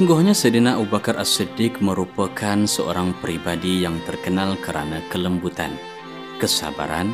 [0.00, 5.76] Sesungguhnya Sayyidina Abu Bakar As-Siddiq merupakan seorang pribadi yang terkenal kerana kelembutan,
[6.40, 7.12] kesabaran,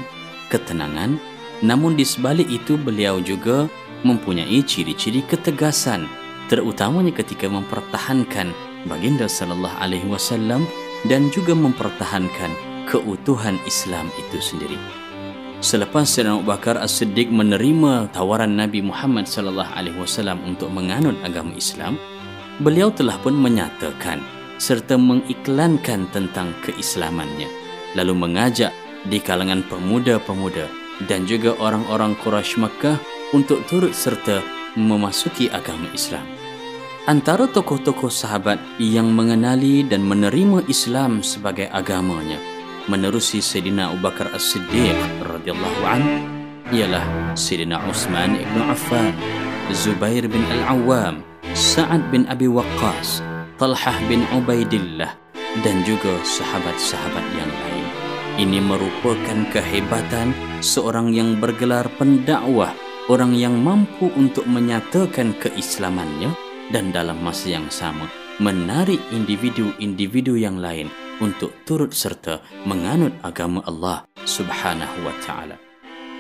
[0.54, 1.18] ketenangan,
[1.66, 3.66] namun di sebalik itu beliau juga
[4.07, 6.07] mempunyai ciri-ciri ketegasan,
[6.46, 8.54] terutamanya ketika mempertahankan
[8.86, 10.62] baginda sallallahu alaihi wasallam
[11.11, 12.54] dan juga mempertahankan
[12.86, 14.79] keutuhan Islam itu sendiri.
[15.58, 21.50] Selepas Sayyidina Abu Bakar As-Siddiq menerima tawaran Nabi Muhammad sallallahu alaihi wasallam untuk menganut agama
[21.58, 21.98] Islam,
[22.60, 24.20] beliau telah pun menyatakan
[24.56, 27.48] serta mengiklankan tentang keislamannya
[27.92, 28.72] lalu mengajak
[29.08, 30.66] di kalangan pemuda-pemuda
[31.04, 32.96] dan juga orang-orang Quraisy Makkah
[33.36, 34.41] untuk turut serta
[34.77, 36.24] memasuki agama Islam.
[37.06, 42.41] Antara tokoh-tokoh sahabat yang mengenali dan menerima Islam sebagai agamanya
[42.91, 46.14] menerusi Sayyidina Abu Bakar As-Siddiq radhiyallahu anhu
[46.74, 47.02] ialah
[47.38, 49.14] Sayyidina Utsman ibn Affan,
[49.70, 51.22] Zubair bin Al-Awwam,
[51.56, 53.24] Sa'ad bin Abi Waqqas,
[53.56, 55.08] Talhah bin Ubaidillah
[55.64, 57.86] dan juga sahabat-sahabat yang lain.
[58.44, 62.76] Ini merupakan kehebatan seorang yang bergelar pendakwah,
[63.08, 66.36] orang yang mampu untuk menyatakan keislamannya
[66.76, 68.04] dan dalam masa yang sama
[68.36, 70.92] menarik individu-individu yang lain
[71.24, 75.56] untuk turut serta menganut agama Allah Subhanahu wa taala.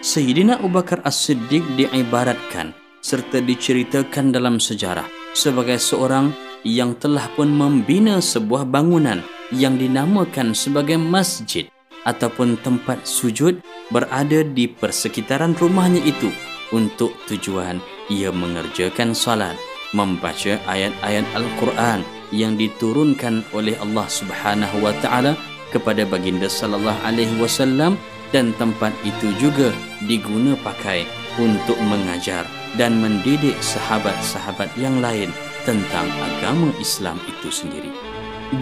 [0.00, 2.72] Sayyidina Abu Bakar As-Siddiq diibaratkan
[3.04, 6.32] serta diceritakan dalam sejarah sebagai seorang
[6.64, 9.20] yang telah pun membina sebuah bangunan
[9.52, 11.68] yang dinamakan sebagai masjid
[12.08, 13.60] ataupun tempat sujud
[13.92, 16.32] berada di persekitaran rumahnya itu
[16.72, 17.78] untuk tujuan
[18.08, 19.54] ia mengerjakan salat,
[19.92, 22.00] membaca ayat-ayat Al-Quran
[22.34, 25.38] yang diturunkan oleh Allah Subhanahu wa taala
[25.70, 27.94] kepada baginda sallallahu alaihi wasallam
[28.34, 29.70] dan tempat itu juga
[30.10, 31.06] diguna pakai
[31.38, 32.42] untuk mengajar
[32.76, 35.32] dan mendidik sahabat-sahabat yang lain
[35.64, 37.90] tentang agama Islam itu sendiri.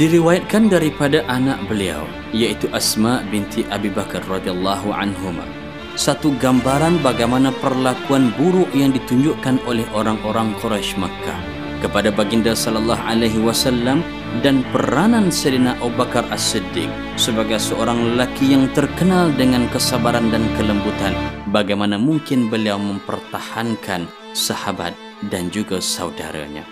[0.00, 5.44] Diriwayatkan daripada anak beliau iaitu Asma binti Abi Bakar radhiyallahu anhuma
[5.94, 11.38] satu gambaran bagaimana perlakuan buruk yang ditunjukkan oleh orang-orang Quraisy Makkah
[11.78, 14.02] kepada baginda sallallahu alaihi wasallam
[14.42, 21.14] dan peranan Sayyidina Abu Bakar As-Siddiq sebagai seorang lelaki yang terkenal dengan kesabaran dan kelembutan
[21.52, 24.96] bagaimana mungkin beliau mempertahankan sahabat
[25.30, 26.66] dan juga saudaranya.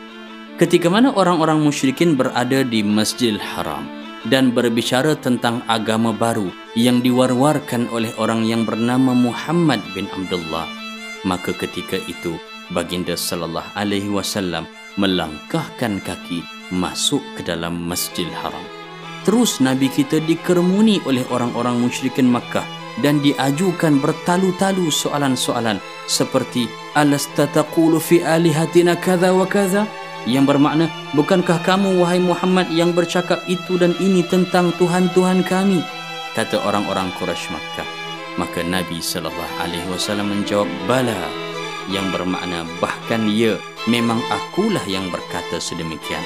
[0.58, 3.86] Ketika mana orang-orang musyrikin berada di Masjidil Haram
[4.26, 10.82] dan berbicara tentang agama baru yang diwar-warkan oleh orang yang bernama Muhammad bin Abdullah
[11.26, 12.38] maka ketika itu
[12.70, 14.66] baginda sallallahu alaihi wasallam
[14.98, 18.64] melangkahkan kaki masuk ke dalam Masjidil Haram.
[19.22, 22.66] Terus Nabi kita dikermuni oleh orang-orang musyrikin Makkah
[23.04, 25.78] dan diajukan bertalu-talu soalan-soalan
[26.10, 26.66] seperti
[26.98, 29.86] alasta taqulu fi alihatina kadza wa kadza
[30.26, 35.82] yang bermakna bukankah kamu wahai Muhammad yang bercakap itu dan ini tentang tuhan-tuhan kami?
[36.34, 37.88] Kata orang-orang Quraisy Makkah.
[38.40, 41.14] Maka Nabi sallallahu alaihi wasallam menjawab bala.
[41.90, 43.58] Yang bermakna bahkan ya
[43.90, 46.22] memang akulah yang berkata sedemikian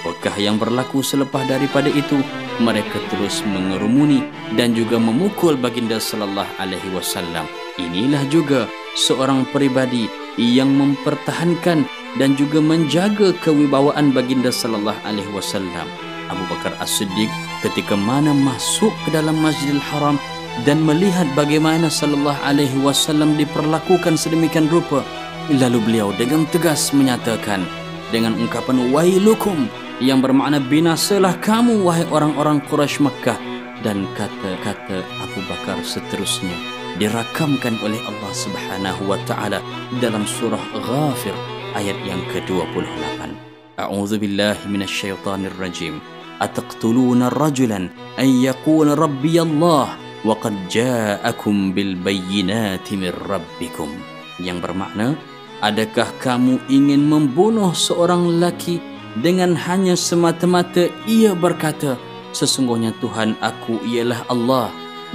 [0.00, 2.22] apakah yang berlaku selepas daripada itu
[2.62, 4.22] mereka terus mengerumuni
[4.54, 7.46] dan juga memukul baginda sallallahu alaihi wasallam.
[7.78, 8.66] Inilah juga
[8.98, 11.86] seorang peribadi yang mempertahankan
[12.18, 15.86] dan juga menjaga kewibawaan baginda sallallahu alaihi wasallam.
[16.28, 17.30] Abu Bakar As-Siddiq
[17.64, 20.20] ketika mana masuk ke dalam Masjidil Haram
[20.66, 25.06] dan melihat bagaimana sallallahu alaihi wasallam diperlakukan sedemikian rupa
[25.48, 27.64] lalu beliau dengan tegas menyatakan
[28.12, 33.38] dengan ungkapan wailukum yang bermakna binasalah kamu wahai orang-orang Quraisy Mekah
[33.82, 36.54] dan kata-kata Abu Bakar seterusnya
[36.98, 39.58] dirakamkan oleh Allah Subhanahu wa taala
[39.98, 41.34] dalam surah Ghafir
[41.74, 43.30] ayat yang ke-28.
[43.78, 46.02] A'udzu billahi minasyaitonir rajim.
[46.38, 49.90] Ataqtuluna rajulan ay yaqula rabbi Allah
[50.22, 53.90] waqad ja'akum bil bayyinati mir rabbikum
[54.38, 55.18] yang bermakna
[55.58, 58.78] adakah kamu ingin membunuh seorang lelaki
[59.24, 61.98] dengan hanya semata-mata ia berkata
[62.36, 64.68] sesungguhnya Tuhan aku ialah Allah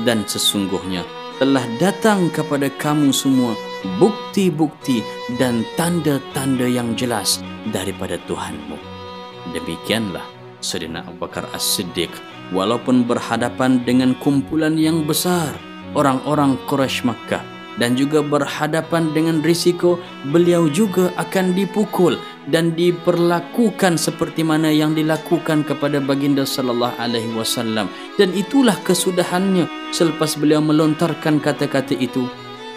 [0.04, 1.06] dan sesungguhnya
[1.38, 3.54] telah datang kepada kamu semua
[4.00, 5.04] bukti-bukti
[5.36, 8.80] dan tanda-tanda yang jelas daripada Tuhanmu.
[9.52, 10.24] Demikianlah
[10.64, 12.10] Sayyidina Abu Bakar As-Siddiq
[12.56, 15.52] walaupun berhadapan dengan kumpulan yang besar
[15.94, 19.98] orang-orang Quraisy Makkah dan juga berhadapan dengan risiko
[20.30, 22.18] beliau juga akan dipukul
[22.50, 27.90] dan diperlakukan seperti mana yang dilakukan kepada baginda sallallahu alaihi wasallam.
[28.20, 29.66] Dan itulah kesudahannya.
[29.94, 32.26] Selepas beliau melontarkan kata-kata itu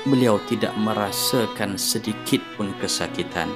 [0.06, 3.50] beliau tidak merasakan sedikit pun kesakitan.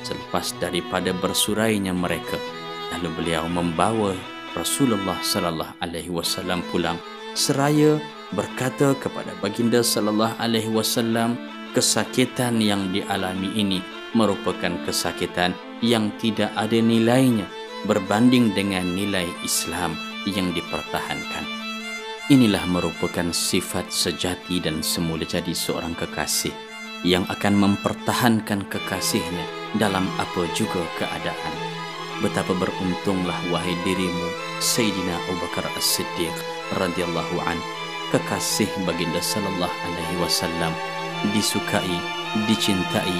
[0.00, 2.40] Selepas daripada bersurainya mereka
[2.96, 4.16] lalu beliau membawa
[4.52, 6.98] Rasulullah sallallahu alaihi wasallam pulang
[7.38, 8.02] seraya
[8.34, 11.34] berkata kepada baginda sallallahu alaihi wasallam
[11.74, 13.80] kesakitan yang dialami ini
[14.14, 17.46] merupakan kesakitan yang tidak ada nilainya
[17.88, 19.96] berbanding dengan nilai Islam
[20.28, 21.44] yang dipertahankan.
[22.30, 26.54] Inilah merupakan sifat sejati dan semula jadi seorang kekasih
[27.02, 29.46] yang akan mempertahankan kekasihnya
[29.80, 31.54] dalam apa juga keadaan.
[32.20, 34.28] Betapa beruntunglah wahai dirimu
[34.60, 36.36] Sayyidina Abu Bakar As-Siddiq
[36.76, 37.56] radhiyallahu an
[38.10, 40.74] kekasih baginda sallallahu alaihi wasallam
[41.30, 41.98] disukai
[42.50, 43.18] dicintai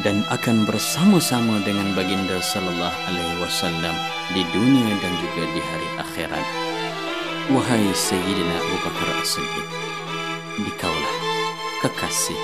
[0.00, 3.92] dan akan bersama-sama dengan baginda sallallahu alaihi wasallam
[4.32, 6.46] di dunia dan juga di hari akhirat.
[7.52, 9.68] Wahai Sayyidina Abu Bakar As-Siddiq,
[10.64, 11.16] dikaulah
[11.84, 12.40] kekasih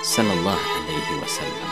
[0.00, 1.70] sallallahu alaihi wasallam.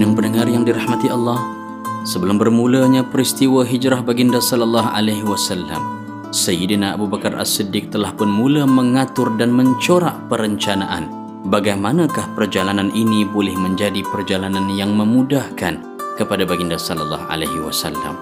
[0.00, 1.60] Jeneng pendengar yang dirahmati Allah,
[2.08, 6.00] Sebelum bermulanya peristiwa hijrah baginda sallallahu alaihi wasallam,
[6.32, 11.12] Sayyidina Abu Bakar As-Siddiq telah pun mula mengatur dan mencorak perencanaan
[11.44, 15.76] bagaimanakah perjalanan ini boleh menjadi perjalanan yang memudahkan
[16.16, 18.16] kepada baginda sallallahu alaihi wasallam.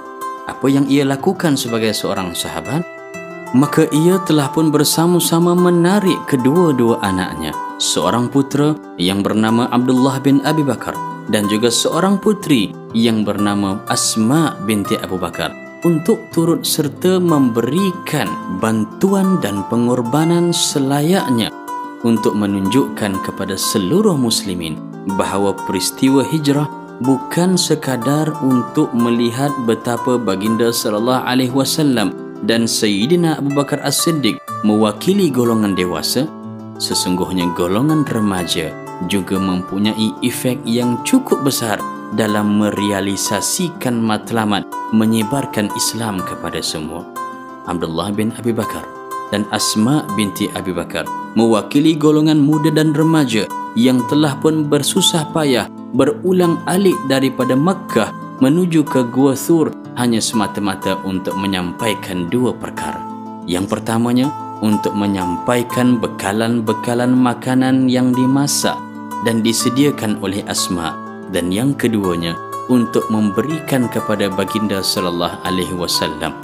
[0.50, 2.82] Apa yang ia lakukan sebagai seorang sahabat?
[3.54, 10.66] Maka ia telah pun bersama-sama menarik kedua-dua anaknya, seorang putera yang bernama Abdullah bin Abi
[10.66, 15.52] Bakar dan juga seorang putri yang bernama Asma binti Abu Bakar
[15.86, 21.54] untuk turut serta memberikan bantuan dan pengorbanan selayaknya
[22.02, 24.78] untuk menunjukkan kepada seluruh muslimin
[25.14, 26.66] bahawa peristiwa hijrah
[27.02, 32.10] bukan sekadar untuk melihat betapa baginda sallallahu alaihi wasallam
[32.42, 36.26] dan sayyidina Abu Bakar As-Siddiq mewakili golongan dewasa
[36.78, 38.70] sesungguhnya golongan remaja
[39.06, 41.78] juga mempunyai efek yang cukup besar
[42.18, 47.06] dalam merealisasikan matlamat menyebarkan Islam kepada semua.
[47.68, 48.82] Abdullah bin Abi Bakar
[49.28, 51.04] dan Asma binti Abi Bakar
[51.36, 53.44] mewakili golongan muda dan remaja
[53.76, 58.10] yang telah pun bersusah payah berulang alik daripada Makkah
[58.40, 63.02] menuju ke Gua Thur hanya semata-mata untuk menyampaikan dua perkara.
[63.48, 64.28] Yang pertamanya,
[64.58, 68.74] untuk menyampaikan bekalan-bekalan makanan yang dimasak
[69.26, 70.94] dan disediakan oleh Asma
[71.34, 72.36] dan yang keduanya
[72.68, 76.36] untuk memberikan kepada baginda sallallahu alaihi wasallam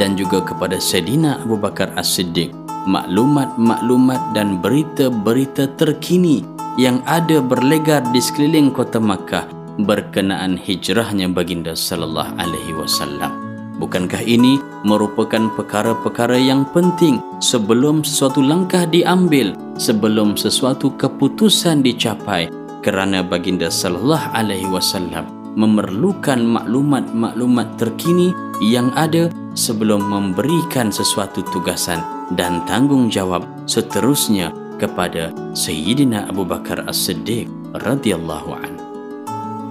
[0.00, 2.54] dan juga kepada Sayyidina Abu Bakar As-Siddiq
[2.88, 6.42] maklumat-maklumat dan berita-berita terkini
[6.80, 9.46] yang ada berlegar di sekeliling kota Makkah
[9.82, 13.51] berkenaan hijrahnya baginda sallallahu alaihi wasallam.
[13.82, 22.46] Bukankah ini merupakan perkara-perkara yang penting sebelum sesuatu langkah diambil, sebelum sesuatu keputusan dicapai
[22.86, 25.26] kerana baginda sallallahu alaihi wasallam
[25.58, 28.30] memerlukan maklumat-maklumat terkini
[28.62, 29.26] yang ada
[29.58, 31.98] sebelum memberikan sesuatu tugasan
[32.38, 37.50] dan tanggungjawab seterusnya kepada Sayyidina Abu Bakar As-Siddiq
[37.82, 38.78] radhiyallahu an.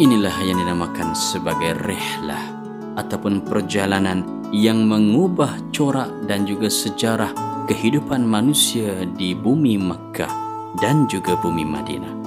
[0.04, 2.51] Inilah yang dinamakan sebagai rihlah
[2.96, 7.32] ataupun perjalanan yang mengubah corak dan juga sejarah
[7.72, 10.32] kehidupan manusia di bumi Mekah
[10.84, 12.20] dan juga bumi Madinah.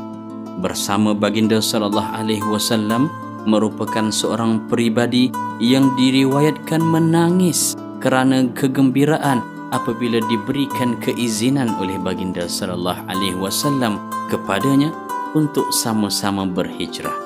[0.64, 3.12] Bersama baginda sallallahu alaihi wasallam
[3.44, 5.28] merupakan seorang pribadi
[5.60, 14.00] yang diriwayatkan menangis kerana kegembiraan apabila diberikan keizinan oleh baginda sallallahu alaihi wasallam
[14.32, 14.94] kepadanya
[15.36, 17.23] untuk sama-sama berhijrah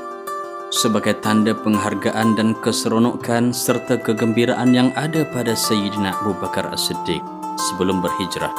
[0.68, 7.24] sebagai tanda penghargaan dan keseronokan serta kegembiraan yang ada pada Sayyidina Abu Bakar As-Siddiq
[7.72, 8.52] sebelum berhijrah.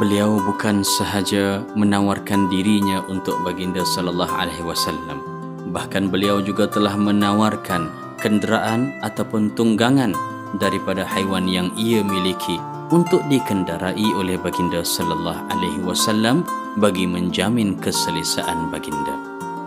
[0.00, 5.20] Beliau bukan sahaja menawarkan dirinya untuk baginda sallallahu alaihi wasallam.
[5.68, 10.16] Bahkan beliau juga telah menawarkan kenderaan ataupun tunggangan
[10.56, 12.56] daripada haiwan yang ia miliki
[12.88, 16.44] untuk dikendarai oleh baginda sallallahu alaihi wasallam
[16.80, 19.12] bagi menjamin keselesaan baginda.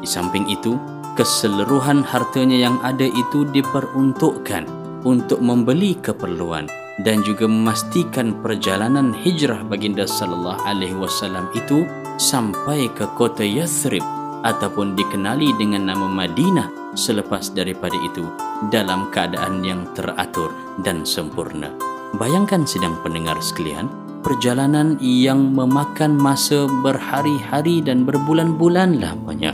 [0.01, 0.77] Di samping itu,
[1.15, 4.67] keseluruhan hartanya yang ada itu diperuntukkan
[5.07, 6.67] untuk membeli keperluan
[7.07, 11.88] dan juga memastikan perjalanan hijrah baginda sallallahu alaihi wasallam itu
[12.19, 14.03] sampai ke kota Yathrib
[14.43, 18.27] ataupun dikenali dengan nama Madinah selepas daripada itu
[18.72, 20.51] dalam keadaan yang teratur
[20.84, 21.72] dan sempurna.
[22.15, 23.91] Bayangkan sidang pendengar sekalian,
[24.24, 29.51] perjalanan yang memakan masa berhari-hari dan berbulan-bulan lamanya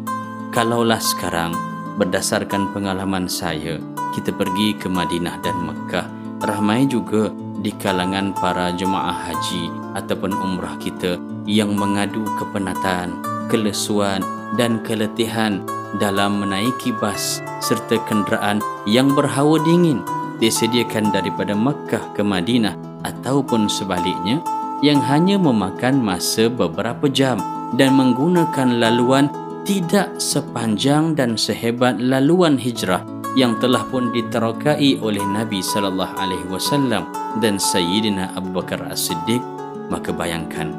[0.51, 1.55] kalaulah sekarang
[1.95, 3.79] berdasarkan pengalaman saya
[4.11, 6.07] kita pergi ke Madinah dan Mekah.
[6.43, 7.31] Ramai juga
[7.63, 11.15] di kalangan para jemaah haji ataupun umrah kita
[11.47, 14.19] yang mengadu kepenatan, kelesuan
[14.59, 15.63] dan keletihan
[16.01, 20.03] dalam menaiki bas serta kenderaan yang berhawa dingin
[20.43, 22.75] disediakan daripada Makkah ke Madinah
[23.07, 24.43] ataupun sebaliknya
[24.81, 27.37] yang hanya memakan masa beberapa jam
[27.77, 29.29] dan menggunakan laluan
[29.61, 33.05] tidak sepanjang dan sehebat laluan hijrah
[33.37, 37.07] yang telah pun diterokai oleh Nabi sallallahu alaihi wasallam
[37.39, 39.39] dan Sayyidina Abu Bakar As-Siddiq
[39.87, 40.73] maka bayangkan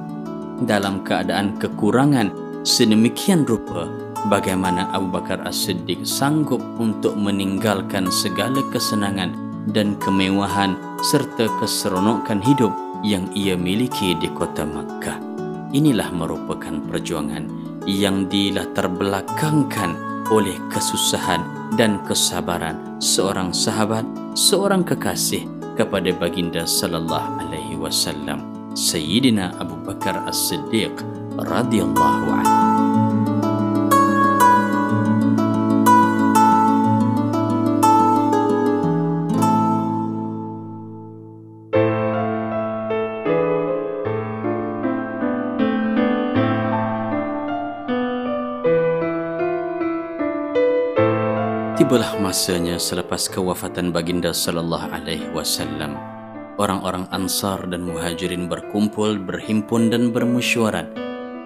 [0.66, 2.34] dalam keadaan kekurangan
[2.66, 3.86] sedemikian rupa
[4.26, 9.32] bagaimana Abu Bakar As-Siddiq sanggup untuk meninggalkan segala kesenangan
[9.70, 10.74] dan kemewahan
[11.06, 12.74] serta keseronokan hidup
[13.06, 15.18] yang ia miliki di kota Makkah.
[15.72, 19.98] Inilah merupakan perjuangan yang dilatar belakangkan
[20.30, 21.42] oleh kesusahan
[21.74, 24.04] dan kesabaran seorang sahabat,
[24.36, 30.92] seorang kekasih kepada baginda sallallahu alaihi wasallam Sayyidina Abu Bakar As-Siddiq
[31.36, 32.91] radhiyallahu anhu
[51.92, 56.00] Tibalah masanya selepas kewafatan baginda sallallahu alaihi wasallam.
[56.56, 60.88] Orang-orang Ansar dan Muhajirin berkumpul, berhimpun dan bermusyawarah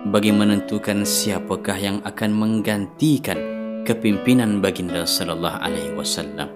[0.06, 3.34] bagi menentukan siapakah yang akan menggantikan
[3.82, 6.46] kepimpinan baginda sallallahu alaihi wasallam.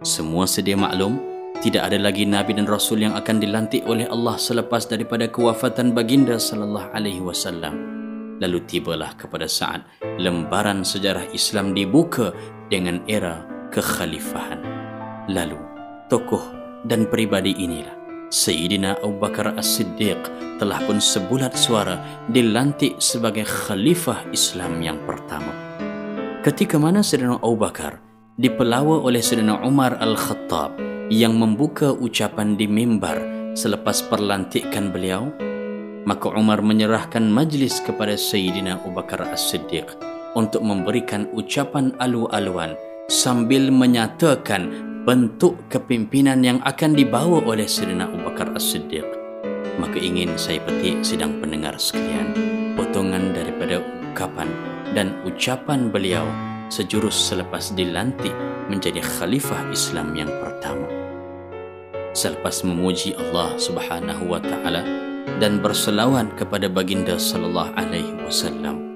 [0.00, 1.20] Semua sedia maklum,
[1.60, 6.40] tidak ada lagi nabi dan rasul yang akan dilantik oleh Allah selepas daripada kewafatan baginda
[6.40, 7.98] sallallahu alaihi wasallam
[8.38, 9.82] lalu tibalah kepada saat
[10.18, 12.30] lembaran sejarah Islam dibuka
[12.68, 14.60] dengan era kekhalifahan.
[15.28, 15.60] Lalu,
[16.08, 16.40] tokoh
[16.88, 17.98] dan peribadi inilah
[18.28, 20.20] Sayyidina Abu Bakar As-Siddiq
[20.60, 21.96] telah pun sebulat suara
[22.28, 25.48] dilantik sebagai khalifah Islam yang pertama.
[26.44, 28.04] Ketika mana Sayyidina Abu Bakar
[28.36, 30.76] dipelawa oleh Sayyidina Umar Al-Khattab
[31.08, 33.16] yang membuka ucapan di mimbar
[33.56, 35.32] selepas perlantikan beliau,
[36.04, 42.78] maka Umar menyerahkan majlis kepada Sayyidina Abu Bakar As-Siddiq untuk memberikan ucapan alu-aluan
[43.10, 44.70] sambil menyatakan
[45.02, 49.02] bentuk kepimpinan yang akan dibawa oleh Sayyidina Abu Bakar As-Siddiq.
[49.82, 52.30] Maka ingin saya petik sidang pendengar sekalian
[52.78, 54.46] potongan daripada ucapan
[54.94, 56.22] dan ucapan beliau
[56.70, 58.34] sejurus selepas dilantik
[58.70, 60.86] menjadi khalifah Islam yang pertama.
[62.14, 64.82] Selepas memuji Allah Subhanahu wa taala,
[65.38, 68.87] dan berselawat kepada baginda sallallahu alaihi wasallam.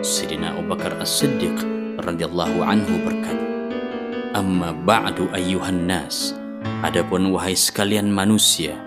[0.00, 1.60] Sidina Abu Bakar As-Siddiq
[2.00, 3.46] radhiyallahu anhu berkata,
[4.32, 6.32] "Amma ba'du ayyuhan nas,
[6.80, 8.80] adapun wahai sekalian manusia,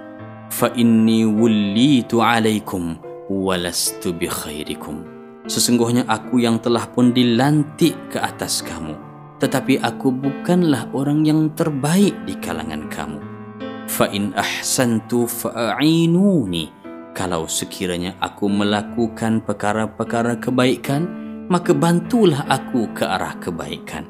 [0.49, 2.97] fa inni wullitu 'alaikum
[3.29, 5.05] wa lastu bi khairikum."
[5.45, 8.97] Sesungguhnya aku yang telah pun dilantik ke atas kamu,
[9.37, 13.21] tetapi aku bukanlah orang yang terbaik di kalangan kamu.
[13.85, 16.82] Fa in ahsantu fa'inuni
[17.13, 21.05] kalau sekiranya aku melakukan perkara-perkara kebaikan
[21.45, 24.09] maka bantulah aku ke arah kebaikan.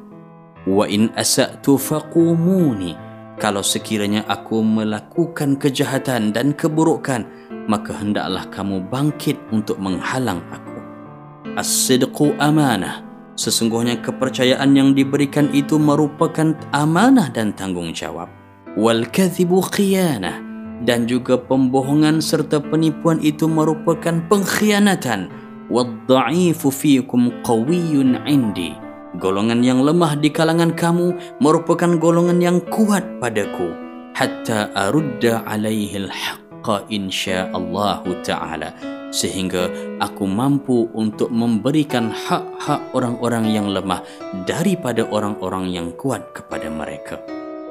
[0.63, 2.95] Wa in asa'tu faqumuni.
[3.35, 7.27] Kalau sekiranya aku melakukan kejahatan dan keburukan
[7.67, 10.79] maka hendaklah kamu bangkit untuk menghalang aku.
[11.59, 13.03] As-sidqu amanah.
[13.33, 18.29] Sesungguhnya kepercayaan yang diberikan itu merupakan amanah dan tanggungjawab.
[18.77, 20.52] Wal kadhibu khiyanah
[20.83, 25.31] dan juga pembohongan serta penipuan itu merupakan pengkhianatan.
[25.71, 28.75] Waddaifu fiikum qawiyyun indi.
[29.17, 33.71] Golongan yang lemah di kalangan kamu merupakan golongan yang kuat padaku.
[34.13, 38.75] Hatta arudda alaihi alhaqqa insyaallah taala.
[39.13, 39.69] Sehingga
[40.01, 44.01] aku mampu untuk memberikan hak-hak orang-orang yang lemah
[44.49, 47.21] daripada orang-orang yang kuat kepada mereka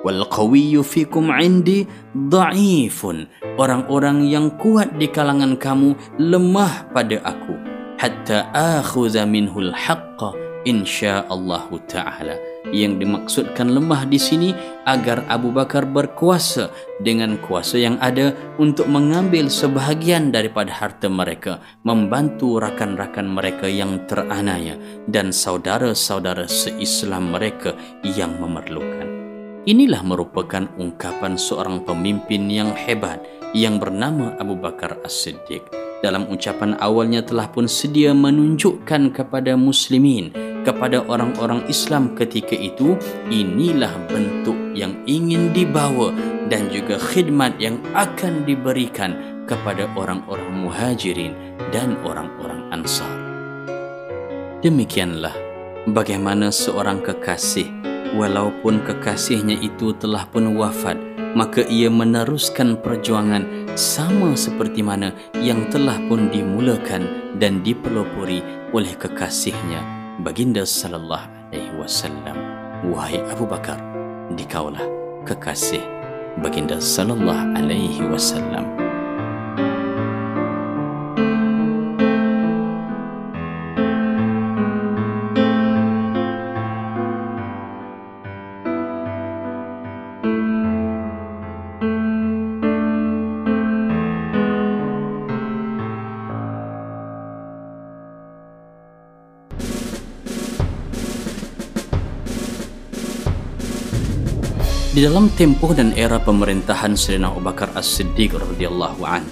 [0.03, 7.55] wal qawiyyu fikum indi dha'ifun orang-orang yang kuat di kalangan kamu lemah pada aku.
[7.99, 10.35] Hatta akhudha minhul haqqa
[10.67, 12.35] insyaallah taala.
[12.73, 14.51] Yang dimaksudkan lemah di sini
[14.89, 16.73] agar Abu Bakar berkuasa
[17.05, 24.81] dengan kuasa yang ada untuk mengambil sebahagian daripada harta mereka membantu rakan-rakan mereka yang teranaya
[25.05, 27.77] dan saudara-saudara seislam mereka
[28.09, 29.22] yang memerlukan
[29.63, 33.23] Inilah merupakan ungkapan seorang pemimpin yang hebat
[33.55, 35.63] yang bernama Abu Bakar As-Siddiq.
[36.03, 40.35] Dalam ucapan awalnya telah pun sedia menunjukkan kepada muslimin,
[40.67, 42.99] kepada orang-orang Islam ketika itu,
[43.31, 46.11] inilah bentuk yang ingin dibawa
[46.51, 49.15] dan juga khidmat yang akan diberikan
[49.47, 51.39] kepada orang-orang muhajirin
[51.71, 53.15] dan orang-orang ansar.
[54.59, 55.39] Demikianlah
[55.87, 57.71] bagaimana seorang kekasih
[58.17, 60.97] walaupun kekasihnya itu telah pun wafat
[61.33, 68.45] maka ia meneruskan perjuangan sama seperti mana yang telah pun dimulakan dan dipelopori
[68.77, 69.81] oleh kekasihnya
[70.21, 72.37] baginda sallallahu alaihi wasallam.
[72.93, 73.81] Wahai Abu Bakar
[74.37, 74.85] dikaulah
[75.25, 75.81] kekasih
[76.45, 78.92] baginda sallallahu alaihi wasallam
[104.93, 109.25] Di dalam tempoh dan era pemerintahan Sayyidina Abu Bakar As-Siddiq radhiyallahu an,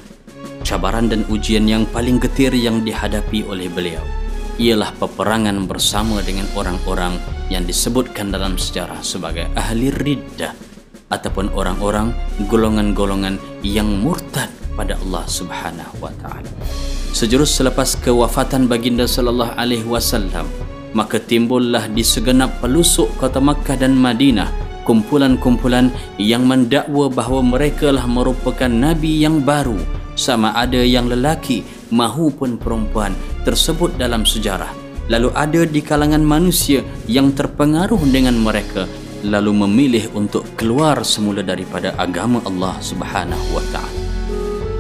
[0.64, 4.00] cabaran dan ujian yang paling getir yang dihadapi oleh beliau
[4.56, 7.20] ialah peperangan bersama dengan orang-orang
[7.52, 10.56] yang disebutkan dalam sejarah sebagai ahli riddah
[11.12, 12.16] ataupun orang-orang
[12.48, 16.48] golongan-golongan yang murtad pada Allah Subhanahu wa taala.
[17.12, 20.48] Sejurus selepas kewafatan baginda sallallahu alaihi wasallam,
[20.96, 28.10] maka timbullah di segenap pelusuk kota Makkah dan Madinah kumpulan-kumpulan yang mendakwa bahawa mereka lah
[28.10, 29.78] merupakan nabi yang baru
[30.18, 31.62] sama ada yang lelaki
[31.94, 33.14] mahupun perempuan
[33.46, 34.74] tersebut dalam sejarah.
[35.06, 38.90] Lalu ada di kalangan manusia yang terpengaruh dengan mereka
[39.22, 44.00] lalu memilih untuk keluar semula daripada agama Allah Subhanahu wa taala.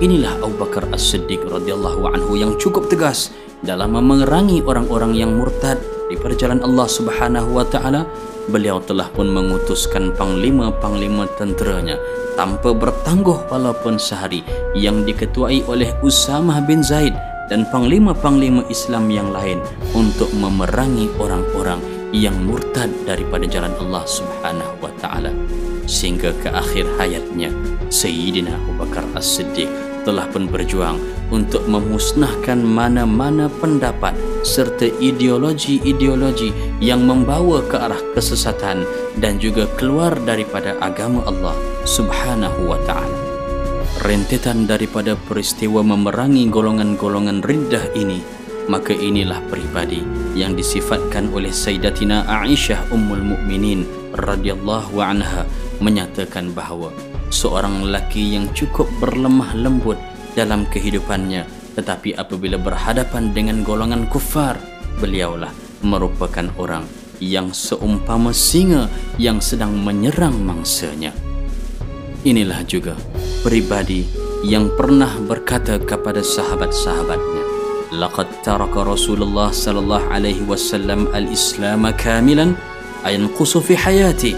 [0.02, 3.30] Inilah Abu Bakar As-Siddiq radhiyallahu anhu yang cukup tegas
[3.62, 5.78] dalam memerangi orang-orang yang murtad
[6.10, 8.02] di perjalanan Allah Subhanahu wa taala
[8.50, 11.94] beliau telah pun mengutuskan panglima-panglima tenteranya
[12.34, 14.42] tanpa bertangguh walaupun sehari
[14.74, 17.14] yang diketuai oleh Usamah bin Zaid
[17.46, 19.62] dan panglima-panglima Islam yang lain
[19.94, 21.78] untuk memerangi orang-orang
[22.10, 25.30] yang murtad daripada jalan Allah Subhanahu wa taala.
[25.86, 27.50] Sehingga ke akhir hayatnya
[27.90, 29.66] Sayyidina Abu Bakar As-Siddiq
[30.06, 30.96] telah pun berjuang
[31.34, 38.84] untuk memusnahkan mana-mana pendapat serta ideologi-ideologi yang membawa ke arah kesesatan
[39.20, 43.20] dan juga keluar daripada agama Allah Subhanahu wa taala.
[44.00, 48.24] Rentetan daripada peristiwa memerangi golongan-golongan riddah ini,
[48.64, 50.00] maka inilah pribadi
[50.32, 53.84] yang disifatkan oleh Sayyidatina Aisyah Ummul Mukminin
[54.16, 55.44] radhiyallahu anha
[55.84, 56.88] menyatakan bahawa
[57.28, 60.00] seorang lelaki yang cukup berlemah lembut
[60.32, 64.58] dalam kehidupannya tetapi apabila berhadapan dengan golongan kufar
[64.98, 66.84] beliaulah merupakan orang
[67.20, 68.88] yang seumpama singa
[69.20, 71.12] yang sedang menyerang mangsanya.
[72.24, 72.96] Inilah juga
[73.44, 74.04] pribadi
[74.44, 77.44] yang pernah berkata kepada sahabat-sahabatnya
[77.96, 82.56] laqad taraka rasulullah sallallahu alaihi wasallam al-islam kamilan
[83.04, 84.36] ayanqusu fi hayati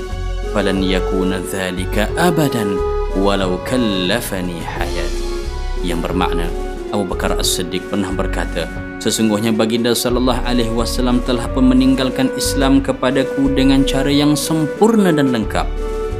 [0.55, 2.79] falan yakuna dhalika abadan
[3.19, 5.23] walau kallafani hayati.
[5.83, 6.47] Yang bermakna
[6.93, 8.69] Abu Bakar As-Siddiq pernah berkata
[9.01, 15.65] sesungguhnya baginda sallallahu alaihi wasallam telah meninggalkan Islam kepadaku dengan cara yang sempurna dan lengkap.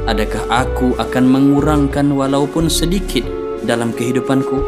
[0.09, 3.23] Adakah aku akan mengurangkan walaupun sedikit
[3.63, 4.59] dalam kehidupanku?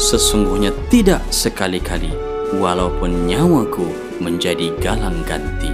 [0.00, 2.10] Sesungguhnya tidak sekali-kali
[2.56, 3.86] walaupun nyawaku
[4.18, 5.70] menjadi galang ganti.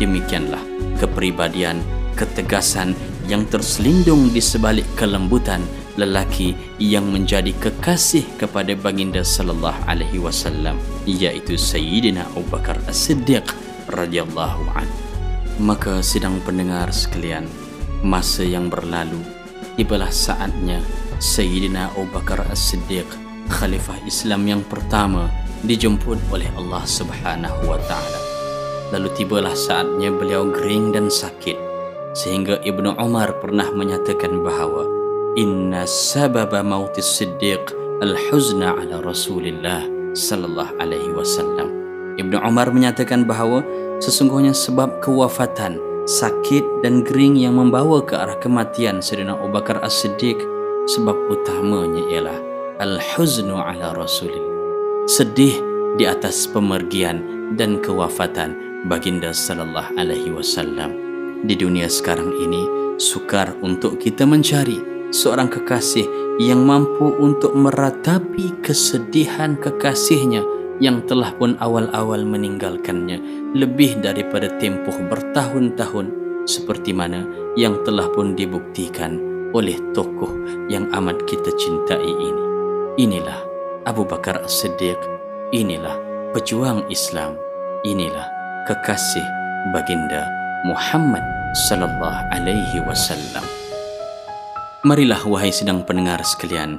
[0.00, 0.64] Demikianlah
[0.98, 1.78] kepribadian
[2.18, 2.98] ketegasan
[3.30, 5.62] yang terselindung di sebalik kelembutan
[5.98, 13.42] lelaki yang menjadi kekasih kepada baginda sallallahu alaihi wasallam iaitu Sayyidina Abu Bakar As-Siddiq
[13.90, 14.86] radhiyallahu an.
[15.58, 17.50] Maka sidang pendengar sekalian,
[18.06, 19.18] masa yang berlalu
[19.74, 20.78] ibalah saatnya
[21.18, 23.10] Sayyidina Abu Bakar As-Siddiq
[23.50, 25.26] khalifah Islam yang pertama
[25.66, 28.20] dijemput oleh Allah Subhanahu wa taala.
[28.94, 31.58] Lalu tibalah saatnya beliau gering dan sakit
[32.14, 34.97] sehingga Ibnu Umar pernah menyatakan bahawa
[35.36, 41.68] inna sababa mautis siddiq al-huzna ala rasulillah sallallahu alaihi wasallam.
[42.18, 43.62] Ibnu Umar menyatakan bahawa
[44.02, 50.40] sesungguhnya sebab kewafatan sakit dan gering yang membawa ke arah kematian Sayyidina Abu Bakar As-Siddiq
[50.88, 52.38] sebab utamanya ialah
[52.80, 54.56] al-huznu ala rasulillah.
[55.04, 55.60] Sedih
[56.00, 57.22] di atas pemergian
[57.54, 60.94] dan kewafatan baginda sallallahu alaihi wasallam.
[61.46, 62.66] Di dunia sekarang ini
[62.98, 66.04] sukar untuk kita mencari seorang kekasih
[66.38, 70.44] yang mampu untuk meratapi kesedihan kekasihnya
[70.78, 73.18] yang telah pun awal-awal meninggalkannya
[73.56, 76.06] lebih daripada tempoh bertahun-tahun
[76.46, 77.26] seperti mana
[77.58, 79.18] yang telah pun dibuktikan
[79.52, 80.30] oleh tokoh
[80.70, 82.44] yang amat kita cintai ini.
[82.98, 83.40] Inilah
[83.88, 84.98] Abu Bakar As-Siddiq,
[85.50, 85.96] inilah
[86.36, 87.34] pejuang Islam,
[87.82, 88.26] inilah
[88.70, 89.24] kekasih
[89.74, 90.28] baginda
[90.68, 91.24] Muhammad
[91.68, 93.67] sallallahu alaihi wasallam.
[94.86, 96.78] Marilah wahai sedang pendengar sekalian,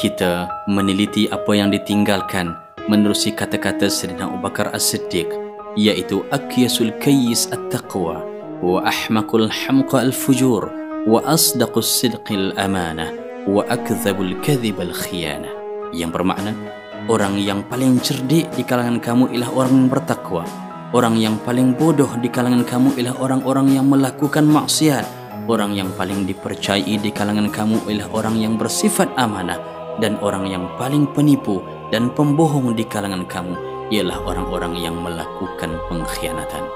[0.00, 2.56] kita meneliti apa yang ditinggalkan
[2.88, 5.28] menerusi kata-kata Sayyidina Abu Bakar As-Siddiq
[5.76, 8.24] iaitu akyasul kayyis at-taqwa
[8.64, 10.72] wa ahmaqul hamqa al-fujur
[11.04, 13.12] wa asdaqus sidqil amanah
[13.44, 15.52] wa akdzabul kadhib al-khiyanah.
[15.92, 16.56] Yang bermakna
[17.04, 20.48] orang yang paling cerdik di kalangan kamu ialah orang yang bertakwa.
[20.96, 25.04] Orang yang paling bodoh di kalangan kamu ialah orang-orang yang melakukan maksiat
[25.46, 29.58] orang yang paling dipercayai di kalangan kamu ialah orang yang bersifat amanah
[30.02, 33.54] dan orang yang paling penipu dan pembohong di kalangan kamu
[33.90, 36.66] ialah orang-orang yang melakukan pengkhianatan.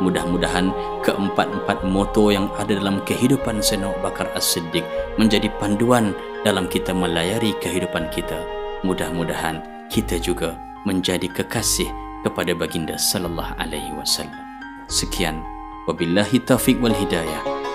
[0.00, 0.72] Mudah-mudahan
[1.04, 4.80] keempat-empat moto yang ada dalam kehidupan Sayyidina Bakar As-Siddiq
[5.20, 8.40] menjadi panduan dalam kita melayari kehidupan kita.
[8.80, 9.60] Mudah-mudahan
[9.92, 10.56] kita juga
[10.88, 11.92] menjadi kekasih
[12.24, 14.40] kepada baginda sallallahu alaihi wasallam.
[14.88, 15.44] Sekian
[15.84, 17.59] wabillahi taufik wal hidayah.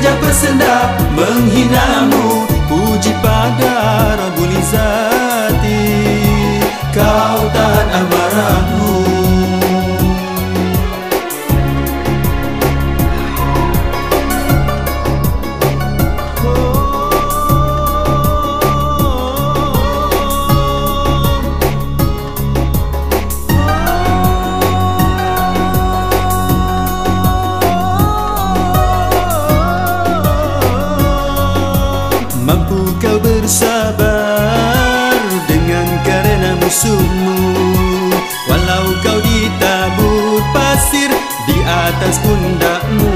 [0.00, 2.46] Sengaja bersenda menghinamu.
[2.68, 4.89] Puji pada Rabbul Izzati
[36.80, 37.36] musuhmu
[38.48, 41.12] Walau kau ditabur pasir
[41.44, 43.12] di atas pundakmu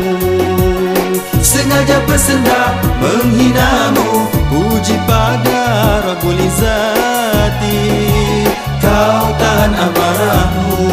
[1.40, 4.28] Sengaja bersenda menghinamu.
[4.52, 5.64] Puji pada
[6.04, 7.80] Rabbul Izzati
[8.84, 10.84] Kau tahan amarahmu.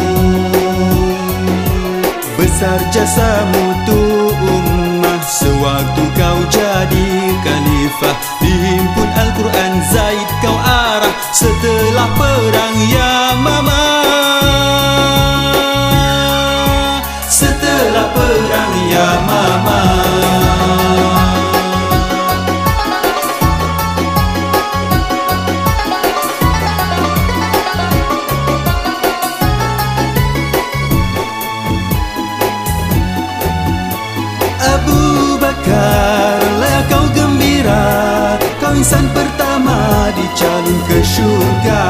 [2.40, 4.00] Besar jasamu tu
[4.32, 7.10] ummah Sewaktu kau jadi
[7.44, 9.01] khalifah Dihimpun
[11.32, 13.84] Setelah perang ya mama.
[17.24, 19.21] Setelah perang ya
[41.12, 41.84] syurga.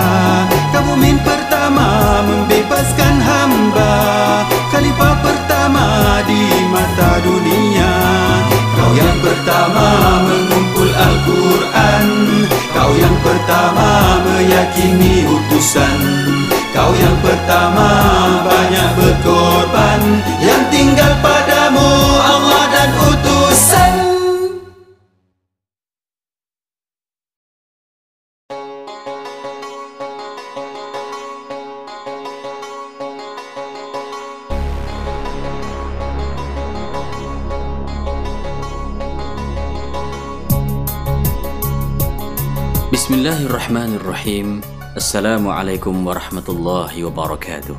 [0.75, 3.95] Kau mumin pertama membebaskan hamba.
[4.75, 5.87] Khalifah pertama
[6.27, 6.43] di
[6.75, 7.93] mata dunia.
[8.75, 9.87] Kau yang pertama
[10.27, 12.07] mengumpul Al-Quran.
[12.75, 13.89] Kau yang pertama
[14.27, 15.99] meyakini utusan.
[16.73, 17.89] Kau yang pertama
[18.43, 20.01] banyak berkorban
[44.23, 44.95] Bismillahirrahmanirrahim.
[44.95, 47.75] Assalamualaikum warahmatullahi wabarakatuh.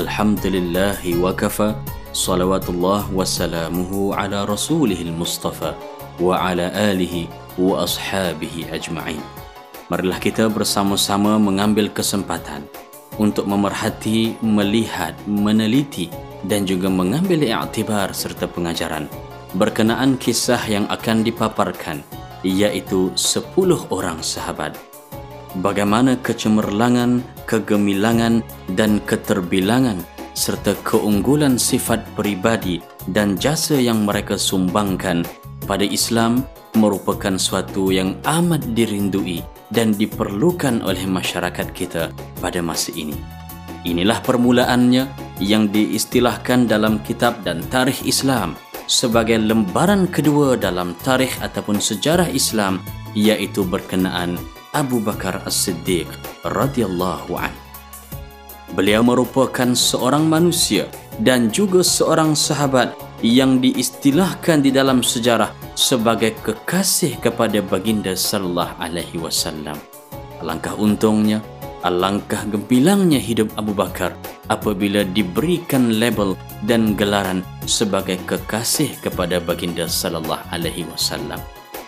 [0.00, 1.76] Alhamdulillahi wa kafa.
[2.08, 5.76] Salawatullah wa salamuhu ala rasulihil mustafa
[6.16, 7.28] wa ala alihi
[7.60, 9.20] wa ashabihi ajma'in.
[9.92, 12.64] Marilah kita bersama-sama mengambil kesempatan
[13.20, 16.08] untuk memerhati, melihat, meneliti
[16.48, 19.04] dan juga mengambil iktibar serta pengajaran
[19.52, 22.00] berkenaan kisah yang akan dipaparkan
[22.40, 23.52] iaitu 10
[23.92, 24.93] orang sahabat.
[25.62, 28.42] Bagaimana kecemerlangan, kegemilangan
[28.74, 30.02] dan keterbilangan
[30.34, 32.82] serta keunggulan sifat peribadi
[33.14, 35.22] dan jasa yang mereka sumbangkan
[35.62, 36.42] pada Islam
[36.74, 42.10] merupakan suatu yang amat dirindui dan diperlukan oleh masyarakat kita
[42.42, 43.14] pada masa ini.
[43.86, 45.06] Inilah permulaannya
[45.38, 48.58] yang diistilahkan dalam kitab dan tarikh Islam
[48.90, 52.82] sebagai lembaran kedua dalam tarikh ataupun sejarah Islam
[53.14, 54.34] iaitu berkenaan
[54.74, 56.10] Abu Bakar As-Siddiq
[56.42, 57.54] radhiyallahu an.
[58.74, 60.90] Beliau merupakan seorang manusia
[61.22, 62.90] dan juga seorang sahabat
[63.22, 69.78] yang diistilahkan di dalam sejarah sebagai kekasih kepada baginda sallallahu alaihi wasallam.
[70.42, 71.38] Alangkah untungnya,
[71.86, 74.18] alangkah gembilangnya hidup Abu Bakar
[74.50, 76.34] apabila diberikan label
[76.66, 81.38] dan gelaran sebagai kekasih kepada baginda sallallahu alaihi wasallam.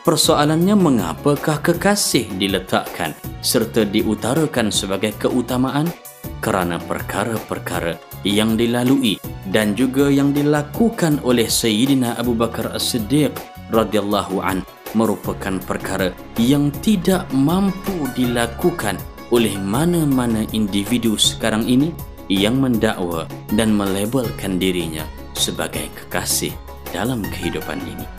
[0.07, 3.11] Persoalannya mengapakah kekasih diletakkan
[3.42, 5.90] serta diutarakan sebagai keutamaan
[6.38, 9.19] kerana perkara-perkara yang dilalui
[9.51, 13.35] dan juga yang dilakukan oleh Sayyidina Abu Bakar As-Siddiq
[13.75, 14.62] radhiyallahu an
[14.95, 19.03] merupakan perkara yang tidak mampu dilakukan
[19.35, 21.90] oleh mana-mana individu sekarang ini
[22.31, 23.27] yang mendakwa
[23.59, 25.03] dan melabelkan dirinya
[25.35, 26.55] sebagai kekasih
[26.95, 28.16] dalam kehidupan ini.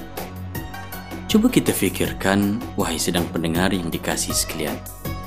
[1.27, 4.79] Cuba kita fikirkan, wahai sedang pendengar yang dikasih sekalian,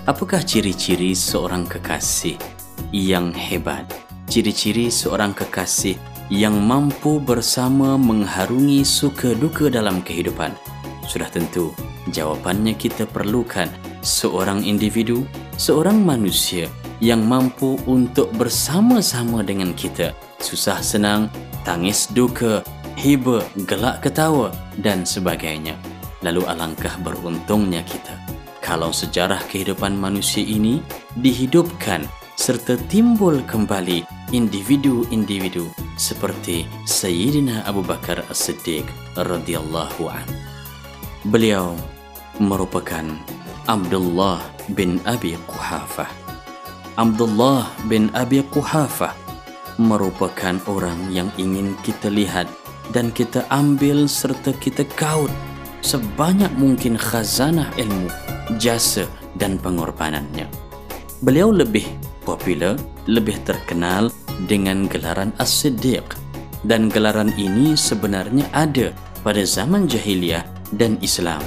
[0.09, 2.41] apakah ciri-ciri seorang kekasih
[2.89, 3.85] yang hebat?
[4.25, 6.01] Ciri-ciri seorang kekasih
[6.33, 10.57] yang mampu bersama mengharungi suka duka dalam kehidupan.
[11.05, 11.77] Sudah tentu,
[12.09, 13.69] jawapannya kita perlukan
[14.01, 15.29] seorang individu,
[15.61, 16.73] seorang manusia
[17.05, 21.29] yang mampu untuk bersama-sama dengan kita susah senang,
[21.61, 22.65] tangis duka,
[23.01, 25.81] hiba, gelak ketawa dan sebagainya.
[26.21, 28.13] Lalu alangkah beruntungnya kita
[28.61, 30.85] kalau sejarah kehidupan manusia ini
[31.17, 32.05] dihidupkan
[32.37, 34.05] serta timbul kembali
[34.37, 38.85] individu-individu seperti Sayyidina Abu Bakar As-Siddiq
[39.17, 40.29] radhiyallahu an.
[41.33, 41.73] Beliau
[42.37, 43.05] merupakan
[43.65, 44.41] Abdullah
[44.73, 46.09] bin Abi Quhafah
[47.01, 49.17] Abdullah bin Abi Quhafah
[49.81, 52.45] merupakan orang yang ingin kita lihat
[52.91, 55.31] dan kita ambil serta kita kaut
[55.81, 58.11] sebanyak mungkin khazanah ilmu,
[58.61, 60.51] jasa dan pengorbanannya.
[61.25, 61.87] Beliau lebih
[62.27, 62.77] popular,
[63.09, 64.13] lebih terkenal
[64.45, 66.05] dengan gelaran As-Siddiq
[66.69, 68.93] dan gelaran ini sebenarnya ada
[69.25, 70.45] pada zaman jahiliyah
[70.77, 71.41] dan Islam.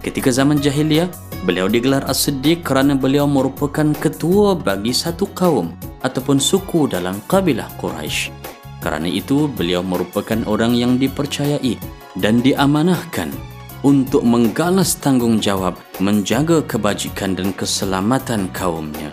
[0.00, 1.08] Ketika zaman jahiliyah,
[1.44, 8.43] Beliau digelar As-Siddiq kerana beliau merupakan ketua bagi satu kaum ataupun suku dalam kabilah Quraisy.
[8.84, 11.80] Kerana itu, beliau merupakan orang yang dipercayai
[12.20, 13.32] dan diamanahkan
[13.80, 19.08] untuk menggalas tanggungjawab menjaga kebajikan dan keselamatan kaumnya.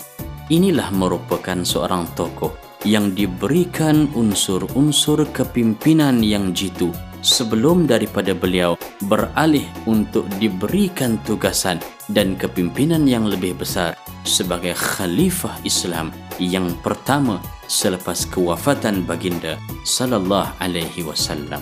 [0.52, 2.52] Inilah merupakan seorang tokoh
[2.84, 6.92] yang diberikan unsur-unsur kepimpinan yang jitu
[7.24, 8.76] sebelum daripada beliau
[9.08, 11.80] beralih untuk diberikan tugasan
[12.12, 16.10] dan kepimpinan yang lebih besar sebagai khalifah Islam
[16.42, 17.38] yang pertama
[17.70, 21.62] selepas kewafatan baginda sallallahu alaihi wasallam.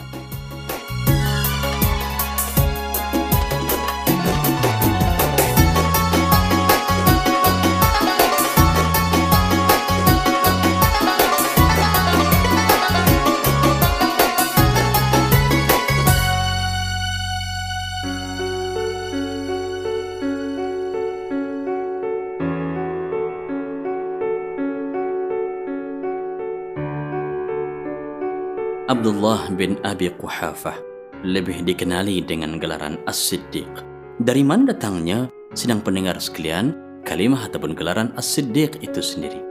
[29.10, 30.78] Abdullah bin Abi Quhafah
[31.26, 33.82] lebih dikenali dengan gelaran As-Siddiq.
[34.22, 36.78] Dari mana datangnya, sedang pendengar sekalian,
[37.10, 39.42] kalimah ataupun gelaran As-Siddiq itu sendiri?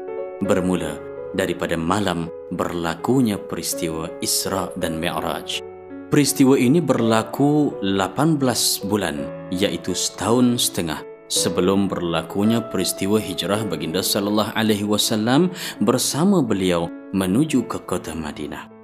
[0.46, 0.94] Bermula
[1.34, 5.58] daripada malam berlakunya peristiwa Isra dan Mi'raj.
[6.06, 8.38] Peristiwa ini berlaku 18
[8.86, 15.50] bulan, iaitu setahun setengah sebelum berlakunya peristiwa hijrah baginda sallallahu alaihi wasallam
[15.82, 18.77] bersama beliau menuju ke kota Madinah.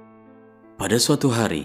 [0.75, 1.63] Pada suatu hari,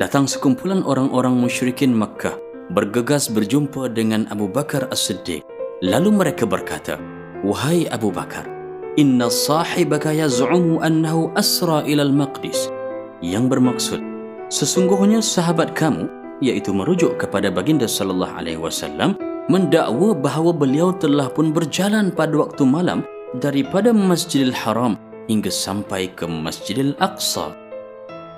[0.00, 2.40] datang sekumpulan orang-orang musyrikin Makkah
[2.72, 5.44] bergegas berjumpa dengan Abu Bakar As-Siddiq
[5.84, 6.96] Lalu mereka berkata,
[7.44, 8.48] Wahai Abu Bakar,
[8.96, 12.72] Inna sahibaka yaz'umu annahu asra ilal maqdis.
[13.20, 14.00] Yang bermaksud,
[14.48, 16.08] sesungguhnya sahabat kamu,
[16.40, 19.20] iaitu merujuk kepada baginda sallallahu alaihi wasallam,
[19.52, 23.04] mendakwa bahawa beliau telah pun berjalan pada waktu malam
[23.36, 24.96] daripada Masjidil Haram
[25.28, 27.65] hingga sampai ke Masjidil Aqsa.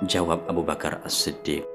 [0.07, 1.67] Jawab Abu Bakar As-Siddiq,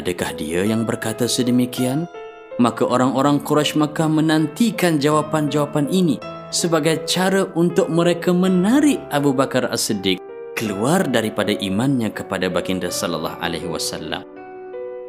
[0.00, 2.08] Adakah dia yang berkata sedemikian?
[2.56, 6.16] Maka orang-orang Quraisy Makkah menantikan jawapan-jawapan ini
[6.48, 10.16] sebagai cara untuk mereka menarik Abu Bakar As-Siddiq
[10.56, 14.24] keluar daripada imannya kepada baginda sallallahu alaihi wasallam.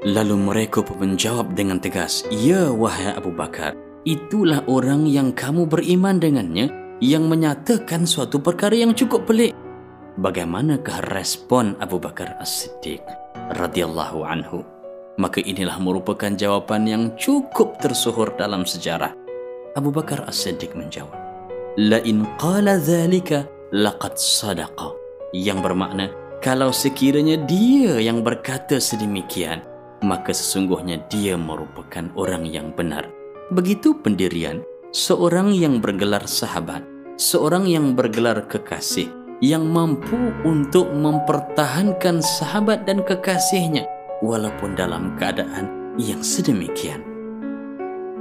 [0.04, 6.20] Lalu mereka pun menjawab dengan tegas, "Ya wahai Abu Bakar, itulah orang yang kamu beriman
[6.20, 6.68] dengannya
[7.00, 9.56] yang menyatakan suatu perkara yang cukup pelik."
[10.20, 13.00] Bagaimanakah respon Abu Bakar As-Siddiq
[13.56, 14.68] radhiyallahu anhu?
[15.16, 19.16] Maka inilah merupakan jawapan yang cukup tersohor dalam sejarah.
[19.80, 21.16] Abu Bakar As-Siddiq menjawab,
[21.80, 24.92] la in qala dhalika laqad sadaqa
[25.32, 26.12] yang bermakna
[26.44, 29.64] kalau sekiranya dia yang berkata sedemikian
[30.04, 33.08] maka sesungguhnya dia merupakan orang yang benar
[33.56, 34.60] begitu pendirian
[34.92, 36.84] seorang yang bergelar sahabat
[37.16, 39.08] seorang yang bergelar kekasih
[39.42, 43.90] yang mampu untuk mempertahankan sahabat dan kekasihnya
[44.22, 47.02] walaupun dalam keadaan yang sedemikian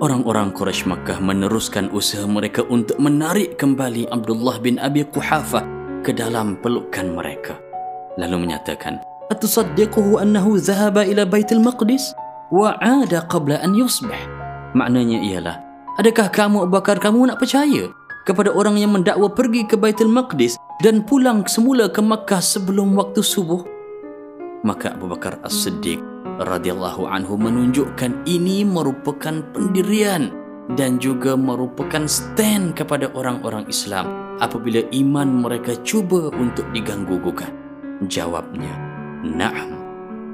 [0.00, 5.62] orang-orang Quraisy Makkah meneruskan usaha mereka untuk menarik kembali Abdullah bin Abi Quhafah
[6.00, 7.60] ke dalam pelukan mereka.
[8.16, 12.16] Lalu menyatakan, "Atusaddiquhu annahu zahaba ila Baitul Maqdis
[12.48, 14.18] wa 'ada qabla an yusbih?"
[14.72, 15.56] Maknanya ialah,
[16.00, 17.92] adakah kamu Abu Bakar kamu nak percaya
[18.30, 23.26] kepada orang yang mendakwa pergi ke Baitul Maqdis dan pulang semula ke Makkah sebelum waktu
[23.26, 23.66] subuh?
[24.62, 25.98] Maka Abu Bakar As-Siddiq
[26.38, 30.30] radhiyallahu anhu menunjukkan ini merupakan pendirian
[30.78, 37.50] dan juga merupakan stand kepada orang-orang Islam apabila iman mereka cuba untuk diganggu gugat.
[38.06, 38.70] Jawabnya,
[39.26, 39.74] "Na'am,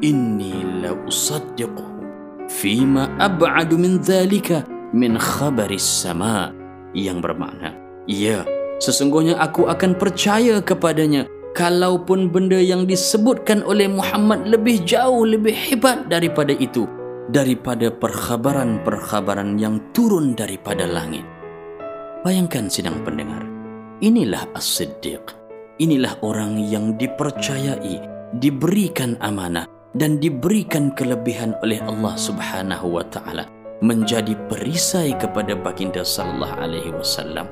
[0.04, 2.04] inni la usaddiquhu
[2.46, 6.52] fima ab'adu min dhalika min khabaris sama."
[6.96, 8.46] Yang bermakna, "Ya,
[8.78, 16.06] sesungguhnya aku akan percaya kepadanya kalaupun benda yang disebutkan oleh Muhammad lebih jauh lebih hebat
[16.06, 16.86] daripada itu
[17.32, 21.26] daripada perkhabaran-perkhabaran yang turun daripada langit.
[22.22, 23.42] Bayangkan sidang pendengar
[24.02, 25.22] inilah as-siddiq.
[25.76, 28.00] Inilah orang yang dipercayai
[28.40, 33.44] diberikan amanah dan diberikan kelebihan oleh Allah Subhanahu wa taala
[33.84, 37.44] menjadi perisai kepada baginda sallallahu alaihi wasallam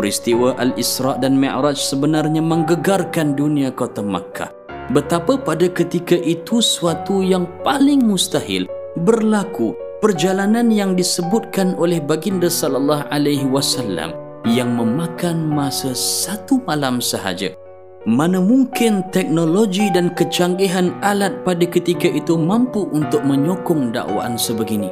[0.00, 4.48] Peristiwa Al-Isra' dan Mi'raj sebenarnya menggegarkan dunia kota Makkah.
[4.96, 8.64] Betapa pada ketika itu suatu yang paling mustahil
[8.96, 14.16] berlaku perjalanan yang disebutkan oleh baginda sallallahu alaihi wasallam
[14.48, 17.52] yang memakan masa satu malam sahaja.
[18.08, 24.88] Mana mungkin teknologi dan kecanggihan alat pada ketika itu mampu untuk menyokong dakwaan sebegini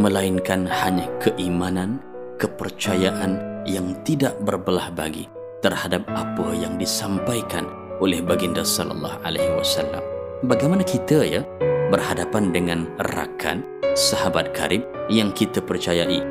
[0.00, 2.00] melainkan hanya keimanan,
[2.40, 5.28] kepercayaan yang tidak berbelah bagi
[5.60, 7.68] terhadap apa yang disampaikan
[8.00, 10.00] oleh baginda sallallahu alaihi wasallam.
[10.48, 11.44] Bagaimana kita ya
[11.92, 13.60] berhadapan dengan rakan,
[13.92, 16.24] sahabat karib yang kita percayai.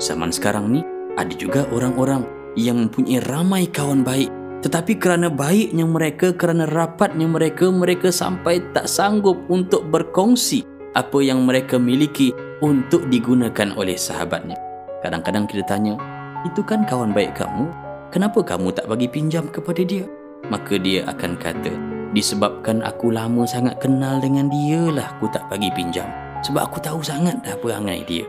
[0.00, 0.80] Zaman sekarang ni
[1.20, 2.24] ada juga orang-orang
[2.56, 8.90] yang mempunyai ramai kawan baik tetapi kerana baiknya mereka, kerana rapatnya mereka, mereka sampai tak
[8.90, 10.66] sanggup untuk berkongsi
[10.98, 14.58] apa yang mereka miliki untuk digunakan oleh sahabatnya.
[14.98, 15.94] Kadang-kadang kita tanya,
[16.46, 17.70] itu kan kawan baik kamu.
[18.14, 20.06] Kenapa kamu tak bagi pinjam kepada dia?
[20.48, 21.72] Maka dia akan kata,
[22.14, 26.06] disebabkan aku lama sangat kenal dengan dia lah aku tak bagi pinjam.
[26.46, 28.24] Sebab aku tahu sangat dah perangai dia.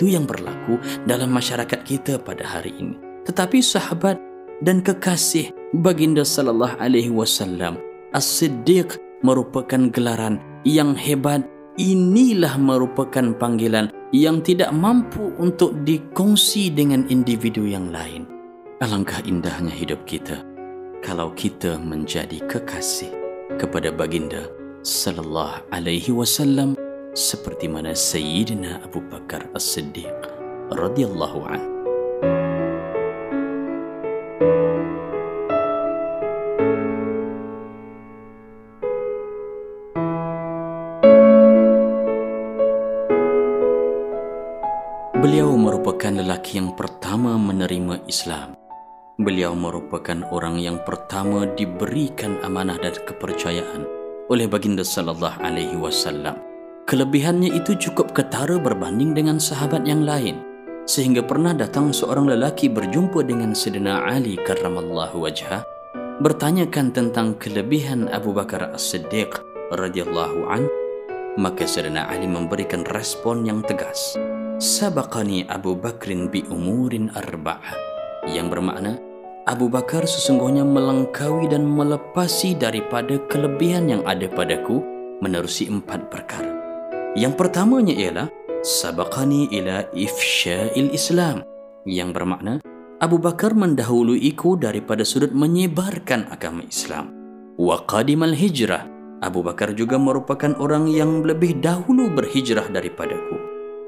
[0.00, 2.96] Itu yang berlaku dalam masyarakat kita pada hari ini.
[3.28, 4.18] Tetapi sahabat
[4.64, 7.78] dan kekasih baginda sallallahu alaihi wasallam
[8.16, 11.46] As-Siddiq merupakan gelaran yang hebat
[11.80, 18.28] inilah merupakan panggilan yang tidak mampu untuk dikongsi dengan individu yang lain.
[18.84, 20.44] Alangkah indahnya hidup kita
[21.00, 23.10] kalau kita menjadi kekasih
[23.56, 24.50] kepada baginda
[24.82, 26.74] sallallahu alaihi wasallam
[27.14, 30.10] seperti mana Sayyidina Abu Bakar As-Siddiq
[30.74, 31.71] radhiyallahu anhu
[49.20, 53.84] Beliau merupakan orang yang pertama diberikan amanah dan kepercayaan
[54.32, 56.40] oleh baginda sallallahu alaihi wasallam.
[56.88, 60.52] Kelebihannya itu cukup ketara berbanding dengan sahabat yang lain.
[60.82, 65.62] sehingga pernah datang seorang lelaki berjumpa dengan Sedina Ali karramallahu wajhah
[66.18, 69.30] bertanyakan tentang kelebihan Abu Bakar As-Siddiq
[69.70, 70.66] radhiyallahu an
[71.38, 74.18] maka Sedina Ali memberikan respon yang tegas
[74.58, 77.91] sabaqani Abu Bakrin bi umurin arba'ah
[78.28, 78.98] yang bermakna
[79.42, 84.78] Abu Bakar sesungguhnya melengkawi dan melepasi daripada kelebihan yang ada padaku
[85.18, 86.54] menerusi empat perkara.
[87.18, 88.28] Yang pertamanya ialah
[88.62, 91.42] sabaqani ila ifsya'il Islam
[91.82, 92.62] yang bermakna
[93.02, 97.10] Abu Bakar mendahuluiku daripada sudut menyebarkan agama Islam.
[97.58, 98.86] Wa qadimal hijrah
[99.22, 103.38] Abu Bakar juga merupakan orang yang lebih dahulu berhijrah daripadaku.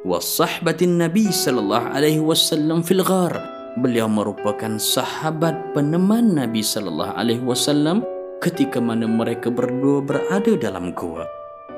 [0.03, 3.54] Wa sahbatin Nabi sallallahu alaihi wasallam fil ghar.
[3.75, 8.07] Beliau merupakan sahabat peneman Nabi sallallahu alaihi wasallam
[8.39, 11.27] ketika mana mereka berdua berada dalam gua.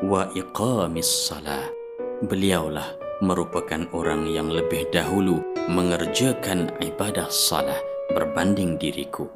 [0.04, 1.72] Wa iqamis salat
[2.28, 2.84] beliaulah
[3.24, 5.40] merupakan orang yang lebih dahulu
[5.72, 7.80] mengerjakan ibadah salah
[8.12, 9.32] berbanding diriku.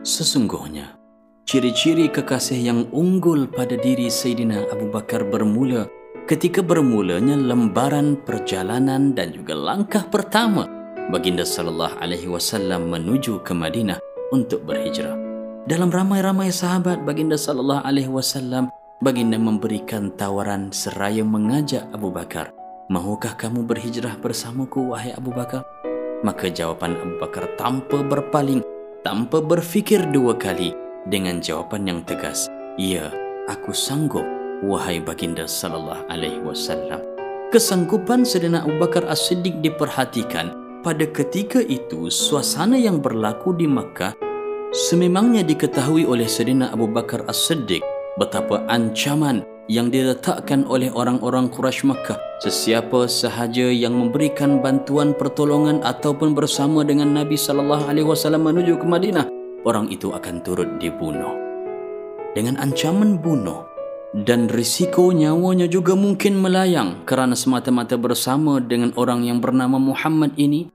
[0.00, 0.96] Sesungguhnya,
[1.44, 5.84] ciri-ciri kekasih yang unggul pada diri Sayyidina Abu Bakar bermula
[6.24, 14.00] ketika bermulanya lembaran perjalanan dan juga langkah pertama baginda sallallahu alaihi wasallam menuju ke Madinah
[14.32, 15.12] untuk berhijrah.
[15.68, 18.72] Dalam ramai-ramai sahabat baginda sallallahu alaihi wasallam
[19.04, 22.52] baginda memberikan tawaran seraya mengajak Abu Bakar.
[22.88, 25.64] Mahukah kamu berhijrah bersamaku, wahai Abu Bakar?
[26.20, 28.60] Maka jawapan Abu Bakar tanpa berpaling,
[29.00, 30.72] tanpa berfikir dua kali,
[31.08, 33.12] dengan jawapan yang tegas, Ya,
[33.48, 34.24] aku sanggup,
[34.64, 37.00] wahai baginda sallallahu alaihi wasallam.
[37.52, 44.12] Kesanggupan Sayyidina Abu Bakar As-Siddiq diperhatikan pada ketika itu suasana yang berlaku di Makkah
[44.70, 47.80] sememangnya diketahui oleh Sayyidina Abu Bakar As-Siddiq
[48.20, 56.36] betapa ancaman yang diletakkan oleh orang-orang Quraisy Makkah sesiapa sahaja yang memberikan bantuan pertolongan ataupun
[56.36, 59.26] bersama dengan Nabi sallallahu alaihi wasallam menuju ke Madinah
[59.64, 61.32] orang itu akan turut dibunuh.
[62.36, 63.73] Dengan ancaman bunuh
[64.14, 70.70] dan risiko nyawanya juga mungkin melayang kerana semata-mata bersama dengan orang yang bernama Muhammad ini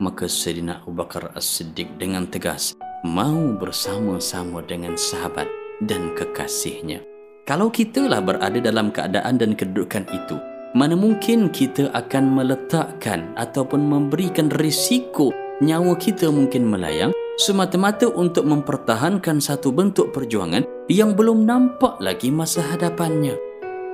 [0.00, 5.46] maka Sayyidina Abu Bakar As-Siddiq dengan tegas mau bersama-sama dengan sahabat
[5.84, 7.02] dan kekasihnya.
[7.46, 10.36] Kalau kitalah berada dalam keadaan dan kedudukan itu,
[10.74, 19.38] mana mungkin kita akan meletakkan ataupun memberikan risiko nyawa kita mungkin melayang semata-mata untuk mempertahankan
[19.38, 23.38] satu bentuk perjuangan yang belum nampak lagi masa hadapannya.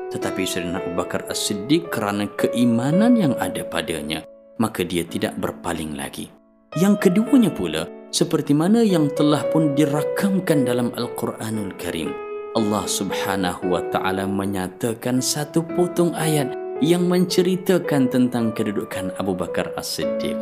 [0.09, 4.25] Tetapi Sayyidina Abu Bakar As-Siddiq kerana keimanan yang ada padanya,
[4.57, 6.33] maka dia tidak berpaling lagi.
[6.81, 12.11] Yang keduanya pula, seperti mana yang telah pun dirakamkan dalam Al-Quranul Karim.
[12.55, 20.39] Allah Subhanahu wa taala menyatakan satu potong ayat yang menceritakan tentang kedudukan Abu Bakar As-Siddiq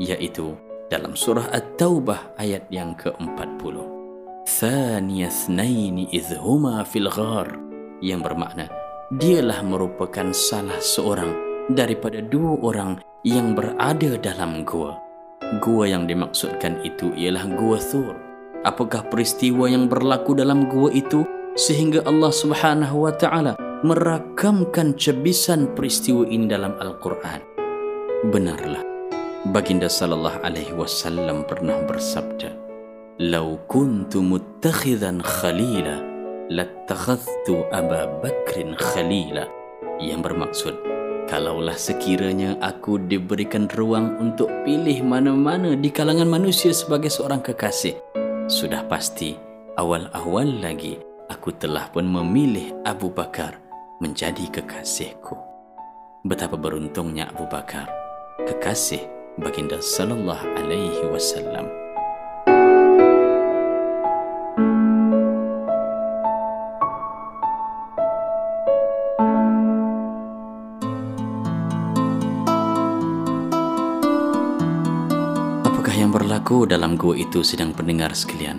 [0.00, 0.56] yaitu
[0.90, 3.78] dalam surah At-Taubah ayat yang ke-40.
[4.50, 7.46] Thaniyasnaini idhuma fil ghar
[8.02, 8.66] yang bermakna
[9.14, 11.30] dialah merupakan salah seorang
[11.70, 14.98] daripada dua orang yang berada dalam gua.
[15.62, 18.18] Gua yang dimaksudkan itu ialah Gua Thur.
[18.66, 21.22] Apakah peristiwa yang berlaku dalam gua itu
[21.54, 23.54] sehingga Allah Subhanahu wa taala
[23.86, 27.40] merakamkan cebisan peristiwa ini dalam Al-Quran?
[28.28, 28.89] Benarlah.
[29.48, 32.52] Baginda sallallahu alaihi wasallam pernah bersabda,
[33.16, 35.96] "Lau kuntu muttakhidan khalila,
[36.52, 39.48] lattakhadhtu Aba Bakrin khalila."
[39.96, 40.76] Yang bermaksud,
[41.30, 47.94] Kalaulah sekiranya aku diberikan ruang untuk pilih mana-mana di kalangan manusia sebagai seorang kekasih,
[48.50, 49.38] sudah pasti
[49.78, 50.98] awal-awal lagi
[51.30, 53.62] aku telah pun memilih Abu Bakar
[54.02, 55.38] menjadi kekasihku.
[56.26, 57.86] Betapa beruntungnya Abu Bakar,
[58.50, 61.70] kekasih baginda sallallahu alaihi wasallam.
[76.10, 78.58] yang berlaku dalam gua itu sedang pendengar sekalian.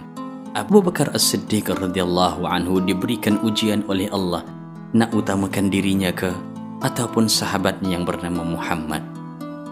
[0.55, 4.47] Abu Bakar As-Siddiq radhiyallahu anhu diberikan ujian oleh Allah
[4.95, 6.31] nak utamakan dirinya ke
[6.79, 9.20] ataupun sahabatnya yang bernama Muhammad.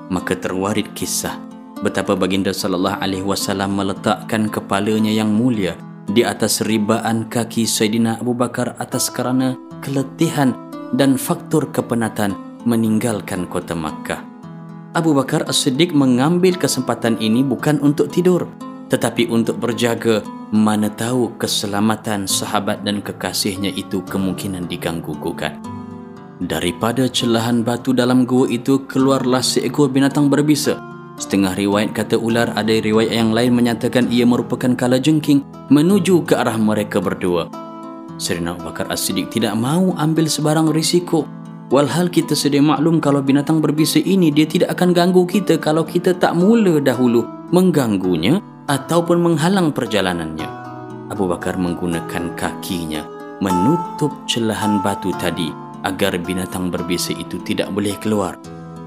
[0.10, 1.38] Maka terwarid kisah
[1.80, 5.78] betapa baginda sallallahu alaihi wasallam meletakkan kepalanya yang mulia
[6.10, 10.58] di atas ribaan kaki Sayyidina Abu Bakar atas kerana keletihan
[10.92, 12.34] dan faktor kepenatan
[12.66, 14.26] meninggalkan kota Makkah.
[14.98, 18.50] Abu Bakar As-Siddiq mengambil kesempatan ini bukan untuk tidur
[18.90, 25.79] tetapi untuk berjaga mana tahu keselamatan sahabat dan kekasihnya itu kemungkinan diganggu gugat.
[26.40, 30.80] Daripada celahan batu dalam gua itu keluarlah seekor binatang berbisa.
[31.20, 36.40] Setengah riwayat kata ular, ada riwayat yang lain menyatakan ia merupakan kala jengking menuju ke
[36.40, 37.52] arah mereka berdua.
[38.16, 41.28] Serina Abu Bakar As-Siddiq tidak mahu ambil sebarang risiko.
[41.76, 46.16] Walhal kita sedia maklum kalau binatang berbisa ini dia tidak akan ganggu kita kalau kita
[46.16, 48.40] tak mula dahulu mengganggunya
[48.72, 50.48] ataupun menghalang perjalanannya.
[51.12, 53.04] Abu Bakar menggunakan kakinya
[53.44, 58.36] menutup celahan batu tadi agar binatang berbisa itu tidak boleh keluar.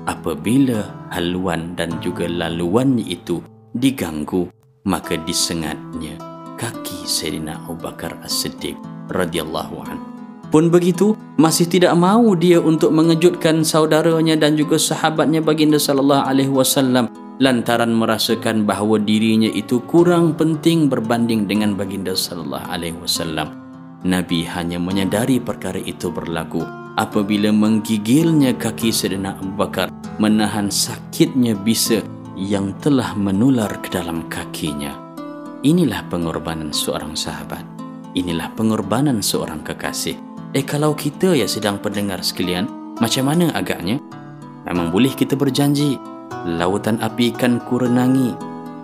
[0.05, 3.39] Apabila haluan dan juga laluannya itu
[3.71, 4.51] diganggu,
[4.83, 6.19] maka disengatnya
[6.59, 8.75] kaki Sayyidina Abu Bakar As-Siddiq
[9.15, 10.07] radhiyallahu anhu.
[10.53, 16.53] Pun begitu, masih tidak mahu dia untuk mengejutkan saudaranya dan juga sahabatnya baginda sallallahu alaihi
[16.53, 17.09] wasallam
[17.41, 23.49] lantaran merasakan bahawa dirinya itu kurang penting berbanding dengan baginda sallallahu alaihi wasallam.
[24.05, 29.89] Nabi hanya menyadari perkara itu berlaku apabila menggigilnya kaki Sayyidina Abu Bakar
[30.21, 32.05] menahan sakitnya bisa
[32.37, 34.93] yang telah menular ke dalam kakinya.
[35.63, 37.63] Inilah pengorbanan seorang sahabat.
[38.13, 40.19] Inilah pengorbanan seorang kekasih.
[40.53, 42.69] Eh kalau kita ya sedang pendengar sekalian,
[43.01, 43.97] macam mana agaknya?
[44.69, 45.97] Memang boleh kita berjanji,
[46.45, 48.37] lautan api akan ku renangi,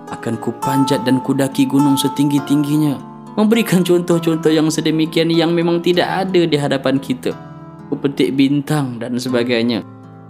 [0.09, 2.97] akan ku panjat dan ku daki gunung setinggi-tingginya.
[3.37, 7.48] Memberikan contoh-contoh yang sedemikian yang memang tidak ada di hadapan kita
[7.97, 9.81] petik bintang dan sebagainya.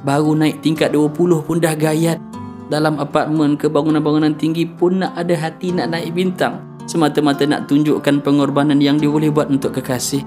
[0.07, 2.23] Baru naik tingkat 20 pun dah gayat.
[2.69, 6.63] Dalam apartmen ke bangunan-bangunan tinggi pun nak ada hati nak naik bintang.
[6.87, 10.23] Semata-mata nak tunjukkan pengorbanan yang dia boleh buat untuk kekasih.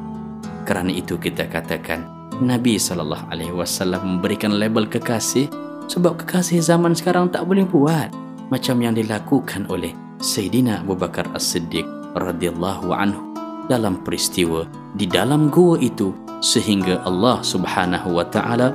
[0.65, 2.05] Kerana itu kita katakan
[2.41, 5.49] Nabi SAW memberikan label kekasih
[5.85, 8.09] sebab kekasih zaman sekarang tak boleh buat
[8.49, 13.30] macam yang dilakukan oleh Sayyidina Abu Bakar As-Siddiq radhiyallahu anhu
[13.69, 18.73] dalam peristiwa di dalam gua itu sehingga Allah Subhanahu wa taala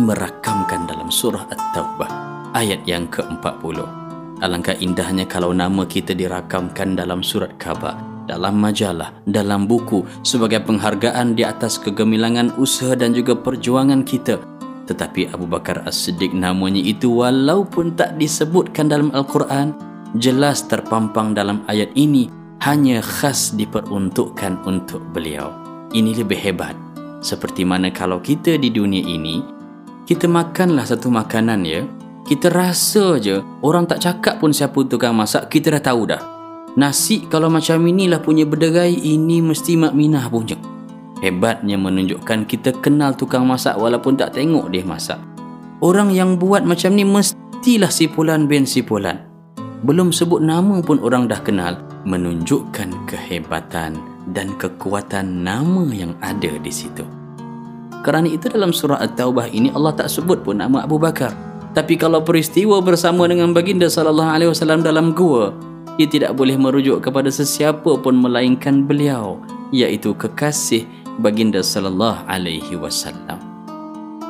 [0.00, 2.10] merakamkan dalam surah At-Taubah
[2.56, 3.84] ayat yang ke-40.
[4.44, 7.96] Alangkah indahnya kalau nama kita dirakamkan dalam surat khabar,
[8.28, 14.36] dalam majalah, dalam buku sebagai penghargaan di atas kegemilangan usaha dan juga perjuangan kita.
[14.86, 19.72] Tetapi Abu Bakar As-Siddiq namanya itu walaupun tak disebutkan dalam Al-Quran,
[20.20, 25.52] jelas terpampang dalam ayat ini hanya khas diperuntukkan untuk beliau.
[25.92, 26.76] Ini lebih hebat.
[27.20, 29.42] Seperti mana kalau kita di dunia ini
[30.06, 31.82] kita makanlah satu makanan ya.
[32.26, 36.22] Kita rasa je orang tak cakap pun siapa tukang masak kita dah tahu dah.
[36.74, 40.58] Nasi kalau macam inilah punya berderai ini mesti mak minah punya
[41.20, 45.20] hebatnya menunjukkan kita kenal tukang masak walaupun tak tengok dia masak.
[45.80, 49.20] Orang yang buat macam ni mestilah si Pulan bin si Pulan.
[49.84, 51.76] Belum sebut nama pun orang dah kenal
[52.06, 53.98] menunjukkan kehebatan
[54.30, 57.02] dan kekuatan nama yang ada di situ.
[58.06, 61.34] Kerana itu dalam surah At-Taubah ini Allah tak sebut pun nama Abu Bakar.
[61.74, 65.50] Tapi kalau peristiwa bersama dengan baginda sallallahu alaihi wasallam dalam gua,
[65.98, 69.42] ia tidak boleh merujuk kepada sesiapa pun melainkan beliau,
[69.74, 70.86] iaitu kekasih
[71.18, 73.42] baginda sallallahu alaihi wasallam.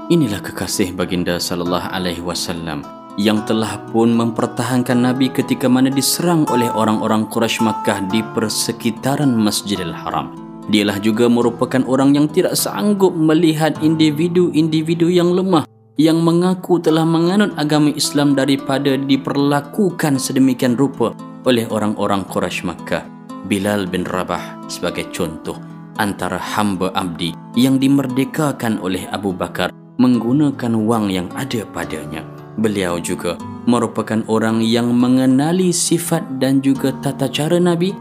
[0.09, 6.69] Inilah kekasih baginda sallallahu alaihi wasallam yang telah pun mempertahankan Nabi ketika mana diserang oleh
[6.69, 10.37] orang-orang Quraisy Makkah di persekitaran Masjidil Haram.
[10.69, 15.65] Dialah juga merupakan orang yang tidak sanggup melihat individu-individu yang lemah
[15.97, 21.17] yang mengaku telah menganut agama Islam daripada diperlakukan sedemikian rupa
[21.49, 23.09] oleh orang-orang Quraisy Makkah.
[23.47, 25.57] Bilal bin Rabah sebagai contoh
[25.97, 29.71] antara hamba abdi yang dimerdekakan oleh Abu Bakar
[30.03, 33.37] menggunakan wang yang ada padanya beliau juga
[33.67, 37.93] merupakan orang yang mengenali sifat dan juga tata cara Nabi.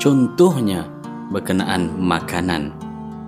[0.00, 0.88] Contohnya
[1.30, 2.72] berkenaan makanan.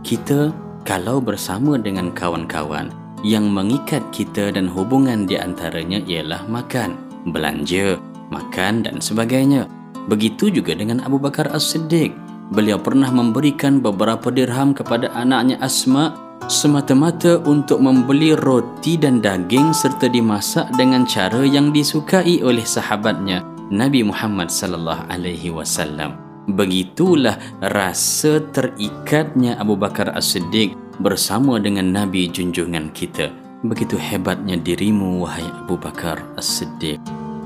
[0.03, 0.51] Kita
[0.83, 2.91] kalau bersama dengan kawan-kawan
[3.23, 6.99] yang mengikat kita dan hubungan di antaranya ialah makan,
[7.31, 8.01] belanja,
[8.35, 9.71] makan dan sebagainya.
[10.11, 12.11] Begitu juga dengan Abu Bakar As-Siddiq.
[12.51, 20.11] Beliau pernah memberikan beberapa dirham kepada anaknya Asma' semata-mata untuk membeli roti dan daging serta
[20.11, 26.19] dimasak dengan cara yang disukai oleh sahabatnya Nabi Muhammad sallallahu alaihi wasallam.
[26.51, 33.31] Begitulah rasa terikatnya Abu Bakar As-Siddiq bersama dengan Nabi junjungan kita.
[33.63, 36.99] Begitu hebatnya dirimu wahai Abu Bakar As-Siddiq,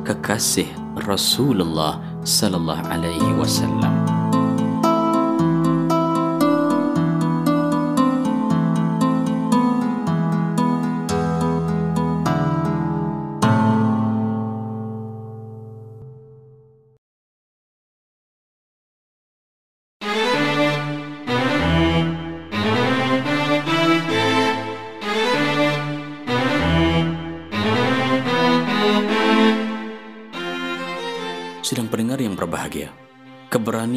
[0.08, 0.72] kekasih
[1.04, 4.15] Rasulullah sallallahu alaihi wasallam.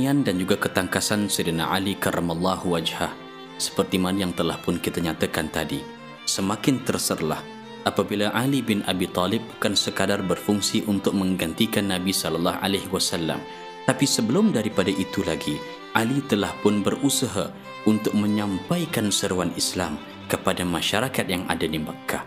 [0.09, 3.13] Keberanian dan juga ketangkasan Sayyidina Ali karramallahu wajhah
[3.61, 5.85] seperti mana yang telah pun kita nyatakan tadi
[6.25, 7.37] semakin terserlah
[7.85, 13.37] apabila Ali bin Abi Talib bukan sekadar berfungsi untuk menggantikan Nabi sallallahu alaihi wasallam
[13.85, 15.61] tapi sebelum daripada itu lagi
[15.93, 17.53] Ali telah pun berusaha
[17.85, 22.25] untuk menyampaikan seruan Islam kepada masyarakat yang ada di Mekah.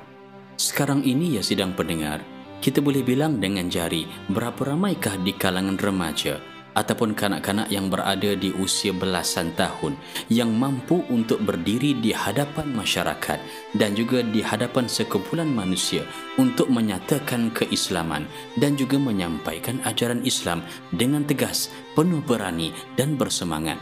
[0.54, 2.22] Sekarang ini ya sidang pendengar,
[2.62, 8.52] kita boleh bilang dengan jari berapa ramaikah di kalangan remaja ataupun kanak-kanak yang berada di
[8.56, 9.96] usia belasan tahun
[10.32, 13.38] yang mampu untuk berdiri di hadapan masyarakat
[13.76, 16.04] dan juga di hadapan sekumpulan manusia
[16.40, 18.24] untuk menyatakan keislaman
[18.56, 23.76] dan juga menyampaikan ajaran Islam dengan tegas, penuh berani dan bersemangat.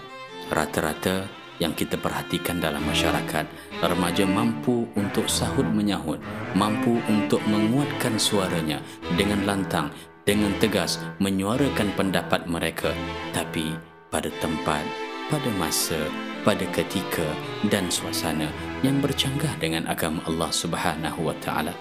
[0.51, 1.30] Rata-rata
[1.61, 3.47] yang kita perhatikan dalam masyarakat,
[3.84, 6.18] remaja mampu untuk sahut menyahut,
[6.57, 8.80] mampu untuk menguatkan suaranya
[9.14, 9.93] dengan lantang
[10.25, 12.93] dengan tegas menyuarakan pendapat mereka
[13.33, 13.73] tapi
[14.12, 14.85] pada tempat
[15.31, 15.99] pada masa
[16.43, 17.25] pada ketika
[17.68, 18.49] dan suasana
[18.81, 21.77] yang bercanggah dengan agama Allah Subhanahu wa taala.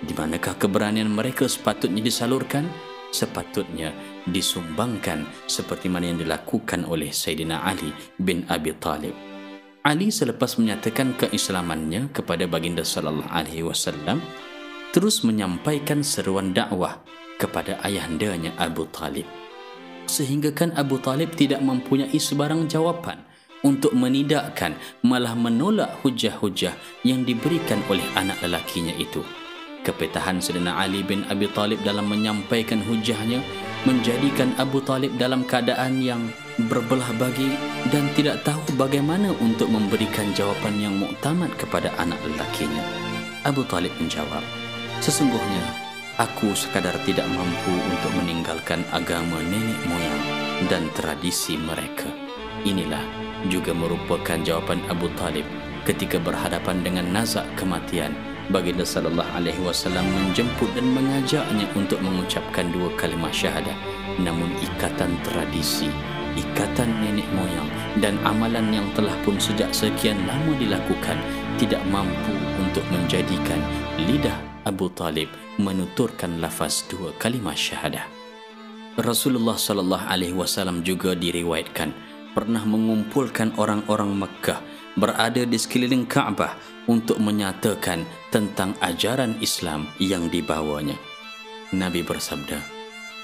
[0.00, 2.66] Di manakah keberanian mereka sepatutnya disalurkan?
[3.10, 3.90] Sepatutnya
[4.30, 9.14] disumbangkan seperti mana yang dilakukan oleh Sayyidina Ali bin Abi Talib.
[9.82, 14.20] Ali selepas menyatakan keislamannya kepada baginda sallallahu alaihi wasallam
[14.92, 17.00] terus menyampaikan seruan dakwah
[17.40, 19.24] kepada ayahandanya Abu Talib.
[20.04, 23.24] Sehinggakan Abu Talib tidak mempunyai sebarang jawapan
[23.64, 26.76] untuk menidakkan malah menolak hujah-hujah
[27.08, 29.24] yang diberikan oleh anak lelakinya itu.
[29.80, 33.40] Kepetahan Sayyidina Ali bin Abi Talib dalam menyampaikan hujahnya
[33.88, 36.28] menjadikan Abu Talib dalam keadaan yang
[36.68, 37.56] berbelah bagi
[37.88, 42.84] dan tidak tahu bagaimana untuk memberikan jawapan yang muktamad kepada anak lelakinya.
[43.48, 44.44] Abu Talib menjawab,
[45.00, 45.79] Sesungguhnya
[46.20, 50.22] Aku sekadar tidak mampu untuk meninggalkan agama nenek moyang
[50.68, 52.12] dan tradisi mereka.
[52.60, 53.00] Inilah
[53.48, 55.48] juga merupakan jawapan Abu Talib
[55.88, 58.12] ketika berhadapan dengan nazak kematian.
[58.52, 63.78] Baginda sallallahu alaihi wasallam menjemput dan mengajaknya untuk mengucapkan dua kalimah syahadah.
[64.20, 65.88] Namun ikatan tradisi,
[66.36, 67.70] ikatan nenek moyang
[68.04, 71.16] dan amalan yang telah pun sejak sekian lama dilakukan
[71.56, 73.64] tidak mampu untuk menjadikan
[74.04, 74.36] lidah
[74.68, 78.08] Abu Talib menuturkan lafaz dua kalimah syahadah.
[78.98, 81.94] Rasulullah sallallahu alaihi wasallam juga diriwayatkan
[82.34, 84.58] pernah mengumpulkan orang-orang Mekah
[84.98, 86.58] berada di sekeliling Kaabah
[86.90, 88.02] untuk menyatakan
[88.34, 90.98] tentang ajaran Islam yang dibawanya.
[91.70, 92.58] Nabi bersabda,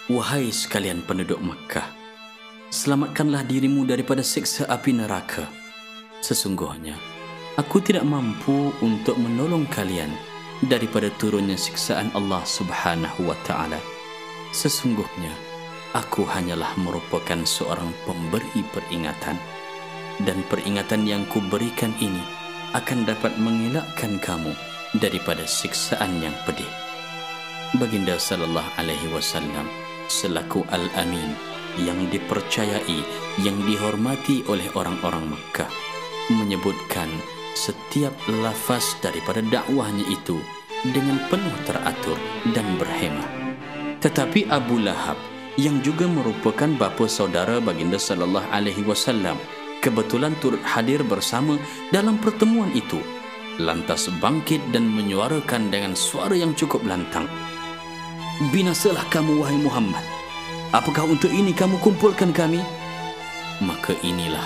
[0.07, 1.91] "Wahai sekalian penduduk Mekah,
[2.71, 5.51] selamatkanlah dirimu daripada siksa api neraka.
[6.23, 6.95] Sesungguhnya
[7.59, 13.77] aku tidak mampu untuk menolong kalian." Daripada turunnya siksaan Allah Subhanahu wa taala.
[14.57, 15.33] Sesungguhnya
[15.93, 19.37] aku hanyalah merupakan seorang pemberi peringatan
[20.25, 22.25] dan peringatan yang kuberikan ini
[22.73, 24.57] akan dapat mengelakkan kamu
[24.97, 26.69] daripada siksaan yang pedih.
[27.77, 29.69] Baginda sallallahu alaihi wasallam
[30.09, 31.37] selaku al-amin
[31.77, 33.05] yang dipercayai
[33.45, 35.69] yang dihormati oleh orang-orang Makkah
[36.33, 37.11] menyebutkan
[37.57, 38.13] setiap
[38.45, 40.37] lafaz daripada dakwahnya itu
[40.93, 42.21] dengan penuh teratur
[42.53, 43.25] dan berhemah.
[44.05, 45.17] Tetapi Abu Lahab
[45.57, 49.41] yang juga merupakan bapa saudara baginda sallallahu alaihi wasallam
[49.81, 51.57] kebetulan turut hadir bersama
[51.89, 53.01] dalam pertemuan itu
[53.57, 57.25] lantas bangkit dan menyuarakan dengan suara yang cukup lantang.
[58.53, 60.05] Binasalah kamu wahai Muhammad.
[60.77, 62.61] Apakah untuk ini kamu kumpulkan kami?
[63.65, 64.45] Maka inilah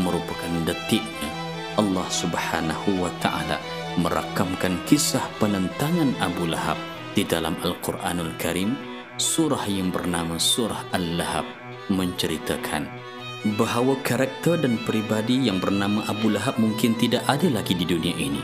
[0.00, 1.35] merupakan detiknya
[1.76, 3.60] Allah Subhanahu wa taala
[4.00, 6.80] merakamkan kisah penentangan Abu Lahab
[7.12, 8.76] di dalam Al-Quranul Karim
[9.20, 11.44] surah yang bernama surah Al-Lahab
[11.92, 12.88] menceritakan
[13.60, 18.40] bahawa karakter dan peribadi yang bernama Abu Lahab mungkin tidak ada lagi di dunia ini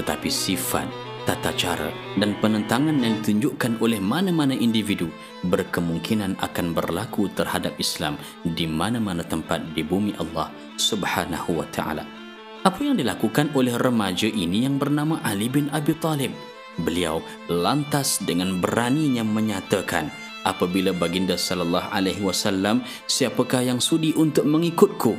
[0.00, 0.88] tetapi sifat
[1.28, 5.12] tata cara dan penentangan yang ditunjukkan oleh mana-mana individu
[5.44, 10.48] berkemungkinan akan berlaku terhadap Islam di mana-mana tempat di bumi Allah
[10.80, 12.19] Subhanahu wa taala
[12.60, 16.28] apa yang dilakukan oleh remaja ini yang bernama Ali bin Abi Talib?
[16.76, 20.12] Beliau lantas dengan beraninya menyatakan,
[20.44, 25.16] apabila baginda sallallahu alaihi wasallam, siapakah yang sudi untuk mengikutku?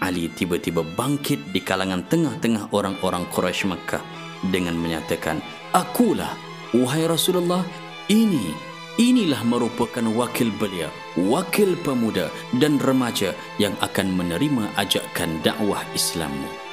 [0.00, 4.00] Ali tiba-tiba bangkit di kalangan tengah-tengah orang-orang Quraisy Makkah
[4.48, 5.42] dengan menyatakan,
[5.76, 6.32] "Akulah
[6.72, 7.66] wahai Rasulullah,
[8.08, 8.54] ini
[8.96, 16.67] inilah merupakan wakil beliau, wakil pemuda dan remaja yang akan menerima ajakan dakwah Islammu."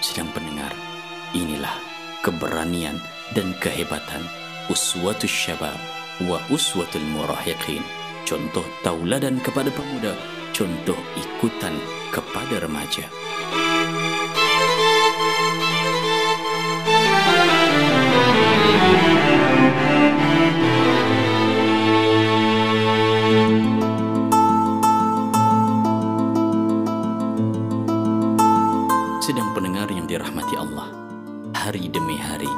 [0.00, 0.72] Sedang pendengar,
[1.36, 1.72] inilah
[2.24, 3.00] keberanian
[3.36, 4.24] dan kehebatan
[4.68, 5.76] uswatul syabab
[6.26, 7.84] wa uswatul murahiqin,
[8.28, 10.12] contoh tauladan kepada pemuda,
[10.52, 11.76] contoh ikutan
[12.12, 13.06] kepada remaja.
[30.20, 30.92] Dirahmati Allah,
[31.56, 32.52] hari demi hari,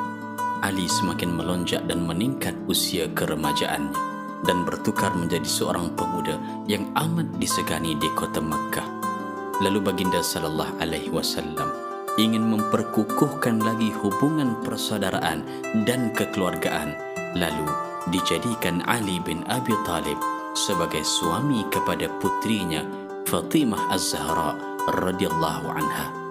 [0.67, 3.95] Ali semakin melonjak dan meningkat usia keremajaannya
[4.43, 8.83] dan bertukar menjadi seorang pemuda yang amat disegani di kota Makkah.
[9.63, 11.71] Lalu baginda sallallahu alaihi wasallam
[12.19, 15.47] ingin memperkukuhkan lagi hubungan persaudaraan
[15.87, 16.99] dan kekeluargaan
[17.39, 17.71] lalu
[18.11, 20.19] dijadikan Ali bin Abi Talib
[20.59, 22.83] sebagai suami kepada putrinya
[23.31, 24.59] Fatimah Az-Zahra
[24.99, 26.22] radhiyallahu anha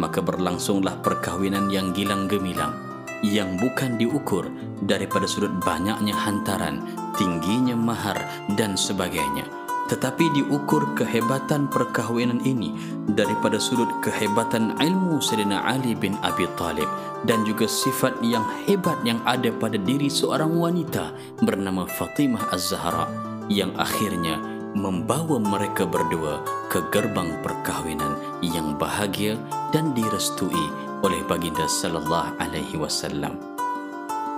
[0.00, 4.50] maka berlangsunglah perkahwinan yang gilang gemilang yang bukan diukur
[4.82, 6.82] daripada sudut banyaknya hantaran,
[7.14, 8.18] tingginya mahar
[8.58, 9.46] dan sebagainya.
[9.86, 12.74] Tetapi diukur kehebatan perkahwinan ini
[13.14, 16.86] daripada sudut kehebatan ilmu Sayyidina Ali bin Abi Talib
[17.26, 23.06] dan juga sifat yang hebat yang ada pada diri seorang wanita bernama Fatimah Az-Zahra
[23.50, 26.40] yang akhirnya membawa mereka berdua
[26.72, 29.36] ke gerbang perkahwinan yang bahagia
[29.68, 30.66] dan direstui
[31.04, 33.36] oleh baginda sallallahu alaihi wasallam.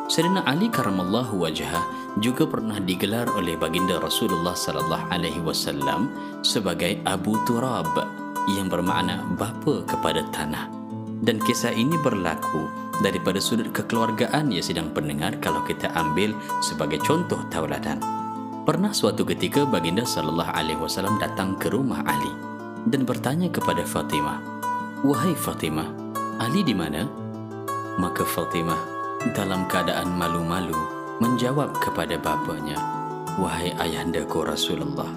[0.05, 1.80] Sayyidina Ali karamallahu wajhah
[2.20, 6.12] juga pernah digelar oleh baginda Rasulullah sallallahu alaihi wasallam
[6.45, 7.89] sebagai Abu Turab
[8.53, 10.68] yang bermakna bapa kepada tanah.
[11.24, 12.68] Dan kisah ini berlaku
[13.01, 18.24] daripada sudut kekeluargaan yang sedang pendengar kalau kita ambil sebagai contoh tauladan.
[18.65, 22.33] Pernah suatu ketika baginda sallallahu alaihi wasallam datang ke rumah Ali
[22.89, 24.41] dan bertanya kepada Fatimah,
[25.05, 25.93] "Wahai Fatimah,
[26.41, 27.05] Ali di mana?
[28.01, 28.81] Maka Fatimah
[29.37, 30.81] dalam keadaan malu-malu
[31.21, 32.81] menjawab kepada bapanya,
[33.37, 35.12] Wahai ayahandaku Rasulullah,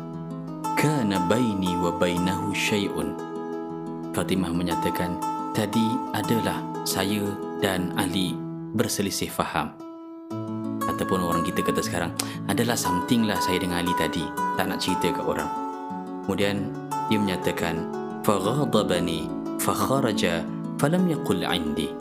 [0.76, 3.16] kana baini wa bainahu syai'un.
[4.12, 5.16] Fatimah menyatakan,
[5.56, 7.24] tadi adalah saya
[7.64, 8.36] dan Ali
[8.76, 9.87] berselisih faham.
[10.88, 12.16] Ataupun orang kita kata sekarang,
[12.48, 14.24] adalah something lah saya dengan Ali tadi,
[14.56, 15.52] tak nak cerita ke orang.
[16.24, 16.72] Kemudian
[17.12, 17.76] dia menyatakan,
[18.24, 19.28] faghadabani
[19.60, 20.44] fakharaja
[20.80, 21.92] falam yaqul indi.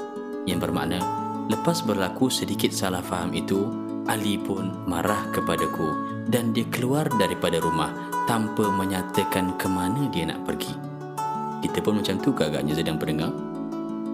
[0.46, 0.98] Yang bermakna
[1.50, 3.66] lepas berlaku sedikit salah faham itu
[4.06, 5.90] Ali pun marah kepadaku
[6.30, 7.90] dan dia keluar daripada rumah
[8.30, 10.74] tanpa menyatakan ke mana dia nak pergi.
[11.62, 13.34] Kita pun macam tu ke agaknya sedang pendengar?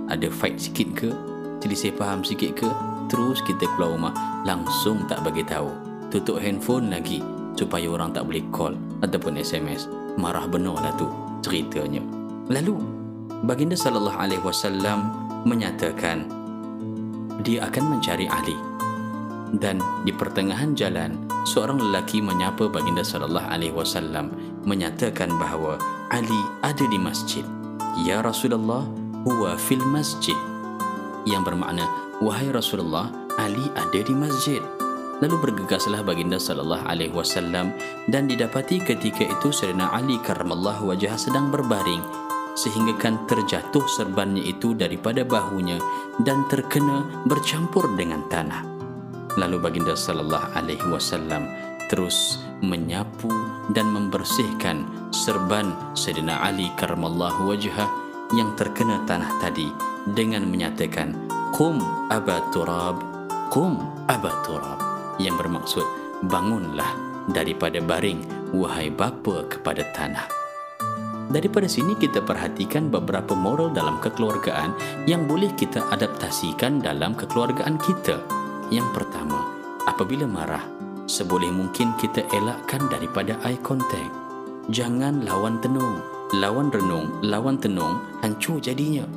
[0.09, 1.11] Ada fight sikit ke?
[1.61, 4.15] Selisih faham sikit ke terus kita keluar rumah
[4.49, 5.69] langsung tak bagi tahu.
[6.09, 7.21] Tutup handphone lagi
[7.53, 8.73] supaya orang tak boleh call
[9.05, 9.85] ataupun SMS
[10.17, 11.05] marah benar lah tu
[11.45, 12.01] ceritanya.
[12.49, 12.81] Lalu
[13.45, 15.13] baginda sallallahu alaihi wasallam
[15.45, 16.25] menyatakan
[17.45, 18.57] dia akan mencari Ali
[19.61, 19.77] dan
[20.09, 21.13] di pertengahan jalan
[21.45, 24.33] seorang lelaki menyapa baginda sallallahu alaihi wasallam
[24.65, 25.77] menyatakan bahawa
[26.09, 27.45] Ali ada di masjid.
[28.09, 28.89] Ya Rasulullah
[29.29, 30.37] huwa fil masjid
[31.29, 31.87] yang bermakna
[32.23, 33.11] wahai Rasulullah
[33.41, 34.63] Ali ada di masjid
[35.23, 37.71] Lalu bergegaslah baginda sallallahu alaihi wasallam
[38.11, 42.03] dan didapati ketika itu Sayyidina Ali karramallahu wajah sedang berbaring
[42.59, 45.79] sehingga kan terjatuh serbannya itu daripada bahunya
[46.27, 48.67] dan terkena bercampur dengan tanah.
[49.39, 51.47] Lalu baginda sallallahu alaihi wasallam
[51.87, 53.31] terus menyapu
[53.71, 54.83] dan membersihkan
[55.15, 57.87] serban Sayyidina Ali karramallahu wajhah
[58.35, 61.15] yang terkena tanah tadi dengan menyatakan
[61.55, 61.79] qum
[62.11, 62.99] aba turab
[63.55, 63.79] qum
[64.11, 64.79] aba turab
[65.23, 65.85] yang bermaksud
[66.27, 66.91] bangunlah
[67.31, 70.43] daripada baring wahai bapa kepada tanah
[71.33, 74.77] Daripada sini kita perhatikan beberapa moral dalam kekeluargaan
[75.09, 78.21] yang boleh kita adaptasikan dalam kekeluargaan kita.
[78.69, 79.41] Yang pertama,
[79.89, 80.61] apabila marah,
[81.09, 84.13] seboleh mungkin kita elakkan daripada eye contact.
[84.69, 86.05] Jangan lawan tenung,
[86.37, 89.09] lawan renung, lawan tenung, hancur jadinya.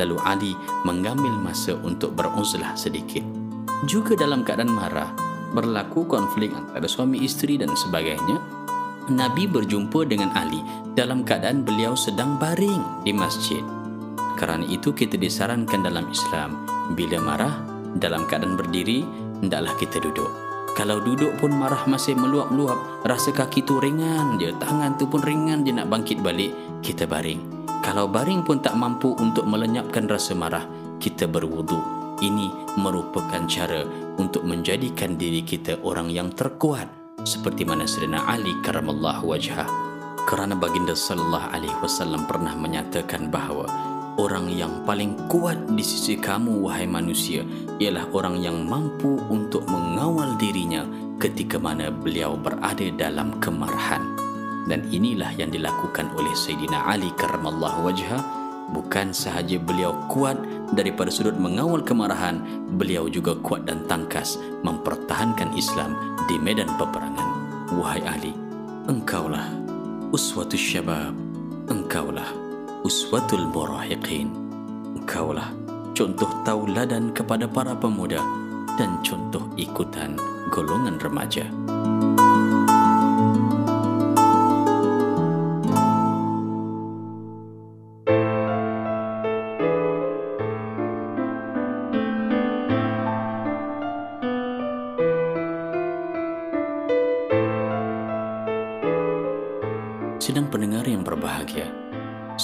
[0.00, 0.52] Lalu Ali
[0.88, 3.22] mengambil masa untuk beruzlah sedikit.
[3.84, 5.12] Juga dalam keadaan marah,
[5.52, 8.40] berlaku konflik antara suami isteri dan sebagainya,
[9.12, 10.62] Nabi berjumpa dengan Ali
[10.96, 13.60] dalam keadaan beliau sedang baring di masjid.
[14.38, 16.64] Kerana itu kita disarankan dalam Islam,
[16.96, 17.54] bila marah
[17.98, 19.04] dalam keadaan berdiri,
[19.44, 20.30] hendaklah kita duduk.
[20.78, 25.66] Kalau duduk pun marah masih meluap-luap, rasa kaki tu ringan je, tangan tu pun ringan
[25.66, 27.59] je nak bangkit balik, kita baring.
[27.80, 30.68] Kalau baring pun tak mampu untuk melenyapkan rasa marah,
[31.00, 31.80] kita berwudu.
[32.20, 33.80] Ini merupakan cara
[34.20, 39.68] untuk menjadikan diri kita orang yang terkuat seperti mana Sayyidina Ali karamallahu wajhah
[40.28, 43.64] kerana baginda sallallahu alaihi wasallam pernah menyatakan bahawa
[44.20, 47.40] orang yang paling kuat di sisi kamu wahai manusia
[47.80, 50.84] ialah orang yang mampu untuk mengawal dirinya
[51.20, 54.29] ketika mana beliau berada dalam kemarahan.
[54.68, 58.18] Dan inilah yang dilakukan oleh Sayyidina Ali karramallahu wajha
[58.70, 60.38] bukan sahaja beliau kuat
[60.72, 62.40] daripada sudut mengawal kemarahan,
[62.78, 65.98] beliau juga kuat dan tangkas mempertahankan Islam
[66.30, 67.28] di medan peperangan.
[67.74, 68.34] Wahai Ali,
[68.86, 69.50] engkaulah
[70.14, 71.14] uswatul syabab,
[71.70, 72.26] engkaulah
[72.86, 74.30] uswatul murahiqin.
[74.98, 75.50] Engkaulah
[75.94, 78.22] contoh tauladan kepada para pemuda
[78.78, 80.14] dan contoh ikutan
[80.50, 81.46] golongan remaja.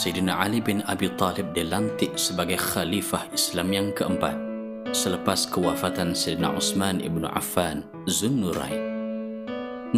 [0.06, 4.38] Sayyidina Ali bin Abi Talib dilantik sebagai khalifah Islam yang keempat
[4.94, 8.78] selepas kewafatan Sayyidina Uthman ibn Affan Zunnurain.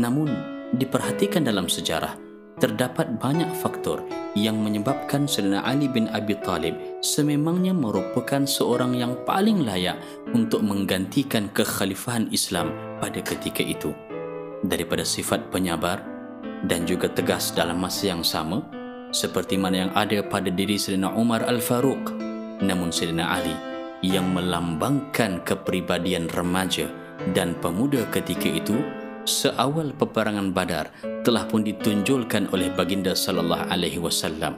[0.01, 0.33] Namun,
[0.81, 2.17] diperhatikan dalam sejarah,
[2.57, 4.01] terdapat banyak faktor
[4.33, 10.01] yang menyebabkan Sayyidina Ali bin Abi Talib sememangnya merupakan seorang yang paling layak
[10.33, 13.93] untuk menggantikan kekhalifahan Islam pada ketika itu.
[14.65, 16.01] Daripada sifat penyabar
[16.65, 18.78] dan juga tegas dalam masa yang sama,
[19.11, 22.15] seperti mana yang ada pada diri Sayyidina Umar Al-Faruq
[22.61, 23.55] namun Sayyidina Ali
[24.03, 26.87] yang melambangkan kepribadian remaja
[27.35, 28.79] dan pemuda ketika itu
[29.27, 30.95] seawal peperangan Badar
[31.27, 34.57] telah pun ditunjulkan oleh baginda sallallahu alaihi wasallam.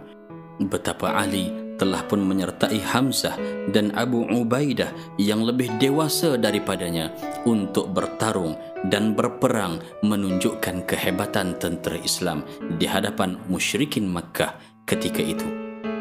[0.60, 1.48] Betapa Ali
[1.80, 3.40] telah pun menyertai Hamzah
[3.72, 7.08] dan Abu Ubaidah yang lebih dewasa daripadanya
[7.48, 8.52] untuk bertarung
[8.92, 12.44] dan berperang menunjukkan kehebatan tentera Islam
[12.76, 15.59] di hadapan musyrikin Makkah ketika itu.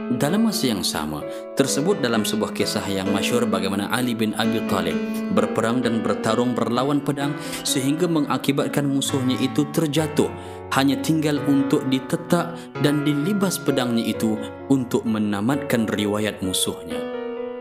[0.10, 1.22] Dalam masa yang sama,
[1.54, 4.98] tersebut dalam sebuah kisah yang masyur bagaimana Ali bin Abi Talib
[5.38, 10.26] berperang dan bertarung berlawan pedang sehingga mengakibatkan musuhnya itu terjatuh
[10.74, 14.34] hanya tinggal untuk ditetak dan dilibas pedangnya itu
[14.74, 16.98] untuk menamatkan riwayat musuhnya.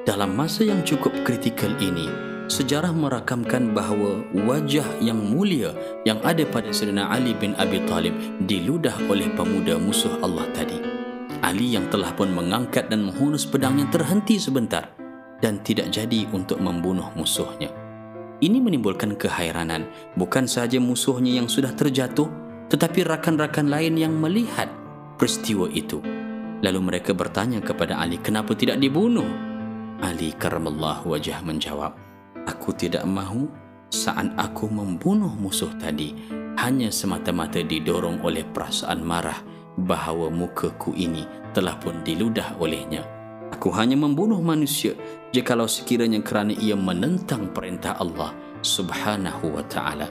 [0.09, 2.09] Dalam masa yang cukup kritikal ini,
[2.49, 5.77] sejarah merakamkan bahawa wajah yang mulia
[6.09, 8.17] yang ada pada Sayyidina Ali bin Abi Talib
[8.49, 10.88] diludah oleh pemuda musuh Allah tadi.
[11.43, 14.91] Ali yang telah pun mengangkat dan menghunus pedangnya terhenti sebentar
[15.39, 17.71] dan tidak jadi untuk membunuh musuhnya.
[18.39, 22.31] Ini menimbulkan kehairanan bukan sahaja musuhnya yang sudah terjatuh
[22.69, 24.69] tetapi rakan-rakan lain yang melihat
[25.19, 25.99] peristiwa itu.
[26.59, 29.27] Lalu mereka bertanya kepada Ali, kenapa tidak dibunuh?
[29.99, 31.95] Ali karamallahu wajah menjawab,
[32.47, 33.51] aku tidak mahu
[33.89, 36.15] saat aku membunuh musuh tadi
[36.61, 39.39] hanya semata-mata didorong oleh perasaan marah
[39.87, 41.23] bahawa mukaku ini
[41.55, 43.07] telah pun diludah olehnya.
[43.55, 44.93] Aku hanya membunuh manusia
[45.33, 50.11] jikalau sekiranya kerana ia menentang perintah Allah subhanahu wa ta'ala.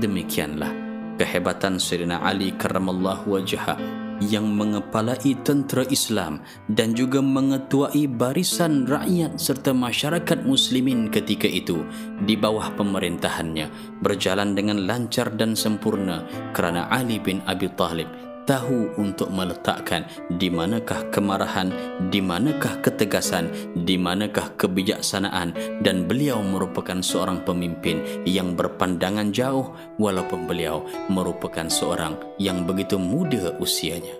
[0.00, 0.72] Demikianlah
[1.20, 3.76] kehebatan Sayyidina Ali karramallahu wajha
[4.20, 11.80] yang mengepalai tentera Islam dan juga mengetuai barisan rakyat serta masyarakat muslimin ketika itu
[12.28, 19.30] di bawah pemerintahannya berjalan dengan lancar dan sempurna kerana Ali bin Abi Talib tahu untuk
[19.30, 21.70] meletakkan di manakah kemarahan,
[22.10, 23.46] di manakah ketegasan,
[23.86, 25.54] di manakah kebijaksanaan
[25.86, 29.70] dan beliau merupakan seorang pemimpin yang berpandangan jauh
[30.02, 34.18] walaupun beliau merupakan seorang yang begitu muda usianya.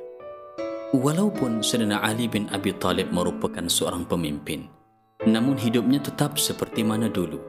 [0.95, 4.70] Walaupun Sayyidina Ali bin Abi Talib merupakan seorang pemimpin,
[5.26, 7.43] namun hidupnya tetap seperti mana dulu.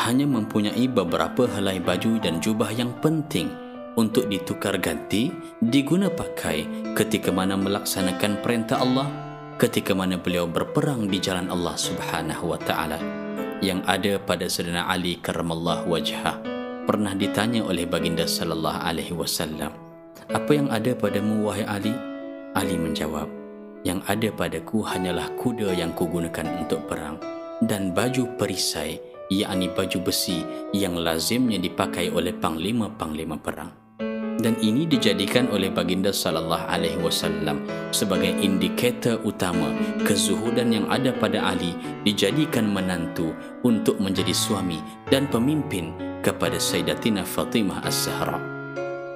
[0.00, 3.61] Hanya mempunyai beberapa helai baju dan jubah yang penting
[3.96, 5.28] untuk ditukar ganti
[5.60, 9.08] diguna pakai ketika mana melaksanakan perintah Allah
[9.60, 12.98] ketika mana beliau berperang di jalan Allah Subhanahu wa taala.
[13.62, 16.34] Yang ada pada Sayyidina Ali karramallahu wajha.
[16.82, 19.70] Pernah ditanya oleh baginda sallallahu alaihi wasallam
[20.32, 21.94] apa yang ada padamu wahai Ali?
[22.56, 23.26] Ali menjawab
[23.82, 27.18] yang ada padaku hanyalah kuda yang kugunakan untuk perang
[27.66, 33.81] dan baju perisai yakni baju besi yang lazimnya dipakai oleh panglima-panglima perang
[34.42, 37.62] dan ini dijadikan oleh baginda sallallahu alaihi wasallam
[37.94, 39.70] sebagai indikator utama
[40.02, 41.72] kezuhudan yang ada pada Ali
[42.02, 43.30] dijadikan menantu
[43.62, 45.94] untuk menjadi suami dan pemimpin
[46.26, 48.38] kepada Sayyidatina Fatimah As-Zahra.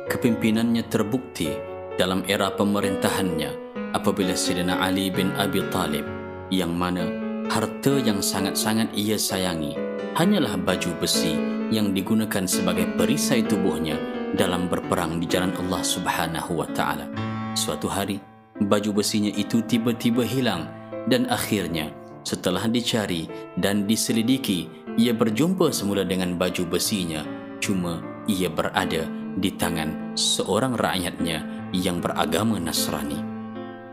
[0.06, 1.50] Kepimpinannya terbukti
[1.98, 3.50] dalam era pemerintahannya
[3.98, 6.06] apabila Sayyidina Ali bin Abi Talib
[6.54, 7.10] yang mana
[7.50, 9.74] harta yang sangat-sangat ia sayangi
[10.14, 11.34] hanyalah baju besi
[11.74, 13.98] yang digunakan sebagai perisai tubuhnya
[14.36, 17.08] dalam berperang di jalan Allah Subhanahu wa taala.
[17.56, 18.20] Suatu hari,
[18.60, 20.68] baju besinya itu tiba-tiba hilang
[21.08, 21.90] dan akhirnya
[22.26, 24.68] setelah dicari dan diselidiki,
[25.00, 27.24] ia berjumpa semula dengan baju besinya
[27.62, 29.06] cuma ia berada
[29.36, 33.20] di tangan seorang rakyatnya yang beragama Nasrani.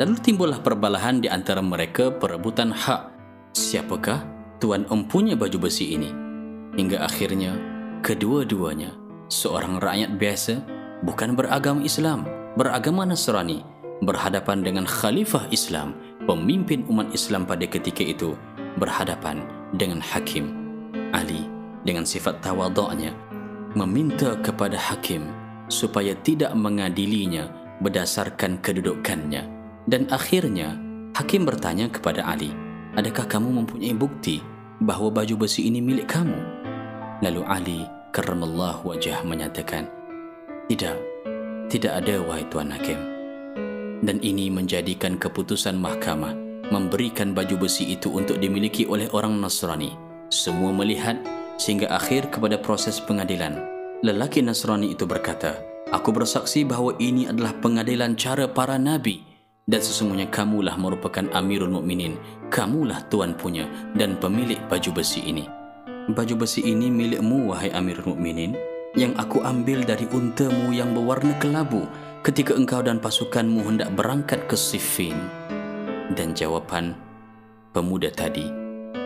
[0.02, 3.14] Lalu timbullah perbalahan di antara mereka perebutan hak.
[3.54, 4.26] Siapakah
[4.58, 6.10] tuan empunya baju besi ini?
[6.74, 7.54] Hingga akhirnya,
[8.02, 8.90] kedua-duanya,
[9.34, 10.62] seorang rakyat biasa,
[11.02, 13.66] bukan beragama Islam, beragama Nasrani,
[14.06, 15.98] berhadapan dengan khalifah Islam,
[16.30, 18.38] pemimpin umat Islam pada ketika itu,
[18.78, 19.42] berhadapan
[19.74, 20.54] dengan hakim
[21.14, 21.46] Ali
[21.82, 23.14] dengan sifat tawaduknya
[23.74, 25.30] meminta kepada hakim
[25.70, 27.50] supaya tidak mengadilinya
[27.82, 29.50] berdasarkan kedudukannya.
[29.84, 30.80] Dan akhirnya
[31.18, 32.54] hakim bertanya kepada Ali
[32.96, 34.40] adakah kamu mempunyai bukti
[34.80, 36.38] bahawa baju besi ini milik kamu?
[37.20, 37.82] Lalu Ali
[38.14, 39.90] karramallahu wajah menyatakan
[40.70, 41.02] tidak
[41.68, 43.00] tidak ada wahai tuan hakim.
[44.04, 49.98] Dan ini menjadikan keputusan mahkamah memberikan baju besi itu untuk dimiliki oleh orang Nasrani.
[50.30, 51.18] Semua melihat
[51.58, 53.58] sehingga akhir kepada proses pengadilan.
[54.06, 55.58] Lelaki Nasrani itu berkata,
[55.90, 59.24] Aku bersaksi bahawa ini adalah pengadilan cara para nabi.
[59.64, 62.20] Dan sesungguhnya kamulah merupakan Amirul Mukminin,
[62.52, 63.64] kamulah tuan punya
[63.96, 65.63] dan pemilik baju besi ini.
[66.04, 68.60] Baju besi ini milikmu wahai Amirul Mukminin
[68.92, 71.88] yang aku ambil dari untamu yang berwarna kelabu
[72.28, 75.16] ketika engkau dan pasukanmu hendak berangkat ke Siffin.
[76.12, 76.92] Dan jawapan
[77.72, 78.52] pemuda tadi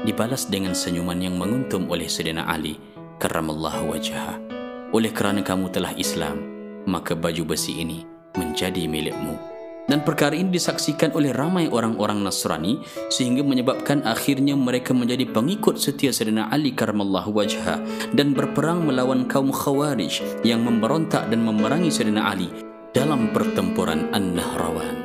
[0.09, 2.81] dibalas dengan senyuman yang menguntum oleh Sayyidina Ali
[3.21, 4.41] karramallahu wajhah.
[4.89, 6.41] Oleh kerana kamu telah Islam,
[6.89, 9.56] maka baju besi ini menjadi milikmu.
[9.87, 16.11] Dan perkara ini disaksikan oleh ramai orang-orang Nasrani sehingga menyebabkan akhirnya mereka menjadi pengikut setia
[16.11, 17.79] Sayyidina Ali karamallahu wajha
[18.11, 22.51] dan berperang melawan kaum Khawarij yang memberontak dan memerangi Sayyidina Ali
[22.91, 24.99] dalam pertempuran An-Nahrawan.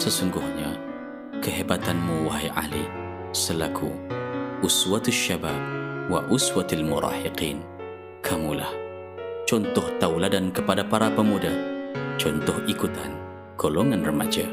[0.00, 0.72] Sesungguhnya,
[1.44, 2.88] kehebatanmu wahai Ali
[3.36, 3.92] selaku
[4.64, 5.60] uswatul syabab
[6.08, 7.60] wa uswatul murahiqin.
[8.24, 8.72] Kamulah
[9.44, 11.52] contoh tauladan kepada para pemuda,
[12.16, 13.17] contoh ikutan
[13.58, 14.46] golongan remaja.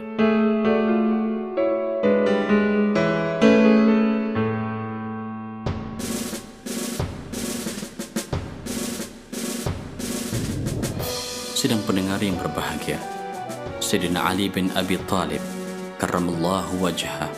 [11.54, 12.98] Sedang pendengar yang berbahagia,
[13.78, 15.42] Sayyidina Ali bin Abi Talib
[16.02, 17.30] karramallahu wajhah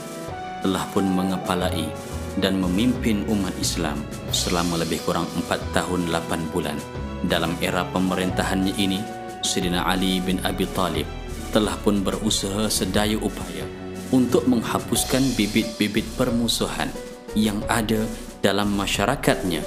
[0.63, 1.91] telah pun mengepalai
[2.39, 3.99] dan memimpin umat Islam
[4.31, 6.79] selama lebih kurang 4 tahun 8 bulan
[7.27, 9.03] dalam era pemerintahannya ini,
[9.43, 11.26] Sayyidina Ali bin Abi Talib
[11.57, 13.65] telah pun berusaha sedaya upaya
[14.13, 16.93] untuk menghapuskan bibit-bibit permusuhan
[17.33, 18.05] yang ada
[18.45, 19.65] dalam masyarakatnya.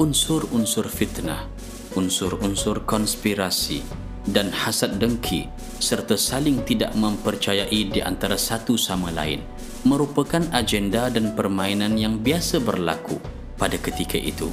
[0.00, 1.44] Unsur-unsur fitnah,
[1.92, 3.84] unsur-unsur konspirasi
[4.32, 5.44] dan hasad dengki
[5.76, 9.44] serta saling tidak mempercayai di antara satu sama lain
[9.84, 13.20] merupakan agenda dan permainan yang biasa berlaku
[13.60, 14.48] pada ketika itu.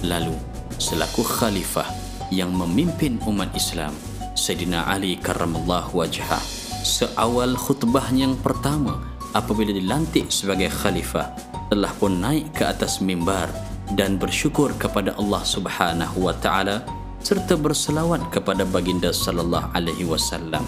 [0.00, 0.32] Lalu,
[0.80, 1.92] selaku khalifah
[2.32, 3.92] yang memimpin umat Islam
[4.36, 6.44] Sayyidina Ali karramallahu wajhah.
[6.84, 9.00] Seawal khutbah yang pertama
[9.32, 11.32] apabila dilantik sebagai khalifah
[11.72, 13.48] telah pun naik ke atas mimbar
[13.96, 16.84] dan bersyukur kepada Allah Subhanahu wa taala
[17.24, 20.62] serta berselawat kepada baginda sallallahu alaihi wasallam.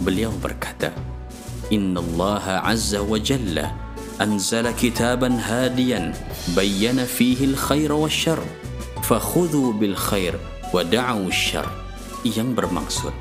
[0.00, 0.90] Beliau berkata
[1.68, 3.76] innallaha azza wa jalla
[4.16, 6.16] anzala kitaban hadiyan
[6.56, 8.40] bayyana fihi al-khaira wasyarr
[9.04, 10.34] fakhudhu bil khair
[10.72, 11.81] wa da'u syar
[12.26, 13.14] yang bermaksud.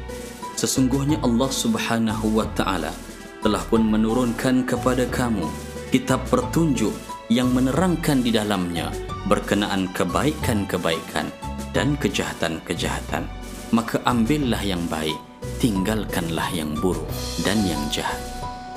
[0.57, 2.93] Sesungguhnya Allah Subhanahu wa taala
[3.41, 5.49] telah pun menurunkan kepada kamu
[5.89, 6.93] kitab petunjuk
[7.33, 8.93] yang menerangkan di dalamnya
[9.25, 11.33] berkenaan kebaikan-kebaikan
[11.73, 13.25] dan kejahatan-kejahatan.
[13.71, 15.15] Maka ambillah yang baik
[15.57, 17.07] tinggalkanlah yang buruk
[17.41, 18.19] dan yang jahat.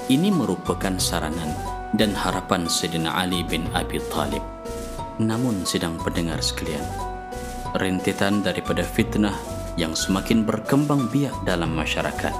[0.06, 1.50] Ini merupakan saranan
[1.96, 4.42] dan harapan Sayyidina Ali bin Abi Talib.
[5.18, 6.84] Namun sedang pendengar sekalian,
[7.78, 9.34] rentetan daripada fitnah
[9.74, 12.34] yang semakin berkembang biak dalam masyarakat,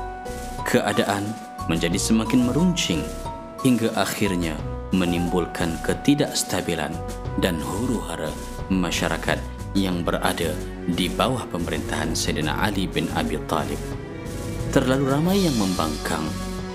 [0.67, 1.27] keadaan
[1.67, 3.03] menjadi semakin meruncing
[3.65, 4.55] hingga akhirnya
[4.95, 6.93] menimbulkan ketidakstabilan
[7.43, 8.31] dan huru-hara
[8.71, 9.41] masyarakat
[9.75, 10.55] yang berada
[10.87, 13.81] di bawah pemerintahan Sayyidina Ali bin Abi Talib.
[14.71, 16.23] Terlalu ramai yang membangkang,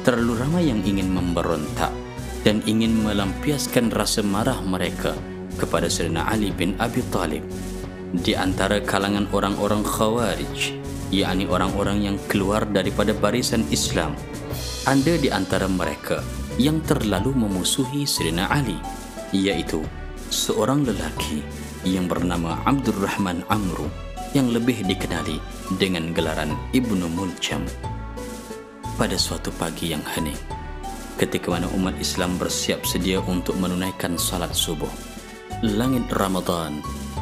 [0.03, 1.91] terlalu ramai yang ingin memberontak
[2.43, 5.15] dan ingin melampiaskan rasa marah mereka
[5.55, 7.43] kepada Sayyidina Ali bin Abi Talib
[8.09, 10.73] di antara kalangan orang-orang khawarij
[11.13, 14.17] yakni orang-orang yang keluar daripada barisan Islam
[14.85, 16.21] ada di antara mereka
[16.57, 18.77] yang terlalu memusuhi Sayyidina Ali
[19.33, 19.85] iaitu
[20.33, 21.45] seorang lelaki
[21.85, 23.89] yang bernama Abdul Rahman Amru
[24.33, 25.41] yang lebih dikenali
[25.81, 27.65] dengan gelaran Ibnu Muljam.
[28.97, 30.37] Pada suatu pagi yang hening
[31.19, 34.91] ketika mana umat Islam bersiap sedia untuk menunaikan salat subuh
[35.63, 36.79] langit Ramadan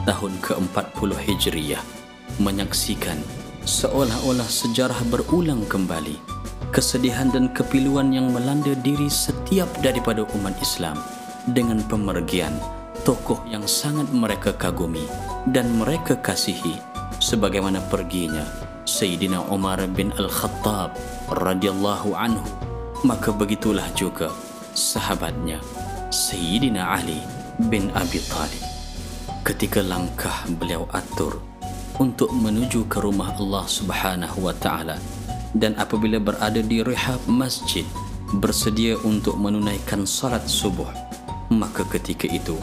[0.08, 1.84] tahun ke-40 Hijriyah
[2.40, 3.20] menyaksikan
[3.68, 6.16] seolah-olah sejarah berulang kembali
[6.72, 10.96] kesedihan dan kepiluan yang melanda diri setiap daripada umat Islam
[11.52, 12.56] dengan pemergian
[13.04, 15.04] tokoh yang sangat mereka kagumi
[15.52, 16.80] dan mereka kasihi
[17.20, 18.48] sebagaimana perginya
[18.88, 20.96] Sayyidina Umar bin Al-Khattab
[21.28, 22.48] radhiyallahu anhu.
[23.04, 24.32] Maka begitulah juga
[24.74, 25.62] sahabatnya
[26.10, 27.22] Sayyidina Ali
[27.70, 28.67] bin Abi Talib
[29.48, 31.40] ketika langkah beliau atur
[32.04, 35.00] untuk menuju ke rumah Allah Subhanahu wa taala
[35.56, 37.88] dan apabila berada di rehab masjid
[38.44, 40.92] bersedia untuk menunaikan salat subuh
[41.48, 42.60] maka ketika itu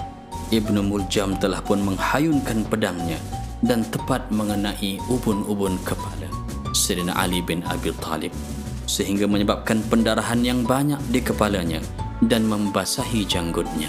[0.53, 3.17] Ibnu Muljam telah pun menghayunkan pedangnya
[3.65, 6.29] dan tepat mengenai ubun-ubun kepala
[6.77, 8.37] Sayyidina Ali bin Abi Talib
[8.85, 11.81] sehingga menyebabkan pendarahan yang banyak di kepalanya
[12.21, 13.89] dan membasahi janggutnya.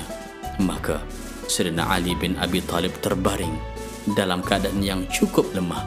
[0.64, 1.04] Maka
[1.46, 3.54] Sayyidina Ali bin Abi Talib terbaring
[4.14, 5.86] dalam keadaan yang cukup lemah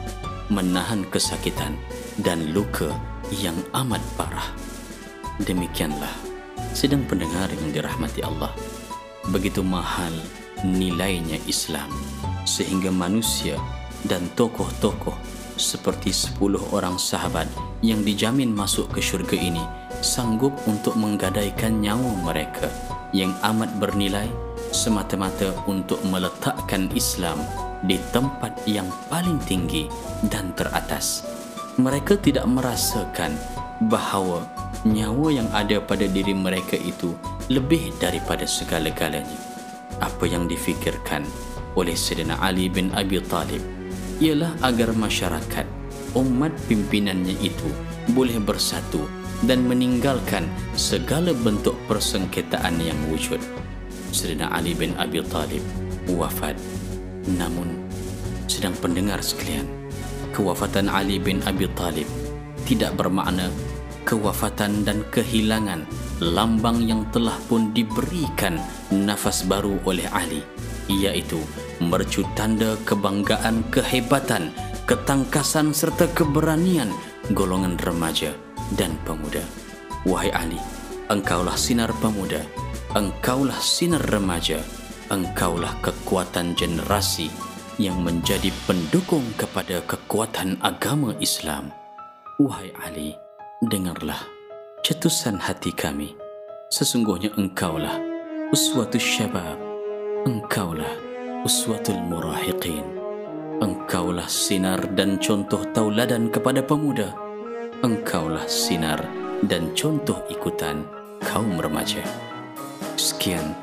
[0.49, 1.77] menahan kesakitan
[2.19, 2.89] dan luka
[3.31, 4.49] yang amat parah.
[5.39, 6.11] Demikianlah,
[6.73, 8.51] sedang pendengar yang dirahmati Allah,
[9.31, 10.11] begitu mahal
[10.65, 11.87] nilainya Islam
[12.43, 13.55] sehingga manusia
[14.03, 15.15] dan tokoh-tokoh
[15.59, 17.47] seperti sepuluh orang sahabat
[17.83, 19.63] yang dijamin masuk ke syurga ini
[19.99, 22.71] sanggup untuk menggadaikan nyawa mereka
[23.11, 24.27] yang amat bernilai
[24.71, 27.41] semata-mata untuk meletakkan Islam
[27.83, 29.87] di tempat yang paling tinggi
[30.27, 31.23] dan teratas.
[31.79, 33.39] Mereka tidak merasakan
[33.87, 34.43] bahawa
[34.83, 37.15] nyawa yang ada pada diri mereka itu
[37.47, 39.39] lebih daripada segala-galanya.
[40.03, 41.23] Apa yang difikirkan
[41.79, 43.63] oleh Sayyidina Ali bin Abi Talib
[44.19, 45.67] ialah agar masyarakat,
[46.19, 47.69] umat pimpinannya itu
[48.11, 49.07] boleh bersatu
[49.47, 50.43] dan meninggalkan
[50.75, 53.39] segala bentuk persengketaan yang wujud.
[54.09, 55.61] Sayyidina Ali bin Abi Talib
[56.09, 56.57] wafat
[57.29, 57.69] Namun,
[58.49, 59.69] sedang pendengar sekalian,
[60.33, 62.09] kewafatan Ali bin Abi Talib
[62.65, 63.53] tidak bermakna
[64.09, 65.85] kewafatan dan kehilangan
[66.17, 68.57] lambang yang telah pun diberikan
[68.89, 70.41] nafas baru oleh Ali,
[70.89, 71.37] iaitu
[71.77, 74.49] mercu tanda kebanggaan, kehebatan,
[74.89, 76.89] ketangkasan serta keberanian
[77.37, 78.33] golongan remaja
[78.73, 79.45] dan pemuda.
[80.07, 80.59] Wahai Ali,
[81.13, 82.41] engkaulah sinar pemuda,
[82.97, 84.57] engkaulah sinar remaja,
[85.13, 87.29] engkaulah kekuatan generasi
[87.77, 91.69] yang menjadi pendukung kepada kekuatan agama Islam.
[92.41, 93.13] Wahai Ali,
[93.61, 94.19] dengarlah
[94.81, 96.17] cetusan hati kami.
[96.73, 98.01] Sesungguhnya engkaulah
[98.49, 99.57] uswatul syabab.
[100.25, 100.93] Engkaulah
[101.45, 102.83] uswatul murahiqin.
[103.61, 107.13] Engkaulah sinar dan contoh tauladan kepada pemuda.
[107.85, 108.99] Engkaulah sinar
[109.45, 110.83] dan contoh ikutan
[111.23, 112.28] kaum remaja.
[112.99, 113.55] Sekian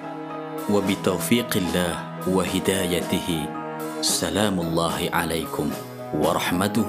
[0.72, 1.94] وبتوفيق الله
[2.32, 3.28] وهدايته
[4.00, 5.66] سلام الله عليكم
[6.16, 6.88] ورحمته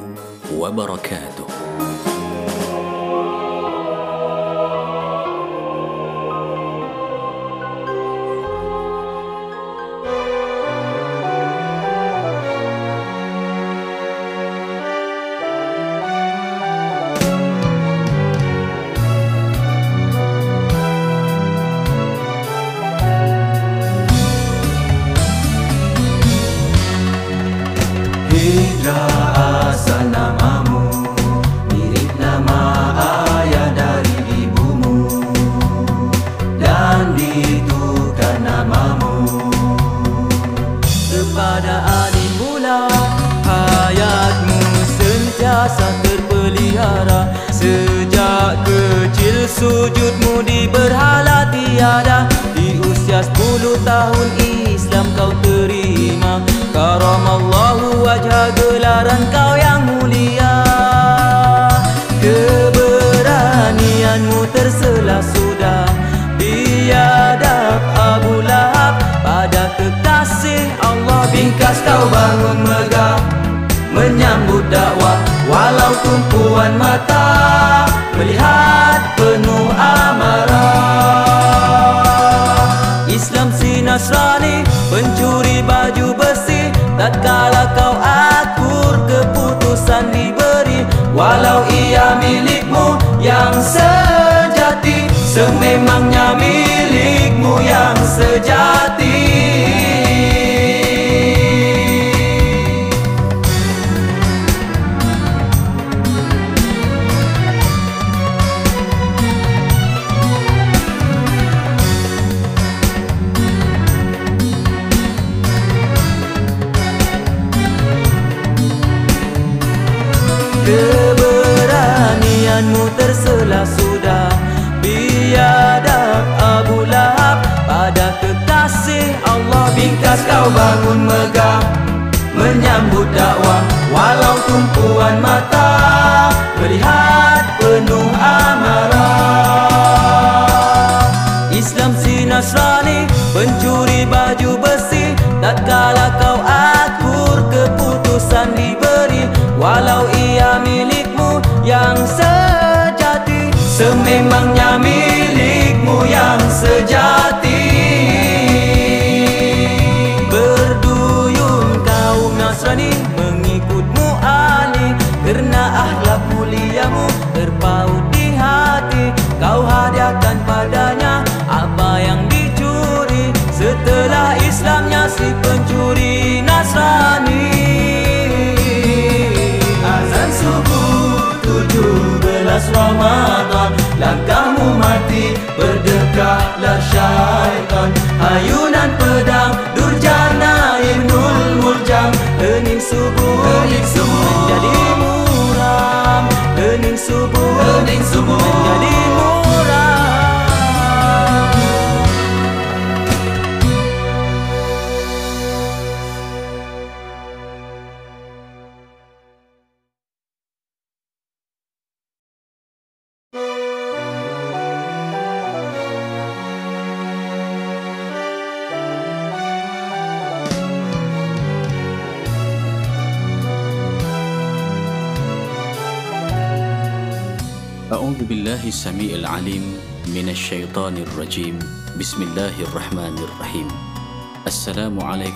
[0.56, 1.48] وبركاته.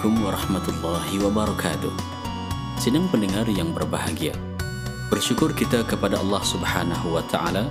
[0.02, 1.94] Assalamualaikum warahmatullahi wabarakatuh.
[2.82, 4.34] Sedang pendengar yang berbahagia.
[5.14, 7.70] Bersyukur kita kepada Allah Subhanahu wa taala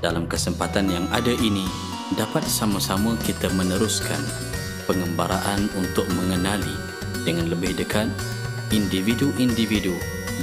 [0.00, 1.68] dalam kesempatan yang ada ini
[2.16, 4.24] dapat sama-sama kita meneruskan
[4.88, 6.72] pengembaraan untuk mengenali
[7.28, 8.08] dengan lebih dekat
[8.72, 9.92] individu-individu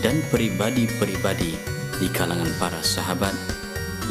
[0.05, 1.57] dan peribadi-peribadi
[1.97, 3.33] di kalangan para sahabat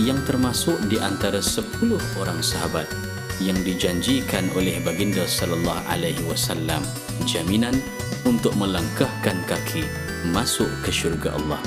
[0.02, 1.86] yang termasuk di antara 10
[2.18, 3.05] orang sahabat
[3.42, 6.80] yang dijanjikan oleh baginda sallallahu alaihi wasallam
[7.28, 7.76] jaminan
[8.24, 9.84] untuk melangkahkan kaki
[10.32, 11.60] masuk ke syurga Allah.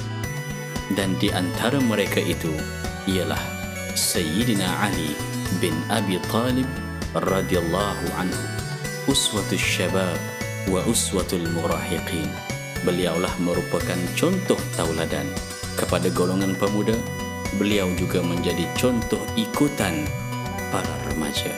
[0.97, 2.49] Dan di antara mereka itu
[3.05, 3.39] ialah
[3.93, 5.13] Sayyidina Ali
[5.61, 6.65] bin Abi Talib
[7.13, 8.41] radhiyallahu anhu
[9.05, 10.17] uswatul syabab
[10.69, 12.29] wa uswatul murahiqin.
[12.81, 15.25] Beliaulah merupakan contoh tauladan.
[15.77, 16.97] Kepada golongan pemuda
[17.57, 20.05] beliau juga menjadi contoh ikutan
[20.69, 21.53] para remaja.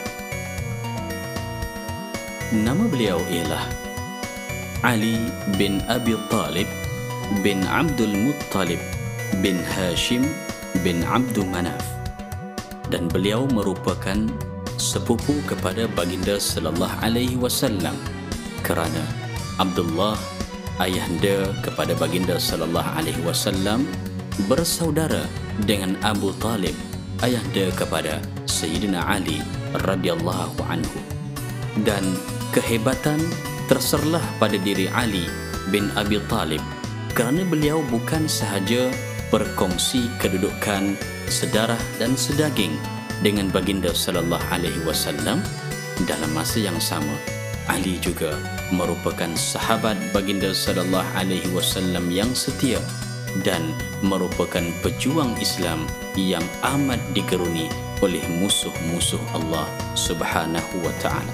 [2.52, 3.64] Nama beliau ialah
[4.84, 5.16] Ali
[5.56, 6.68] bin Abi Talib
[7.40, 8.80] bin Abdul Muttalib
[9.40, 10.28] bin Hashim
[10.84, 11.80] bin Abdul Manaf.
[12.92, 14.28] Dan beliau merupakan
[14.76, 17.96] sepupu kepada baginda sallallahu alaihi wasallam
[18.60, 19.00] kerana
[19.56, 20.18] Abdullah
[20.82, 23.86] ayahanda kepada baginda sallallahu alaihi wasallam
[24.50, 25.24] bersaudara
[25.64, 26.74] dengan Abu Talib
[27.22, 28.18] ayahanda kepada
[28.62, 29.42] Sayyidina Ali
[29.82, 30.98] radhiyallahu anhu.
[31.82, 32.14] Dan
[32.54, 33.18] kehebatan
[33.66, 35.26] terserlah pada diri Ali
[35.74, 36.60] bin Abi Talib
[37.16, 38.92] kerana beliau bukan sahaja
[39.32, 40.92] berkongsi kedudukan
[41.32, 42.76] sedarah dan sedaging
[43.24, 45.40] dengan baginda sallallahu alaihi wasallam
[46.04, 47.16] dalam masa yang sama
[47.70, 48.34] Ali juga
[48.74, 52.82] merupakan sahabat baginda sallallahu alaihi wasallam yang setia
[53.46, 53.72] dan
[54.04, 56.44] merupakan pejuang Islam yang
[56.76, 57.72] amat digeruni
[58.02, 61.32] oleh musuh-musuh Allah Subhanahu wa taala.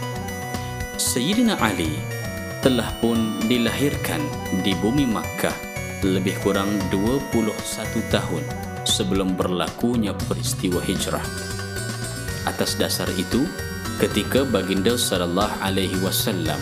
[1.00, 1.96] Sayyidina Ali
[2.60, 4.20] telah pun dilahirkan
[4.60, 5.54] di bumi Makkah
[6.04, 7.42] lebih kurang 21
[8.12, 8.44] tahun
[8.86, 11.24] sebelum berlakunya peristiwa hijrah.
[12.46, 13.48] Atas dasar itu,
[13.98, 16.60] ketika baginda sallallahu alaihi wasallam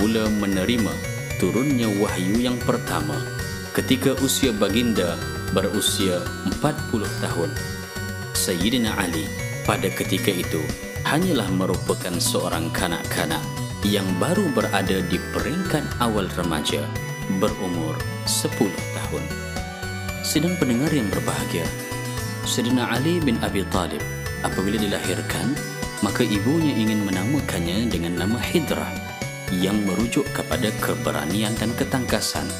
[0.00, 0.90] mula menerima
[1.38, 3.14] turunnya wahyu yang pertama
[3.74, 5.18] ketika usia baginda
[5.50, 6.22] berusia
[6.62, 7.73] 40 tahun.
[8.34, 9.30] Sayyidina Ali
[9.62, 10.58] pada ketika itu
[11.06, 13.40] hanyalah merupakan seorang kanak-kanak
[13.86, 16.82] yang baru berada di peringkat awal remaja
[17.38, 17.94] berumur
[18.26, 19.24] 10 tahun.
[20.26, 21.64] Sedang pendengar yang berbahagia,
[22.42, 24.02] Sayyidina Ali bin Abi Talib
[24.42, 25.54] apabila dilahirkan,
[26.02, 28.90] maka ibunya ingin menamakannya dengan nama Hidrah
[29.54, 32.50] yang merujuk kepada keberanian dan ketangkasan.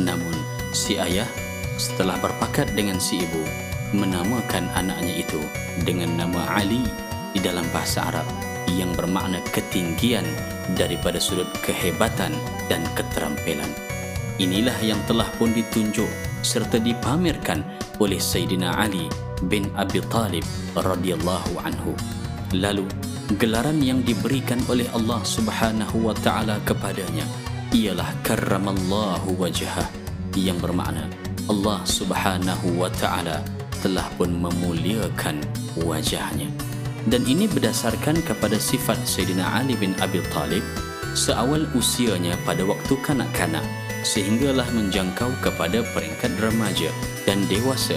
[0.00, 0.34] Namun,
[0.72, 1.28] si ayah
[1.76, 5.40] setelah berpakat dengan si ibu menamakan anaknya itu
[5.84, 6.84] dengan nama Ali
[7.32, 8.26] di dalam bahasa Arab
[8.76, 10.24] yang bermakna ketinggian
[10.76, 12.34] daripada sudut kehebatan
[12.68, 13.70] dan keterampilan.
[14.38, 16.06] Inilah yang telah pun ditunjuk
[16.44, 17.64] serta dipamerkan
[17.98, 19.10] oleh Sayyidina Ali
[19.48, 20.44] bin Abi Talib
[20.78, 21.96] radhiyallahu anhu.
[22.54, 22.86] Lalu
[23.36, 27.26] gelaran yang diberikan oleh Allah Subhanahu wa taala kepadanya
[27.74, 29.84] ialah karramallahu wajhah
[30.32, 31.04] yang bermakna
[31.50, 33.44] Allah Subhanahu wa taala
[33.80, 35.40] telah pun memuliakan
[35.78, 36.50] wajahnya.
[37.08, 40.60] Dan ini berdasarkan kepada sifat Sayyidina Ali bin Abi Talib
[41.16, 43.64] seawal usianya pada waktu kanak-kanak
[44.04, 46.90] sehinggalah menjangkau kepada peringkat remaja
[47.24, 47.96] dan dewasa.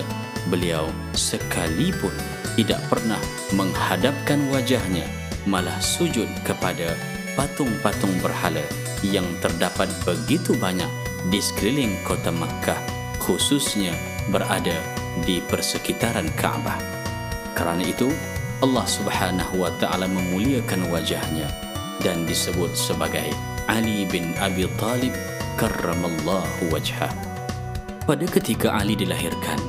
[0.49, 2.14] Beliau sekalipun
[2.58, 3.20] tidak pernah
[3.53, 5.06] menghadapkan wajahnya
[5.45, 6.94] malah sujud kepada
[7.34, 8.62] patung-patung berhala
[9.02, 10.90] yang terdapat begitu banyak
[11.30, 12.78] di sekeliling kota Makkah
[13.22, 13.94] khususnya
[14.30, 14.78] berada
[15.28, 16.80] di persekitaran Kaabah.
[17.54, 18.08] Kerana itu
[18.64, 21.52] Allah Subhanahu wa taala memuliakan wajahnya
[22.00, 23.28] dan disebut sebagai
[23.68, 25.14] Ali bin Abi Talib
[25.60, 27.12] karramallahu wajhah.
[28.08, 29.60] Pada ketika Ali dilahirkan,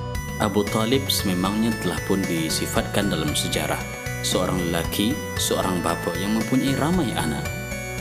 [0.41, 7.11] Abu Talib sememangnya telah pun disifatkan dalam sejarah seorang lelaki, seorang bapa yang mempunyai ramai
[7.19, 7.45] anak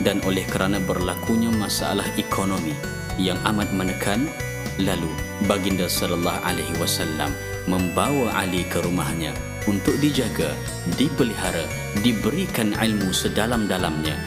[0.05, 2.73] dan oleh kerana berlakunya masalah ekonomi
[3.17, 4.29] yang amat menekan
[4.81, 5.09] lalu
[5.45, 7.31] baginda sallallahu alaihi wasallam
[7.69, 9.31] membawa Ali ke rumahnya
[9.69, 10.57] untuk dijaga,
[10.97, 11.69] dipelihara,
[12.01, 14.17] diberikan ilmu sedalam-dalamnya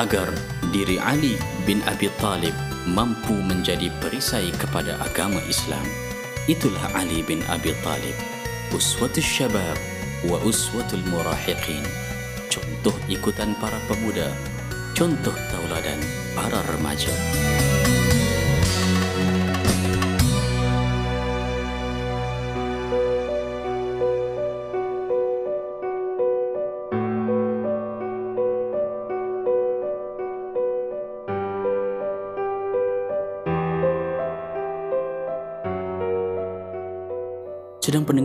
[0.00, 0.32] agar
[0.72, 1.36] diri Ali
[1.68, 2.56] bin Abi Talib
[2.88, 5.84] mampu menjadi perisai kepada agama Islam.
[6.48, 8.16] Itulah Ali bin Abi Talib
[8.72, 9.76] Uswatul Syabab
[10.24, 11.84] Wa Uswatul Murahiqin
[12.48, 14.32] Contoh ikutan para pemuda
[14.96, 16.00] Contoh tauladan
[16.32, 17.12] para remaja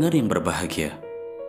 [0.03, 0.89] Pendengar yang berbahagia,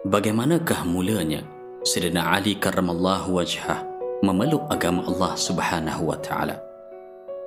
[0.07, 1.43] bagaimanakah mulanya
[1.83, 3.83] Sayyidina Ali karramallahu wajhah
[4.23, 6.63] memeluk agama Allah Subhanahu wa taala?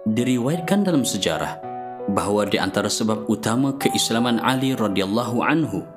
[0.03, 1.63] Diriwayatkan dalam sejarah
[2.11, 5.87] bahawa di antara sebab utama keislaman Ali radhiyallahu anhu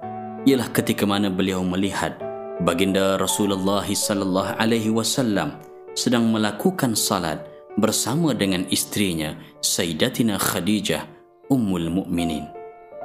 [0.46, 2.14] ialah ketika mana beliau melihat
[2.62, 5.58] baginda Rasulullah sallallahu alaihi wasallam
[5.98, 7.42] sedang melakukan salat
[7.82, 11.02] bersama dengan istrinya Sayyidatina Khadijah
[11.50, 12.46] Ummul Mukminin.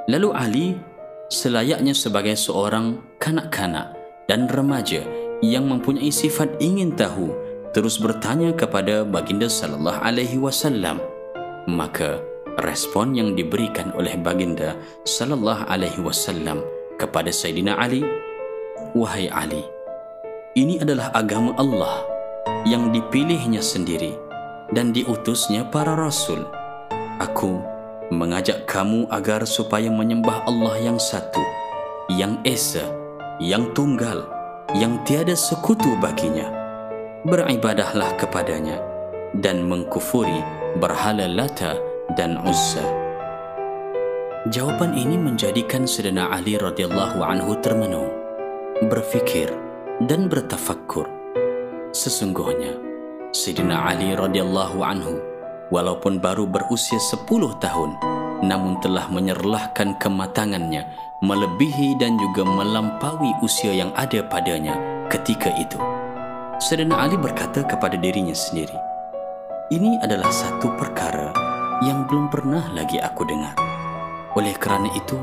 [0.05, 0.67] Lalu Ali
[1.31, 3.93] selayaknya sebagai seorang kanak-kanak
[4.29, 5.05] dan remaja
[5.41, 7.33] yang mempunyai sifat ingin tahu
[7.75, 11.01] terus bertanya kepada baginda sallallahu alaihi wasallam.
[11.65, 12.21] Maka
[12.61, 16.63] respon yang diberikan oleh baginda sallallahu alaihi wasallam
[16.95, 18.05] kepada Sayyidina Ali
[18.95, 19.75] wahai Ali
[20.55, 22.07] ini adalah agama Allah
[22.63, 24.15] yang dipilihnya sendiri
[24.71, 26.47] dan diutusnya para rasul.
[27.19, 27.59] Aku
[28.13, 31.41] mengajak kamu agar supaya menyembah Allah yang satu,
[32.11, 32.85] yang esa,
[33.41, 34.29] yang tunggal,
[34.77, 36.51] yang tiada sekutu baginya.
[37.25, 38.77] Beribadahlah kepadanya
[39.41, 40.45] dan mengkufuri
[40.77, 41.73] berhala Lata
[42.13, 42.85] dan Uzza.
[44.53, 48.13] Jawapan ini menjadikan Sayyidina Ali radhiyallahu anhu termenung,
[48.85, 49.49] berfikir
[50.05, 51.09] dan bertafakkur.
[51.89, 52.77] Sesungguhnya
[53.33, 55.17] Sayyidina Ali radhiyallahu anhu
[55.73, 57.25] walaupun baru berusia 10
[57.61, 57.91] tahun
[58.45, 60.85] namun telah menyerlahkan kematangannya
[61.23, 64.75] melebihi dan juga melampaui usia yang ada padanya
[65.07, 65.79] ketika itu.
[66.59, 68.75] Sedana Ali berkata kepada dirinya sendiri,
[69.71, 71.31] ini adalah satu perkara
[71.83, 73.55] yang belum pernah lagi aku dengar.
[74.35, 75.17] Oleh kerana itu,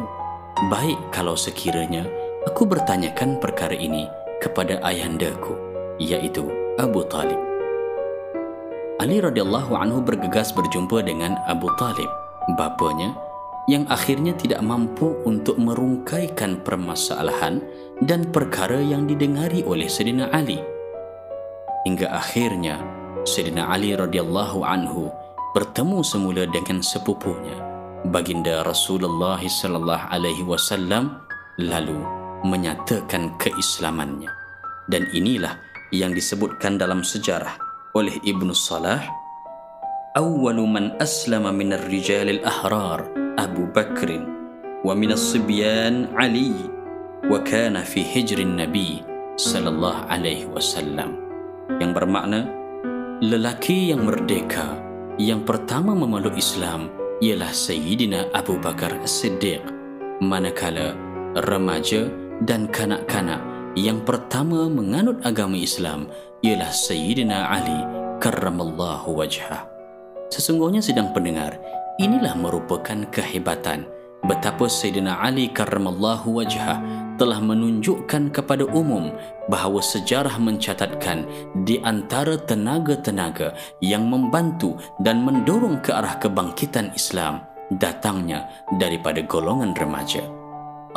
[0.72, 2.04] baik kalau sekiranya
[2.48, 4.08] aku bertanyakan perkara ini
[4.40, 5.56] kepada ayahandaku,
[6.00, 6.48] yaitu
[6.80, 7.51] Abu Talib.
[9.00, 12.08] Ali radhiyallahu anhu bergegas berjumpa dengan Abu Talib,
[12.60, 13.16] bapanya
[13.70, 17.62] yang akhirnya tidak mampu untuk merungkaikan permasalahan
[18.04, 20.60] dan perkara yang didengari oleh Sayyidina Ali.
[21.88, 22.82] Hingga akhirnya
[23.24, 25.08] Sayyidina Ali radhiyallahu anhu
[25.56, 27.56] bertemu semula dengan sepupunya,
[28.10, 31.22] baginda Rasulullah sallallahu alaihi wasallam
[31.56, 31.96] lalu
[32.44, 34.28] menyatakan keislamannya.
[34.90, 35.56] Dan inilah
[35.94, 39.04] yang disebutkan dalam sejarah oleh Ibn Salah
[40.12, 43.08] Awwalu man aslama min ar-rijal al-ahrar
[43.40, 44.20] Abu Bakr
[44.84, 46.52] wa min as-sibyan Ali
[47.28, 49.00] wa kana fi hijr nabi
[49.40, 51.16] sallallahu alaihi wasallam.
[51.80, 52.40] Yang bermakna
[53.24, 54.76] lelaki yang merdeka
[55.16, 56.92] yang pertama memeluk Islam
[57.24, 59.64] ialah Sayyidina Abu Bakar As-Siddiq
[60.20, 60.92] manakala
[61.40, 62.12] remaja
[62.44, 63.40] dan kanak-kanak
[63.72, 66.12] yang pertama menganut agama Islam
[66.42, 67.78] ialah Sayyidina Ali
[68.18, 69.62] karramallahu wajhah.
[70.26, 71.54] Sesungguhnya sedang pendengar,
[72.02, 73.86] inilah merupakan kehebatan
[74.26, 76.82] betapa Sayyidina Ali karramallahu wajhah
[77.14, 79.14] telah menunjukkan kepada umum
[79.46, 81.26] bahawa sejarah mencatatkan
[81.62, 87.46] di antara tenaga-tenaga yang membantu dan mendorong ke arah kebangkitan Islam
[87.78, 88.50] datangnya
[88.82, 90.26] daripada golongan remaja.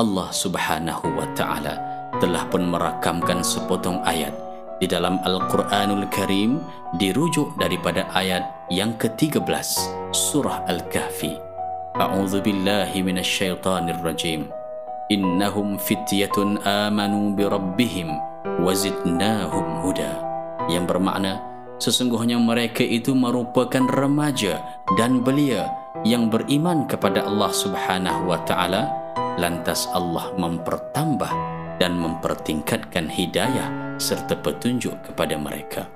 [0.02, 1.78] Allah Subhanahu wa taala
[2.18, 4.45] telah pun merakamkan sepotong ayat
[4.80, 6.60] di dalam Al-Quranul Karim
[7.00, 9.48] dirujuk daripada ayat yang ke-13
[10.12, 11.40] surah Al-Kahfi.
[11.96, 14.52] A'udzu billahi minasyaitonir rajim.
[15.08, 18.12] Innahum fityatun amanu bi rabbihim
[18.60, 20.12] wazidnahum huda.
[20.68, 21.40] Yang bermakna
[21.80, 24.60] sesungguhnya mereka itu merupakan remaja
[25.00, 25.72] dan belia
[26.04, 28.92] yang beriman kepada Allah Subhanahu wa taala.
[29.36, 35.88] Lantas Allah mempertambah dan mempertingkatkan hidayah serta petunjuk kepada mereka.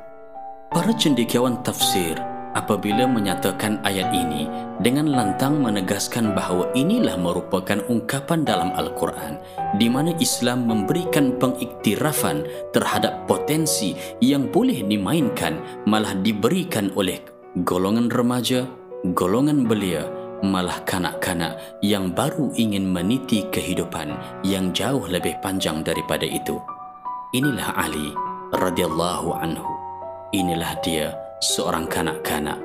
[0.69, 2.15] Para cendekiawan tafsir
[2.57, 4.49] apabila menyatakan ayat ini
[4.81, 9.37] dengan lantang menegaskan bahawa inilah merupakan ungkapan dalam Al-Quran
[9.77, 17.21] di mana Islam memberikan pengiktirafan terhadap potensi yang boleh dimainkan malah diberikan oleh
[17.65, 18.65] golongan remaja,
[19.13, 20.05] golongan belia,
[20.43, 26.59] malah kanak-kanak yang baru ingin meniti kehidupan yang jauh lebih panjang daripada itu.
[27.35, 28.09] Inilah Ali
[28.55, 29.69] radhiyallahu anhu.
[30.33, 32.57] Inilah dia seorang kanak-kanak,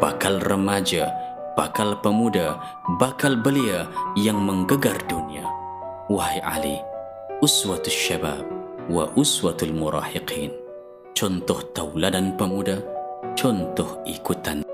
[0.00, 1.08] bakal remaja,
[1.56, 2.56] bakal pemuda,
[2.96, 3.84] bakal belia
[4.16, 5.44] yang menggegar dunia.
[6.08, 6.76] Wahai Ali,
[7.44, 8.42] uswatul syabab
[8.88, 10.50] wa uswatul murahiqin.
[11.12, 12.80] Contoh tauladan pemuda,
[13.36, 14.69] contoh ikutan.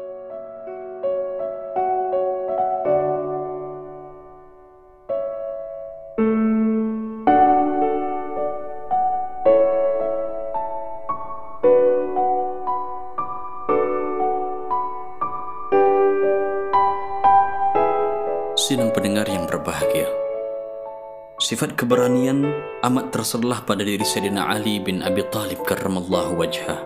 [21.47, 22.43] Sifat keberanian
[22.82, 26.82] amat terselah pada diri Sayyidina Ali bin Abi Talib karramallahu wajhah.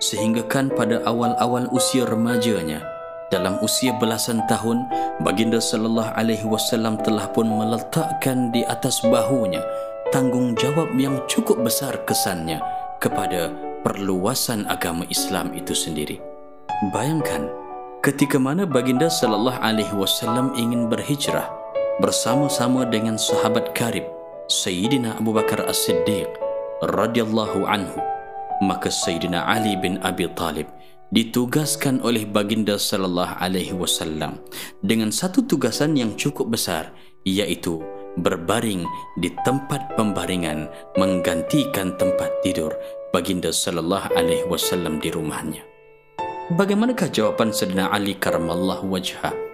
[0.00, 2.80] Sehingga kan pada awal-awal usia remajanya,
[3.28, 4.88] dalam usia belasan tahun,
[5.20, 9.60] baginda sallallahu alaihi wasallam telah pun meletakkan di atas bahunya
[10.08, 12.64] tanggungjawab yang cukup besar kesannya
[12.96, 13.52] kepada
[13.84, 16.16] perluasan agama Islam itu sendiri.
[16.96, 17.44] Bayangkan,
[18.00, 21.60] ketika mana baginda sallallahu alaihi wasallam ingin berhijrah
[22.00, 24.08] bersama-sama dengan sahabat karib
[24.48, 26.24] Sayyidina Abu Bakar As-Siddiq
[26.80, 28.00] radhiyallahu anhu
[28.64, 30.72] maka Sayyidina Ali bin Abi Talib
[31.12, 34.40] ditugaskan oleh baginda sallallahu alaihi wasallam
[34.80, 36.96] dengan satu tugasan yang cukup besar
[37.28, 37.84] yaitu
[38.16, 38.88] berbaring
[39.20, 42.72] di tempat pembaringan menggantikan tempat tidur
[43.12, 45.60] baginda sallallahu alaihi wasallam di rumahnya
[46.52, 49.51] Bagaimanakah jawapan Sayyidina Ali karamallahu wajha?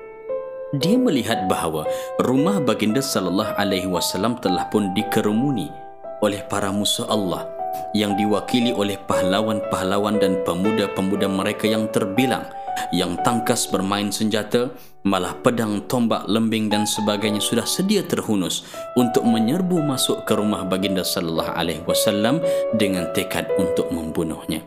[0.77, 1.89] Dia melihat bahawa
[2.21, 5.73] rumah baginda sallallahu alaihi wasallam telah pun dikerumuni
[6.21, 7.49] oleh para musuh Allah
[7.97, 12.53] yang diwakili oleh pahlawan-pahlawan dan pemuda-pemuda mereka yang terbilang
[12.93, 14.69] yang tangkas bermain senjata
[15.09, 21.01] malah pedang, tombak, lembing dan sebagainya sudah sedia terhunus untuk menyerbu masuk ke rumah baginda
[21.01, 22.45] sallallahu alaihi wasallam
[22.77, 24.61] dengan tekad untuk membunuhnya.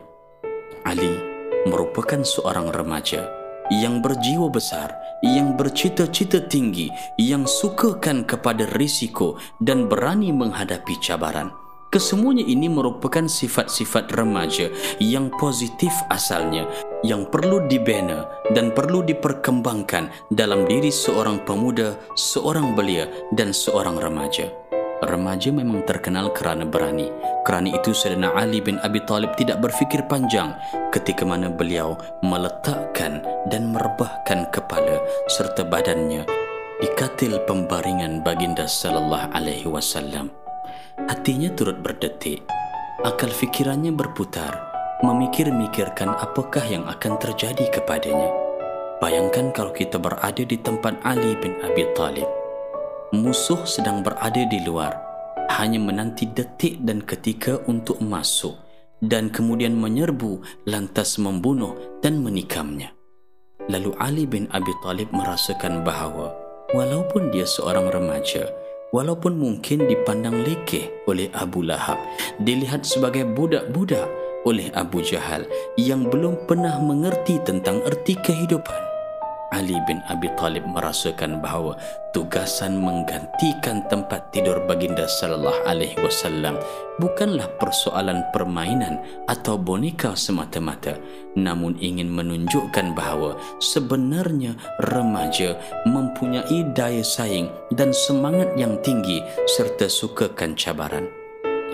[0.82, 1.14] Ali
[1.62, 4.90] merupakan seorang remaja yang berjiwa besar,
[5.22, 6.90] yang bercita-cita tinggi,
[7.20, 11.52] yang sukakan kepada risiko dan berani menghadapi cabaran.
[11.92, 16.64] Kesemuanya ini merupakan sifat-sifat remaja yang positif asalnya,
[17.04, 18.24] yang perlu dibina
[18.56, 24.61] dan perlu diperkembangkan dalam diri seorang pemuda, seorang belia dan seorang remaja
[25.06, 27.10] remaja memang terkenal kerana berani.
[27.42, 30.54] Kerana itu Sayyidina Ali bin Abi Talib tidak berfikir panjang
[30.94, 36.22] ketika mana beliau meletakkan dan merebahkan kepala serta badannya
[36.78, 40.30] di katil pembaringan baginda sallallahu alaihi wasallam.
[41.06, 42.42] Hatinya turut berdetik.
[43.02, 44.54] Akal fikirannya berputar,
[45.02, 48.30] memikir-mikirkan apakah yang akan terjadi kepadanya.
[49.02, 52.41] Bayangkan kalau kita berada di tempat Ali bin Abi Talib
[53.12, 54.96] musuh sedang berada di luar
[55.52, 58.56] hanya menanti detik dan ketika untuk masuk
[59.04, 62.96] dan kemudian menyerbu lantas membunuh dan menikamnya.
[63.68, 66.32] Lalu Ali bin Abi Talib merasakan bahawa
[66.72, 68.48] walaupun dia seorang remaja
[68.96, 72.00] walaupun mungkin dipandang lekeh oleh Abu Lahab
[72.40, 74.08] dilihat sebagai budak-budak
[74.48, 75.44] oleh Abu Jahal
[75.76, 78.91] yang belum pernah mengerti tentang erti kehidupan
[79.52, 81.76] Ali bin Abi Talib merasakan bahawa
[82.16, 86.56] tugasan menggantikan tempat tidur baginda sallallahu alaihi wasallam
[86.96, 88.98] bukanlah persoalan permainan
[89.28, 90.96] atau boneka semata-mata
[91.36, 94.56] namun ingin menunjukkan bahawa sebenarnya
[94.88, 101.08] remaja mempunyai daya saing dan semangat yang tinggi serta sukakan cabaran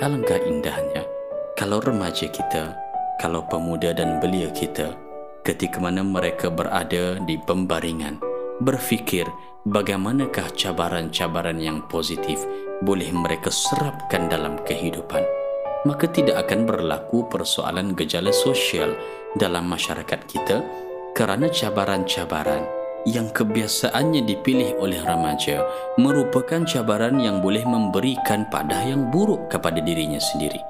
[0.03, 1.07] alangkah indahnya
[1.55, 2.75] kalau remaja kita
[3.19, 5.08] kalau pemuda dan belia kita
[5.49, 8.21] ketika mana mereka berada di pembaringan
[8.61, 9.25] berfikir
[9.65, 12.37] bagaimanakah cabaran-cabaran yang positif
[12.85, 15.25] boleh mereka serapkan dalam kehidupan.
[15.89, 18.93] Maka tidak akan berlaku persoalan gejala sosial
[19.41, 20.61] dalam masyarakat kita
[21.17, 22.69] kerana cabaran-cabaran
[23.09, 25.65] yang kebiasaannya dipilih oleh remaja
[25.97, 30.61] merupakan cabaran yang boleh memberikan padah yang buruk kepada dirinya sendiri.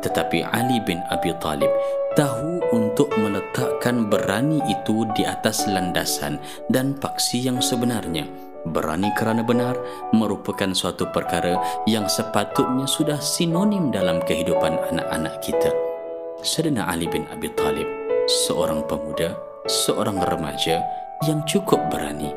[0.00, 1.68] Tetapi Ali bin Abi Talib
[2.16, 6.38] tahu untuk meletakkan berani itu di atas landasan
[6.70, 8.22] dan paksi yang sebenarnya.
[8.70, 9.74] Berani kerana benar
[10.14, 11.58] merupakan suatu perkara
[11.90, 15.74] yang sepatutnya sudah sinonim dalam kehidupan anak-anak kita.
[16.38, 17.90] Sedana Ali bin Abi Talib,
[18.30, 19.34] seorang pemuda,
[19.66, 20.78] seorang remaja
[21.26, 22.30] yang cukup berani,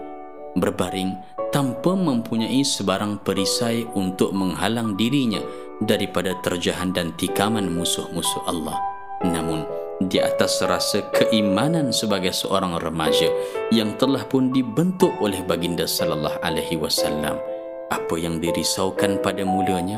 [0.57, 1.21] berbaring
[1.53, 5.39] tanpa mempunyai sebarang perisai untuk menghalang dirinya
[5.85, 8.81] daripada terjahan dan tikaman musuh-musuh Allah.
[9.21, 13.34] Namun, di atas rasa keimanan sebagai seorang remaja
[13.74, 17.41] yang telah pun dibentuk oleh baginda sallallahu alaihi wasallam,
[17.90, 19.98] apa yang dirisaukan pada mulanya,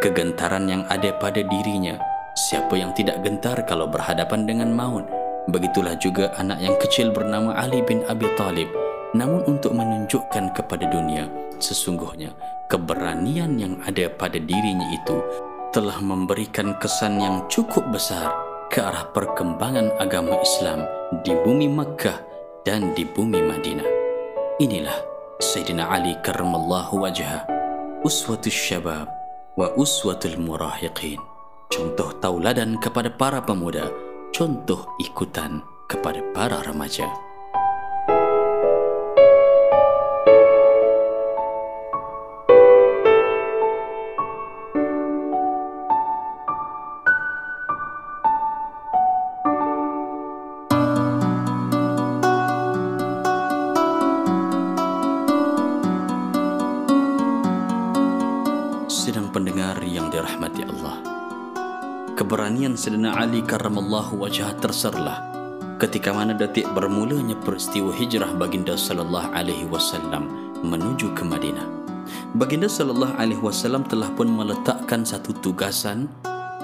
[0.00, 2.00] kegentaran yang ada pada dirinya,
[2.48, 5.04] siapa yang tidak gentar kalau berhadapan dengan maut?
[5.52, 8.72] Begitulah juga anak yang kecil bernama Ali bin Abi Talib.
[9.12, 11.28] Namun untuk menunjukkan kepada dunia,
[11.60, 12.32] sesungguhnya
[12.66, 15.20] keberanian yang ada pada dirinya itu
[15.70, 20.82] telah memberikan kesan yang cukup besar ke arah perkembangan agama Islam
[21.22, 22.18] di bumi Makkah
[22.66, 23.86] dan di bumi Madinah.
[24.58, 24.98] Inilah
[25.38, 27.46] Sayyidina Ali karramallahu wajah,
[28.02, 29.06] uswatul syabab
[29.54, 31.22] wa uswatul murahiqin.
[31.70, 33.94] Contoh tauladan kepada para pemuda,
[34.34, 37.06] contoh ikutan kepada para remaja.
[62.14, 65.34] Keberanian Sedina Ali karramallahu wajah terserlah
[65.82, 70.30] ketika mana detik bermulanya peristiwa hijrah baginda sallallahu alaihi wasallam
[70.62, 71.66] menuju ke Madinah.
[72.38, 76.06] Baginda sallallahu alaihi wasallam telah pun meletakkan satu tugasan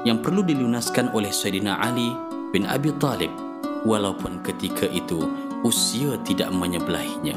[0.06, 2.14] yang perlu dilunaskan oleh Sayyidina Ali
[2.54, 3.28] bin Abi Talib
[3.84, 5.26] walaupun ketika itu
[5.66, 7.36] usia tidak menyebelahinya.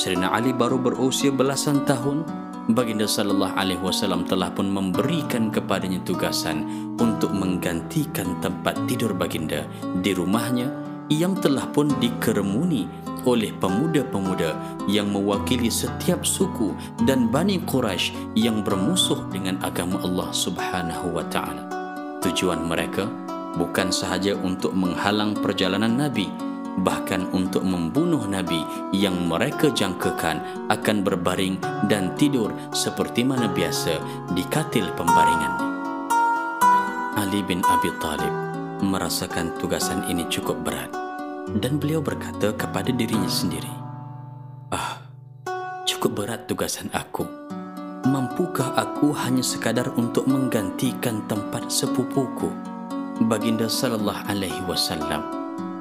[0.00, 2.24] Sayyidina Ali baru berusia belasan tahun
[2.68, 6.68] Baginda sallallahu alaihi wasallam telah pun memberikan kepadanya tugasan
[7.00, 9.64] untuk menggantikan tempat tidur baginda
[10.04, 10.68] di rumahnya
[11.08, 12.84] yang telah pun dikeremuni
[13.24, 16.76] oleh pemuda-pemuda yang mewakili setiap suku
[17.08, 21.64] dan Bani Quraisy yang bermusuh dengan agama Allah Subhanahu wa taala.
[22.20, 23.08] Tujuan mereka
[23.56, 26.47] bukan sahaja untuk menghalang perjalanan Nabi
[26.82, 28.62] bahkan untuk membunuh Nabi
[28.94, 31.58] yang mereka jangkakan akan berbaring
[31.90, 33.98] dan tidur seperti mana biasa
[34.34, 35.54] di katil pembaringan.
[37.18, 38.30] Ali bin Abi Talib
[38.78, 40.90] merasakan tugasan ini cukup berat
[41.58, 43.70] dan beliau berkata kepada dirinya sendiri,
[44.68, 45.00] Ah,
[45.88, 47.24] cukup berat tugasan aku.
[48.06, 52.52] Mampukah aku hanya sekadar untuk menggantikan tempat sepupuku?
[53.26, 55.37] Baginda sallallahu alaihi wasallam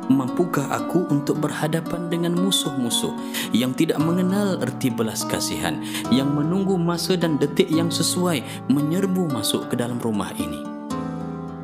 [0.08, 3.12] Mampukah aku untuk berhadapan dengan musuh-musuh
[3.52, 5.84] yang tidak mengenal erti belas kasihan
[6.16, 10.64] yang menunggu masa dan detik yang sesuai menyerbu masuk ke dalam rumah ini?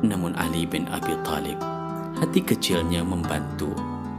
[0.04, 1.56] Namun Ali bin Abi Talib
[2.20, 3.72] hati kecilnya membantu,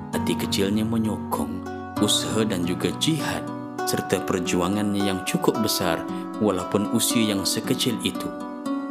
[0.09, 1.61] hati kecilnya menyokong
[2.01, 3.45] usaha dan juga jihad
[3.85, 6.01] serta perjuangannya yang cukup besar
[6.41, 8.27] walaupun usia yang sekecil itu.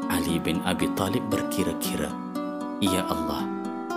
[0.06, 2.06] Ali bin Abi Talib berkira-kira,
[2.78, 3.53] Ya Allah,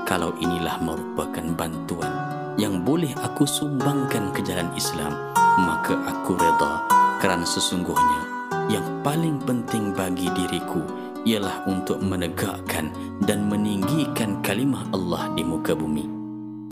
[0.07, 2.07] kalau inilah merupakan bantuan
[2.55, 5.11] yang boleh aku sumbangkan ke jalan Islam,
[5.59, 6.79] maka aku reda
[7.19, 8.23] kerana sesungguhnya
[8.71, 10.79] yang paling penting bagi diriku
[11.27, 12.87] ialah untuk menegakkan
[13.27, 16.07] dan meninggikan kalimah Allah di muka bumi.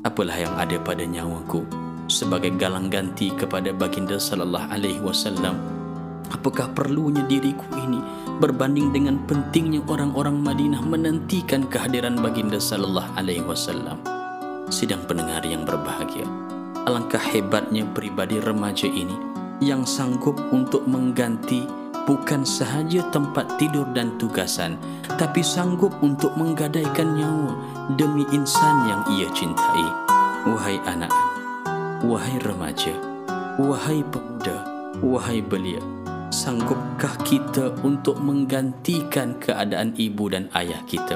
[0.07, 1.67] Apalah yang ada pada nyawaku
[2.07, 5.59] sebagai galang ganti kepada baginda sallallahu alaihi wasallam
[6.33, 8.01] Apakah perlunya diriku ini
[8.39, 13.99] berbanding dengan pentingnya orang-orang Madinah menantikan kehadiran baginda sallallahu alaihi wasallam?
[14.67, 16.25] Sidang pendengar yang berbahagia.
[16.85, 19.17] Alangkah hebatnya pribadi remaja ini
[19.63, 21.65] yang sanggup untuk mengganti
[22.05, 24.77] bukan sahaja tempat tidur dan tugasan,
[25.17, 27.57] tapi sanggup untuk menggadaikan nyawa
[27.97, 29.87] demi insan yang ia cintai.
[30.45, 31.09] Wahai anak,
[32.05, 32.93] wahai remaja,
[33.57, 34.61] wahai pemuda,
[35.01, 35.81] wahai belia,
[36.35, 41.15] sanggupkah kita untuk menggantikan keadaan ibu dan ayah kita?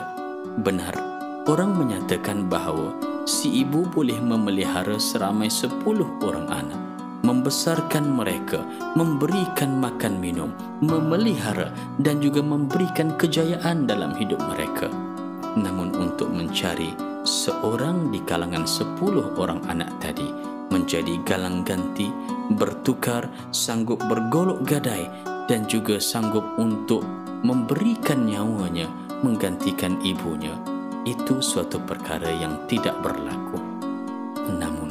[0.64, 0.96] Benar,
[1.44, 2.96] orang menyatakan bahawa
[3.28, 6.80] si ibu boleh memelihara seramai sepuluh orang anak
[7.20, 8.64] membesarkan mereka,
[8.96, 11.68] memberikan makan minum, memelihara
[12.00, 14.88] dan juga memberikan kejayaan dalam hidup mereka.
[15.60, 16.96] Namun untuk mencari
[17.28, 20.32] seorang di kalangan sepuluh orang anak tadi
[20.72, 22.08] menjadi galang ganti,
[22.54, 25.06] bertukar, sanggup bergolok gadai
[25.46, 27.06] dan juga sanggup untuk
[27.46, 28.90] memberikan nyawanya
[29.22, 30.56] menggantikan ibunya,
[31.04, 33.60] itu suatu perkara yang tidak berlaku.
[34.50, 34.90] Namun,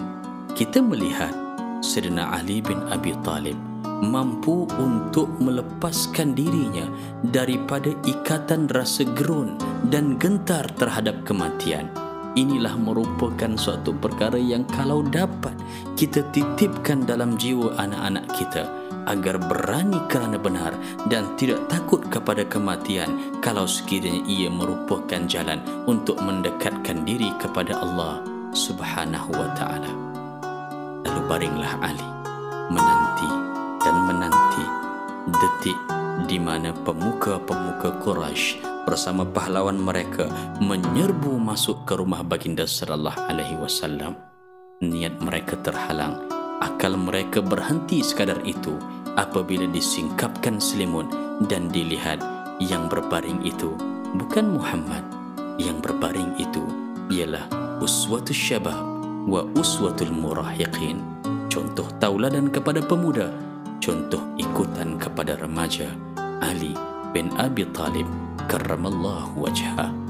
[0.53, 1.33] kita melihat
[1.81, 3.57] Sayyidina Ali bin Abi Talib
[3.99, 6.87] mampu untuk melepaskan dirinya
[7.27, 9.59] daripada ikatan rasa gerun
[9.91, 11.91] dan gentar terhadap kematian.
[12.39, 15.59] Inilah merupakan suatu perkara yang kalau dapat
[15.99, 18.63] kita titipkan dalam jiwa anak-anak kita
[19.11, 20.71] agar berani kerana benar
[21.11, 25.59] dan tidak takut kepada kematian kalau sekiranya ia merupakan jalan
[25.91, 28.23] untuk mendekatkan diri kepada Allah
[28.55, 29.91] Subhanahu wa taala.
[31.11, 32.07] Lalu baringlah Ali
[32.71, 33.31] menanti
[33.83, 34.65] dan menanti
[35.27, 35.79] detik
[36.31, 40.25] di mana pemuka-pemuka Quraisy bersama pahlawan mereka
[40.65, 44.17] menyerbu masuk ke rumah baginda sallallahu alaihi wasallam.
[44.81, 46.25] Niat mereka terhalang.
[46.65, 48.73] Akal mereka berhenti sekadar itu
[49.21, 51.05] apabila disingkapkan selimut
[51.53, 52.25] dan dilihat
[52.65, 53.77] yang berbaring itu
[54.17, 55.05] bukan Muhammad.
[55.61, 56.65] Yang berbaring itu
[57.13, 57.45] ialah
[57.85, 58.81] uswatus syabab
[59.29, 61.05] wa uswatul murahiqin.
[61.53, 63.29] Contoh tauladan kepada pemuda
[63.79, 65.89] contoh ikutan kepada remaja
[66.43, 66.75] Ali
[67.13, 68.09] bin Abi Talib
[68.49, 70.08] karramallahu wajhah Al-Khattab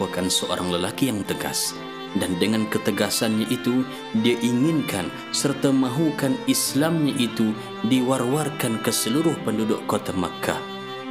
[0.00, 1.76] merupakan seorang lelaki yang tegas
[2.16, 3.84] dan dengan ketegasannya itu
[4.24, 7.52] dia inginkan serta mahukan Islamnya itu
[7.84, 10.56] diwar-warkan ke seluruh penduduk kota Makkah.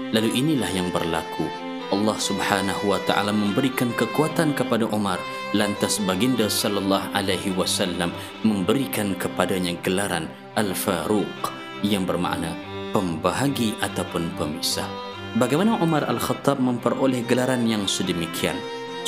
[0.09, 1.45] Lalu inilah yang berlaku.
[1.93, 5.21] Allah Subhanahu wa taala memberikan kekuatan kepada Umar
[5.53, 8.09] lantas baginda sallallahu alaihi wasallam
[8.41, 10.25] memberikan kepadanya gelaran
[10.57, 11.53] Al-Faruq
[11.85, 12.57] yang bermakna
[12.89, 14.89] pembahagi ataupun pemisah.
[15.37, 18.57] Bagaimana Umar Al-Khattab memperoleh gelaran yang sedemikian?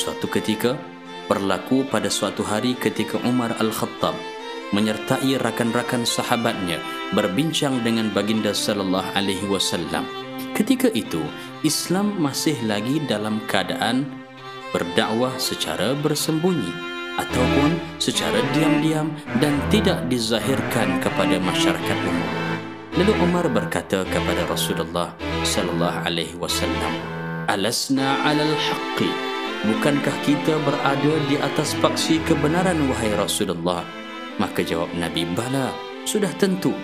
[0.02, 0.74] Suatu ketika,
[1.30, 4.18] berlaku pada suatu hari ketika Umar Al-Khattab
[4.74, 6.82] menyertai rakan-rakan sahabatnya
[7.14, 10.02] berbincang dengan baginda sallallahu alaihi wasallam.
[10.58, 11.22] Ketika itu,
[11.62, 14.10] Islam masih lagi dalam keadaan
[14.74, 16.74] berdakwah secara bersembunyi
[17.22, 22.30] ataupun secara diam-diam dan tidak dizahirkan kepada masyarakat umum.
[22.98, 25.14] Lalu Umar berkata kepada Rasulullah
[25.46, 26.90] sallallahu alaihi wasallam,
[27.46, 29.31] "Alasna 'alal haqqi?"
[29.62, 33.86] Bukankah kita berada di atas paksi kebenaran wahai Rasulullah?
[34.42, 35.70] Maka jawab Nabi, "Bala,
[36.02, 36.74] sudah tentu."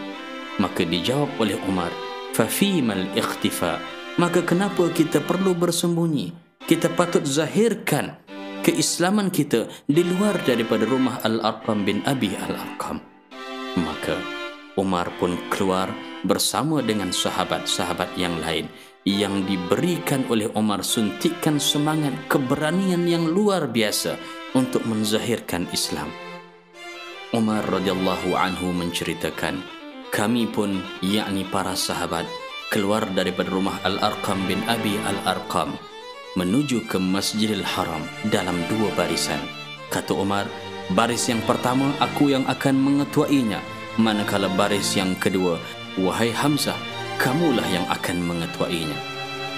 [0.63, 1.91] Maka dijawab oleh Umar,
[2.39, 3.83] "Fa fimal ikhtifa?"
[4.23, 6.31] Maka kenapa kita perlu bersembunyi?
[6.71, 8.15] Kita patut zahirkan
[8.63, 13.03] keislaman kita di luar daripada rumah Al-Arqam bin Abi Al-Arqam.
[13.75, 14.23] Maka
[14.79, 15.91] Umar pun keluar
[16.23, 18.71] bersama dengan sahabat-sahabat yang lain
[19.09, 24.21] yang diberikan oleh Umar suntikan semangat keberanian yang luar biasa
[24.53, 26.13] untuk menzahirkan Islam.
[27.33, 29.65] Umar radhiyallahu anhu menceritakan,
[30.13, 32.29] kami pun yakni para sahabat
[32.69, 35.73] keluar daripada rumah Al-Arqam bin Abi Al-Arqam
[36.37, 39.41] menuju ke Masjidil Haram dalam dua barisan.
[39.89, 40.45] Kata Umar,
[40.93, 43.61] baris yang pertama aku yang akan mengetuainya
[43.99, 45.59] manakala baris yang kedua
[45.99, 46.77] wahai Hamzah
[47.19, 48.97] kamulah yang akan mengetuainya.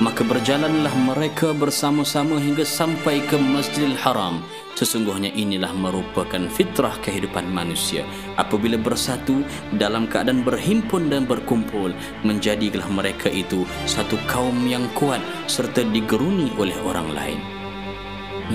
[0.00, 4.40] Maka berjalanlah mereka bersama-sama hingga sampai ke Masjidil Haram.
[4.72, 8.08] Sesungguhnya inilah merupakan fitrah kehidupan manusia.
[8.40, 9.44] Apabila bersatu
[9.76, 11.92] dalam keadaan berhimpun dan berkumpul
[12.24, 15.20] menjadilah mereka itu satu kaum yang kuat
[15.52, 17.40] serta digeruni oleh orang lain.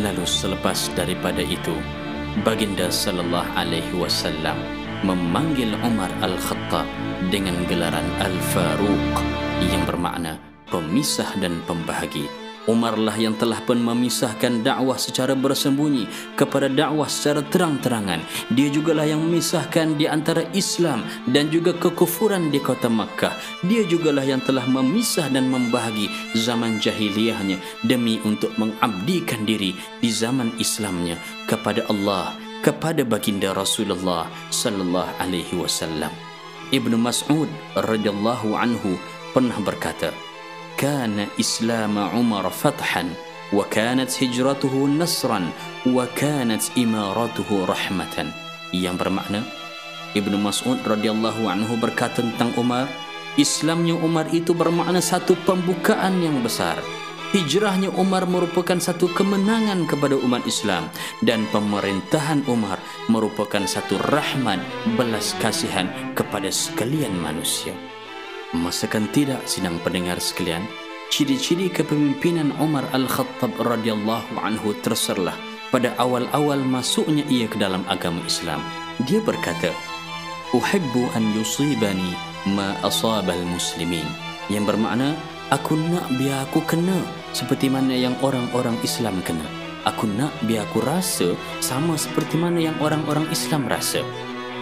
[0.01, 1.77] Lalu selepas daripada itu
[2.41, 4.74] baginda sallallahu alaihi wasallam
[5.05, 6.89] memanggil Umar Al-Khattab
[7.29, 9.13] dengan gelaran Al-Faruq
[9.61, 10.41] yang bermakna
[10.73, 12.25] pemisah dan pembahagi.
[12.65, 18.25] Umarlah yang telah pun memisahkan dakwah secara bersembunyi kepada dakwah secara terang-terangan.
[18.57, 23.37] Dia jugalah yang memisahkan di antara Islam dan juga kekufuran di kota Makkah.
[23.69, 30.49] Dia jugalah yang telah memisah dan membahagi zaman jahiliyahnya demi untuk mengabdikan diri di zaman
[30.57, 36.13] Islamnya kepada Allah, kepada baginda Rasulullah sallallahu alaihi wasallam.
[36.71, 38.97] Ibnu Mas'ud radhiyallahu anhu
[39.35, 40.15] pernah berkata,
[40.79, 43.13] "Kana Islam Umar fathan
[43.53, 45.51] wa kanat hijratuhu nasran
[45.85, 48.33] wa kanat imaratuhu rahmatan."
[48.73, 49.41] Yang bermakna
[50.15, 52.87] Ibnu Mas'ud radhiyallahu anhu berkata tentang Umar,
[53.35, 56.79] Islamnya Umar itu bermakna satu pembukaan yang besar
[57.35, 60.87] Hijrahnya Umar merupakan satu kemenangan kepada umat Islam
[61.19, 62.79] dan pemerintahan Umar
[63.11, 64.63] merupakan satu rahmat
[64.95, 67.75] belas kasihan kepada sekalian manusia.
[68.55, 70.63] Masakan tidak sidang pendengar sekalian,
[71.11, 75.35] ciri-ciri kepemimpinan Umar Al-Khattab radhiyallahu anhu terserlah
[75.75, 78.63] pada awal-awal masuknya ia ke dalam agama Islam.
[79.03, 79.75] Dia berkata,
[80.55, 82.15] "Uhibbu an yusibani
[82.55, 84.07] ma asabal muslimin."
[84.47, 85.19] Yang bermakna,
[85.51, 89.43] aku nak biar aku kena seperti mana yang orang-orang Islam kena.
[89.83, 94.01] Aku nak biar aku rasa sama seperti mana yang orang-orang Islam rasa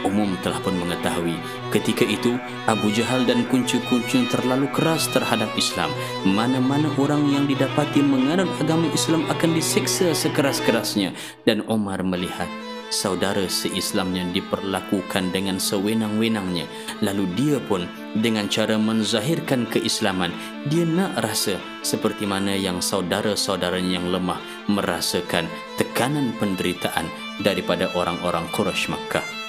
[0.03, 1.39] umum telah pun mengetahui
[1.71, 2.35] ketika itu
[2.67, 5.89] Abu Jahal dan kunci-kunci terlalu keras terhadap Islam
[6.27, 11.15] mana-mana orang yang didapati menganut agama Islam akan disiksa sekeras-kerasnya
[11.47, 12.47] dan Umar melihat
[12.93, 16.69] saudara seislamnya diperlakukan dengan sewenang-wenangnya
[17.01, 17.89] lalu dia pun
[18.21, 20.29] dengan cara menzahirkan keislaman
[20.69, 24.37] dia nak rasa seperti mana yang saudara-saudaranya yang lemah
[24.69, 25.49] merasakan
[25.81, 27.09] tekanan penderitaan
[27.41, 29.43] daripada orang-orang Quraisy Makkah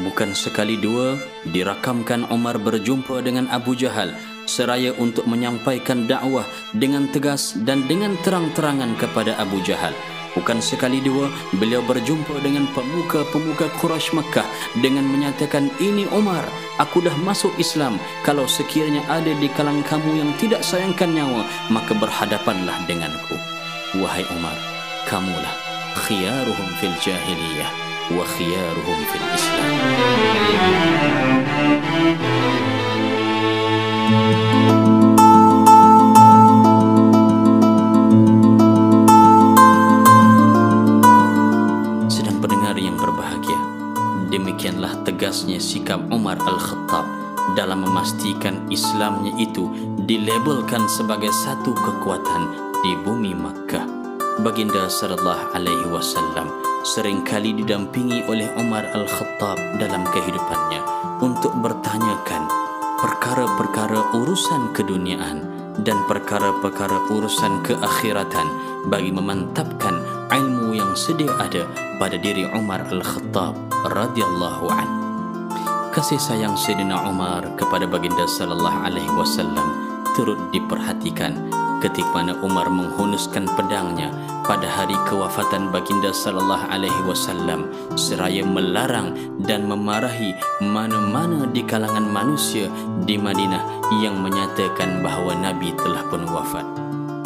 [0.00, 1.20] Bukan sekali dua
[1.52, 4.16] dirakamkan Umar berjumpa dengan Abu Jahal
[4.48, 9.92] seraya untuk menyampaikan dakwah dengan tegas dan dengan terang-terangan kepada Abu Jahal.
[10.32, 11.28] Bukan sekali dua
[11.60, 14.48] beliau berjumpa dengan pemuka-pemuka Quraisy Mekah
[14.80, 16.44] dengan menyatakan ini Umar,
[16.80, 18.00] aku dah masuk Islam.
[18.24, 23.36] Kalau sekiranya ada di kalangan kamu yang tidak sayangkan nyawa, maka berhadapanlah denganku.
[24.00, 24.56] Wahai Umar,
[25.04, 25.52] kamulah
[26.08, 27.68] khiyaruhum fil jahiliyah
[28.16, 29.68] wa khiyaruhum fil Islam.
[44.82, 47.06] Demikianlah tegasnya sikap Umar Al-Khattab
[47.54, 49.70] dalam memastikan Islamnya itu
[50.10, 52.50] dilabelkan sebagai satu kekuatan
[52.82, 53.86] di bumi Makkah.
[54.42, 56.50] Baginda sallallahu alaihi wasallam
[56.82, 60.82] seringkali didampingi oleh Umar Al-Khattab dalam kehidupannya
[61.22, 62.50] untuk bertanyakan
[62.98, 65.46] perkara-perkara urusan keduniaan
[65.86, 68.50] dan perkara-perkara urusan keakhiratan
[68.90, 70.01] bagi memantapkan
[70.32, 71.68] ilmu yang sedia ada
[72.00, 73.52] pada diri Umar Al-Khattab
[73.92, 74.88] radhiyallahu an.
[75.92, 79.76] Kasih sayang Sayyidina Umar kepada baginda sallallahu alaihi wasallam
[80.16, 81.36] turut diperhatikan
[81.84, 84.08] ketika mana Umar menghunuskan pedangnya
[84.48, 87.68] pada hari kewafatan baginda sallallahu alaihi wasallam
[87.98, 89.12] seraya melarang
[89.44, 90.32] dan memarahi
[90.64, 92.72] mana-mana di kalangan manusia
[93.04, 96.81] di Madinah yang menyatakan bahawa nabi telah pun wafat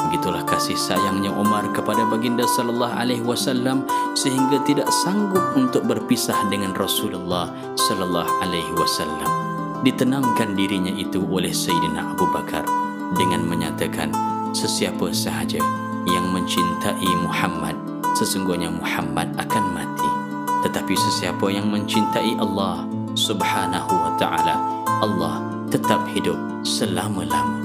[0.06, 3.82] begitulah kasih sayangnya Umar kepada baginda sallallahu alaihi wasallam
[4.14, 9.26] sehingga tidak sanggup untuk berpisah dengan Rasulullah sallallahu alaihi wasallam.
[9.82, 12.62] Ditenangkan dirinya itu oleh Sayyidina Abu Bakar
[13.18, 14.14] dengan menyatakan
[14.54, 15.58] sesiapa sahaja
[16.06, 17.74] yang mencintai Muhammad
[18.14, 20.10] sesungguhnya Muhammad akan mati.
[20.64, 22.86] Tetapi sesiapa yang mencintai Allah
[23.18, 24.56] subhanahu wa ta'ala
[25.04, 27.60] Allah tetap hidup selama-lama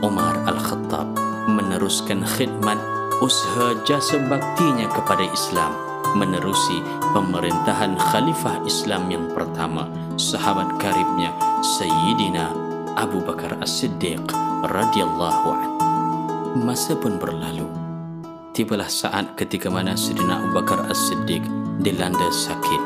[0.00, 2.76] Umar Al-Khattab meneruskan khidmat
[3.24, 6.80] usaha jasa baktinya kepada Islam menerusi
[7.12, 11.34] pemerintahan khalifah Islam yang pertama sahabat karibnya
[11.76, 12.52] Sayyidina
[12.96, 14.22] Abu Bakar As-Siddiq
[14.64, 15.70] radhiyallahu an.
[16.64, 17.68] Masa pun berlalu.
[18.56, 21.44] Tibalah saat ketika mana Sayyidina Abu Bakar As-Siddiq
[21.84, 22.82] dilanda sakit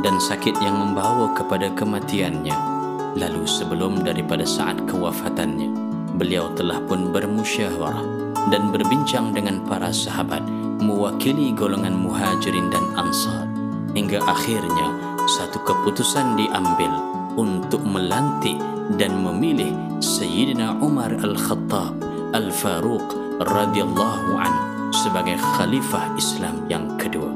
[0.00, 2.74] dan sakit yang membawa kepada kematiannya.
[3.14, 5.70] Lalu sebelum daripada saat kewafatannya,
[6.16, 8.06] beliau telah pun bermusyawarah
[8.52, 10.44] dan berbincang dengan para sahabat
[10.82, 13.48] mewakili golongan muhajirin dan ansar
[13.94, 14.90] hingga akhirnya
[15.24, 16.92] satu keputusan diambil
[17.34, 18.58] untuk melantik
[19.00, 19.72] dan memilih
[20.04, 21.96] Sayyidina Umar Al-Khattab
[22.36, 24.52] Al-Faruq radhiyallahu an
[24.92, 27.32] sebagai khalifah Islam yang kedua.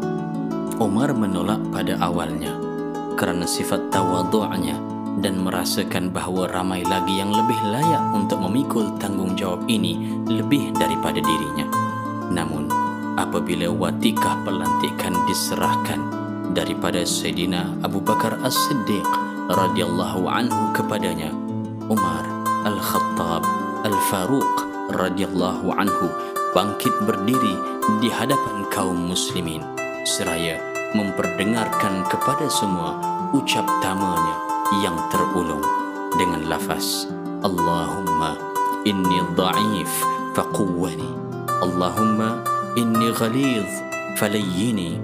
[0.79, 2.55] Umar menolak pada awalnya
[3.19, 4.79] kerana sifat tawadhu'nya
[5.19, 11.67] dan merasakan bahawa ramai lagi yang lebih layak untuk memikul tanggungjawab ini lebih daripada dirinya.
[12.31, 12.71] Namun,
[13.19, 16.01] apabila watikah pelantikan diserahkan
[16.55, 19.05] daripada Sayyidina Abu Bakar As-Siddiq
[19.51, 21.35] radhiyallahu anhu kepadanya,
[21.91, 22.23] Umar
[22.69, 23.43] Al-Khattab
[23.83, 24.55] Al-Faruq
[24.95, 26.07] radhiyallahu anhu
[26.57, 27.55] bangkit berdiri
[28.01, 29.61] di hadapan kaum muslimin
[30.09, 30.57] seraya
[30.97, 32.97] memperdengarkan kepada semua
[33.37, 34.48] ucap tamanya
[34.85, 35.65] yang terulung
[36.21, 37.09] dengan lafaz
[37.41, 38.37] Allahumma
[38.85, 39.93] inni dha'if
[40.37, 41.11] faqwwani
[41.65, 42.45] Allahumma
[42.77, 43.73] inni ghalidh
[44.21, 45.01] falayyini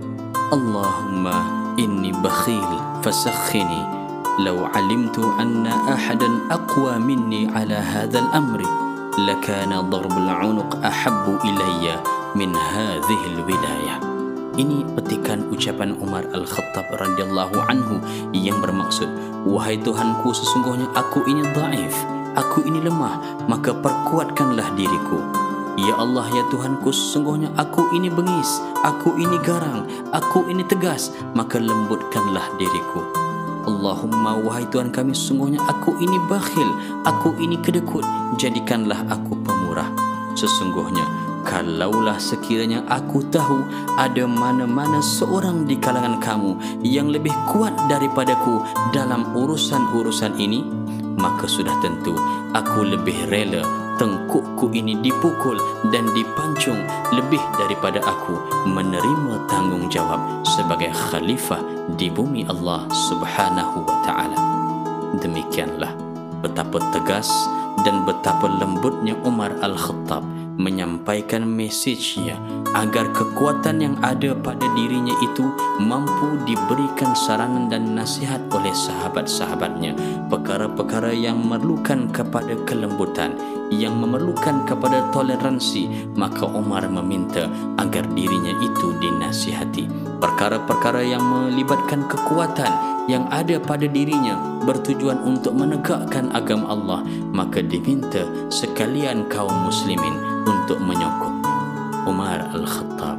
[0.53, 1.49] Allahumma
[1.81, 2.69] inni bakhil
[3.01, 4.05] fasakhini
[4.35, 8.67] لو علمت أن أحدا أقوى مني على هذا الأمر
[9.19, 12.03] لكان ضرب العنق أحب إلي
[12.35, 14.04] من هذه الولاية
[14.55, 17.99] Ini petikan ucapan Umar Al-Khattab radhiyallahu anhu
[18.31, 19.11] yang bermaksud
[19.43, 21.91] Wahai Tuhanku sesungguhnya aku ini daif
[22.39, 23.19] Aku ini lemah
[23.51, 25.19] maka perkuatkanlah diriku.
[25.75, 31.59] Ya Allah ya Tuhanku sesungguhnya aku ini bengis Aku ini garang Aku ini tegas Maka
[31.59, 33.03] lembutkanlah diriku.
[33.67, 36.71] Allahumma wahai Tuhan kami sesungguhnya aku ini bakhil
[37.03, 38.07] Aku ini kedekut
[38.39, 39.91] Jadikanlah aku pemurah.
[40.39, 43.63] Sesungguhnya Kalaulah sekiranya aku tahu
[44.01, 48.65] ada mana-mana seorang di kalangan kamu yang lebih kuat daripadaku
[48.97, 50.65] dalam urusan-urusan ini,
[51.21, 52.17] maka sudah tentu
[52.57, 53.61] aku lebih rela
[54.01, 55.55] tengkukku ini dipukul
[55.95, 56.83] dan dipancung
[57.15, 58.35] lebih daripada aku
[58.67, 61.63] menerima tanggungjawab sebagai khalifah
[61.95, 64.39] di bumi Allah Subhanahu wa taala.
[65.21, 65.95] Demikianlah
[66.43, 67.31] betapa tegas
[67.87, 72.39] dan betapa lembutnya Umar Al-Khattab menyampaikan mesejnya
[72.75, 75.47] agar kekuatan yang ada pada dirinya itu
[75.79, 79.95] mampu diberikan saranan dan nasihat oleh sahabat-sahabatnya
[80.27, 83.35] perkara-perkara yang memerlukan kepada kelembutan
[83.73, 87.49] yang memerlukan kepada toleransi maka Umar meminta
[87.81, 89.89] agar dirinya itu dinasihati
[90.21, 97.01] perkara-perkara yang melibatkan kekuatan yang ada pada dirinya bertujuan untuk menegakkan agama Allah
[97.33, 100.17] maka diminta sekalian kaum muslimin
[100.49, 101.53] untuk menyokongnya.
[102.05, 103.17] Umar Al-Khattab,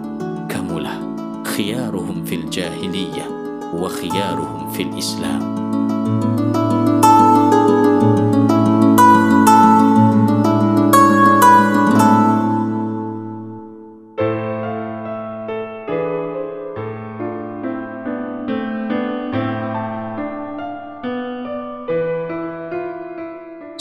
[0.49, 0.97] kamulah
[1.45, 3.29] khiyaruhum fil jahiliyah
[3.73, 5.64] wa khiyaruhum fil Islam.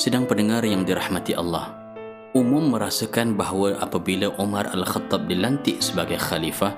[0.04, 1.72] Sedang pendengar yang dirahmati Allah,
[2.36, 6.76] umum merasakan bahawa apabila Umar Al-Khattab dilantik sebagai khalifah,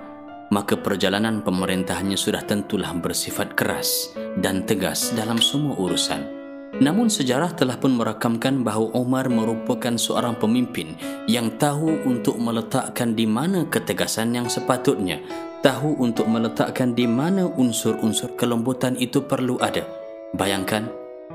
[0.55, 6.23] maka perjalanan pemerintahannya sudah tentulah bersifat keras dan tegas dalam semua urusan.
[6.79, 10.95] Namun sejarah telah pun merakamkan bahawa Umar merupakan seorang pemimpin
[11.27, 15.19] yang tahu untuk meletakkan di mana ketegasan yang sepatutnya,
[15.67, 19.83] tahu untuk meletakkan di mana unsur-unsur kelembutan itu perlu ada.
[20.31, 20.87] Bayangkan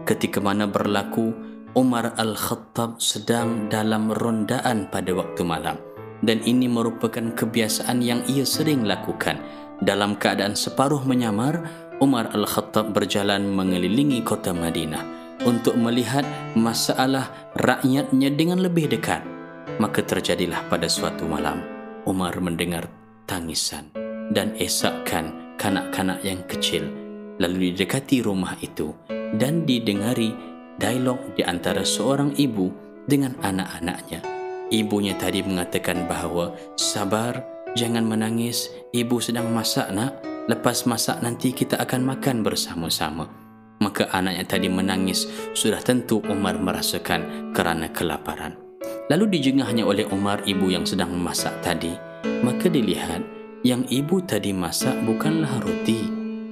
[0.07, 5.79] ketika mana berlaku Umar Al-Khattab sedang dalam rondaan pada waktu malam
[6.19, 9.39] dan ini merupakan kebiasaan yang ia sering lakukan.
[9.79, 11.63] Dalam keadaan separuh menyamar,
[12.03, 14.99] Umar Al-Khattab berjalan mengelilingi kota Madinah
[15.47, 16.27] untuk melihat
[16.59, 19.23] masalah rakyatnya dengan lebih dekat.
[19.79, 21.63] Maka terjadilah pada suatu malam,
[22.03, 22.91] Umar mendengar
[23.31, 23.87] tangisan
[24.35, 26.83] dan esakan kanak-kanak yang kecil
[27.39, 28.91] lalu didekati rumah itu
[29.39, 30.50] dan didengari
[30.81, 32.73] dialog di antara seorang ibu
[33.05, 34.25] dengan anak-anaknya.
[34.73, 37.45] Ibunya tadi mengatakan bahawa sabar,
[37.77, 43.29] jangan menangis, ibu sedang masak nak, lepas masak nanti kita akan makan bersama-sama.
[43.81, 48.57] Maka anaknya tadi menangis, sudah tentu Umar merasakan kerana kelaparan.
[49.09, 51.91] Lalu dijengahnya oleh Umar ibu yang sedang memasak tadi,
[52.41, 53.21] maka dilihat
[53.61, 56.07] yang ibu tadi masak bukanlah roti,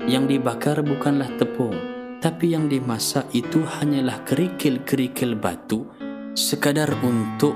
[0.10, 5.88] yang dibakar bukanlah tepung, tapi yang dimasak itu hanyalah kerikil-kerikil batu
[6.36, 7.56] sekadar untuk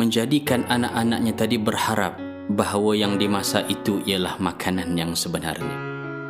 [0.00, 2.16] menjadikan anak-anaknya tadi berharap
[2.48, 5.76] bahawa yang dimasak itu ialah makanan yang sebenarnya.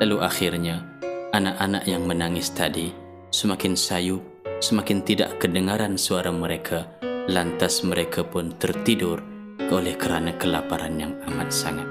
[0.02, 0.82] Lalu akhirnya,
[1.30, 2.90] anak-anak yang menangis tadi
[3.30, 4.22] semakin sayup,
[4.58, 6.90] semakin tidak kedengaran suara mereka,
[7.30, 9.22] lantas mereka pun tertidur
[9.70, 11.86] oleh kerana kelaparan yang amat sangat.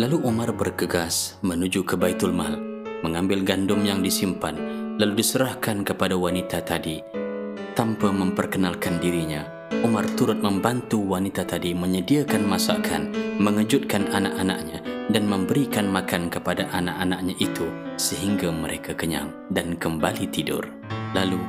[0.00, 2.56] Lalu Umar bergegas menuju ke Baitul Mal,
[3.04, 7.02] mengambil gandum yang disimpan lalu diserahkan kepada wanita tadi.
[7.74, 9.42] Tanpa memperkenalkan dirinya,
[9.82, 13.10] Umar turut membantu wanita tadi menyediakan masakan,
[13.42, 17.66] mengejutkan anak-anaknya dan memberikan makan kepada anak-anaknya itu
[17.98, 20.62] sehingga mereka kenyang dan kembali tidur.
[21.12, 21.42] Lalu,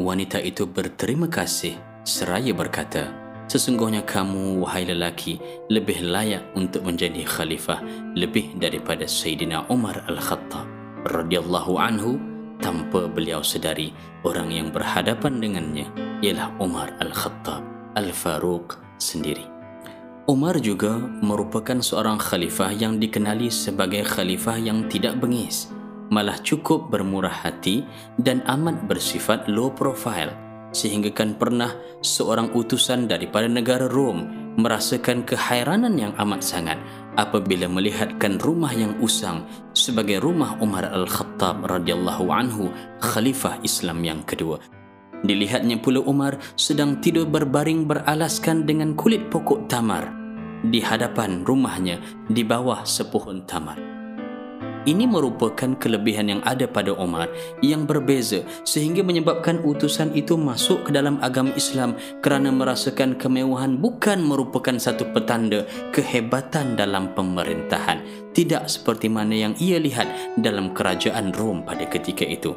[0.00, 1.76] wanita itu berterima kasih
[2.08, 5.40] seraya berkata, Sesungguhnya kamu, wahai lelaki,
[5.72, 7.80] lebih layak untuk menjadi khalifah
[8.12, 10.68] lebih daripada Sayyidina Umar Al-Khattab
[11.08, 12.20] radhiyallahu anhu
[12.58, 13.94] tanpa beliau sedari
[14.26, 15.86] orang yang berhadapan dengannya
[16.22, 17.62] ialah Umar Al-Khattab
[17.94, 19.46] Al-Faruq sendiri.
[20.28, 25.72] Umar juga merupakan seorang khalifah yang dikenali sebagai khalifah yang tidak bengis,
[26.12, 27.84] malah cukup bermurah hati
[28.20, 31.72] dan amat bersifat low profile sehingga kan pernah
[32.04, 34.28] seorang utusan daripada negara Rom
[34.58, 36.78] merasakan kehairanan yang amat sangat
[37.16, 42.68] apabila melihatkan rumah yang usang sebagai rumah Umar Al-Khattab radhiyallahu anhu
[43.00, 44.60] khalifah Islam yang kedua
[45.18, 50.14] Dilihatnya pula Umar sedang tidur berbaring beralaskan dengan kulit pokok tamar
[50.62, 51.98] di hadapan rumahnya
[52.30, 53.87] di bawah sepuhun tamar.
[54.86, 57.26] Ini merupakan kelebihan yang ada pada Umar
[57.58, 64.22] yang berbeza sehingga menyebabkan utusan itu masuk ke dalam agama Islam kerana merasakan kemewahan bukan
[64.22, 68.30] merupakan satu petanda kehebatan dalam pemerintahan.
[68.30, 72.54] Tidak seperti mana yang ia lihat dalam kerajaan Rom pada ketika itu.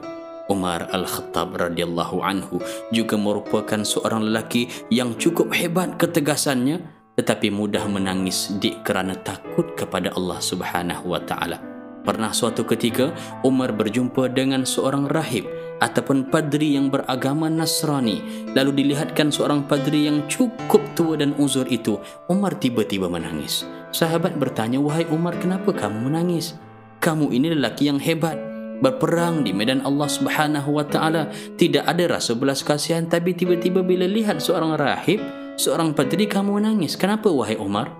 [0.52, 2.60] Umar Al-Khattab radhiyallahu anhu
[2.92, 10.12] juga merupakan seorang lelaki yang cukup hebat ketegasannya tetapi mudah menangis di kerana takut kepada
[10.16, 11.71] Allah Subhanahu wa taala.
[12.02, 13.14] Pernah suatu ketika
[13.46, 15.46] Umar berjumpa dengan seorang rahib
[15.82, 22.02] ataupun padri yang beragama Nasrani lalu dilihatkan seorang padri yang cukup tua dan uzur itu
[22.26, 23.70] Umar tiba-tiba menangis.
[23.94, 26.58] Sahabat bertanya, "Wahai Umar, kenapa kamu menangis?
[27.02, 28.52] Kamu ini lelaki yang hebat."
[28.82, 34.10] berperang di medan Allah Subhanahu wa taala tidak ada rasa belas kasihan tapi tiba-tiba bila
[34.10, 35.22] lihat seorang rahib
[35.62, 36.98] seorang padri kamu menangis.
[36.98, 37.94] Kenapa wahai Umar?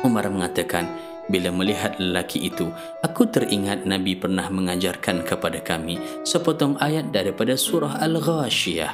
[0.00, 0.88] Umar mengatakan,
[1.26, 2.70] bila melihat lelaki itu,
[3.02, 8.92] aku teringat Nabi pernah mengajarkan kepada kami sepotong ayat daripada surah Al-Ghashiyah.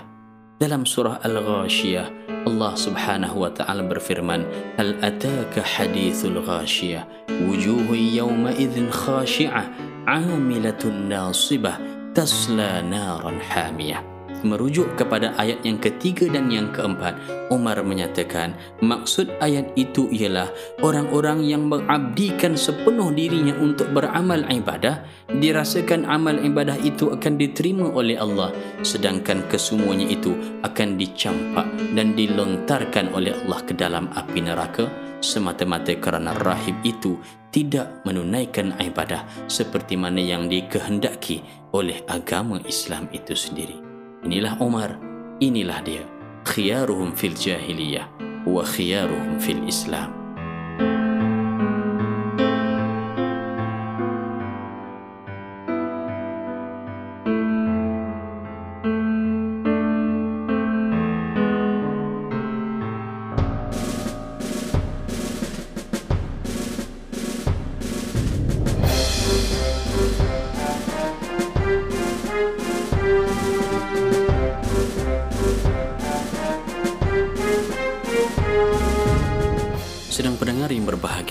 [0.62, 2.06] Dalam surah Al-Ghashiyah,
[2.46, 4.46] Allah Subhanahu wa taala berfirman,
[4.78, 7.02] "Hal ataka hadithul ghashiyah,
[7.50, 9.66] wujuhun yawma idzin khashi'ah,
[10.06, 11.78] 'amilatun nasibah,
[12.14, 14.11] tasla naran hamiyah."
[14.42, 17.16] Merujuk kepada ayat yang ketiga dan yang keempat
[17.48, 20.50] Umar menyatakan maksud ayat itu ialah
[20.82, 28.18] orang-orang yang mengabdikan sepenuh dirinya untuk beramal ibadah dirasakan amal ibadah itu akan diterima oleh
[28.18, 28.50] Allah
[28.82, 30.34] sedangkan kesemuanya itu
[30.66, 34.86] akan dicampak dan dilontarkan oleh Allah ke dalam api neraka
[35.22, 37.16] semata-mata kerana rahib itu
[37.52, 41.44] tidak menunaikan ibadah seperti mana yang dikehendaki
[41.76, 43.91] oleh agama Islam itu sendiri.
[44.22, 45.02] Inilah Umar,
[45.42, 46.06] inilah dia.
[46.46, 48.06] Khiyaruhum fil jahiliyah
[48.46, 50.21] wa khiyaruhum fil Islam.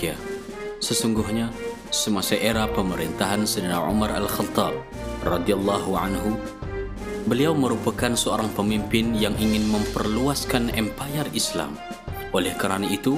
[0.02, 0.18] Berbahagia,
[0.82, 1.46] sesungguhnya
[1.94, 4.74] semasa era pemerintahan Sayyidina Umar Al-Khattab
[5.22, 6.34] radhiyallahu anhu,
[7.30, 11.78] beliau merupakan seorang pemimpin yang ingin memperluaskan empayar Islam.
[12.34, 13.14] Oleh kerana itu,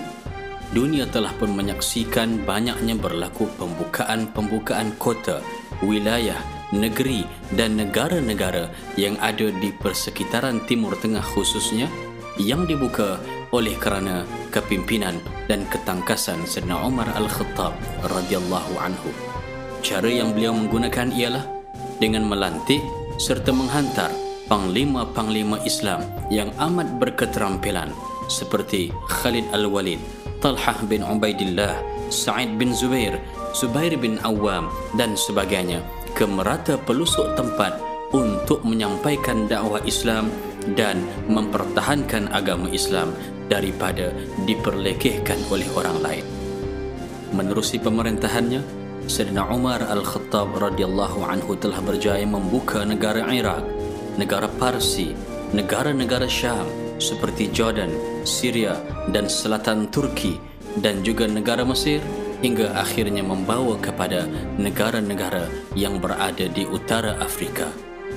[0.77, 5.41] dunia telah pun menyaksikan banyaknya berlaku pembukaan-pembukaan kota,
[5.81, 6.37] wilayah,
[6.75, 7.25] negeri
[7.55, 8.69] dan negara-negara
[9.01, 11.89] yang ada di persekitaran Timur Tengah khususnya
[12.35, 13.23] yang dibuka
[13.55, 17.71] oleh kerana kepimpinan dan ketangkasan Sayyidina Umar Al-Khattab
[18.03, 19.15] radhiyallahu anhu.
[19.87, 21.47] Cara yang beliau menggunakan ialah
[22.03, 22.83] dengan melantik
[23.23, 24.11] serta menghantar
[24.51, 26.03] panglima-panglima Islam
[26.35, 27.95] yang amat berketerampilan
[28.27, 30.03] seperti Khalid Al-Walid,
[30.43, 31.79] Talhah bin Ubaidillah,
[32.11, 33.15] Sa'id bin Zubair,
[33.55, 34.67] Zubair bin Awam
[34.99, 35.79] dan sebagainya
[36.19, 37.79] ke merata pelusuk tempat
[38.15, 40.31] untuk menyampaikan dakwah Islam
[40.79, 43.13] dan mempertahankan agama Islam
[43.49, 44.11] daripada
[44.49, 46.27] diperlekehkan oleh orang lain.
[47.35, 48.63] Menerusi pemerintahannya,
[49.05, 53.65] Sayyidina Umar Al-Khattab radhiyallahu anhu telah berjaya membuka negara Iraq,
[54.17, 55.13] negara Parsi,
[55.53, 56.65] negara-negara Syam
[56.97, 57.91] seperti Jordan,
[58.25, 58.81] Syria
[59.13, 60.41] dan selatan Turki
[60.81, 62.01] dan juga negara Mesir
[62.41, 64.25] hingga akhirnya membawa kepada
[64.57, 67.69] negara-negara yang berada di utara Afrika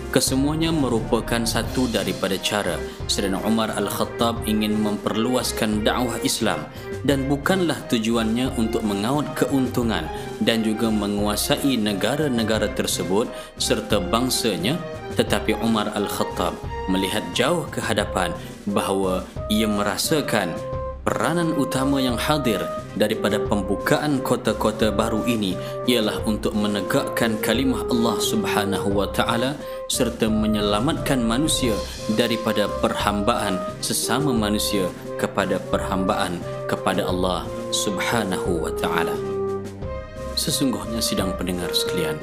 [0.08, 2.80] Kesemuanya merupakan satu daripada cara
[3.12, 6.64] Sayyidina Umar Al-Khattab ingin memperluaskan dakwah Islam
[7.04, 10.08] dan bukanlah tujuannya untuk mengaut keuntungan
[10.40, 13.28] dan juga menguasai negara-negara tersebut
[13.60, 14.80] serta bangsanya.
[15.20, 16.56] Tetapi Umar Al-Khattab
[16.88, 18.32] melihat jauh ke hadapan
[18.64, 20.56] bahawa ia merasakan
[21.08, 22.60] peranan utama yang hadir
[23.00, 25.56] daripada pembukaan kota-kota baru ini
[25.88, 29.56] ialah untuk menegakkan kalimah Allah Subhanahu wa taala
[29.88, 31.80] serta menyelamatkan manusia
[32.20, 39.16] daripada perhambaan sesama manusia kepada perhambaan kepada Allah Subhanahu wa taala.
[40.36, 42.20] Sesungguhnya sidang pendengar sekalian,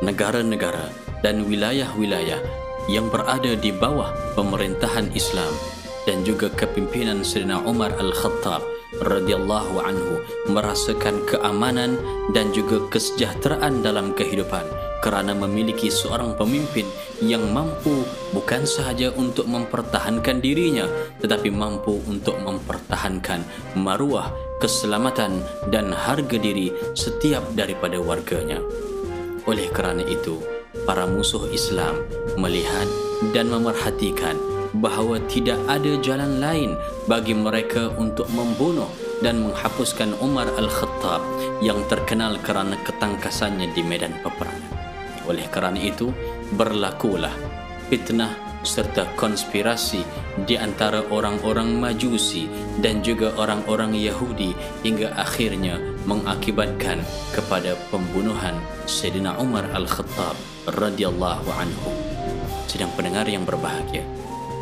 [0.00, 0.88] negara-negara
[1.20, 2.40] dan wilayah-wilayah
[2.88, 5.52] yang berada di bawah pemerintahan Islam
[6.04, 8.64] dan juga kepimpinan Sayyidina Umar Al-Khattab
[9.02, 10.22] radhiyallahu anhu
[10.52, 11.98] merasakan keamanan
[12.30, 14.62] dan juga kesejahteraan dalam kehidupan
[15.02, 16.86] kerana memiliki seorang pemimpin
[17.20, 20.86] yang mampu bukan sahaja untuk mempertahankan dirinya
[21.20, 23.42] tetapi mampu untuk mempertahankan
[23.76, 24.30] maruah
[24.62, 28.62] keselamatan dan harga diri setiap daripada warganya.
[29.44, 30.40] Oleh kerana itu
[30.88, 32.00] para musuh Islam
[32.40, 32.88] melihat
[33.36, 36.74] dan memerhatikan bahawa tidak ada jalan lain
[37.06, 38.90] bagi mereka untuk membunuh
[39.22, 41.22] dan menghapuskan Umar Al-Khattab
[41.62, 44.72] yang terkenal kerana ketangkasannya di medan peperangan.
[45.24, 46.12] Oleh kerana itu,
[46.52, 47.32] berlakulah
[47.88, 50.00] fitnah serta konspirasi
[50.48, 52.48] di antara orang-orang Majusi
[52.80, 55.76] dan juga orang-orang Yahudi hingga akhirnya
[56.08, 57.04] mengakibatkan
[57.36, 58.56] kepada pembunuhan
[58.88, 60.34] Sayyidina Umar Al-Khattab
[60.74, 61.92] radhiyallahu anhu.
[62.64, 64.02] Sedang pendengar yang berbahagia,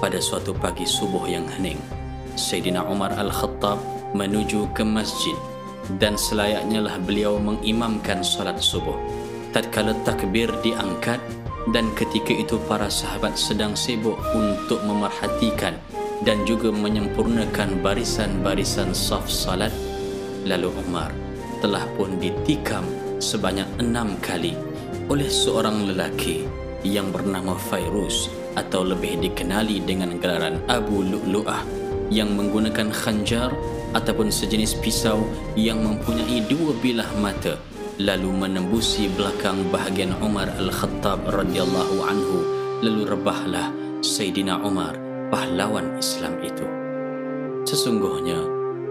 [0.03, 1.79] pada suatu pagi subuh yang hening,
[2.35, 3.79] Sayyidina Umar Al-Khattab
[4.19, 5.39] menuju ke masjid
[6.03, 8.99] dan selayaknya lah beliau mengimamkan salat subuh.
[9.55, 11.23] Tatkala takbir diangkat
[11.71, 15.79] dan ketika itu para sahabat sedang sibuk untuk memerhatikan
[16.27, 19.71] dan juga menyempurnakan barisan-barisan saf salat,
[20.43, 21.15] lalu Umar
[21.63, 22.83] telah pun ditikam
[23.23, 24.59] sebanyak enam kali
[25.07, 26.43] oleh seorang lelaki
[26.83, 31.65] yang bernama Fairuz atau lebih dikenali dengan gelaran Abu Lu'lu'ah
[32.13, 33.49] yang menggunakan khanjar
[33.97, 35.25] ataupun sejenis pisau
[35.57, 37.57] yang mempunyai dua bilah mata
[38.01, 42.39] lalu menembusi belakang bahagian Umar Al-Khattab radhiyallahu anhu
[42.85, 44.97] lalu rebahlah Sayyidina Umar
[45.29, 46.67] pahlawan Islam itu.
[47.69, 48.43] Sesungguhnya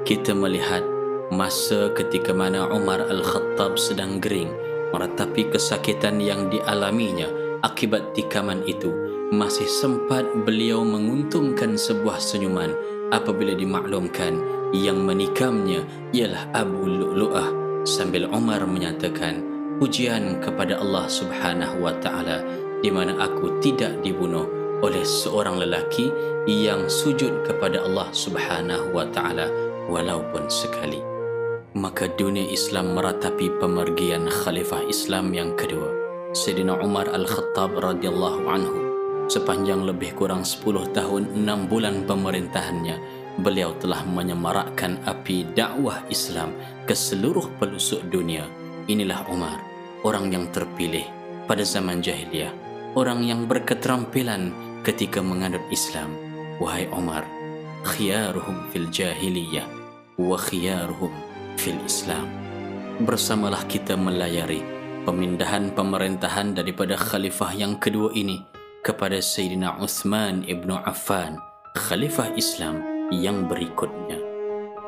[0.05, 0.81] kita melihat
[1.29, 4.49] masa ketika mana Umar Al-Khattab sedang gering
[4.91, 7.29] meratapi kesakitan yang dialaminya
[7.61, 12.75] akibat tikaman itu masih sempat beliau menguntungkan sebuah senyuman
[13.15, 14.35] apabila dimaklumkan
[14.75, 17.47] yang menikamnya ialah Abu Lu'lu'ah
[17.87, 19.39] sambil Umar menyatakan
[19.79, 22.43] pujian kepada Allah Subhanahu wa taala
[22.83, 24.51] di mana aku tidak dibunuh
[24.83, 26.11] oleh seorang lelaki
[26.43, 29.47] yang sujud kepada Allah Subhanahu wa taala
[29.87, 30.99] walaupun sekali.
[31.71, 35.87] Maka dunia Islam meratapi pemergian khalifah Islam yang kedua
[36.35, 38.80] Sayyidina Umar Al-Khattab radhiyallahu anhu
[39.31, 42.99] sepanjang lebih kurang 10 tahun 6 bulan pemerintahannya
[43.39, 46.51] beliau telah menyemarakkan api dakwah Islam
[46.83, 48.43] ke seluruh pelosok dunia.
[48.91, 49.55] Inilah Umar
[50.03, 51.07] orang yang terpilih
[51.47, 52.51] pada zaman jahiliyah
[52.99, 54.51] orang yang berketerampilan
[54.83, 56.11] ketika menganut Islam.
[56.59, 57.23] Wahai Umar
[57.87, 59.63] khiyaruhum fil jahiliyah
[60.19, 61.15] wa khiyaruhum
[61.55, 62.27] fil Islam.
[62.99, 64.59] Bersamalah kita melayari
[65.07, 68.50] pemindahan pemerintahan daripada khalifah yang kedua ini
[68.81, 71.37] kepada Sayyidina Uthman ibnu Affan,
[71.77, 72.81] Khalifah Islam
[73.13, 74.17] yang berikutnya.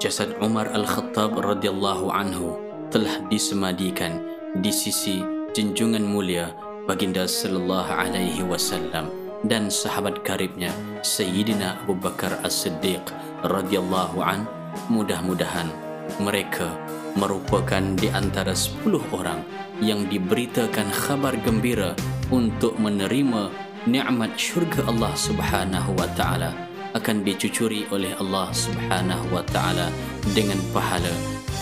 [0.01, 2.57] Jasad Umar Al-Khattab radhiyallahu anhu
[2.89, 4.19] telah disemadikan
[4.59, 5.21] di sisi
[5.53, 6.51] junjungan mulia
[6.89, 9.07] baginda sallallahu alaihi wasallam
[9.45, 10.73] dan sahabat karibnya
[11.05, 13.01] Sayyidina Abu Bakar As-Siddiq
[13.45, 14.49] radhiyallahu an
[14.89, 15.69] mudah-mudahan
[16.19, 16.73] mereka
[17.13, 19.45] merupakan di antara 10 orang
[19.79, 21.93] yang diberitakan khabar gembira
[22.33, 23.53] untuk menerima
[23.83, 26.55] nikmat syurga Allah Subhanahu wa taala
[26.95, 29.91] akan dicucuri oleh Allah Subhanahu wa taala
[30.31, 31.11] dengan pahala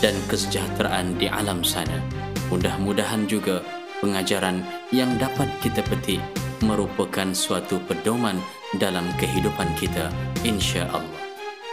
[0.03, 1.97] dan kesejahteraan di alam sana.
[2.53, 3.63] Mudah-mudahan juga
[4.03, 4.61] pengajaran
[4.91, 6.21] yang dapat kita petik
[6.61, 8.37] merupakan suatu pedoman
[8.77, 10.13] dalam kehidupan kita
[10.45, 11.21] insya-Allah.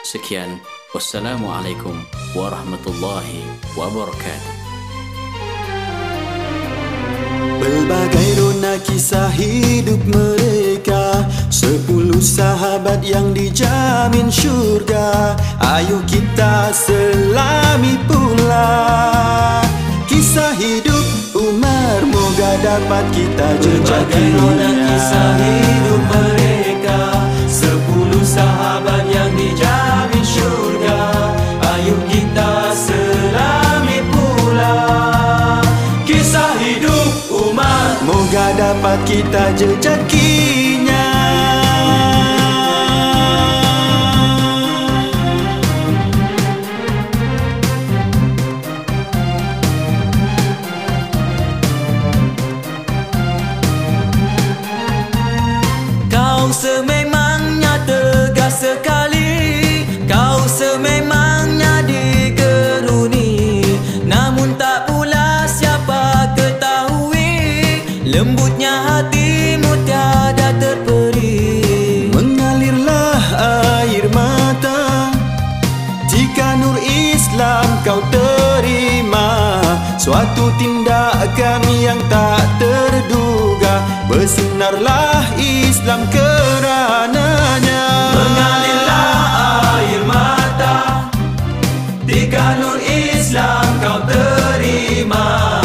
[0.06, 0.62] Sekian
[0.96, 1.92] wassalamualaikum
[2.32, 3.44] warahmatullahi
[3.76, 4.54] wabarakatuh.
[7.58, 8.28] Pelbagai
[8.68, 11.24] rona kisah hidup mereka?
[11.48, 15.32] Sepuluh sahabat yang dijamin syurga.
[15.56, 19.64] Ayo kita selami pula.
[20.04, 27.00] Kisah hidup Umar Moga dapat kita Berbagai roda kisah hidup mereka?
[27.48, 28.77] Sepuluh sahabat
[38.56, 40.67] dapat kita jejakinya
[77.88, 79.56] kau terima.
[79.96, 83.80] Suatu tindakan yang tak terduga.
[84.12, 87.84] Bersinarlah Islam kerananya.
[88.12, 89.16] Mengalirlah
[89.80, 90.76] air mata.
[92.04, 95.57] Tiga nur Islam kau terima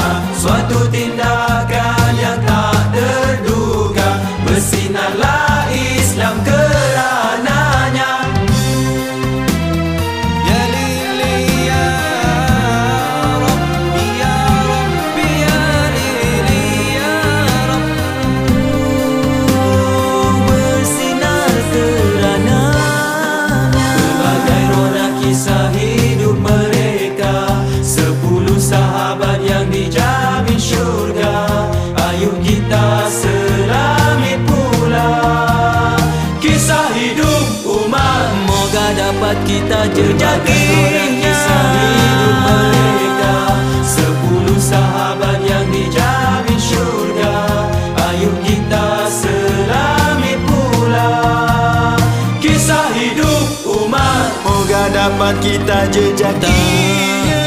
[55.40, 57.44] Kita jejakinya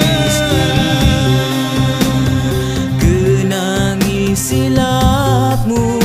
[2.98, 6.00] Kenangi silapmu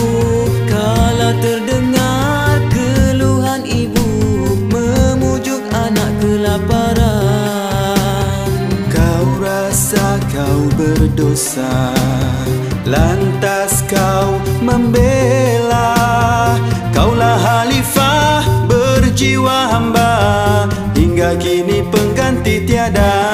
[0.70, 4.10] Kala terdengar keluhan ibu
[4.70, 7.00] Memujuk anak kelaparan.
[8.92, 11.96] Kau rasa kau berdosa
[12.92, 15.96] Lantas kau membela.
[16.92, 20.01] Kaulah halifah berjiwa hamba
[21.40, 23.31] kini pengganti tiada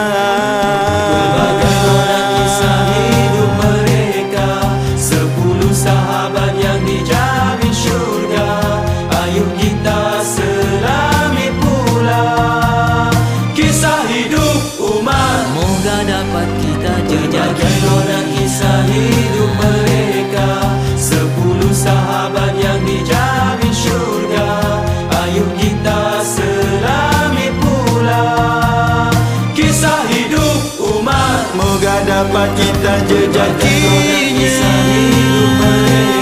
[32.18, 36.17] dapat kita jejakinya Kisah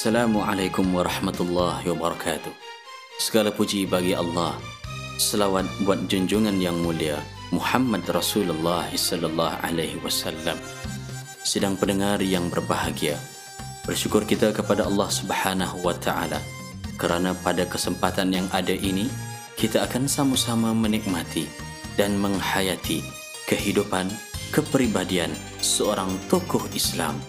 [0.00, 2.48] Assalamualaikum warahmatullahi wabarakatuh.
[3.20, 4.56] Segala puji bagi Allah.
[5.20, 7.20] Selawat buat junjungan yang mulia
[7.52, 10.56] Muhammad Rasulullah sallallahu alaihi wasallam.
[11.44, 13.20] Sedang pendengar yang berbahagia.
[13.84, 16.40] Bersyukur kita kepada Allah Subhanahu wa taala
[16.96, 19.04] kerana pada kesempatan yang ada ini
[19.60, 21.44] kita akan sama-sama menikmati
[22.00, 23.04] dan menghayati
[23.44, 24.08] kehidupan
[24.48, 25.28] kepribadian
[25.60, 27.20] seorang tokoh Islam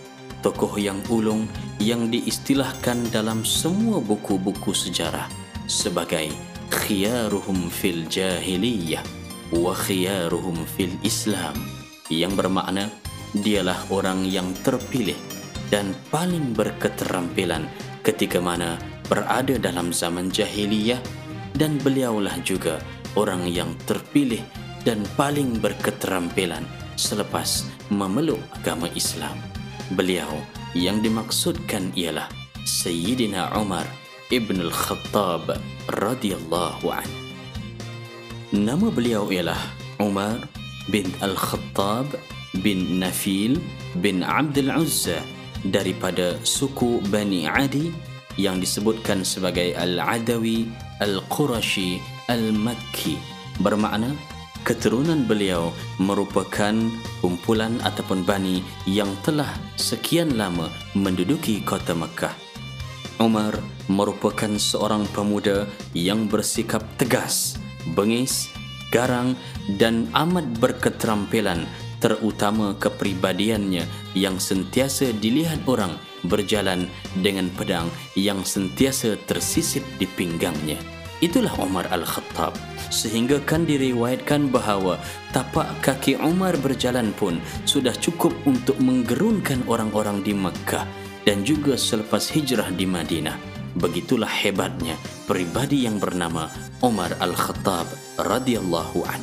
[0.42, 1.46] tokoh yang ulung
[1.78, 5.30] yang diistilahkan dalam semua buku-buku sejarah
[5.70, 6.34] sebagai
[6.74, 9.02] khiyaruhum fil jahiliyah
[9.54, 11.54] wa khiyaruhum fil islam
[12.10, 12.90] yang bermakna
[13.32, 15.16] dialah orang yang terpilih
[15.72, 17.64] dan paling berketerampilan
[18.04, 18.76] ketika mana
[19.08, 21.00] berada dalam zaman jahiliyah
[21.56, 22.80] dan beliaulah juga
[23.16, 24.44] orang yang terpilih
[24.88, 26.66] dan paling berketerampilan
[26.96, 29.51] selepas memeluk agama Islam.
[29.92, 30.40] Beliau
[30.72, 32.32] yang dimaksudkan ialah
[32.64, 33.84] Sayyidina Umar
[34.32, 35.60] ibn al-Khattab
[35.92, 37.10] radhiyallahu an.
[38.56, 39.60] Nama beliau ialah
[40.00, 40.48] Umar
[40.88, 42.08] bin Al-Khattab
[42.64, 43.60] bin Nafil
[44.00, 45.20] bin Abdul Uzza
[45.68, 47.92] daripada suku Bani Adi
[48.40, 50.72] yang disebutkan sebagai Al-Adawi
[51.04, 52.00] Al-Qurashi
[52.32, 53.20] Al-Makki
[53.60, 54.16] bermakna
[54.64, 56.74] keturunan beliau merupakan
[57.20, 62.34] kumpulan ataupun bani yang telah sekian lama menduduki kota Mekah.
[63.22, 63.54] Umar
[63.86, 67.62] merupakan seorang pemuda yang bersikap tegas,
[67.94, 68.50] bengis,
[68.90, 69.38] garang
[69.78, 71.70] dan amat berketerampilan
[72.02, 73.86] terutama kepribadiannya
[74.18, 75.94] yang sentiasa dilihat orang
[76.26, 76.90] berjalan
[77.22, 81.01] dengan pedang yang sentiasa tersisip di pinggangnya.
[81.22, 82.58] Itulah Umar Al-Khattab
[82.90, 84.98] sehingga kan diriwayatkan bahawa
[85.30, 90.84] tapak kaki Umar berjalan pun sudah cukup untuk menggerunkan orang-orang di Mekah
[91.22, 93.38] dan juga selepas hijrah di Madinah.
[93.78, 94.98] Begitulah hebatnya
[95.30, 96.50] pribadi yang bernama
[96.82, 97.88] Umar Al-Khattab
[98.20, 99.22] radhiyallahu an.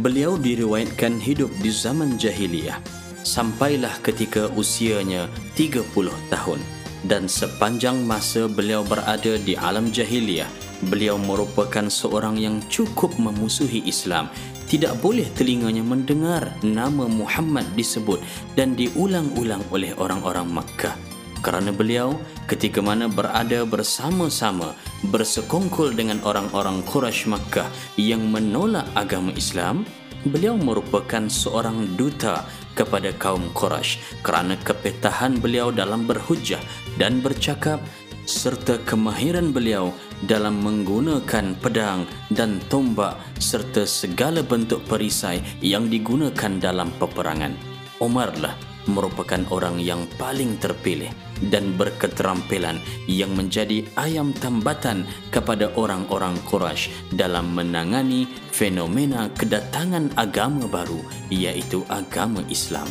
[0.00, 2.80] Beliau diriwayatkan hidup di zaman jahiliyah
[3.22, 5.92] sampailah ketika usianya 30
[6.30, 6.60] tahun
[7.06, 14.30] dan sepanjang masa beliau berada di alam jahiliyah beliau merupakan seorang yang cukup memusuhi Islam.
[14.66, 18.18] Tidak boleh telinganya mendengar nama Muhammad disebut
[18.56, 20.96] dan diulang-ulang oleh orang-orang Makkah.
[21.42, 22.14] Kerana beliau
[22.46, 24.78] ketika mana berada bersama-sama
[25.10, 27.66] bersekongkol dengan orang-orang Quraisy Makkah
[27.98, 29.82] yang menolak agama Islam,
[30.22, 32.46] beliau merupakan seorang duta
[32.78, 36.62] kepada kaum Quraisy kerana kepetahan beliau dalam berhujah
[36.96, 37.82] dan bercakap
[38.26, 39.90] serta kemahiran beliau
[40.26, 47.54] dalam menggunakan pedang dan tombak serta segala bentuk perisai yang digunakan dalam peperangan.
[47.98, 48.54] Umarlah
[48.90, 51.10] merupakan orang yang paling terpilih
[51.50, 60.98] dan berketerampilan yang menjadi ayam tambatan kepada orang-orang Quraisy dalam menangani fenomena kedatangan agama baru
[61.30, 62.86] iaitu agama Islam.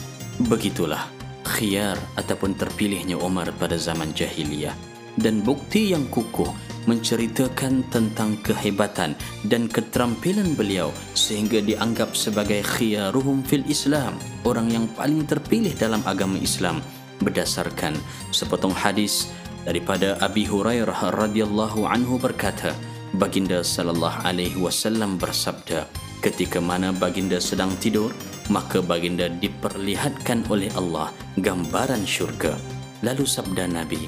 [0.48, 1.08] Begitulah
[1.44, 6.48] khiyar ataupun terpilihnya Umar pada zaman jahiliyah dan bukti yang kukuh
[6.90, 9.14] menceritakan tentang kehebatan
[9.46, 14.18] dan keterampilan beliau sehingga dianggap sebagai khiyaruhum fil Islam,
[14.48, 16.82] orang yang paling terpilih dalam agama Islam
[17.22, 17.94] berdasarkan
[18.34, 19.30] sepotong hadis
[19.62, 22.74] daripada Abi Hurairah radhiyallahu anhu berkata,
[23.12, 25.86] Baginda sallallahu alaihi wasallam bersabda,
[26.24, 28.10] ketika mana baginda sedang tidur,
[28.48, 32.56] maka baginda diperlihatkan oleh Allah gambaran syurga.
[33.04, 34.06] Lalu sabda Nabi,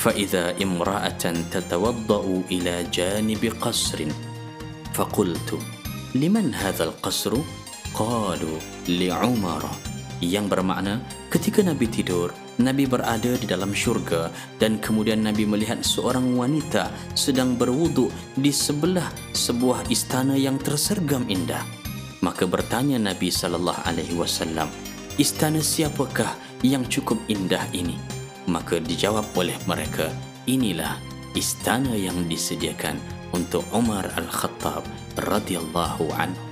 [0.00, 3.98] فإذا امرأة تتوضأ إلى جانب قصر
[4.94, 5.50] فقلت
[6.14, 7.32] لمن هذا القصر
[7.94, 8.58] قالوا
[8.88, 9.64] لعمر
[10.24, 16.32] yang bermakna ketika Nabi tidur Nabi berada di dalam syurga dan kemudian Nabi melihat seorang
[16.32, 21.60] wanita sedang berwuduk di sebelah sebuah istana yang tersergam indah
[22.24, 24.72] maka bertanya Nabi sallallahu alaihi wasallam
[25.20, 26.32] istana siapakah
[26.64, 28.00] yang cukup indah ini
[28.51, 30.11] Maka dijawab oleh mereka
[30.43, 30.99] inilah
[31.31, 32.99] istana yang disediakan
[33.31, 34.83] untuk Umar Al-Khattab
[35.15, 36.43] radhiyallahu anhu.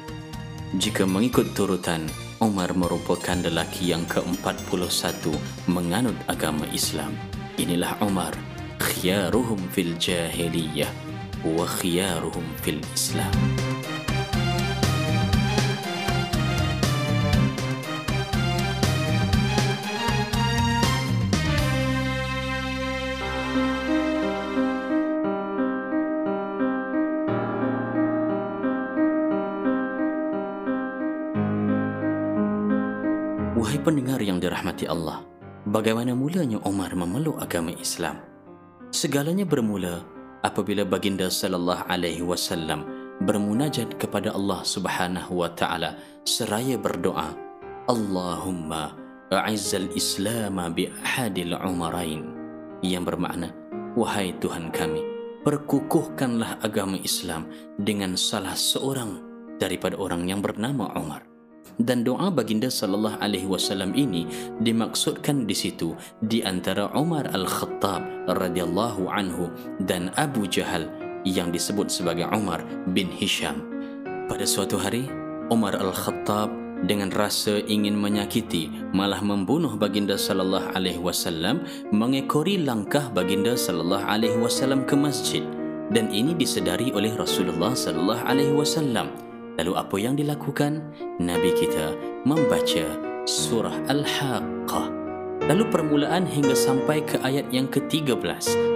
[0.80, 2.08] Jika mengikut turutan
[2.40, 5.28] Umar merupakan lelaki yang ke-41
[5.68, 7.12] menganut agama Islam.
[7.60, 8.32] Inilah Umar
[8.80, 10.88] khiyaruhum fil jahiliyah
[11.44, 13.36] wa khiyaruhum fil Islam
[34.80, 35.26] dirahmati Allah,
[35.68, 38.24] bagaimana mulanya Umar memeluk agama Islam?
[38.96, 40.02] Segalanya bermula
[40.42, 42.88] apabila baginda sallallahu alaihi wasallam
[43.28, 47.36] bermunajat kepada Allah Subhanahu wa taala seraya berdoa,
[47.92, 48.96] Allahumma
[49.30, 52.24] a'izzal Islam bi ahadil umarain
[52.80, 53.52] yang bermakna
[54.00, 55.04] wahai Tuhan kami
[55.44, 57.46] perkukuhkanlah agama Islam
[57.76, 59.20] dengan salah seorang
[59.60, 61.29] daripada orang yang bernama Umar
[61.80, 64.28] dan doa baginda sallallahu alaihi wasallam ini
[64.60, 69.48] dimaksudkan di situ di antara Umar Al-Khattab radhiyallahu anhu
[69.88, 70.92] dan Abu Jahal
[71.24, 73.64] yang disebut sebagai Umar bin Hisham.
[74.28, 75.08] Pada suatu hari,
[75.50, 76.52] Umar Al-Khattab
[76.86, 84.40] dengan rasa ingin menyakiti malah membunuh baginda sallallahu alaihi wasallam mengekori langkah baginda sallallahu alaihi
[84.40, 85.44] wasallam ke masjid
[85.92, 89.12] dan ini disedari oleh Rasulullah sallallahu alaihi wasallam
[89.60, 90.80] Lalu apa yang dilakukan?
[91.20, 91.92] Nabi kita
[92.24, 92.96] membaca
[93.28, 94.88] surah Al-Haqqah.
[95.52, 98.24] Lalu permulaan hingga sampai ke ayat yang ke-13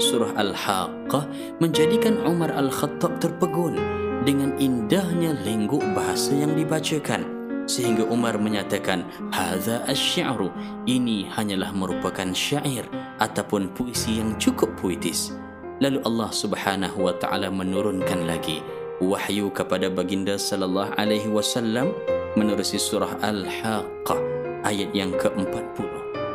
[0.03, 1.23] surah Al-Haqqah
[1.63, 3.79] menjadikan Umar Al-Khattab terpegun
[4.27, 7.23] dengan indahnya lengguk bahasa yang dibacakan
[7.63, 10.51] sehingga Umar menyatakan hadza asy-syi'ru
[10.83, 12.83] ini hanyalah merupakan syair
[13.23, 15.31] ataupun puisi yang cukup puitis
[15.79, 18.59] lalu Allah Subhanahu wa taala menurunkan lagi
[19.01, 21.93] wahyu kepada baginda sallallahu alaihi wasallam
[22.37, 24.19] menerusi surah al-haqqah
[24.65, 25.89] ayat yang ke-40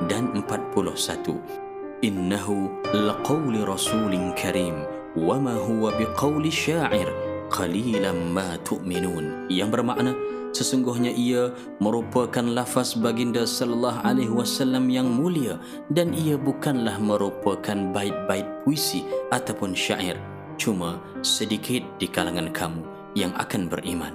[0.06, 1.68] dan 41
[2.06, 4.86] innahu laqawli rasulin karim
[5.18, 7.10] wama huwa biqawli syair
[7.51, 9.51] qalilan ma tu'minun.
[9.51, 10.12] Yang bermakna
[10.55, 11.51] sesungguhnya ia
[11.82, 15.59] merupakan lafaz baginda sallallahu alaihi wasallam yang mulia
[15.90, 19.02] dan ia bukanlah merupakan bait-bait puisi
[19.35, 20.16] ataupun syair
[20.59, 22.82] cuma sedikit di kalangan kamu
[23.16, 24.12] yang akan beriman.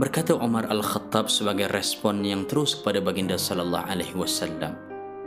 [0.00, 4.72] Berkata Umar Al-Khattab sebagai respon yang terus kepada baginda sallallahu alaihi wasallam.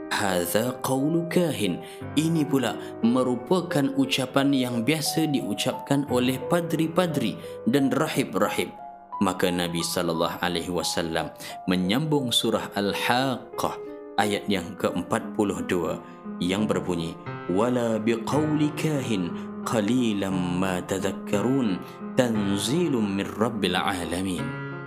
[0.09, 1.81] Hadza qawlu kahin.
[2.17, 2.73] Ini pula
[3.05, 7.37] merupakan ucapan yang biasa diucapkan oleh padri-padri
[7.69, 8.73] dan rahib-rahib.
[9.21, 11.29] Maka Nabi sallallahu alaihi wasallam
[11.69, 13.77] menyambung surah al-haqqah
[14.19, 15.99] ayat yang ke-42
[16.43, 17.15] yang berbunyi
[17.47, 21.81] wala biqawli kahin qalilan ma tadhakkarun
[22.13, 24.45] tanzilun min rabbil alamin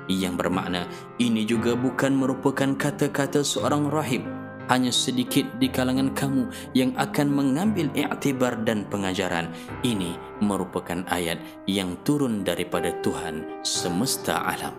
[0.08, 0.88] yang bermakna
[1.20, 4.24] ini juga bukan merupakan kata-kata seorang rahib
[4.68, 9.48] hanya sedikit di kalangan kamu yang akan mengambil iktibar dan pengajaran.
[9.80, 14.76] Ini merupakan ayat yang turun daripada Tuhan semesta alam.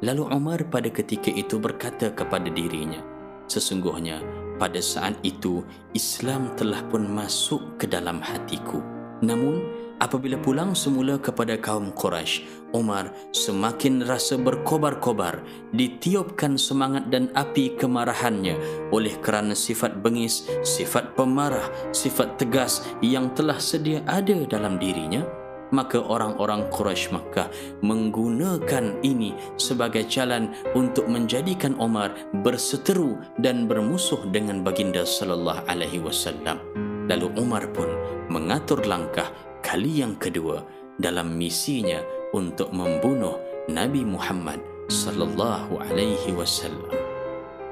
[0.00, 3.00] Lalu Umar pada ketika itu berkata kepada dirinya,
[3.44, 4.24] Sesungguhnya
[4.56, 5.60] pada saat itu
[5.92, 8.93] Islam telah pun masuk ke dalam hatiku.
[9.24, 9.64] Namun
[10.04, 12.44] apabila pulang semula kepada kaum Quraisy,
[12.76, 15.40] Umar semakin rasa berkobar-kobar
[15.72, 18.60] ditiupkan semangat dan api kemarahannya
[18.92, 21.64] oleh kerana sifat bengis, sifat pemarah,
[21.96, 25.24] sifat tegas yang telah sedia ada dalam dirinya.
[25.72, 27.50] Maka orang-orang Quraisy Makkah
[27.82, 32.14] menggunakan ini sebagai jalan untuk menjadikan Umar
[32.46, 37.88] berseteru dan bermusuh dengan baginda sallallahu alaihi wasallam lalu Umar pun
[38.32, 39.28] mengatur langkah
[39.60, 40.64] kali yang kedua
[40.96, 42.00] dalam misinya
[42.32, 44.60] untuk membunuh Nabi Muhammad
[44.92, 46.92] sallallahu alaihi wasallam.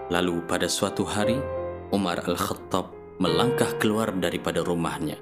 [0.09, 1.39] Lalu pada suatu hari
[1.93, 5.21] Umar Al-Khattab melangkah keluar daripada rumahnya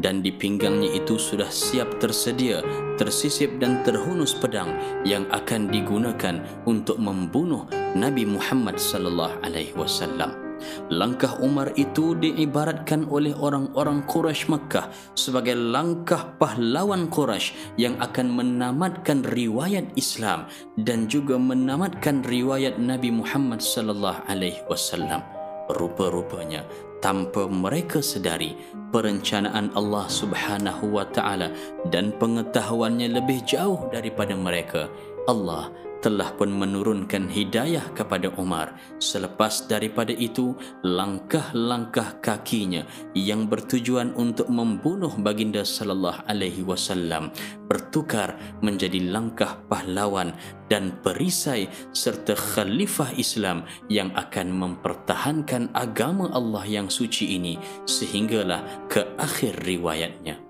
[0.00, 2.64] dan di pinggangnya itu sudah siap tersedia
[2.96, 4.72] tersisip dan terhunus pedang
[5.04, 10.49] yang akan digunakan untuk membunuh Nabi Muhammad sallallahu alaihi wasallam.
[10.88, 19.24] Langkah Umar itu diibaratkan oleh orang-orang Quraisy Makkah sebagai langkah pahlawan Quraisy yang akan menamatkan
[19.26, 20.46] riwayat Islam
[20.80, 25.22] dan juga menamatkan riwayat Nabi Muhammad sallallahu alaihi wasallam.
[25.70, 26.66] Rupa-rupanya
[26.98, 28.58] tanpa mereka sedari
[28.90, 31.54] perencanaan Allah Subhanahu wa taala
[31.88, 34.90] dan pengetahuannya lebih jauh daripada mereka.
[35.30, 35.70] Allah
[36.00, 38.72] telah pun menurunkan hidayah kepada Umar.
[38.96, 47.28] Selepas daripada itu, langkah-langkah kakinya yang bertujuan untuk membunuh baginda sallallahu alaihi wasallam
[47.68, 50.32] bertukar menjadi langkah pahlawan
[50.72, 59.04] dan perisai serta khalifah Islam yang akan mempertahankan agama Allah yang suci ini sehinggalah ke
[59.20, 60.40] akhir riwayatnya.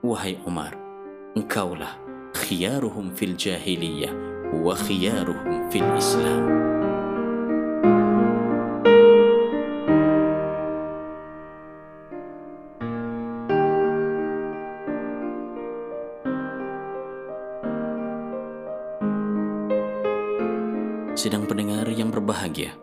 [0.00, 0.72] Wahai Umar,
[1.36, 1.98] engkaulah
[2.32, 6.65] khiyaruhum fil jahiliyah وخيارهم في الإسلام
[21.15, 22.77] Sedang pendengar yang berbahagia,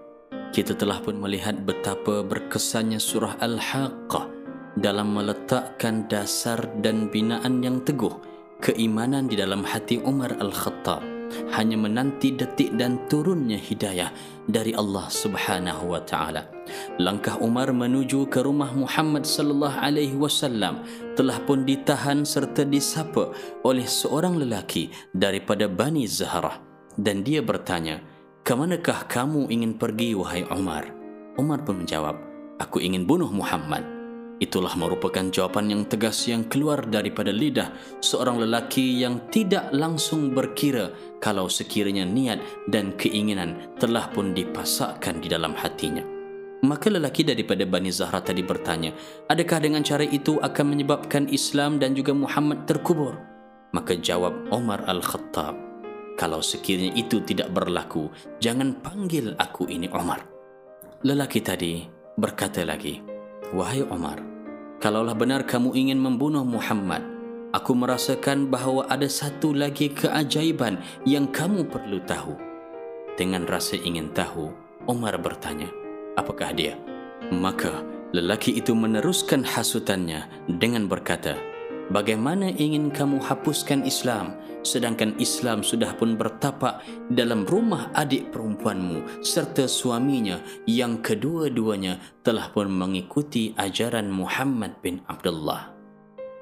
[0.50, 4.26] kita telah pun melihat betapa berkesannya surah Al-Haqqah
[4.74, 8.18] dalam meletakkan dasar dan binaan yang teguh
[8.59, 11.15] keimanan di dalam hati Umar Al-Khattab
[11.55, 14.13] hanya menanti detik dan turunnya hidayah
[14.47, 16.47] dari Allah Subhanahu wa taala.
[17.01, 20.85] Langkah Umar menuju ke rumah Muhammad sallallahu alaihi wasallam
[21.17, 23.33] telah pun ditahan serta disapa
[23.65, 26.59] oleh seorang lelaki daripada Bani Zahra
[26.97, 28.01] dan dia bertanya,
[28.45, 30.89] "Ke manakah kamu ingin pergi wahai Umar?"
[31.37, 32.17] Umar pun menjawab,
[32.61, 33.96] "Aku ingin bunuh Muhammad."
[34.38, 37.73] Itulah merupakan jawapan yang tegas yang keluar daripada lidah
[38.05, 42.38] seorang lelaki yang tidak langsung berkira kalau sekiranya niat
[42.69, 46.05] dan keinginan telah pun dipasakkan di dalam hatinya.
[46.61, 48.93] Maka lelaki daripada Bani Zahra tadi bertanya,
[49.30, 53.18] adakah dengan cara itu akan menyebabkan Islam dan juga Muhammad terkubur?
[53.73, 55.53] Maka jawab Omar Al-Khattab,
[56.18, 58.09] kalau sekiranya itu tidak berlaku,
[58.41, 60.26] jangan panggil aku ini Omar.
[61.05, 61.85] Lelaki tadi
[62.18, 63.16] berkata lagi,
[63.55, 64.19] Wahai Omar,
[64.83, 66.99] kalaulah benar kamu ingin membunuh Muhammad,
[67.55, 72.35] aku merasakan bahawa ada satu lagi keajaiban yang kamu perlu tahu.
[73.15, 74.51] Dengan rasa ingin tahu,
[74.83, 75.71] Umar bertanya,
[76.19, 76.75] apakah dia?
[77.31, 81.39] Maka lelaki itu meneruskan hasutannya dengan berkata,
[81.88, 86.84] Bagaimana ingin kamu hapuskan Islam sedangkan Islam sudah pun bertapak
[87.15, 95.72] dalam rumah adik perempuanmu serta suaminya yang kedua-duanya telah pun mengikuti ajaran Muhammad bin Abdullah.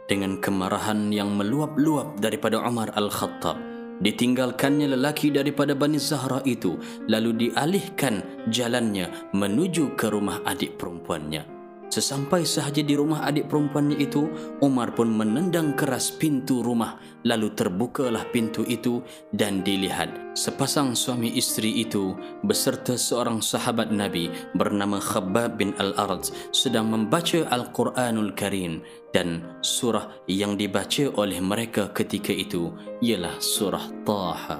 [0.09, 3.57] Dengan kemarahan yang meluap-luap daripada Umar Al-Khattab,
[4.01, 11.54] ditinggalkannya lelaki daripada Bani Zahra itu lalu dialihkan jalannya menuju ke rumah adik perempuannya.
[11.95, 14.27] Sesampai sahaja di rumah adik perempuannya itu,
[14.59, 16.99] Umar pun menendang keras pintu rumah.
[17.23, 18.99] Lalu terbukalah pintu itu
[19.31, 22.11] dan dilihat sepasang suami isteri itu
[22.43, 24.27] beserta seorang sahabat Nabi
[24.59, 28.83] bernama Khabbab bin Al-Arad sedang membaca Al-Quranul Karim
[29.15, 34.59] dan surah yang dibaca oleh mereka ketika itu ialah surah Taha.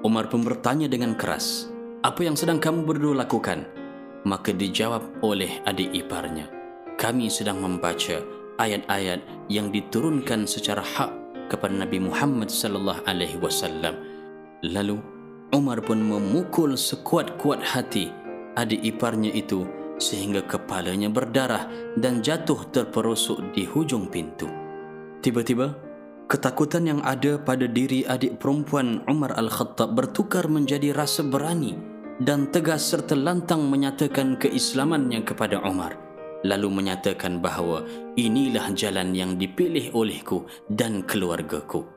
[0.00, 1.68] Umar pun bertanya dengan keras,
[2.00, 3.84] apa yang sedang kamu berdua lakukan?
[4.24, 6.53] maka dijawab oleh adik iparnya
[6.94, 8.22] kami sedang membaca
[8.58, 11.10] ayat-ayat yang diturunkan secara hak
[11.50, 13.98] kepada Nabi Muhammad sallallahu alaihi wasallam.
[14.64, 14.98] Lalu
[15.52, 18.10] Umar pun memukul sekuat-kuat hati
[18.56, 19.66] adik iparnya itu
[19.98, 24.50] sehingga kepalanya berdarah dan jatuh terperosok di hujung pintu.
[25.22, 25.78] Tiba-tiba
[26.26, 31.78] ketakutan yang ada pada diri adik perempuan Umar Al-Khattab bertukar menjadi rasa berani
[32.18, 36.03] dan tegas serta lantang menyatakan keislamannya kepada Umar
[36.44, 37.82] lalu menyatakan bahawa
[38.14, 41.93] inilah jalan yang dipilih olehku dan keluargaku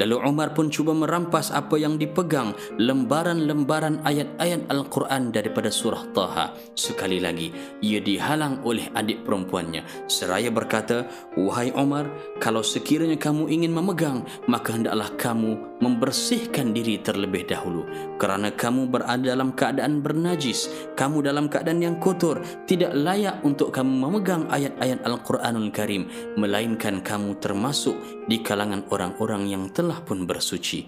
[0.00, 6.56] Lalu Umar pun cuba merampas apa yang dipegang lembaran-lembaran ayat-ayat Al-Quran daripada surah Taha.
[6.72, 7.52] Sekali lagi,
[7.84, 10.08] ia dihalang oleh adik perempuannya.
[10.08, 11.04] Seraya berkata,
[11.36, 12.08] Wahai Umar,
[12.40, 17.88] kalau sekiranya kamu ingin memegang, maka hendaklah kamu membersihkan diri terlebih dahulu.
[18.20, 23.90] Kerana kamu berada dalam keadaan bernajis, kamu dalam keadaan yang kotor, tidak layak untuk kamu
[23.90, 26.06] memegang ayat-ayat Al-Quranul Karim,
[26.36, 27.96] melainkan kamu termasuk
[28.28, 30.86] di kalangan orang-orang yang telah pun bersuci.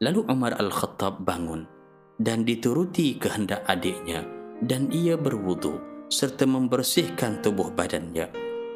[0.00, 1.66] Lalu Umar Al-Khattab bangun
[2.16, 4.24] dan dituruti kehendak adiknya
[4.62, 8.28] dan ia berwudu serta membersihkan tubuh badannya.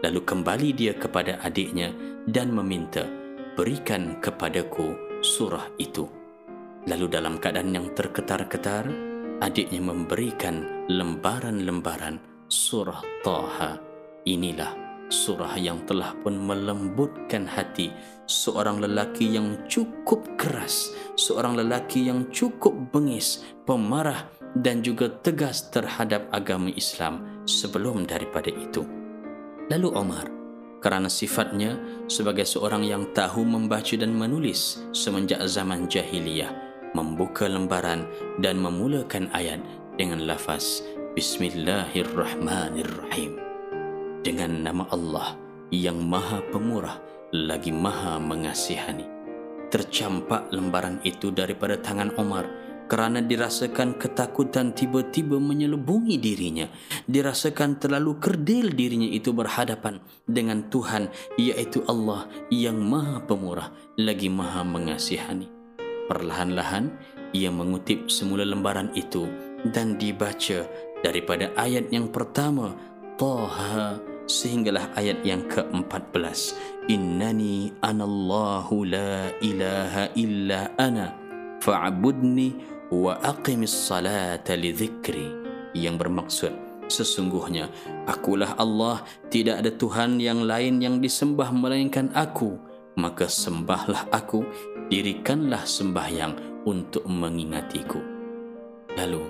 [0.04, 1.92] Lalu kembali dia kepada adiknya
[2.28, 3.04] dan meminta,
[3.56, 6.04] berikan kepadaku surah itu.
[6.84, 8.84] Lalu dalam keadaan yang terketar-ketar,
[9.40, 12.20] adiknya memberikan lembaran-lembaran
[12.52, 13.80] surah Taha.
[14.28, 14.72] Inilah
[15.08, 17.88] surah yang telah pun melembutkan hati
[18.24, 26.28] seorang lelaki yang cukup keras, seorang lelaki yang cukup bengis, pemarah dan juga tegas terhadap
[26.30, 28.86] agama Islam sebelum daripada itu.
[29.68, 30.26] Lalu Omar,
[30.84, 36.52] kerana sifatnya sebagai seorang yang tahu membaca dan menulis semenjak zaman jahiliyah,
[36.92, 38.04] membuka lembaran
[38.40, 39.60] dan memulakan ayat
[39.96, 40.84] dengan lafaz
[41.14, 43.38] Bismillahirrahmanirrahim
[44.24, 45.36] dengan nama Allah
[45.70, 46.98] yang maha pemurah
[47.34, 49.10] lagi maha mengasihani.
[49.74, 52.46] Tercampak lembaran itu daripada tangan Omar
[52.86, 56.70] kerana dirasakan ketakutan tiba-tiba menyelubungi dirinya.
[57.10, 59.98] Dirasakan terlalu kerdil dirinya itu berhadapan
[60.30, 65.50] dengan Tuhan iaitu Allah yang maha pemurah lagi maha mengasihani.
[66.06, 66.94] Perlahan-lahan
[67.34, 69.26] ia mengutip semula lembaran itu
[69.74, 70.70] dan dibaca
[71.02, 72.78] daripada ayat yang pertama
[73.18, 76.56] Taha sehinggalah ayat yang ke-14
[77.80, 81.16] anallahu la ilaha illa ana
[81.64, 82.60] fa'budni
[82.92, 85.32] wa aqimis salata li dhikri.
[85.74, 86.52] Yang bermaksud
[86.86, 87.72] sesungguhnya
[88.06, 89.02] akulah Allah
[89.32, 92.60] tidak ada tuhan yang lain yang disembah melainkan aku.
[92.94, 94.46] Maka sembahlah aku
[94.86, 97.98] dirikanlah sembahyang untuk mengingatiku.
[98.94, 99.24] Lalu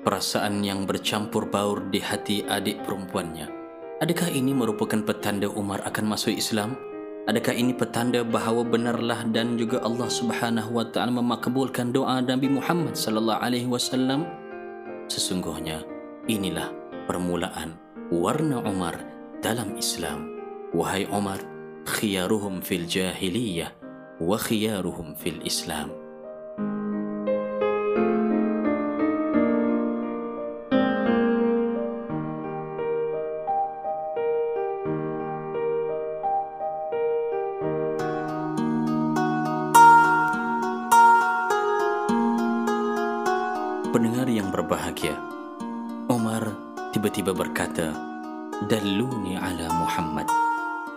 [0.00, 3.53] perasaan yang bercampur baur di hati adik perempuannya
[4.02, 6.74] Adakah ini merupakan petanda Umar akan masuk Islam?
[7.30, 12.98] Adakah ini petanda bahawa benarlah dan juga Allah Subhanahu wa taala memakbulkan doa Nabi Muhammad
[12.98, 14.26] sallallahu alaihi wasallam?
[15.06, 15.86] Sesungguhnya
[16.26, 16.74] inilah
[17.06, 17.78] permulaan
[18.10, 18.98] warna Umar
[19.38, 20.26] dalam Islam.
[20.74, 21.38] Wahai Umar,
[21.86, 23.70] khiyaruhum fil jahiliyah
[24.18, 25.94] wa khiyaruhum fil Islam.
[45.04, 45.16] Berbahagia.
[46.08, 46.42] Omar
[46.92, 47.92] tiba-tiba berkata,
[48.70, 50.28] Dalluni ala Muhammad.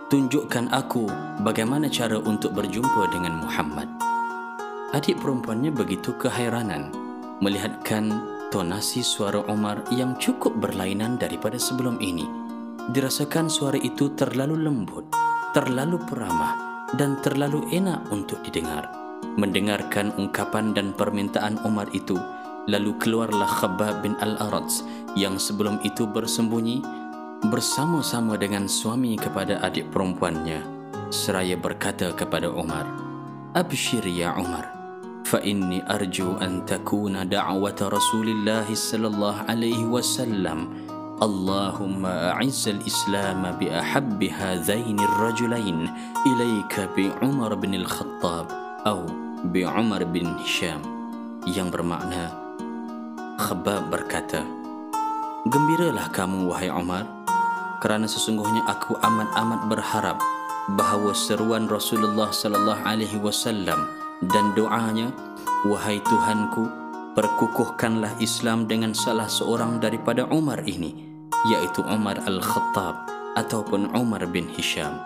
[0.08, 1.04] tunjukkan aku
[1.44, 3.92] bagaimana cara untuk berjumpa dengan Muhammad.
[4.96, 6.88] Adik perempuannya begitu kehairanan
[7.44, 8.08] melihatkan
[8.48, 12.24] tonasi suara Umar yang cukup berlainan daripada sebelum ini.
[12.88, 15.12] Dirasakan suara itu terlalu lembut,
[15.52, 16.56] terlalu peramah
[16.96, 18.88] dan terlalu enak untuk didengar.
[19.36, 22.16] Mendengarkan ungkapan dan permintaan Umar itu,
[22.68, 24.84] Lalu keluarlah Khabbab bin Al-Arads
[25.16, 26.84] yang sebelum itu bersembunyi
[27.48, 30.60] bersama-sama dengan suami kepada adik perempuannya.
[31.08, 32.84] Seraya berkata kepada Umar,
[33.56, 34.68] Abshir ya Umar,
[35.24, 40.68] fa inni arju an takuna da'wata Rasulillah sallallahu alaihi wasallam.
[41.18, 45.88] Allahumma a'izz al-Islam bi ahabb hadhain ar-rajulain
[46.28, 48.52] ilayka bi Umar bin al-Khattab
[48.84, 49.02] aw
[49.50, 50.84] bi Umar bin Hisham.
[51.48, 52.47] Yang bermakna,
[53.38, 54.42] Khabab berkata
[55.46, 57.06] Gembiralah kamu wahai Umar
[57.78, 60.18] kerana sesungguhnya aku amat-amat berharap
[60.74, 63.86] bahawa seruan Rasulullah sallallahu alaihi wasallam
[64.26, 65.14] dan doanya,
[65.70, 66.66] Wahai Tuhanku,
[67.14, 71.06] perkukuhkanlah Islam dengan salah seorang daripada Umar ini,
[71.54, 73.06] yaitu Umar Al-Khattab
[73.38, 74.98] ataupun Umar bin Hisham.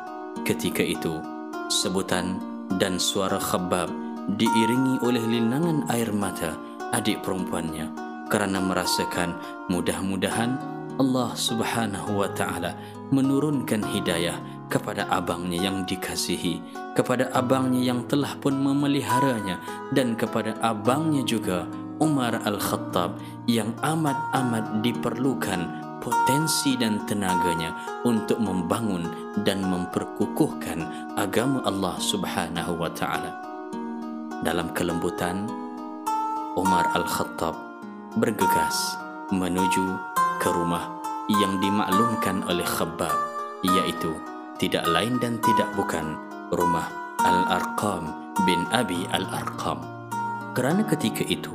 [0.49, 1.21] Ketika itu,
[1.69, 2.41] sebutan
[2.81, 3.93] dan suara khabab
[4.41, 6.57] diiringi oleh linangan air mata
[6.97, 9.37] adik perempuannya kerana merasakan
[9.69, 10.57] mudah-mudahan
[10.97, 12.73] Allah Subhanahu wa taala
[13.13, 14.41] menurunkan hidayah
[14.73, 16.65] kepada abangnya yang dikasihi,
[16.97, 19.61] kepada abangnya yang telah pun memeliharanya
[19.93, 21.69] dan kepada abangnya juga
[22.01, 25.61] Umar Al-Khattab yang amat-amat diperlukan
[26.01, 27.77] potensi dan tenaganya
[28.09, 29.07] untuk membangun
[29.45, 30.83] dan memperkukuhkan
[31.21, 33.33] agama Allah Subhanahu wa taala.
[34.41, 35.47] Dalam kelembutan
[36.59, 37.72] Umar Al-Khattab
[38.17, 38.77] bergegas
[39.33, 39.97] menuju
[40.37, 41.01] ke rumah
[41.33, 43.15] yang dimaklumkan oleh Khabbab
[43.65, 44.13] iaitu
[44.61, 46.19] tidak lain dan tidak bukan
[46.53, 46.91] rumah
[47.25, 49.81] Al-Arqam bin Abi Al-Arqam.
[50.53, 51.55] Kerana ketika itu,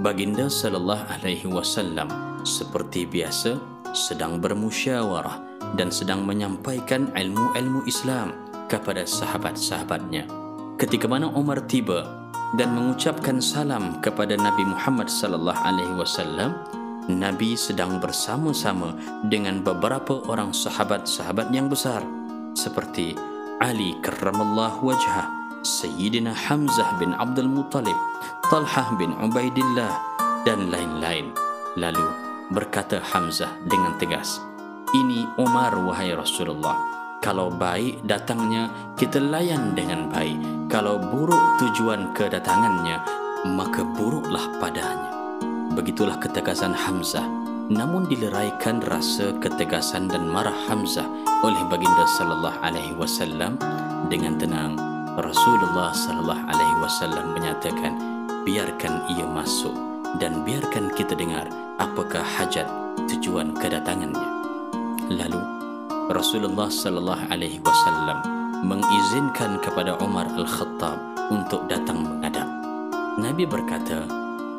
[0.00, 2.08] baginda sallallahu alaihi wasallam
[2.46, 3.60] seperti biasa
[3.92, 5.42] sedang bermusyawarah
[5.76, 8.32] dan sedang menyampaikan ilmu-ilmu Islam
[8.70, 10.24] kepada sahabat-sahabatnya.
[10.80, 12.19] Ketika mana Umar tiba
[12.58, 16.58] dan mengucapkan salam kepada Nabi Muhammad sallallahu alaihi wasallam,
[17.10, 18.94] Nabi sedang bersama-sama
[19.26, 22.02] dengan beberapa orang sahabat-sahabat yang besar
[22.54, 23.14] seperti
[23.60, 25.26] Ali karramallahu wajhah,
[25.60, 27.96] Sayyidina Hamzah bin Abdul Muttalib,
[28.48, 29.92] Talhah bin Ubaidillah
[30.48, 31.30] dan lain-lain.
[31.76, 32.08] Lalu
[32.50, 34.40] berkata Hamzah dengan tegas,
[34.96, 36.74] "Ini Umar wahai Rasulullah.
[37.20, 40.68] Kalau baik datangnya, kita layan dengan baik.
[40.72, 42.96] Kalau buruk tujuan kedatangannya,
[43.56, 45.12] maka buruklah padanya."
[45.76, 47.24] Begitulah ketegasan Hamzah
[47.70, 51.06] namun dileraikan rasa ketegasan dan marah Hamzah
[51.46, 53.54] oleh baginda sallallahu alaihi wasallam
[54.10, 54.74] dengan tenang
[55.14, 57.94] Rasulullah sallallahu alaihi wasallam menyatakan
[58.42, 59.70] biarkan ia masuk
[60.18, 61.46] dan biarkan kita dengar
[61.78, 62.66] apakah hajat
[63.06, 64.28] tujuan kedatangannya
[65.06, 65.59] lalu
[66.10, 68.18] Rasulullah sallallahu alaihi wasallam
[68.66, 70.98] mengizinkan kepada Umar al-Khattab
[71.30, 72.50] untuk datang menghadap
[73.14, 74.10] Nabi berkata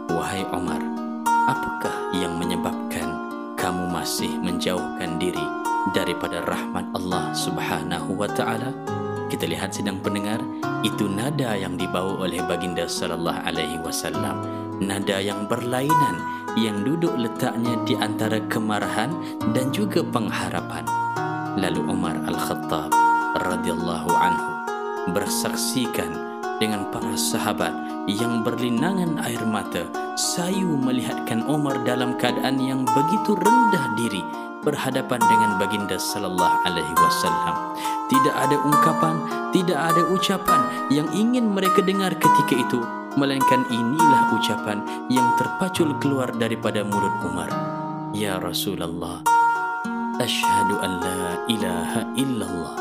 [0.07, 0.79] wahai Umar
[1.51, 3.19] apakah yang menyebabkan
[3.59, 5.43] kamu masih menjauhkan diri
[5.91, 8.71] daripada rahmat Allah Subhanahu wa taala?
[9.27, 10.39] Kita lihat sedang pendengar
[10.87, 14.39] itu nada yang dibawa oleh baginda sallallahu alaihi wasallam,
[14.79, 16.15] nada yang berlainan
[16.55, 19.11] yang duduk letaknya di antara kemarahan
[19.51, 20.83] dan juga pengharapan.
[21.59, 22.87] Lalu Umar Al-Khattab
[23.43, 24.49] radhiyallahu anhu
[25.11, 26.11] bersaksikan
[26.63, 27.73] dengan para sahabat
[28.07, 29.83] yang berlinangan air mata
[30.15, 34.23] sayu melihatkan Umar dalam keadaan yang begitu rendah diri
[34.61, 37.55] berhadapan dengan baginda sallallahu alaihi wasallam.
[38.07, 39.15] Tidak ada ungkapan
[39.51, 42.79] tidak ada ucapan yang ingin mereka dengar ketika itu
[43.19, 44.79] melainkan inilah ucapan
[45.11, 47.51] yang terpacul keluar daripada mulut Umar.
[48.15, 49.40] Ya Rasulullah
[50.19, 52.73] asyhadu an la ilaha illallah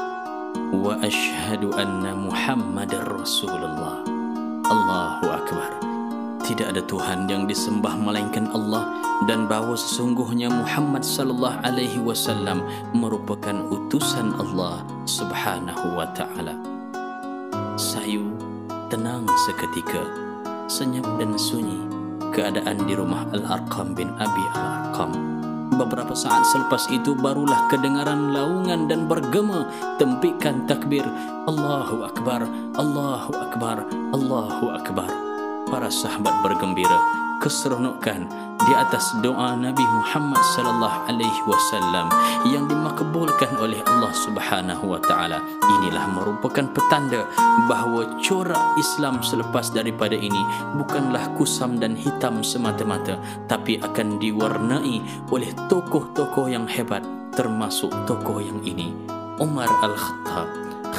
[0.75, 4.03] wa asyhadu anna muhammadar rasulullah
[4.71, 5.71] Allahu Akbar.
[6.47, 8.87] Tidak ada Tuhan yang disembah melainkan Allah
[9.27, 12.63] dan bahawa sesungguhnya Muhammad sallallahu alaihi wasallam
[12.95, 16.55] merupakan utusan Allah Subhanahu wa taala.
[17.75, 18.31] Sayu
[18.91, 20.07] tenang seketika,
[20.71, 21.87] senyap dan sunyi
[22.31, 25.30] keadaan di rumah Al-Arqam bin Abi Al-Arqam.
[25.81, 29.65] Beberapa saat selepas itu barulah kedengaran laungan dan bergema
[29.97, 31.09] tempikan takbir
[31.49, 32.45] Allahu Akbar,
[32.77, 35.30] Allahu Akbar, Allahu Akbar.
[35.71, 36.99] Para sahabat bergembira
[37.41, 38.29] keseronokan
[38.61, 42.13] di atas doa Nabi Muhammad sallallahu alaihi wasallam
[42.45, 45.41] yang dimakbulkan oleh Allah Subhanahu wa taala.
[45.81, 47.25] Inilah merupakan petanda
[47.65, 50.43] bahawa corak Islam selepas daripada ini
[50.77, 53.17] bukanlah kusam dan hitam semata-mata
[53.49, 55.01] tapi akan diwarnai
[55.33, 57.01] oleh tokoh-tokoh yang hebat
[57.33, 58.93] termasuk tokoh yang ini
[59.41, 60.51] Umar Al-Khattab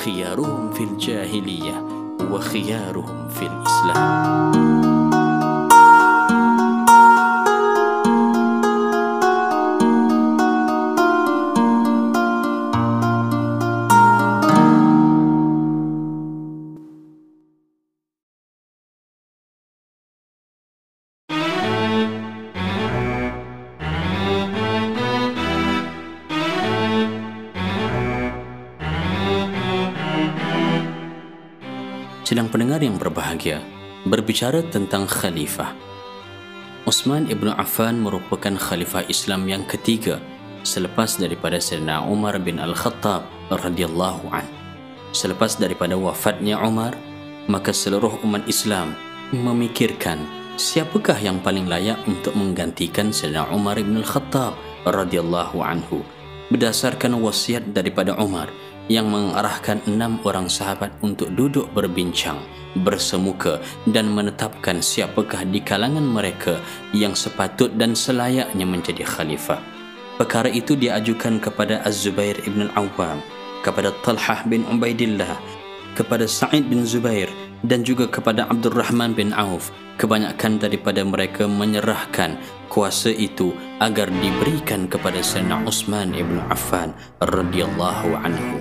[0.02, 4.91] khiyaruhum fil jahiliyah wa khiyaruhum fil
[32.32, 33.60] Sedang pendengar yang berbahagia,
[34.08, 35.76] berbicara tentang khalifah.
[36.88, 40.16] Uthman ibn Affan merupakan khalifah Islam yang ketiga
[40.64, 44.48] selepas daripada Sayyidina Umar bin Al-Khattab radhiyallahu an.
[45.12, 46.96] Selepas daripada wafatnya Umar,
[47.52, 48.96] maka seluruh umat Islam
[49.36, 50.24] memikirkan
[50.56, 54.56] siapakah yang paling layak untuk menggantikan Sayyidina Umar bin Al-Khattab
[54.88, 56.00] radhiyallahu anhu
[56.48, 58.48] berdasarkan wasiat daripada Umar
[58.90, 62.40] yang mengarahkan enam orang sahabat untuk duduk berbincang
[62.80, 63.60] bersemuka
[63.92, 66.56] dan menetapkan siapakah di kalangan mereka
[66.96, 69.60] yang sepatut dan selayaknya menjadi khalifah.
[70.16, 73.20] Perkara itu diajukan kepada Az-Zubair ibn Al-Awwam,
[73.66, 75.36] kepada Talhah bin Ubaidillah,
[75.98, 77.28] kepada Sa'id bin Zubair
[77.66, 79.70] dan juga kepada Abdul Rahman bin Auf.
[80.02, 82.42] Kebanyakan daripada mereka menyerahkan
[82.74, 88.58] kuasa itu agar diberikan kepada Sayyidina Uthman ibn Affan radhiyallahu anhu.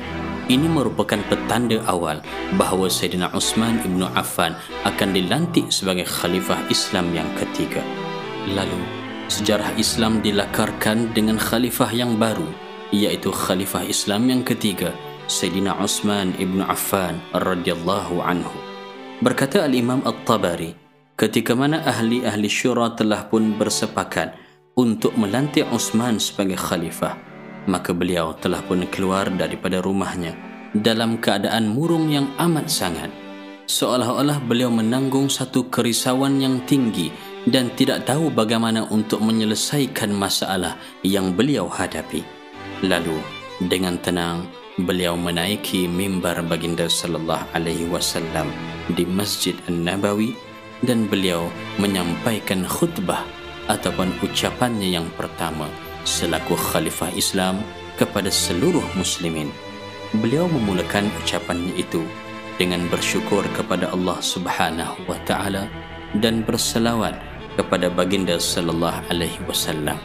[0.50, 2.20] Ini merupakan petanda awal
[2.58, 7.80] bahawa Sayyidina Uthman ibn Affan akan dilantik sebagai khalifah Islam yang ketiga.
[8.52, 8.82] Lalu,
[9.30, 12.50] sejarah Islam dilakarkan dengan khalifah yang baru,
[12.90, 14.90] iaitu khalifah Islam yang ketiga,
[15.30, 18.69] Sayyidina Uthman ibn Affan radhiyallahu anhu.
[19.20, 20.72] Berkata Al-Imam At-Tabari,
[21.16, 24.32] ketika mana ahli-ahli syura telah pun bersepakat
[24.80, 27.30] untuk melantik Uthman sebagai khalifah
[27.68, 30.32] maka beliau telah pun keluar daripada rumahnya
[30.72, 33.10] dalam keadaan murung yang amat sangat.
[33.70, 37.14] Seolah-olah beliau menanggung satu kerisauan yang tinggi
[37.46, 40.74] dan tidak tahu bagaimana untuk menyelesaikan masalah
[41.06, 42.26] yang beliau hadapi.
[42.82, 43.18] Lalu
[43.62, 48.46] dengan tenang beliau menaiki mimbar baginda sallallahu alaihi wasallam
[48.94, 50.38] di Masjid An-Nabawi
[50.86, 51.50] dan beliau
[51.82, 53.26] menyampaikan khutbah
[53.66, 55.66] ataupun ucapannya yang pertama
[56.06, 57.60] selaku khalifah Islam
[57.98, 59.50] kepada seluruh muslimin.
[60.16, 62.02] Beliau memulakan ucapannya itu
[62.58, 65.70] dengan bersyukur kepada Allah Subhanahu wa taala
[66.18, 67.14] dan berselawat
[67.54, 69.98] kepada baginda sallallahu alaihi wasallam.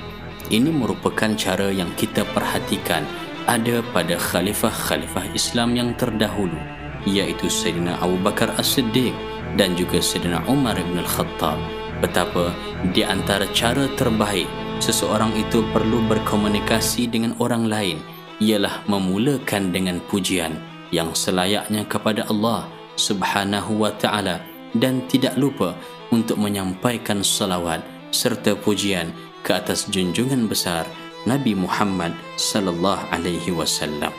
[0.45, 3.01] Ini merupakan cara yang kita perhatikan
[3.45, 6.57] ada pada khalifah-khalifah Islam yang terdahulu
[7.05, 9.13] iaitu Sayyidina Abu Bakar As-Siddiq
[9.55, 11.57] dan juga Sayyidina Umar bin Al-Khattab.
[12.01, 12.51] Betapa
[12.91, 14.49] di antara cara terbaik
[14.83, 17.97] seseorang itu perlu berkomunikasi dengan orang lain
[18.43, 20.59] ialah memulakan dengan pujian
[20.91, 22.67] yang selayaknya kepada Allah
[22.99, 24.43] Subhanahu wa taala
[24.75, 25.71] dan tidak lupa
[26.11, 27.79] untuk menyampaikan salawat
[28.11, 30.83] serta pujian ke atas junjungan besar
[31.25, 34.13] Nabi Muhammad sallallahu alaihi wasallam.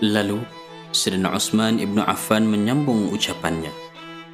[0.00, 0.40] Lalu
[0.90, 3.72] Sayyidina Uthman ibn Affan menyambung ucapannya,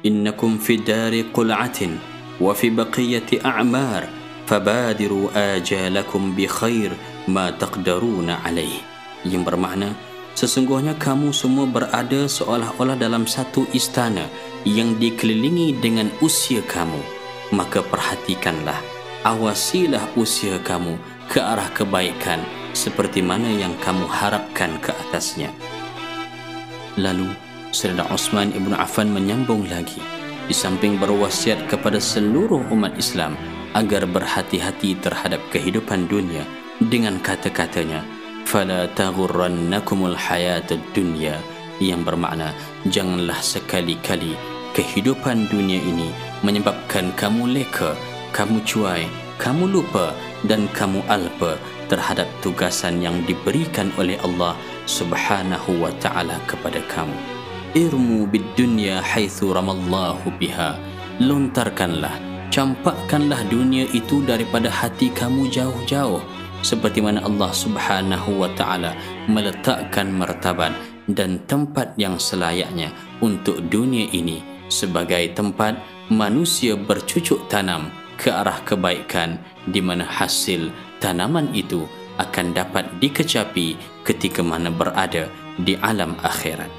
[0.07, 1.99] "Innakum fi dari qul'atin
[2.39, 4.21] wa fi baqiyati a'mar."
[4.51, 6.91] fabadiru ajalakum bi khair
[7.31, 8.83] ma taqdaruna alaih
[9.23, 9.95] yang bermakna
[10.35, 14.27] sesungguhnya kamu semua berada seolah-olah dalam satu istana
[14.67, 16.99] yang dikelilingi dengan usia kamu
[17.55, 18.75] maka perhatikanlah
[19.23, 20.99] awasilah usia kamu
[21.31, 22.43] ke arah kebaikan
[22.75, 25.47] seperti mana yang kamu harapkan ke atasnya.
[26.99, 27.31] Lalu
[27.71, 30.03] Sayyidina Osman Ibn Affan menyambung lagi
[30.43, 33.39] di samping berwasiat kepada seluruh umat Islam
[33.71, 36.43] agar berhati-hati terhadap kehidupan dunia
[36.83, 38.03] dengan kata-katanya
[38.43, 41.39] fala taghurrannakumul hayatud dunya
[41.79, 42.51] yang bermakna
[42.91, 44.35] janganlah sekali-kali
[44.75, 46.11] kehidupan dunia ini
[46.43, 47.95] menyebabkan kamu leka
[48.35, 49.07] kamu cuai
[49.41, 50.13] kamu lupa
[50.45, 51.57] dan kamu alpa
[51.89, 54.53] terhadap tugasan yang diberikan oleh Allah
[54.85, 57.17] Subhanahu wa taala kepada kamu.
[57.73, 60.77] Irmu bid dunya haitsu ramallahu biha.
[61.17, 62.13] Lontarkanlah
[62.53, 66.21] campakkanlah dunia itu daripada hati kamu jauh-jauh
[66.61, 68.93] seperti mana Allah Subhanahu wa taala
[69.25, 70.69] meletakkan martabat
[71.09, 72.93] dan tempat yang selayaknya
[73.25, 75.81] untuk dunia ini sebagai tempat
[76.13, 77.89] manusia bercucuk tanam
[78.21, 80.69] ke arah kebaikan di mana hasil
[81.01, 81.89] tanaman itu
[82.21, 83.73] akan dapat dikecapi
[84.05, 85.25] ketika mana berada
[85.57, 86.69] di alam akhirat.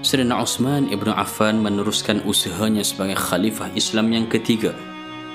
[0.00, 4.72] Sayyidina Uthman Ibn Affan meneruskan usahanya sebagai khalifah Islam yang ketiga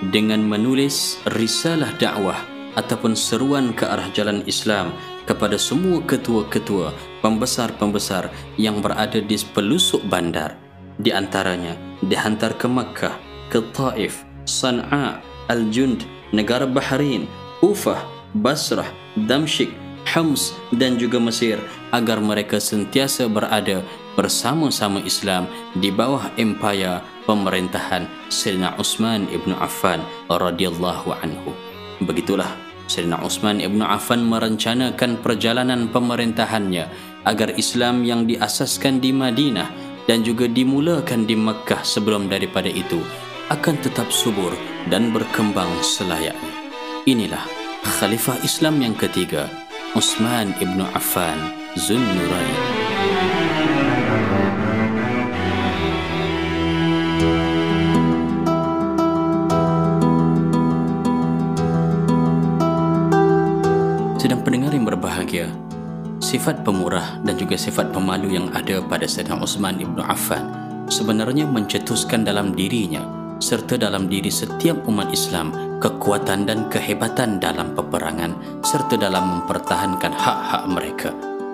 [0.10, 2.40] dengan menulis risalah dakwah
[2.74, 4.90] ataupun seruan ke arah jalan Islam
[5.30, 6.92] kepada semua ketua-ketua
[7.22, 10.58] pembesar-pembesar yang berada di pelusuk bandar
[10.98, 13.16] di antaranya dihantar ke Makkah,
[13.54, 17.30] ke Taif, Sana'a, Al-Jund, negara Bahrain,
[17.62, 18.02] Ufah,
[18.38, 18.90] Basrah,
[19.26, 19.74] Damsyik,
[20.06, 21.58] Hams dan juga Mesir
[21.90, 23.82] agar mereka sentiasa berada
[24.14, 30.00] bersama-sama Islam di bawah empayar pemerintahan Sayyidina Uthman ibn Affan
[30.30, 31.52] radhiyallahu anhu.
[32.06, 32.48] Begitulah
[32.86, 36.86] Sayyidina Uthman ibn Affan merencanakan perjalanan pemerintahannya
[37.26, 39.68] agar Islam yang diasaskan di Madinah
[40.06, 43.02] dan juga dimulakan di Mekah sebelum daripada itu
[43.46, 44.50] akan tetap subur
[44.90, 46.54] dan berkembang selayaknya.
[47.06, 47.46] Inilah
[47.86, 49.46] Khalifah Islam yang ketiga,
[49.94, 51.38] Uthman ibn Affan
[51.78, 52.58] Zunnurain.
[64.18, 65.54] Sedang pendengar yang berbahagia,
[66.18, 70.50] sifat pemurah dan juga sifat pemalu yang ada pada Sayyidina Uthman ibn Affan
[70.90, 78.34] sebenarnya mencetuskan dalam dirinya serta dalam diri setiap umat Islam kekuatan dan kehebatan dalam peperangan
[78.66, 81.10] serta dalam mempertahankan hak-hak mereka.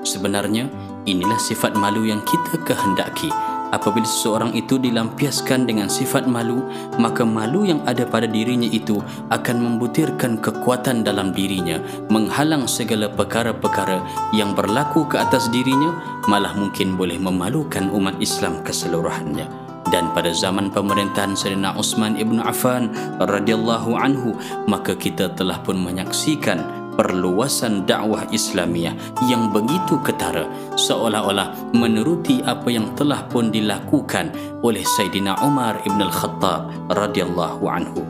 [0.08, 0.72] Sebenarnya,
[1.04, 3.28] inilah sifat malu yang kita kehendaki
[3.72, 6.60] Apabila seseorang itu dilampiaskan dengan sifat malu,
[7.00, 9.00] maka malu yang ada pada dirinya itu
[9.32, 11.80] akan membutirkan kekuatan dalam dirinya,
[12.12, 14.04] menghalang segala perkara-perkara
[14.36, 15.96] yang berlaku ke atas dirinya,
[16.28, 19.61] malah mungkin boleh memalukan umat Islam keseluruhannya.
[19.90, 24.38] Dan pada zaman pemerintahan Sayyidina Uthman ibn Affan radhiyallahu anhu,
[24.70, 28.94] maka kita telah pun menyaksikan perluasan dakwah Islamiah
[29.26, 30.46] yang begitu ketara
[30.76, 38.04] seolah-olah meneruti apa yang telah pun dilakukan oleh Sayyidina Umar ibn al-Khattab radhiyallahu anhu.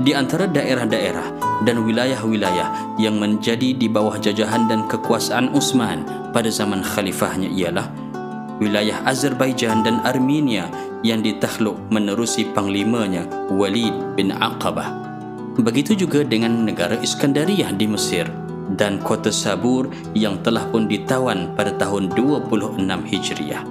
[0.00, 6.80] Di antara daerah-daerah dan wilayah-wilayah yang menjadi di bawah jajahan dan kekuasaan Utsman pada zaman
[6.80, 7.88] khalifahnya ialah
[8.60, 10.68] wilayah Azerbaijan dan Armenia
[11.00, 15.00] yang ditakluk menerusi panglimanya Walid bin Aqabah
[15.60, 18.24] Begitu juga dengan negara Iskandariyah di Mesir
[18.78, 23.64] dan kota Sabur yang telah pun ditawan pada tahun 26 Hijriah.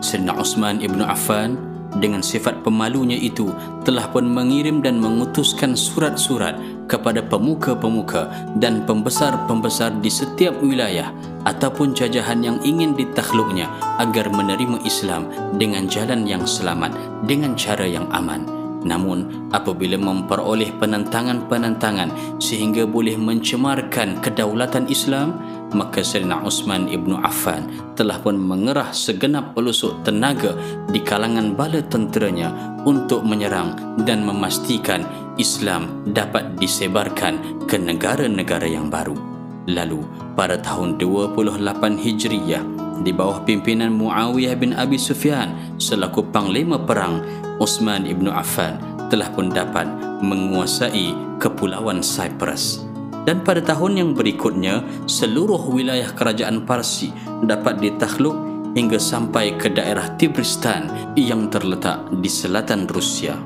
[0.00, 1.58] Sayyidina Uthman ibn Affan
[1.98, 3.50] dengan sifat pemalunya itu
[3.82, 6.54] telah pun mengirim dan mengutuskan surat-surat
[6.86, 8.28] kepada pemuka-pemuka
[8.60, 11.10] dan pembesar-pembesar di setiap wilayah
[11.44, 13.68] ataupun jajahan yang ingin ditakluknya
[14.00, 16.92] agar menerima Islam dengan jalan yang selamat
[17.28, 18.64] dengan cara yang aman.
[18.84, 25.40] Namun apabila memperoleh penentangan-penentangan sehingga boleh mencemarkan kedaulatan Islam,
[25.74, 30.54] maka Sayyidina Uthman ibnu Affan telah pun mengerah segenap pelusuk tenaga
[30.88, 32.54] di kalangan bala tenteranya
[32.86, 33.74] untuk menyerang
[34.06, 35.02] dan memastikan
[35.36, 39.18] Islam dapat disebarkan ke negara-negara yang baru.
[39.66, 40.06] Lalu
[40.38, 41.58] pada tahun 28
[41.98, 42.64] Hijriyah
[43.02, 47.18] di bawah pimpinan Muawiyah bin Abi Sufyan selaku panglima perang
[47.58, 48.78] Osman ibnu Affan
[49.10, 49.88] telah pun dapat
[50.22, 52.93] menguasai kepulauan Cyprus.
[53.24, 57.08] Dan pada tahun yang berikutnya, seluruh wilayah kerajaan Parsi
[57.44, 58.36] dapat ditakluk
[58.76, 63.38] hingga sampai ke daerah Tibristan yang terletak di selatan Rusia.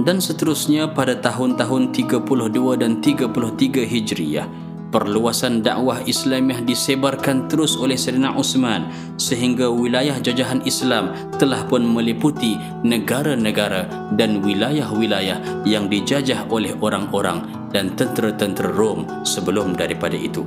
[0.00, 4.48] Dan seterusnya pada tahun-tahun 32 dan 33 Hijriyah,
[4.90, 12.58] perluasan dakwah Islamiah disebarkan terus oleh Sayyidina Uthman sehingga wilayah jajahan Islam telah pun meliputi
[12.82, 20.42] negara-negara dan wilayah-wilayah yang dijajah oleh orang-orang dan tentera-tentera Rom sebelum daripada itu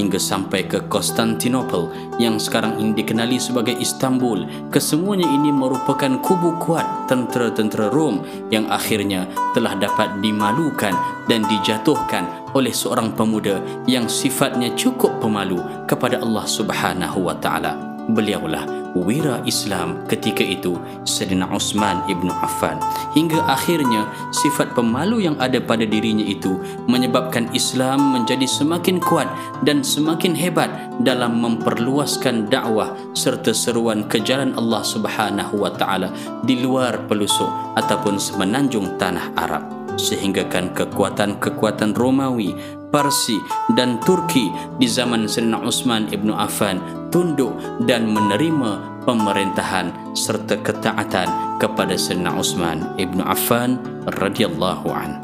[0.00, 4.48] hingga sampai ke Konstantinopel yang sekarang ini dikenali sebagai Istanbul.
[4.72, 10.96] Kesemuanya ini merupakan kubu kuat tentera-tentera Rom yang akhirnya telah dapat dimalukan
[11.28, 12.24] dan dijatuhkan
[12.56, 20.02] oleh seorang pemuda yang sifatnya cukup pemalu kepada Allah Subhanahu wa taala beliaulah wira Islam
[20.10, 22.78] ketika itu Sayyidina Uthman ibn Affan.
[23.14, 26.58] Hingga akhirnya sifat pemalu yang ada pada dirinya itu
[26.90, 29.30] menyebabkan Islam menjadi semakin kuat
[29.62, 30.70] dan semakin hebat
[31.02, 36.10] dalam memperluaskan dakwah serta seruan ke jalan Allah Subhanahu wa taala
[36.42, 37.48] di luar pelusuk
[37.78, 39.64] ataupun semenanjung tanah Arab.
[40.00, 43.38] Sehinggakan kekuatan-kekuatan Romawi Parsi
[43.78, 44.50] dan Turki
[44.82, 46.82] di zaman Sayyidina Utsman ibnu Affan
[47.14, 47.54] tunduk
[47.86, 53.78] dan menerima pemerintahan serta ketaatan kepada Sayyidina Utsman ibnu Affan
[54.18, 55.22] radhiyallahu an.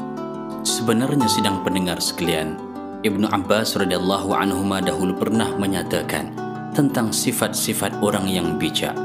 [0.63, 2.55] Sebenarnya sidang pendengar sekalian,
[3.03, 6.31] Ibnu Abbas radhiyallahu anhu dahulu pernah menyatakan
[6.71, 8.95] tentang sifat-sifat orang yang bijak.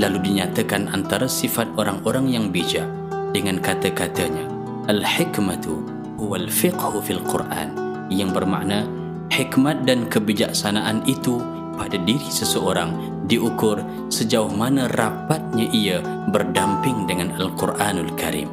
[0.00, 2.88] Lalu dinyatakan antara sifat orang-orang yang bijak
[3.32, 4.48] dengan kata-katanya,
[4.88, 5.82] al-hikmatu
[6.16, 7.79] huwal fiqhu fil Quran
[8.12, 8.84] yang bermakna
[9.30, 11.38] hikmat dan kebijaksanaan itu
[11.78, 13.80] pada diri seseorang diukur
[14.12, 18.50] sejauh mana rapatnya ia berdamping dengan Al-Quranul Karim.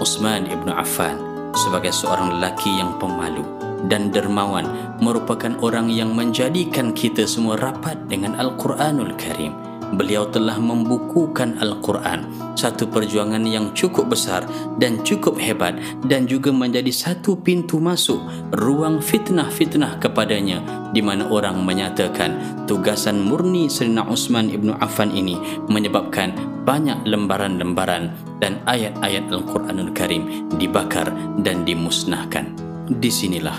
[0.00, 1.20] Utsman ibnu Affan
[1.54, 3.44] sebagai seorang lelaki yang pemalu
[3.86, 4.64] dan dermawan
[4.98, 9.52] merupakan orang yang menjadikan kita semua rapat dengan Al-Quranul Karim
[9.94, 14.46] beliau telah membukukan Al-Quran satu perjuangan yang cukup besar
[14.78, 18.18] dan cukup hebat dan juga menjadi satu pintu masuk
[18.54, 20.62] ruang fitnah-fitnah kepadanya
[20.94, 26.32] di mana orang menyatakan tugasan murni Serina Utsman ibnu Affan ini menyebabkan
[26.64, 31.12] banyak lembaran-lembaran dan ayat-ayat Al-Quranul Karim dibakar
[31.44, 32.56] dan dimusnahkan.
[32.88, 33.56] Di sinilah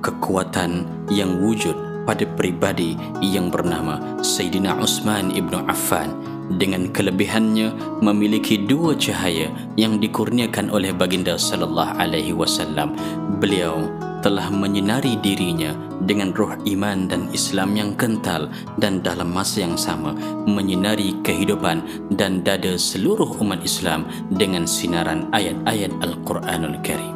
[0.00, 6.14] kekuatan yang wujud pada pribadi yang bernama Sayyidina Utsman ibnu Affan
[6.46, 12.94] dengan kelebihannya memiliki dua cahaya yang dikurniakan oleh baginda sallallahu alaihi wasallam
[13.42, 13.90] beliau
[14.22, 20.14] telah menyinari dirinya dengan roh iman dan Islam yang kental dan dalam masa yang sama
[20.46, 21.82] menyinari kehidupan
[22.14, 27.14] dan dada seluruh umat Islam dengan sinaran ayat-ayat Al-Quranul Karim.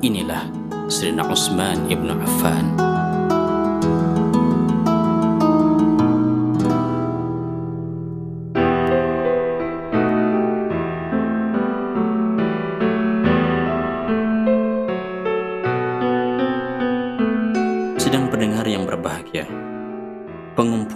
[0.00, 0.48] Inilah
[0.88, 2.64] Sayyidina Utsman ibnu Affan.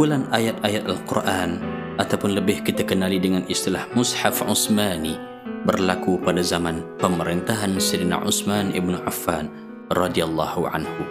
[0.02, 1.62] Pengumpulan ayat-ayat Al-Quran
[2.02, 5.14] ataupun lebih kita kenali dengan istilah Mushaf Utsmani
[5.62, 9.46] berlaku pada zaman pemerintahan Sayyidina Utsman ibnu Affan
[9.94, 11.06] radhiyallahu anhu.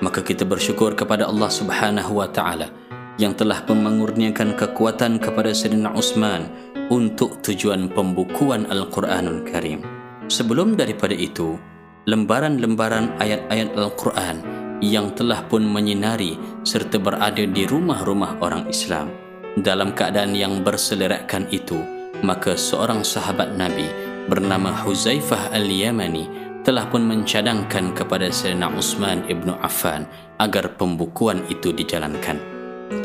[0.00, 2.72] Maka kita bersyukur kepada Allah Subhanahu wa taala
[3.20, 6.48] yang telah mengurniakan kekuatan kepada Sayyidina Utsman
[6.88, 9.84] untuk tujuan pembukuan Al-Quranul Karim.
[10.32, 11.60] Sebelum daripada itu,
[12.08, 16.34] lembaran-lembaran ayat-ayat Al-Quran yang telah pun menyinari
[16.66, 19.12] serta berada di rumah-rumah orang Islam.
[19.54, 21.78] Dalam keadaan yang berselerakkan itu,
[22.26, 23.86] maka seorang sahabat Nabi
[24.26, 26.26] bernama Huzaifah Al-Yamani
[26.64, 30.08] telah pun mencadangkan kepada Sayyidina Utsman ibnu Affan
[30.40, 32.40] agar pembukuan itu dijalankan.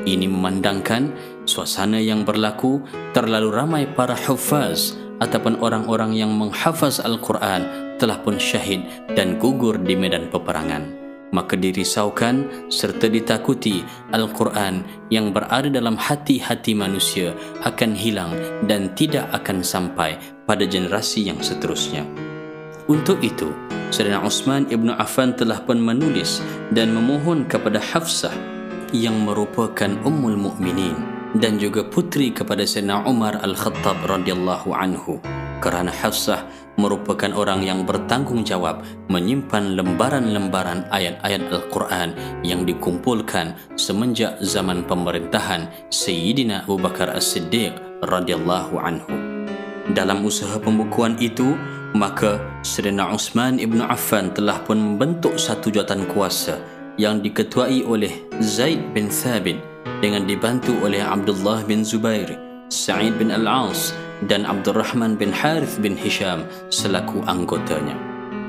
[0.07, 1.11] Ini memandangkan
[1.43, 2.81] suasana yang berlaku
[3.11, 9.99] terlalu ramai para hufaz ataupun orang-orang yang menghafaz Al-Quran telah pun syahid dan gugur di
[9.99, 10.98] medan peperangan
[11.29, 14.81] maka dirisaukan serta ditakuti Al-Quran
[15.13, 17.33] yang berada dalam hati-hati manusia
[17.65, 18.33] akan hilang
[18.65, 20.17] dan tidak akan sampai
[20.49, 22.05] pada generasi yang seterusnya.
[22.89, 23.53] Untuk itu,
[23.93, 26.41] Sayyidina Utsman ibnu Affan telah pun menulis
[26.73, 28.33] dan memohon kepada Hafsah
[28.89, 30.97] yang merupakan ummul mukminin
[31.37, 35.21] dan juga putri kepada Sayyidina Umar Al-Khattab radhiyallahu anhu
[35.61, 36.45] kerana Hafsah
[36.79, 38.79] merupakan orang yang bertanggungjawab
[39.11, 42.15] menyimpan lembaran-lembaran ayat-ayat Al-Quran
[42.47, 47.75] yang dikumpulkan semenjak zaman pemerintahan Sayyidina Abu Bakar As-Siddiq
[48.07, 49.11] radhiyallahu anhu.
[49.91, 51.59] Dalam usaha pembukuan itu,
[51.91, 56.63] maka Sayyidina Utsman ibnu Affan telah pun membentuk satu jawatan kuasa
[56.95, 59.59] yang diketuai oleh Zaid bin Thabit
[59.99, 63.97] dengan dibantu oleh Abdullah bin Zubair, Sa'id bin Al-As
[64.29, 67.97] dan Abdul Rahman bin Harith bin Hisham selaku anggotanya.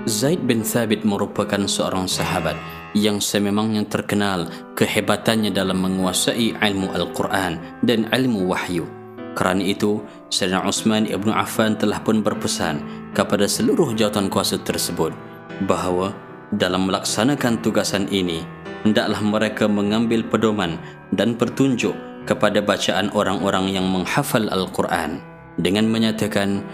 [0.04, 2.52] Zaid bin Thabit merupakan seorang sahabat
[2.92, 8.84] yang sememangnya terkenal kehebatannya dalam menguasai ilmu Al-Quran dan ilmu wahyu.
[9.32, 12.84] Kerana itu, Sayyidina Utsman ibnu Affan telah pun berpesan
[13.16, 15.16] kepada seluruh jawatan kuasa tersebut
[15.64, 16.12] bahawa
[16.52, 18.44] dalam melaksanakan tugasan ini,
[18.84, 20.76] hendaklah mereka mengambil pedoman
[21.08, 21.96] dan pertunjuk
[22.28, 25.20] kepada bacaan orang-orang yang menghafal Al-Quran
[25.60, 26.64] dengan menyatakan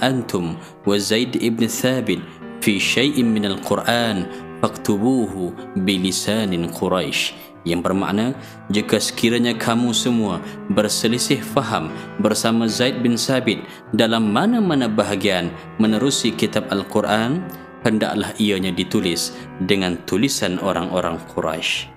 [0.00, 2.20] antum wa Zaid ibn Thabit
[2.60, 4.28] fi syai'in min al-Quran
[4.60, 8.34] faktubuhu bilisanin Quraisy yang bermakna
[8.70, 13.62] jika sekiranya kamu semua berselisih faham bersama Zaid bin Sabit
[13.94, 17.42] dalam mana-mana bahagian menerusi kitab Al-Quran
[17.86, 21.91] hendaklah ianya ditulis dengan tulisan orang-orang Quraisy.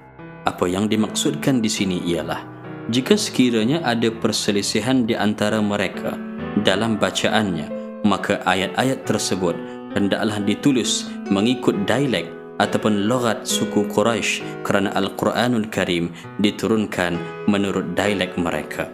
[0.45, 2.55] Apa yang dimaksudkan di sini ialah
[2.93, 6.13] jika sekiranya ada perselisihan di antara mereka
[6.61, 7.65] dalam bacaannya,
[8.05, 9.57] maka ayat-ayat tersebut
[9.97, 12.29] hendaklah ditulis mengikut dialek
[12.61, 17.17] ataupun logat suku Quraisy kerana Al-Quranul Karim diturunkan
[17.49, 18.85] menurut dialek mereka.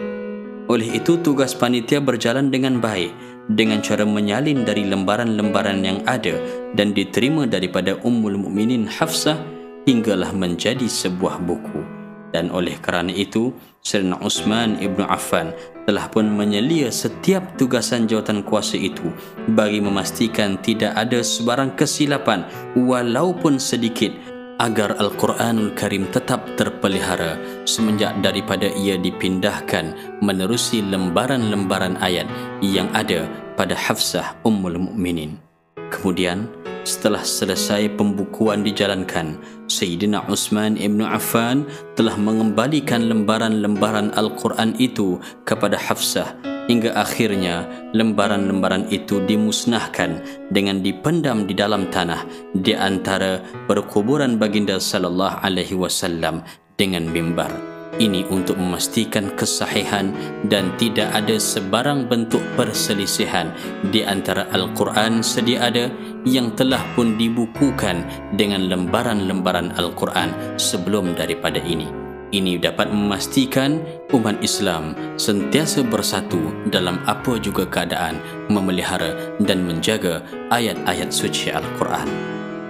[0.72, 3.12] Oleh itu tugas panitia berjalan dengan baik
[3.52, 6.40] dengan cara menyalin dari lembaran-lembaran yang ada
[6.80, 12.02] dan diterima daripada Ummul Mukminin Hafsah hinggalah menjadi sebuah buku
[12.32, 13.52] dan oleh kerana itu
[13.84, 15.52] Sayyidina Uthman Ibn Affan
[15.84, 19.12] telah pun menyelia setiap tugasan jawatan kuasa itu
[19.52, 24.14] bagi memastikan tidak ada sebarang kesilapan walaupun sedikit
[24.62, 32.30] agar Al-Quranul Karim tetap terpelihara semenjak daripada ia dipindahkan menerusi lembaran-lembaran ayat
[32.62, 33.26] yang ada
[33.58, 35.42] pada Hafsah Ummul Mukminin.
[35.90, 36.46] Kemudian,
[36.86, 41.64] setelah selesai pembukuan dijalankan, Sayyidina Uthman Ibn Affan
[41.96, 45.16] telah mengembalikan lembaran-lembaran Al-Quran itu
[45.48, 46.36] kepada Hafsah
[46.68, 47.64] hingga akhirnya
[47.96, 50.20] lembaran-lembaran itu dimusnahkan
[50.52, 56.44] dengan dipendam di dalam tanah di antara perkuburan baginda sallallahu alaihi wasallam
[56.76, 57.71] dengan mimbar.
[58.00, 60.16] Ini untuk memastikan kesahihan
[60.48, 63.52] dan tidak ada sebarang bentuk perselisihan
[63.92, 65.92] di antara Al-Quran sedia ada
[66.24, 68.08] yang telah pun dibukukan
[68.40, 72.12] dengan lembaran-lembaran Al-Quran sebelum daripada ini.
[72.32, 73.84] Ini dapat memastikan
[74.16, 76.40] umat Islam sentiasa bersatu
[76.72, 82.08] dalam apa juga keadaan memelihara dan menjaga ayat-ayat suci Al-Quran.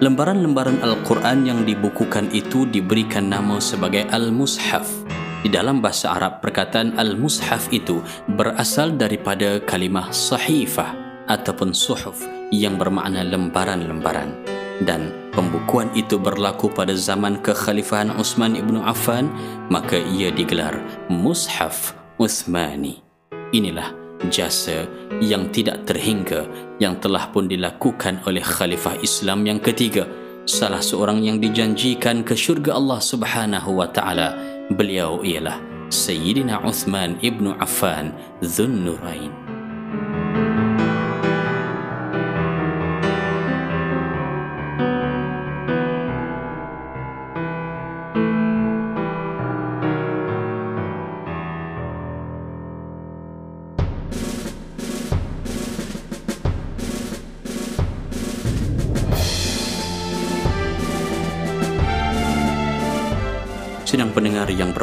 [0.02, 5.01] Lembaran-lembaran Al-Quran yang dibukukan itu diberikan nama sebagai Al-Mushaf.
[5.42, 7.98] Di dalam bahasa Arab, perkataan Al-Mushaf itu
[8.38, 10.94] berasal daripada kalimah sahifah
[11.26, 12.22] ataupun suhuf
[12.54, 14.38] yang bermakna lembaran-lembaran.
[14.86, 19.34] Dan pembukuan itu berlaku pada zaman kekhalifahan Uthman ibnu Affan,
[19.74, 20.78] maka ia digelar
[21.10, 23.02] Mushaf Uthmani.
[23.50, 23.98] Inilah
[24.30, 24.86] jasa
[25.26, 26.46] yang tidak terhingga
[26.78, 30.06] yang telah pun dilakukan oleh khalifah Islam yang ketiga
[30.46, 35.60] salah seorang yang dijanjikan ke syurga Allah Subhanahu wa taala beliau ialah
[35.92, 39.41] Sayyidina Uthman ibnu Affan Dhunnurain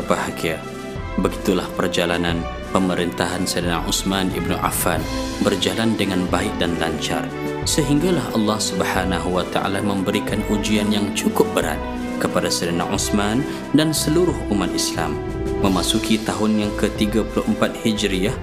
[0.08, 0.56] berbahagia,
[1.20, 2.40] begitulah perjalanan
[2.72, 5.04] pemerintahan Sayyidina Utsman ibnu Affan
[5.44, 7.28] berjalan dengan baik dan lancar
[7.68, 11.76] sehinggalah Allah Subhanahu wa taala memberikan ujian yang cukup berat
[12.24, 13.44] kepada Sayyidina Utsman
[13.76, 15.12] dan seluruh umat Islam.
[15.60, 18.36] Memasuki tahun yang ke-34 Hijriah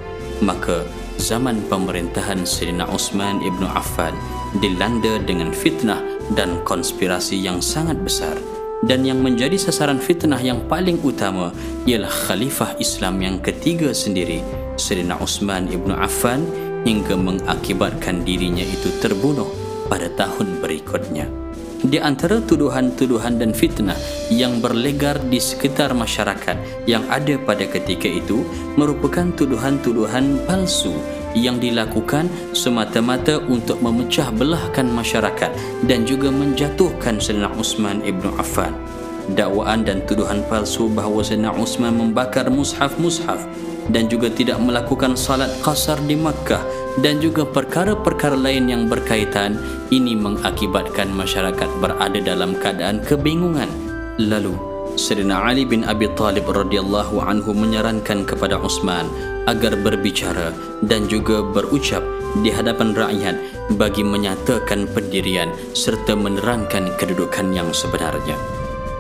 [0.45, 0.85] maka
[1.17, 4.13] zaman pemerintahan Sayyidina Utsman ibnu Affan
[4.61, 5.97] dilanda dengan fitnah
[6.37, 8.37] dan konspirasi yang sangat besar
[8.83, 11.55] dan yang menjadi sasaran fitnah yang paling utama
[11.87, 14.43] ialah khalifah Islam yang ketiga sendiri
[14.75, 16.43] Sayyidina Uthman ibn Affan
[16.83, 19.47] hingga mengakibatkan dirinya itu terbunuh
[19.87, 21.25] pada tahun berikutnya.
[21.85, 23.97] Di antara tuduhan-tuduhan dan fitnah
[24.33, 28.41] yang berlegar di sekitar masyarakat yang ada pada ketika itu
[28.73, 30.97] merupakan tuduhan-tuduhan palsu
[31.35, 35.51] yang dilakukan semata-mata untuk memecah belahkan masyarakat
[35.85, 38.71] dan juga menjatuhkan Sayyidina Uthman ibnu Affan.
[39.35, 43.43] Dakwaan dan tuduhan palsu bahawa Sayyidina Uthman membakar mushaf-mushaf
[43.91, 46.63] dan juga tidak melakukan salat qasar di Makkah
[47.03, 49.59] dan juga perkara-perkara lain yang berkaitan
[49.91, 53.67] ini mengakibatkan masyarakat berada dalam keadaan kebingungan.
[54.15, 54.55] Lalu
[54.95, 60.53] Sayyidina Ali bin Abi Talib radhiyallahu anhu menyarankan kepada Uthman agar berbicara
[60.85, 62.01] dan juga berucap
[62.41, 63.37] di hadapan rakyat
[63.79, 68.35] bagi menyatakan pendirian serta menerangkan kedudukan yang sebenarnya.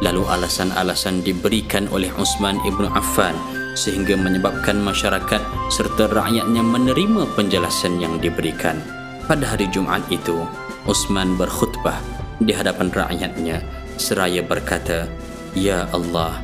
[0.03, 3.35] Lalu alasan-alasan diberikan oleh Utsman ibnu Affan
[3.75, 8.79] sehingga menyebabkan masyarakat serta rakyatnya menerima penjelasan yang diberikan.
[9.25, 10.45] Pada hari Jumaat itu,
[10.85, 11.97] Utsman berkhutbah
[12.39, 13.63] di hadapan rakyatnya
[13.95, 15.07] seraya berkata,
[15.55, 16.39] Ya Allah,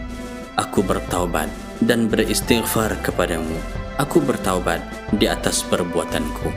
[0.56, 1.48] aku bertaubat
[1.84, 4.82] dan beristighfar kepadamu aku bertaubat
[5.14, 6.50] di atas perbuatanku.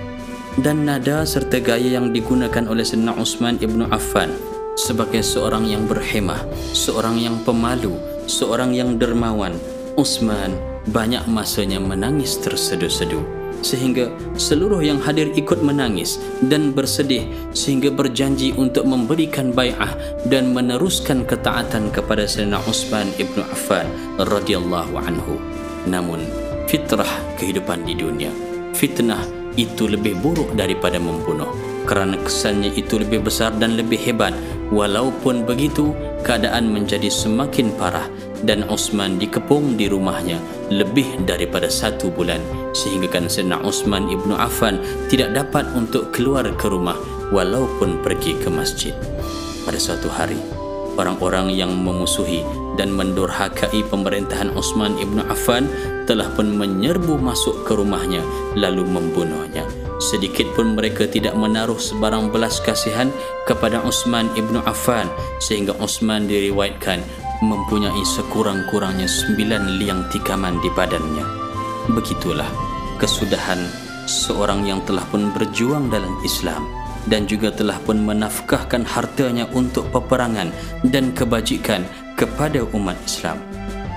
[0.56, 4.32] Dan nada serta gaya yang digunakan oleh Sayyidina Uthman ibnu Affan
[4.81, 6.40] sebagai seorang yang berhemah,
[6.73, 7.92] seorang yang pemalu,
[8.24, 9.52] seorang yang dermawan,
[9.94, 10.56] Uthman
[10.89, 17.24] banyak masanya menangis terseduh-seduh sehingga seluruh yang hadir ikut menangis dan bersedih
[17.56, 19.97] sehingga berjanji untuk memberikan bai'ah
[20.28, 23.89] dan meneruskan ketaatan kepada Sayyidina Uthman ibnu Affan
[24.20, 25.40] radhiyallahu anhu.
[25.89, 26.20] Namun
[26.75, 27.07] fitrah
[27.39, 28.35] kehidupan di dunia.
[28.75, 29.23] Fitnah
[29.55, 31.47] itu lebih buruk daripada membunuh
[31.86, 34.35] kerana kesannya itu lebih besar dan lebih hebat.
[34.75, 35.94] Walaupun begitu
[36.27, 38.11] keadaan menjadi semakin parah
[38.43, 40.43] dan Osman dikepung di rumahnya
[40.75, 42.43] lebih daripada satu bulan
[42.75, 46.99] sehingga kan Sayyidina Osman ibnu Affan tidak dapat untuk keluar ke rumah
[47.31, 48.91] walaupun pergi ke masjid.
[49.62, 50.43] Pada suatu hari
[50.99, 52.43] orang-orang yang memusuhi
[52.75, 55.70] dan mendurhakai pemerintahan Osman ibnu Affan
[56.05, 58.20] telah pun menyerbu masuk ke rumahnya
[58.59, 59.65] lalu membunuhnya.
[60.03, 63.09] Sedikit pun mereka tidak menaruh sebarang belas kasihan
[63.47, 65.07] kepada Osman ibnu Affan
[65.39, 67.01] sehingga Osman diriwayatkan
[67.41, 71.27] mempunyai sekurang-kurangnya sembilan liang tikaman di badannya.
[71.94, 72.49] Begitulah
[72.99, 73.61] kesudahan
[74.05, 76.65] seorang yang telah pun berjuang dalam Islam
[77.09, 80.49] dan juga telah pun menafkahkan hartanya untuk peperangan
[80.89, 81.85] dan kebajikan
[82.25, 83.36] kepada umat Islam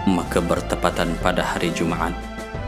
[0.04, 2.12] maka bertepatan pada hari Jumaat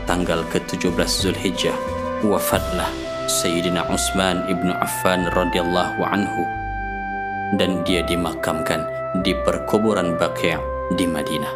[0.07, 1.75] tanggal ke-17 Zulhijjah
[2.23, 2.87] wafatlah
[3.27, 6.47] Sayyidina Utsman ibnu Affan radhiyallahu anhu
[7.59, 8.87] dan dia dimakamkan
[9.19, 10.55] di perkuburan Baqi'
[10.95, 11.51] di Madinah.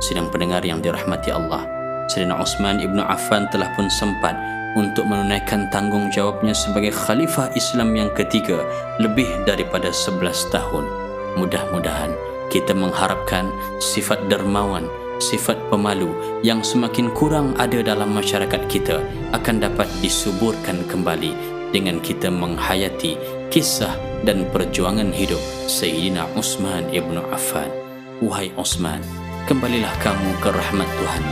[0.00, 1.68] Sedang pendengar yang dirahmati Allah,
[2.08, 4.32] Sayyidina Utsman ibnu Affan telah pun sempat
[4.80, 8.64] untuk menunaikan tanggungjawabnya sebagai khalifah Islam yang ketiga
[8.96, 10.88] lebih daripada 11 tahun.
[11.36, 13.48] Mudah-mudahan kita mengharapkan
[13.80, 14.84] sifat dermawan,
[15.16, 16.12] sifat pemalu
[16.44, 19.00] yang semakin kurang ada dalam masyarakat kita
[19.32, 21.32] akan dapat disuburkan kembali
[21.72, 23.16] dengan kita menghayati
[23.48, 23.96] kisah
[24.28, 27.72] dan perjuangan hidup Sayyidina Utsman ibnu Affan.
[28.20, 29.00] Wahai Utsman,
[29.48, 31.24] kembalilah kamu ke rahmat Tuhan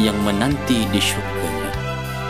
[0.00, 1.70] yang menanti di syurganya.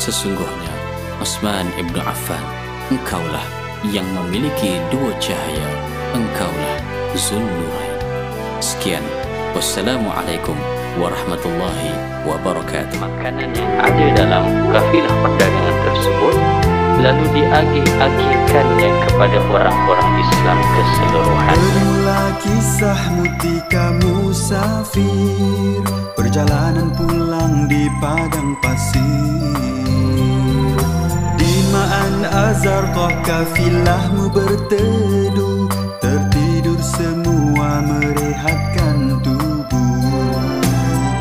[0.02, 0.74] Sesungguhnya
[1.22, 2.44] Osman Ibn Affan
[2.92, 3.46] Engkaulah
[3.88, 5.68] yang memiliki dua cahaya
[6.12, 6.78] Engkaulah
[7.16, 7.83] Zulnurain
[8.64, 9.04] Sekian.
[9.52, 10.56] Wassalamualaikum
[10.96, 11.92] warahmatullahi
[12.24, 12.96] wabarakatuh.
[12.96, 16.36] Makanan yang ada dalam kafilah perdagangan tersebut
[17.04, 21.56] Lalu diagih-agihkannya kepada orang-orang Islam keseluruhan.
[21.60, 25.84] Bermula kisah mutika musafir
[26.16, 29.04] Perjalanan pulang di padang pasir.
[31.74, 32.22] Ma'an
[32.54, 32.86] azar
[33.26, 35.66] kafilahmu berteduh
[35.98, 36.43] Tertidur
[36.80, 40.40] semua merehatkan tubuh.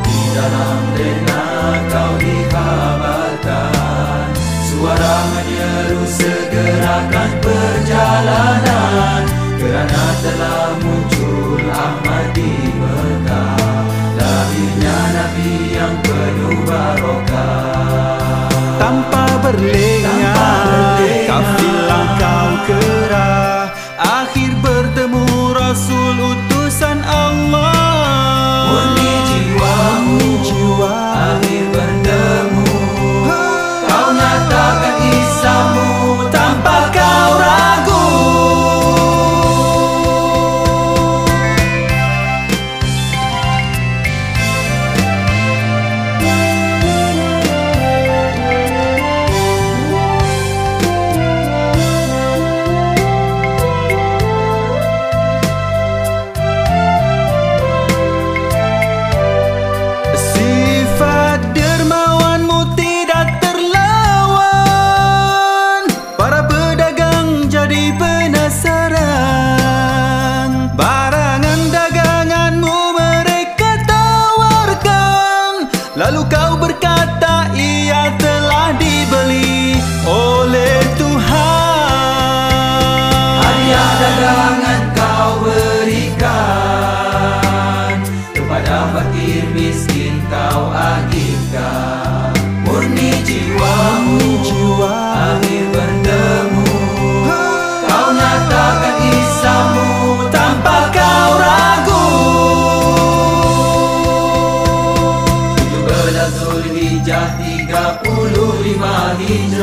[0.04, 1.44] Di dalam lena
[1.92, 4.28] kau dikabarkan
[4.64, 9.22] Suara menyeru segerakan perjalanan.
[9.56, 13.84] Kerana telah muncul Ahmad di Mekah.
[14.16, 18.52] Lahirnya Nabi yang penuh barokah.
[18.76, 20.03] Tanpa berlengah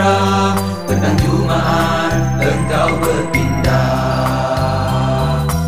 [0.02, 0.58] Hijrah
[0.90, 3.86] Petang Jumaat engkau berpindah.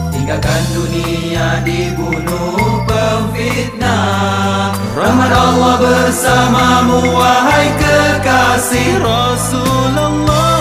[0.10, 4.74] Tinggalkan dunia dibunuh pemfitnah.
[4.98, 10.53] Rahmat Allah bersamamu wahai kekasih Rasulullah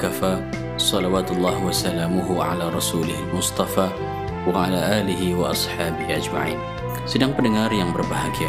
[0.00, 3.92] Wa salamuhu ala rasulihil mustafa
[4.48, 6.56] wa ala alihi wa ashabihi ajma'in.
[7.04, 8.48] Sedang pendengar yang berbahagia.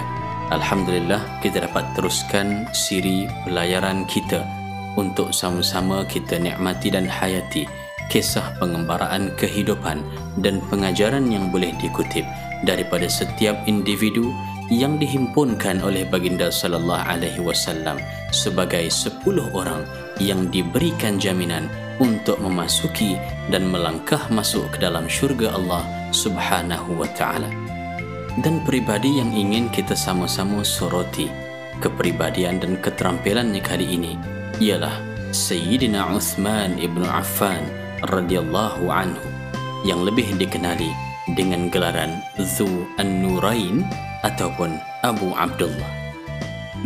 [0.55, 4.47] Alhamdulillah kita dapat teruskan siri pelayaran kita
[4.95, 7.67] untuk sama-sama kita nikmati dan hayati
[8.11, 10.03] kisah pengembaraan kehidupan
[10.43, 12.27] dan pengajaran yang boleh dikutip
[12.67, 14.27] daripada setiap individu
[14.71, 17.99] yang dihimpunkan oleh baginda sallallahu alaihi wasallam
[18.35, 19.23] sebagai 10
[19.55, 19.83] orang
[20.19, 21.69] yang diberikan jaminan
[22.01, 23.15] untuk memasuki
[23.53, 27.47] dan melangkah masuk ke dalam syurga Allah Subhanahu wa taala.
[28.41, 31.27] Dan pribadi yang ingin kita sama-sama soroti
[31.83, 34.13] kepribadian dan keterampilannya kali ini
[34.61, 34.93] ialah
[35.33, 37.65] Sayyidina Uthman ibnu Affan
[38.07, 39.25] radhiyallahu anhu
[39.83, 40.93] yang lebih dikenali
[41.33, 43.81] dengan gelaran Zu An-Nurain
[44.21, 45.91] ataupun Abu Abdullah.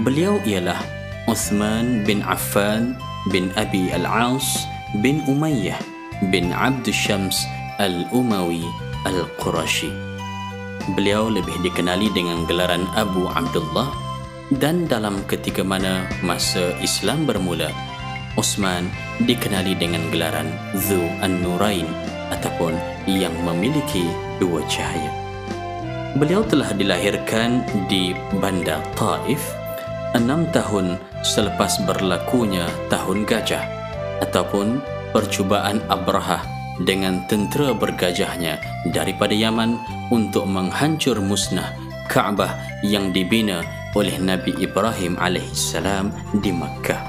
[0.04, 0.80] Beliau ialah
[1.28, 2.96] Uthman bin Affan
[3.34, 4.66] bin Abi Al-As
[5.02, 5.78] bin Umayyah
[6.30, 7.46] bin Abd Shams
[7.82, 8.64] Al-Umawi
[9.04, 9.92] Al-Qurashi.
[10.94, 13.90] Beliau lebih dikenali dengan gelaran Abu Abdullah
[14.62, 17.74] dan dalam ketika mana masa Islam bermula,
[18.38, 18.86] Uthman
[19.26, 21.88] dikenali dengan gelaran Zu An-Nurain
[22.30, 22.78] ataupun
[23.10, 24.06] yang memiliki
[24.38, 25.10] dua cahaya.
[26.16, 29.42] Beliau telah dilahirkan di Bandar Taif
[30.16, 30.96] enam tahun
[31.28, 33.64] selepas berlakunya Tahun Gajah
[34.24, 34.80] ataupun
[35.12, 36.40] percubaan Abraha
[36.80, 38.64] dengan tentera bergajahnya
[38.96, 39.76] daripada Yaman
[40.08, 41.76] untuk menghancur musnah
[42.08, 42.56] Kaabah
[42.88, 43.60] yang dibina
[43.92, 47.02] oleh Nabi Ibrahim alaihissalam di Makkah.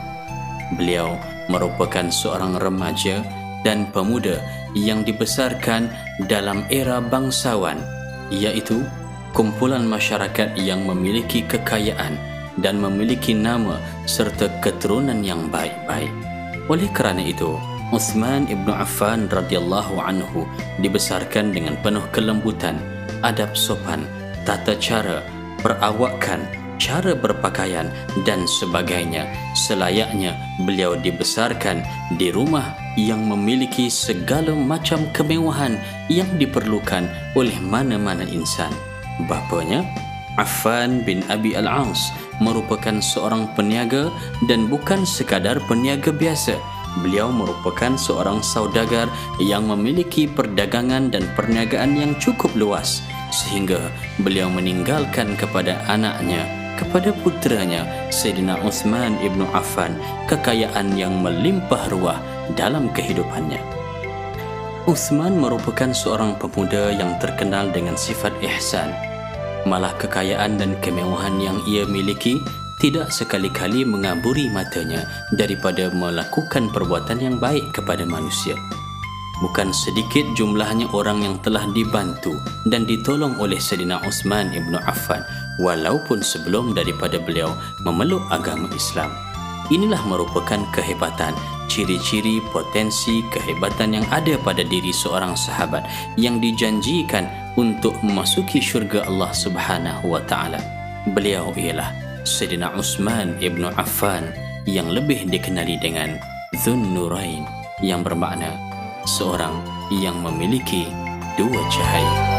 [0.74, 1.14] Beliau
[1.46, 3.22] merupakan seorang remaja
[3.62, 4.42] dan pemuda
[4.74, 5.90] yang dibesarkan
[6.26, 7.78] dalam era bangsawan
[8.34, 8.82] iaitu
[9.30, 16.12] kumpulan masyarakat yang memiliki kekayaan dan memiliki nama serta keturunan yang baik-baik.
[16.66, 17.54] Oleh kerana itu,
[17.94, 20.42] Uthman ibnu Affan radhiyallahu anhu
[20.82, 22.82] dibesarkan dengan penuh kelembutan,
[23.22, 24.02] adab sopan,
[24.42, 25.22] tata cara,
[25.62, 26.42] perawakan,
[26.82, 27.86] cara berpakaian
[28.26, 29.30] dan sebagainya.
[29.54, 30.34] Selayaknya
[30.66, 31.86] beliau dibesarkan
[32.18, 35.78] di rumah yang memiliki segala macam kemewahan
[36.10, 37.06] yang diperlukan
[37.38, 38.72] oleh mana-mana insan.
[39.30, 39.86] Bapanya,
[40.36, 44.12] Affan bin Abi Al-As merupakan seorang peniaga
[44.48, 46.56] dan bukan sekadar peniaga biasa.
[47.04, 53.92] Beliau merupakan seorang saudagar yang memiliki perdagangan dan perniagaan yang cukup luas sehingga
[54.24, 59.96] beliau meninggalkan kepada anaknya kepada putranya Sayyidina Uthman ibnu Affan
[60.28, 62.20] kekayaan yang melimpah ruah
[62.54, 63.60] dalam kehidupannya.
[64.86, 69.15] Uthman merupakan seorang pemuda yang terkenal dengan sifat ihsan.
[69.66, 72.38] Malah kekayaan dan kemewahan yang ia miliki
[72.78, 78.54] tidak sekali-kali mengaburi matanya daripada melakukan perbuatan yang baik kepada manusia.
[79.42, 82.38] Bukan sedikit jumlahnya orang yang telah dibantu
[82.70, 85.26] dan ditolong oleh Sayyidina Uthman ibnu Affan
[85.60, 87.52] walaupun sebelum daripada beliau
[87.84, 89.12] memeluk agama Islam.
[89.68, 91.34] Inilah merupakan kehebatan
[91.66, 95.86] ciri-ciri potensi kehebatan yang ada pada diri seorang sahabat
[96.18, 100.60] yang dijanjikan untuk memasuki syurga Allah Subhanahu wa taala.
[101.14, 101.94] Beliau ialah
[102.26, 104.34] Sayyidina Utsman ibnu Affan
[104.66, 106.18] yang lebih dikenali dengan
[106.52, 107.46] Dzun Nurain
[107.80, 108.54] yang bermakna
[109.06, 109.62] seorang
[109.94, 110.90] yang memiliki
[111.38, 112.35] dua cahaya.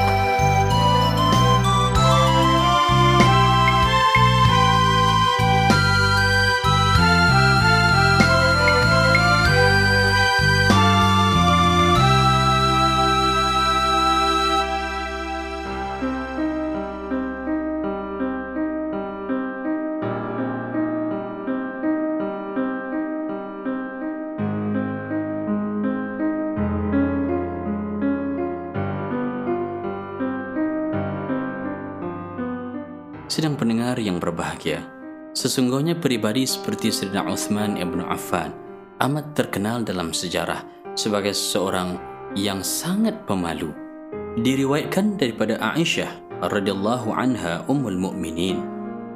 [34.17, 34.81] Yang berbahagia,
[35.37, 38.49] sesungguhnya pribadi seperti Sayyidina Uthman ibn Affan
[38.97, 40.65] amat terkenal dalam sejarah
[40.97, 42.01] sebagai seorang
[42.33, 43.69] yang sangat pemalu.
[44.41, 48.65] Diriwayatkan daripada Aisyah radhiyallahu anha ummul mukminin.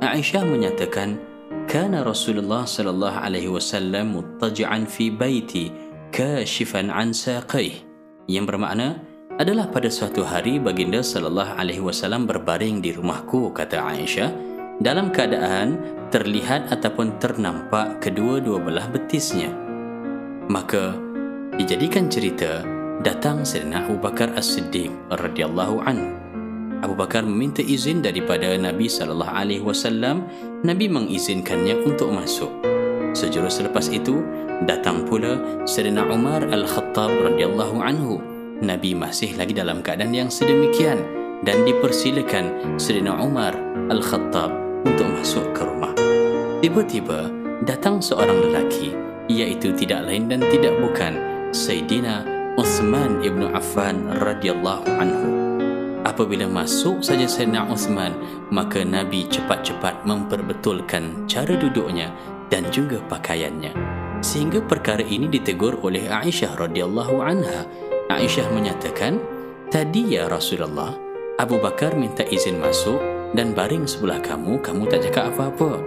[0.05, 1.17] Aisyah menyatakan,
[1.65, 5.73] "Kana Rasulullah sallallahu alaihi wasallam muttaji'an fi baiti
[6.13, 7.81] kashifan an saqayh."
[8.29, 9.01] Yang bermakna,
[9.41, 14.50] adalah pada suatu hari baginda sallallahu alaihi wasallam berbaring di rumahku kata Aisyah
[14.81, 15.77] dalam keadaan
[16.09, 19.53] terlihat ataupun ternampak kedua-dua belah betisnya
[20.49, 20.97] maka
[21.55, 22.65] dijadikan cerita
[23.05, 26.21] datang Sayyidina Abu Bakar As-Siddiq radhiyallahu anhu
[26.81, 30.25] Abu Bakar meminta izin daripada Nabi sallallahu alaihi wasallam,
[30.65, 32.49] Nabi mengizinkannya untuk masuk.
[33.13, 34.25] Sejurus selepas itu,
[34.65, 35.37] datang pula
[35.69, 38.17] Sayyidina Umar Al-Khattab radhiyallahu anhu.
[38.65, 41.05] Nabi masih lagi dalam keadaan yang sedemikian
[41.45, 43.53] dan dipersilakan Sayyidina Umar
[43.93, 45.93] Al-Khattab untuk masuk ke rumah.
[46.61, 47.29] Tiba-tiba
[47.65, 48.93] datang seorang lelaki
[49.29, 51.17] iaitu tidak lain dan tidak bukan
[51.51, 52.25] Sayyidina
[52.59, 55.29] Uthman ibnu Affan radhiyallahu anhu.
[56.01, 58.11] Apabila masuk saja Sayyidina Uthman,
[58.49, 62.09] maka Nabi cepat-cepat memperbetulkan cara duduknya
[62.49, 63.71] dan juga pakaiannya.
[64.21, 67.65] Sehingga perkara ini ditegur oleh Aisyah radhiyallahu anha.
[68.09, 69.17] Aisyah menyatakan,
[69.69, 70.93] "Tadi ya Rasulullah,
[71.39, 75.81] Abu Bakar minta izin masuk dan baring sebelah kamu, kamu tak cakap apa-apa."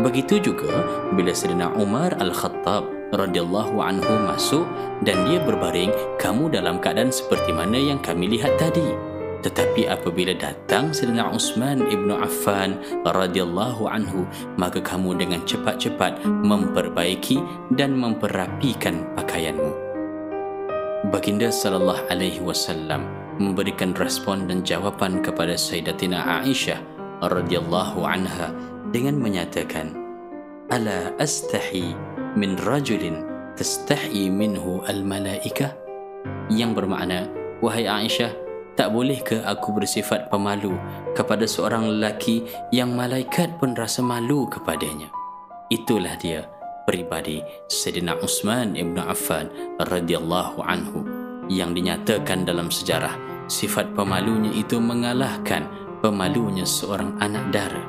[0.00, 0.72] Begitu juga
[1.12, 4.64] bila Sayyidina Umar Al-Khattab radhiyallahu anhu masuk
[5.04, 9.12] dan dia berbaring, kamu dalam keadaan seperti mana yang kami lihat tadi.
[9.42, 14.24] Tetapi apabila datang Sayyidina Uthman ibnu Affan radhiyallahu anhu,
[14.56, 17.42] maka kamu dengan cepat-cepat memperbaiki
[17.74, 19.74] dan memperapikan pakaianmu.
[21.10, 26.80] Baginda sallallahu alaihi wasallam memberikan respon dan jawapan kepada Sayyidatina Aisyah
[27.22, 28.50] radhiyallahu anha
[28.90, 29.94] dengan menyatakan,
[30.68, 31.96] "Ala astahi
[32.36, 33.24] min rajulin
[33.56, 35.72] tastahi minhu al-malaikah?"
[36.52, 37.30] Yang bermakna,
[37.64, 38.32] wahai Aisyah,
[38.74, 40.72] tak boleh ke aku bersifat pemalu
[41.12, 45.12] kepada seorang lelaki yang malaikat pun rasa malu kepadanya?
[45.68, 46.48] Itulah dia
[46.84, 53.14] pribadi Sayyidina Uthman ibn Affan radhiyallahu anhu yang dinyatakan dalam sejarah
[53.50, 55.66] sifat pemalunya itu mengalahkan
[56.02, 57.84] pemalunya seorang anak dara.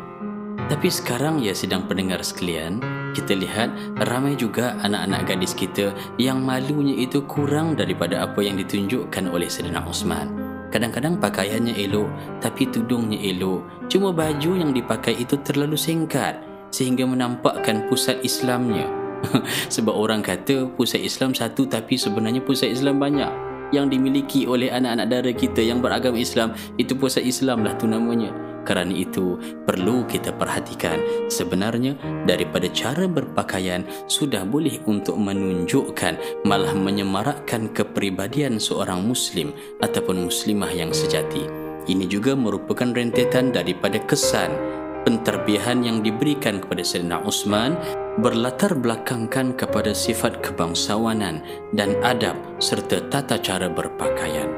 [0.70, 2.80] Tapi sekarang ya sidang pendengar sekalian,
[3.14, 3.70] kita lihat
[4.10, 9.84] ramai juga anak-anak gadis kita yang malunya itu kurang daripada apa yang ditunjukkan oleh Sayyidina
[9.84, 10.34] Uthman.
[10.74, 12.10] Kadang-kadang pakaiannya elok
[12.42, 13.62] tapi tudungnya elok.
[13.92, 16.42] Cuma baju yang dipakai itu terlalu singkat
[16.74, 19.03] sehingga menampakkan pusat Islamnya.
[19.76, 23.32] Sebab orang kata pusat Islam satu tapi sebenarnya pusat Islam banyak.
[23.74, 28.30] Yang dimiliki oleh anak-anak dara kita yang beragama Islam itu pusat Islam lah tu namanya.
[28.64, 29.36] Kerana itu
[29.68, 39.04] perlu kita perhatikan sebenarnya daripada cara berpakaian sudah boleh untuk menunjukkan malah menyemarakkan kepribadian seorang
[39.04, 39.52] muslim
[39.84, 41.44] ataupun muslimah yang sejati.
[41.84, 44.56] Ini juga merupakan rentetan daripada kesan
[45.04, 47.76] penterbihan yang diberikan kepada Sayyidina Uthman
[48.22, 51.42] berlatar belakangkan kepada sifat kebangsawanan
[51.74, 54.50] dan adab serta tata cara berpakaian.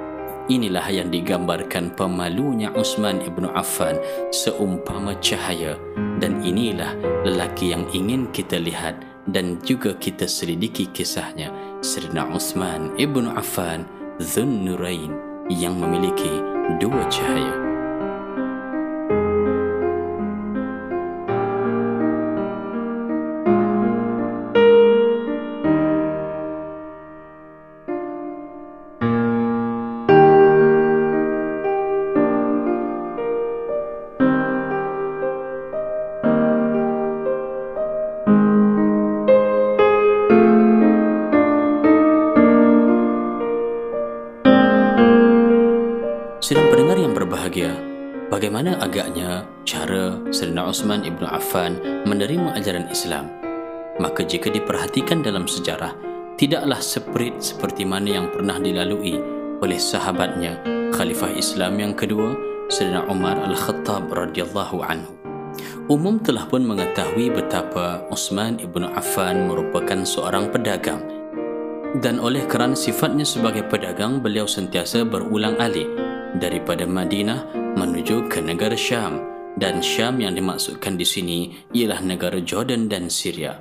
[0.45, 3.98] Inilah yang digambarkan pemalunya Uthman ibnu Affan
[4.30, 5.74] seumpama cahaya
[6.22, 6.93] dan inilah
[7.25, 11.50] lelaki yang ingin kita lihat dan juga kita selidiki kisahnya
[11.82, 13.90] Sayyidina Uthman ibnu Affan
[14.22, 15.17] Dhun Nurain
[15.50, 16.30] yang memiliki
[16.77, 17.64] dua cahaya.
[53.06, 53.30] Islam?
[54.01, 55.93] Maka jika diperhatikan dalam sejarah,
[56.42, 59.22] tidaklah seperit seperti mana yang pernah dilalui
[59.61, 60.58] oleh sahabatnya
[60.90, 62.34] Khalifah Islam yang kedua,
[62.74, 65.14] Sayyidina Umar Al-Khattab radhiyallahu anhu.
[65.85, 71.06] Umum telah pun mengetahui betapa Uthman ibnu Affan merupakan seorang pedagang
[72.01, 75.88] dan oleh kerana sifatnya sebagai pedagang beliau sentiasa berulang alik
[76.42, 81.40] daripada Madinah menuju ke negara Syam dan Syam yang dimaksudkan di sini
[81.72, 83.59] ialah negara Jordan dan Syria.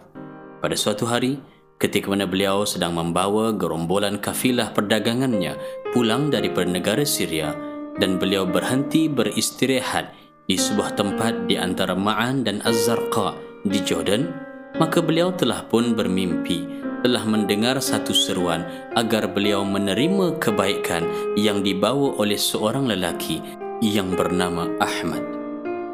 [0.59, 1.39] Pada suatu hari,
[1.79, 5.55] ketika mana beliau sedang membawa gerombolan kafilah perdagangannya
[5.93, 7.55] pulang daripada negara Syria
[8.01, 10.11] dan beliau berhenti beristirahat
[10.45, 14.29] di sebuah tempat di antara Ma'an dan Az-Zarqa di Jordan,
[14.77, 18.65] maka beliau telah pun bermimpi telah mendengar satu seruan
[18.97, 21.05] agar beliau menerima kebaikan
[21.37, 23.45] yang dibawa oleh seorang lelaki
[23.85, 25.44] yang bernama Ahmad.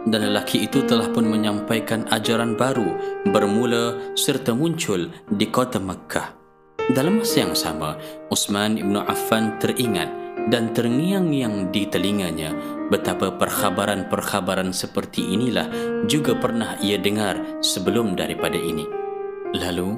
[0.08, 2.96] Dan lelaki itu telah pun menyampaikan ajaran baru
[3.28, 6.32] bermula serta muncul di kota Makkah.
[6.90, 8.00] Dalam masa yang sama,
[8.32, 10.08] Uthman ibn Affan teringat
[10.48, 12.56] dan terngiang-ngiang di telinganya
[12.88, 15.68] betapa perkhabaran-perkhabaran seperti inilah
[16.08, 18.88] juga pernah ia dengar sebelum daripada ini.
[19.54, 19.94] Lalu,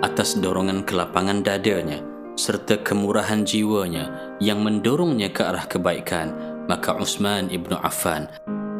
[0.00, 2.00] atas dorongan kelapangan dadanya
[2.40, 6.32] serta kemurahan jiwanya yang mendorongnya ke arah kebaikan
[6.70, 8.30] maka Uthman ibnu Affan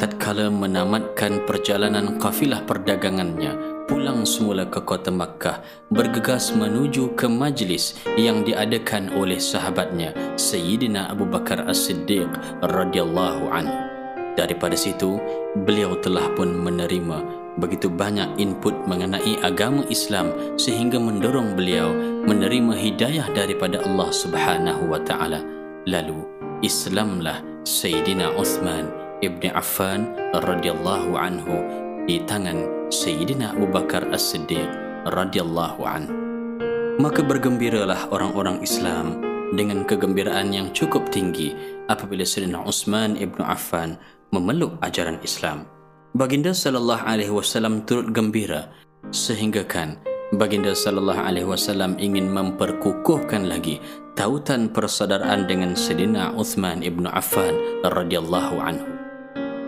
[0.00, 5.60] tatkala menamatkan perjalanan kafilah perdagangannya pulang semula ke kota Makkah
[5.92, 12.32] bergegas menuju ke majlis yang diadakan oleh sahabatnya Sayyidina Abu Bakar As-Siddiq
[12.64, 13.76] radhiyallahu anhu.
[14.40, 15.20] Daripada situ
[15.68, 17.18] beliau telah pun menerima
[17.60, 21.92] begitu banyak input mengenai agama Islam sehingga mendorong beliau
[22.24, 25.44] menerima hidayah daripada Allah Subhanahu wa taala.
[25.84, 26.24] Lalu
[26.64, 31.60] Islamlah Sayyidina Uthman Ibn Affan radhiyallahu anhu
[32.08, 34.64] di tangan Sayyidina Abu Bakar As-Siddiq
[35.04, 36.16] radhiyallahu anhu.
[36.96, 39.20] Maka bergembiralah orang-orang Islam
[39.52, 41.52] dengan kegembiraan yang cukup tinggi
[41.92, 44.00] apabila Sayyidina Utsman Ibn Affan
[44.32, 45.68] memeluk ajaran Islam.
[46.16, 48.72] Baginda sallallahu alaihi wasallam turut gembira
[49.12, 50.00] sehingga kan
[50.32, 53.84] Baginda sallallahu alaihi wasallam ingin memperkukuhkan lagi
[54.16, 59.00] tautan persaudaraan dengan Sayyidina Uthman ibn Affan radhiyallahu anhu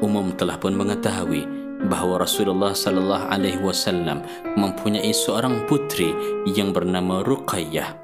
[0.03, 1.47] umum telah pun mengetahui
[1.87, 4.23] bahawa Rasulullah sallallahu alaihi wasallam
[4.59, 6.13] mempunyai seorang putri
[6.47, 7.97] yang bernama Ruqayyah.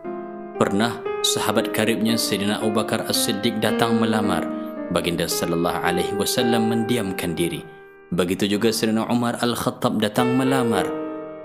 [0.59, 4.43] Pernah sahabat karibnya Sayyidina Abu Bakar As-Siddiq datang melamar,
[4.91, 7.63] baginda sallallahu alaihi wasallam mendiamkan diri.
[8.11, 10.89] Begitu juga Sayyidina Umar Al-Khattab datang melamar,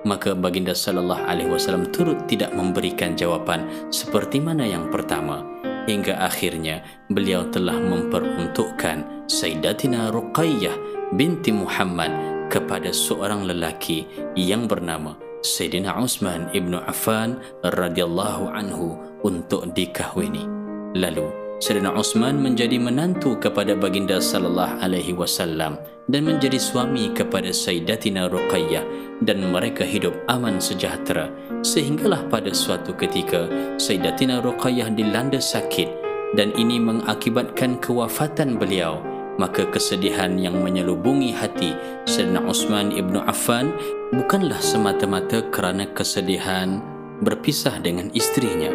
[0.08, 5.44] maka baginda sallallahu alaihi wasallam turut tidak memberikan jawapan seperti mana yang pertama
[5.86, 10.76] hingga akhirnya beliau telah memperuntukkan Sayyidatina Ruqayyah
[11.16, 12.12] binti Muhammad
[12.52, 14.06] kepada seorang lelaki
[14.38, 18.96] yang bernama Sayyidina Utsman ibnu Affan radhiyallahu anhu
[19.28, 20.48] untuk dikahwini.
[20.96, 21.28] Lalu
[21.60, 28.84] Sayyidina Utsman menjadi menantu kepada baginda sallallahu alaihi wasallam dan menjadi suami kepada Sayyidatina Ruqayyah
[29.24, 31.32] dan mereka hidup aman sejahtera.
[31.64, 33.48] Sehinggalah pada suatu ketika
[33.80, 35.90] Sayyidatina Ruqayyah dilanda sakit
[36.36, 39.00] dan ini mengakibatkan kewafatan beliau.
[39.34, 41.74] Maka kesedihan yang menyelubungi hati
[42.06, 43.74] Sayyidina Utsman ibnu Affan
[44.14, 46.78] bukanlah semata-mata kerana kesedihan
[47.26, 48.70] berpisah dengan istrinya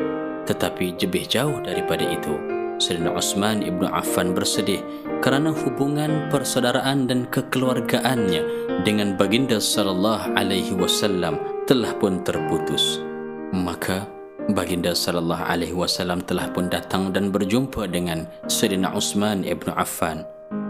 [0.48, 4.78] tetapi lebih jauh daripada itu Sayyidina Utsman ibnu Affan bersedih
[5.18, 8.42] kerana hubungan persaudaraan dan kekeluargaannya
[8.86, 13.02] dengan baginda sallallahu alaihi wasallam telah pun terputus.
[13.50, 14.06] Maka
[14.54, 20.22] baginda sallallahu alaihi wasallam telah pun datang dan berjumpa dengan Sayyidina Utsman ibnu Affan.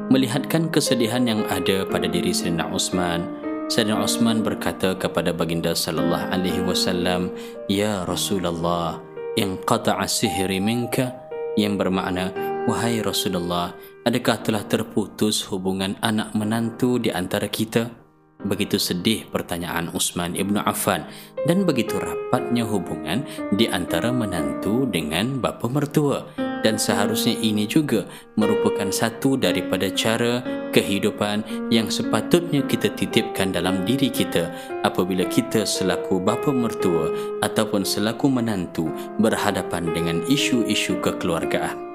[0.09, 3.29] Melihatkan kesedihan yang ada pada diri Sayyidina Utsman,
[3.69, 7.29] Sayyidina Utsman berkata kepada baginda sallallahu alaihi wasallam,
[7.69, 8.97] "Ya Rasulullah,
[9.37, 11.28] in qata'a sihri minka?"
[11.59, 12.31] Yang bermakna
[12.71, 13.75] wahai Rasulullah
[14.07, 17.98] adakah telah terputus hubungan anak menantu di antara kita
[18.47, 21.11] begitu sedih pertanyaan Utsman ibnu Affan
[21.47, 26.23] dan begitu rapatnya hubungan di antara menantu dengan bapa mertua
[26.63, 30.43] dan seharusnya ini juga merupakan satu daripada cara
[30.75, 34.51] kehidupan yang sepatutnya kita titipkan dalam diri kita
[34.83, 37.11] apabila kita selaku bapa mertua
[37.43, 38.91] ataupun selaku menantu
[39.23, 41.89] berhadapan dengan isu-isu kekeluargaan.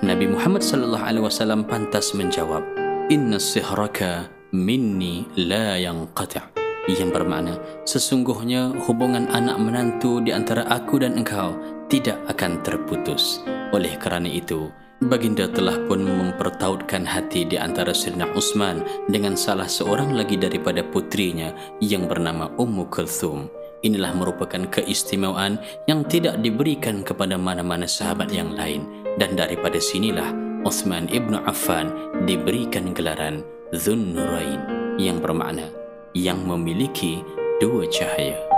[0.00, 2.64] Nabi Muhammad sallallahu alaihi wasallam pantas menjawab,
[3.12, 6.54] "Inna sihraka minni la yanqati'."
[6.86, 7.54] Yang bermakna,
[7.88, 11.56] sesungguhnya hubungan anak menantu di antara aku dan engkau
[11.88, 13.40] tidak akan terputus.
[13.72, 14.68] Oleh kerana itu,
[15.00, 21.56] Baginda telah pun mempertautkan hati di antara Sirna Usman dengan salah seorang lagi daripada putrinya
[21.80, 23.48] yang bernama Ummu Kulthum.
[23.84, 28.88] Inilah merupakan keistimewaan yang tidak diberikan kepada mana-mana sahabat yang lain
[29.20, 30.32] dan daripada sinilah
[30.64, 31.92] Uthman ibnu Affan
[32.24, 34.62] diberikan gelaran Dhun Nurain
[35.02, 35.66] yang bermakna
[36.14, 37.26] yang memiliki
[37.58, 38.53] dua cahaya.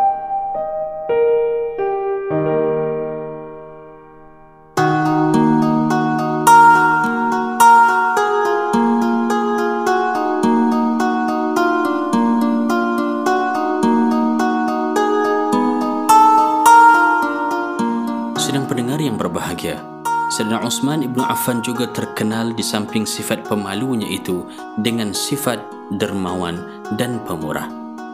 [20.37, 24.45] Sayyidina Utsman ibnu Affan juga terkenal di samping sifat pemalunya itu
[24.85, 25.57] dengan sifat
[25.97, 27.65] dermawan dan pemurah.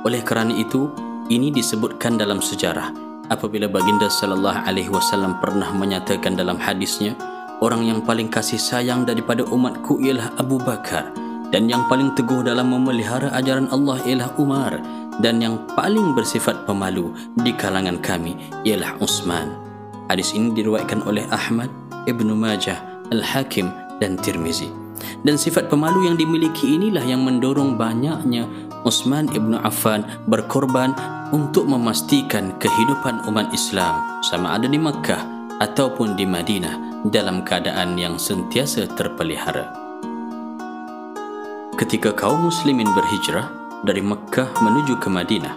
[0.07, 0.87] Oleh kerana itu,
[1.35, 2.95] ini disebutkan dalam sejarah
[3.27, 7.19] apabila baginda sallallahu alaihi wasallam pernah menyatakan dalam hadisnya,
[7.59, 11.11] orang yang paling kasih sayang daripada umatku ialah Abu Bakar
[11.51, 14.79] dan yang paling teguh dalam memelihara ajaran Allah ialah Umar
[15.19, 17.11] dan yang paling bersifat pemalu
[17.43, 19.51] di kalangan kami ialah Utsman.
[20.07, 22.83] Hadis ini diriwayatkan oleh Ahmad Ibnu Majah,
[23.13, 23.71] Al-Hakim
[24.03, 24.71] dan Tirmizi.
[25.23, 28.47] Dan sifat pemalu yang dimiliki inilah yang mendorong banyaknya
[28.83, 30.95] Utsman Ibnu Affan berkorban
[31.31, 35.23] untuk memastikan kehidupan umat Islam sama ada di Makkah
[35.63, 39.71] ataupun di Madinah dalam keadaan yang sentiasa terpelihara.
[41.79, 43.49] Ketika kaum muslimin berhijrah
[43.83, 45.55] dari Mekah menuju ke Madinah,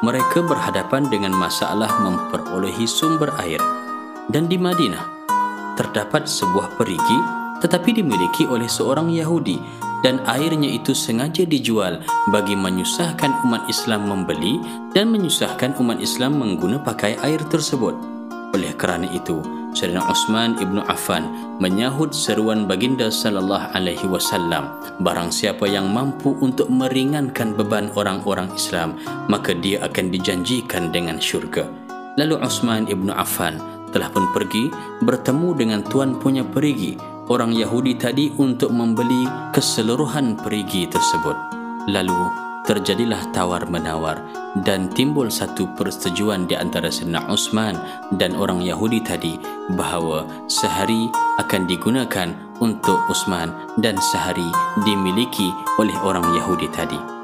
[0.00, 3.60] mereka berhadapan dengan masalah memperolehi sumber air.
[4.26, 5.15] Dan di Madinah
[5.76, 7.20] terdapat sebuah perigi
[7.60, 9.56] tetapi dimiliki oleh seorang Yahudi
[10.04, 14.60] dan airnya itu sengaja dijual bagi menyusahkan umat Islam membeli
[14.92, 17.96] dan menyusahkan umat Islam mengguna pakai air tersebut.
[18.54, 19.40] Oleh kerana itu,
[19.76, 21.28] Sayyidina Uthman ibnu Affan
[21.60, 24.72] menyahut seruan baginda sallallahu alaihi wasallam
[25.04, 28.96] barang siapa yang mampu untuk meringankan beban orang-orang Islam
[29.28, 31.68] maka dia akan dijanjikan dengan syurga
[32.16, 34.70] lalu Uthman ibnu Affan telah pun pergi
[35.02, 41.36] bertemu dengan tuan punya perigi orang Yahudi tadi untuk membeli keseluruhan perigi tersebut
[41.90, 44.18] lalu terjadilah tawar-menawar
[44.66, 47.78] dan timbul satu persetujuan di antara Sayyidina Utsman
[48.18, 49.38] dan orang Yahudi tadi
[49.78, 51.06] bahawa sehari
[51.38, 54.50] akan digunakan untuk Utsman dan sehari
[54.82, 57.15] dimiliki oleh orang Yahudi tadi.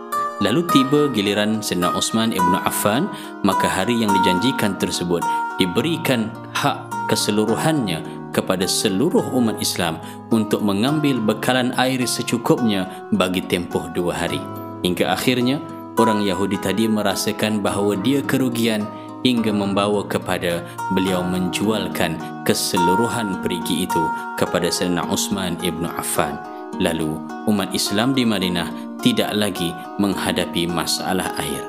[0.42, 3.06] Lalu tiba giliran Sayyidina Utsman ibnu Affan,
[3.46, 5.22] maka hari yang dijanjikan tersebut
[5.62, 8.02] diberikan hak keseluruhannya
[8.34, 10.02] kepada seluruh umat Islam
[10.34, 14.42] untuk mengambil bekalan air secukupnya bagi tempoh dua hari.
[14.82, 15.62] Hingga akhirnya
[15.94, 18.82] orang Yahudi tadi merasakan bahawa dia kerugian
[19.22, 24.02] hingga membawa kepada beliau menjualkan keseluruhan perigi itu
[24.34, 26.34] kepada Sayyidina Uthman ibnu Affan.
[26.82, 27.14] Lalu
[27.46, 29.70] umat Islam di Madinah tidak lagi
[30.02, 31.62] menghadapi masalah air.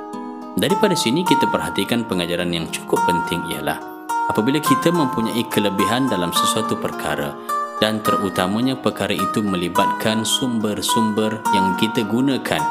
[0.58, 3.78] Daripada sini kita perhatikan pengajaran yang cukup penting ialah
[4.34, 7.38] apabila kita mempunyai kelebihan dalam sesuatu perkara
[7.78, 12.62] dan terutamanya perkara itu melibatkan sumber-sumber yang kita gunakan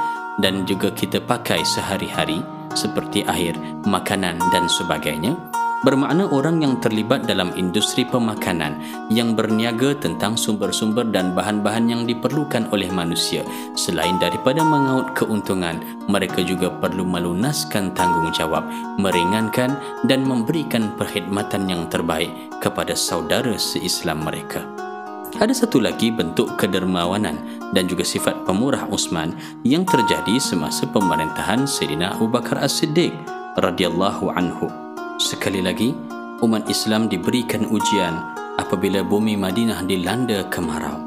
[0.42, 3.52] dan juga kita pakai sehari-hari seperti air,
[3.84, 5.36] makanan dan sebagainya
[5.82, 8.78] bermakna orang yang terlibat dalam industri pemakanan
[9.10, 13.42] yang berniaga tentang sumber-sumber dan bahan-bahan yang diperlukan oleh manusia
[13.74, 18.62] selain daripada mengaut keuntungan mereka juga perlu melunaskan tanggungjawab
[19.02, 19.74] meringankan
[20.06, 22.30] dan memberikan perkhidmatan yang terbaik
[22.62, 24.62] kepada saudara seislam mereka
[25.40, 27.40] ada satu lagi bentuk kedermawanan
[27.72, 29.32] dan juga sifat pemurah Utsman
[29.64, 33.16] yang terjadi semasa pemerintahan Sayyidina Abu Bakar As-Siddiq
[33.56, 34.91] radhiyallahu anhu.
[35.22, 35.94] Sekali lagi,
[36.42, 40.98] umat Islam diberikan ujian apabila bumi Madinah dilanda kemarau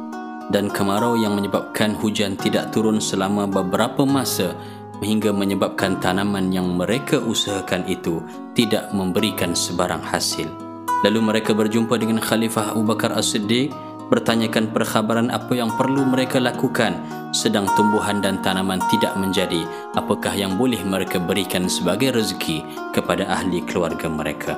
[0.47, 4.55] dan kemarau yang menyebabkan hujan tidak turun selama beberapa masa
[5.03, 8.23] hingga menyebabkan tanaman yang mereka usahakan itu
[8.55, 10.47] tidak memberikan sebarang hasil.
[11.03, 13.75] Lalu mereka berjumpa dengan Khalifah Abu Bakar As-Siddiq
[14.09, 16.97] bertanyakan perkhabaran apa yang perlu mereka lakukan
[17.33, 19.65] sedang tumbuhan dan tanaman tidak menjadi
[19.97, 24.53] apakah yang boleh mereka berikan sebagai rezeki kepada ahli keluarga mereka?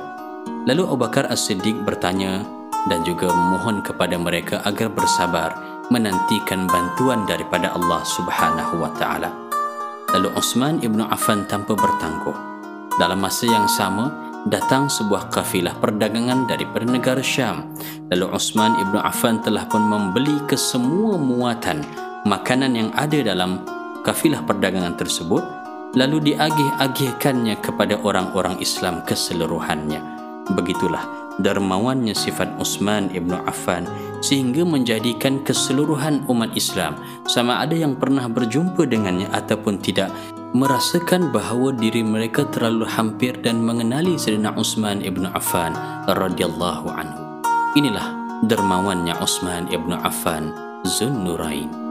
[0.68, 2.44] Lalu Abu Bakar As-Siddiq bertanya
[2.92, 5.56] dan juga memohon kepada mereka agar bersabar
[5.88, 9.32] menantikan bantuan daripada Allah Subhanahu wa taala.
[10.12, 12.36] Lalu Utsman ibnu Affan tanpa bertangguh.
[13.00, 17.68] Dalam masa yang sama datang sebuah kafilah perdagangan daripada negara Syam.
[18.08, 21.84] Lalu Uthman ibnu Affan telah pun membeli kesemua muatan
[22.24, 23.62] makanan yang ada dalam
[24.02, 25.44] kafilah perdagangan tersebut
[25.96, 30.00] lalu diagih-agihkannya kepada orang-orang Islam keseluruhannya.
[30.52, 33.86] Begitulah dermawannya sifat Uthman ibnu Affan
[34.18, 36.98] sehingga menjadikan keseluruhan umat Islam
[37.30, 40.10] sama ada yang pernah berjumpa dengannya ataupun tidak
[40.52, 45.76] merasakan bahawa diri mereka terlalu hampir dan mengenali Sayyidina Utsman ibn Affan
[46.08, 47.20] radhiyallahu anhu.
[47.76, 48.08] Inilah
[48.48, 50.50] dermawannya Utsman ibn Affan
[50.88, 51.87] Zunnurain.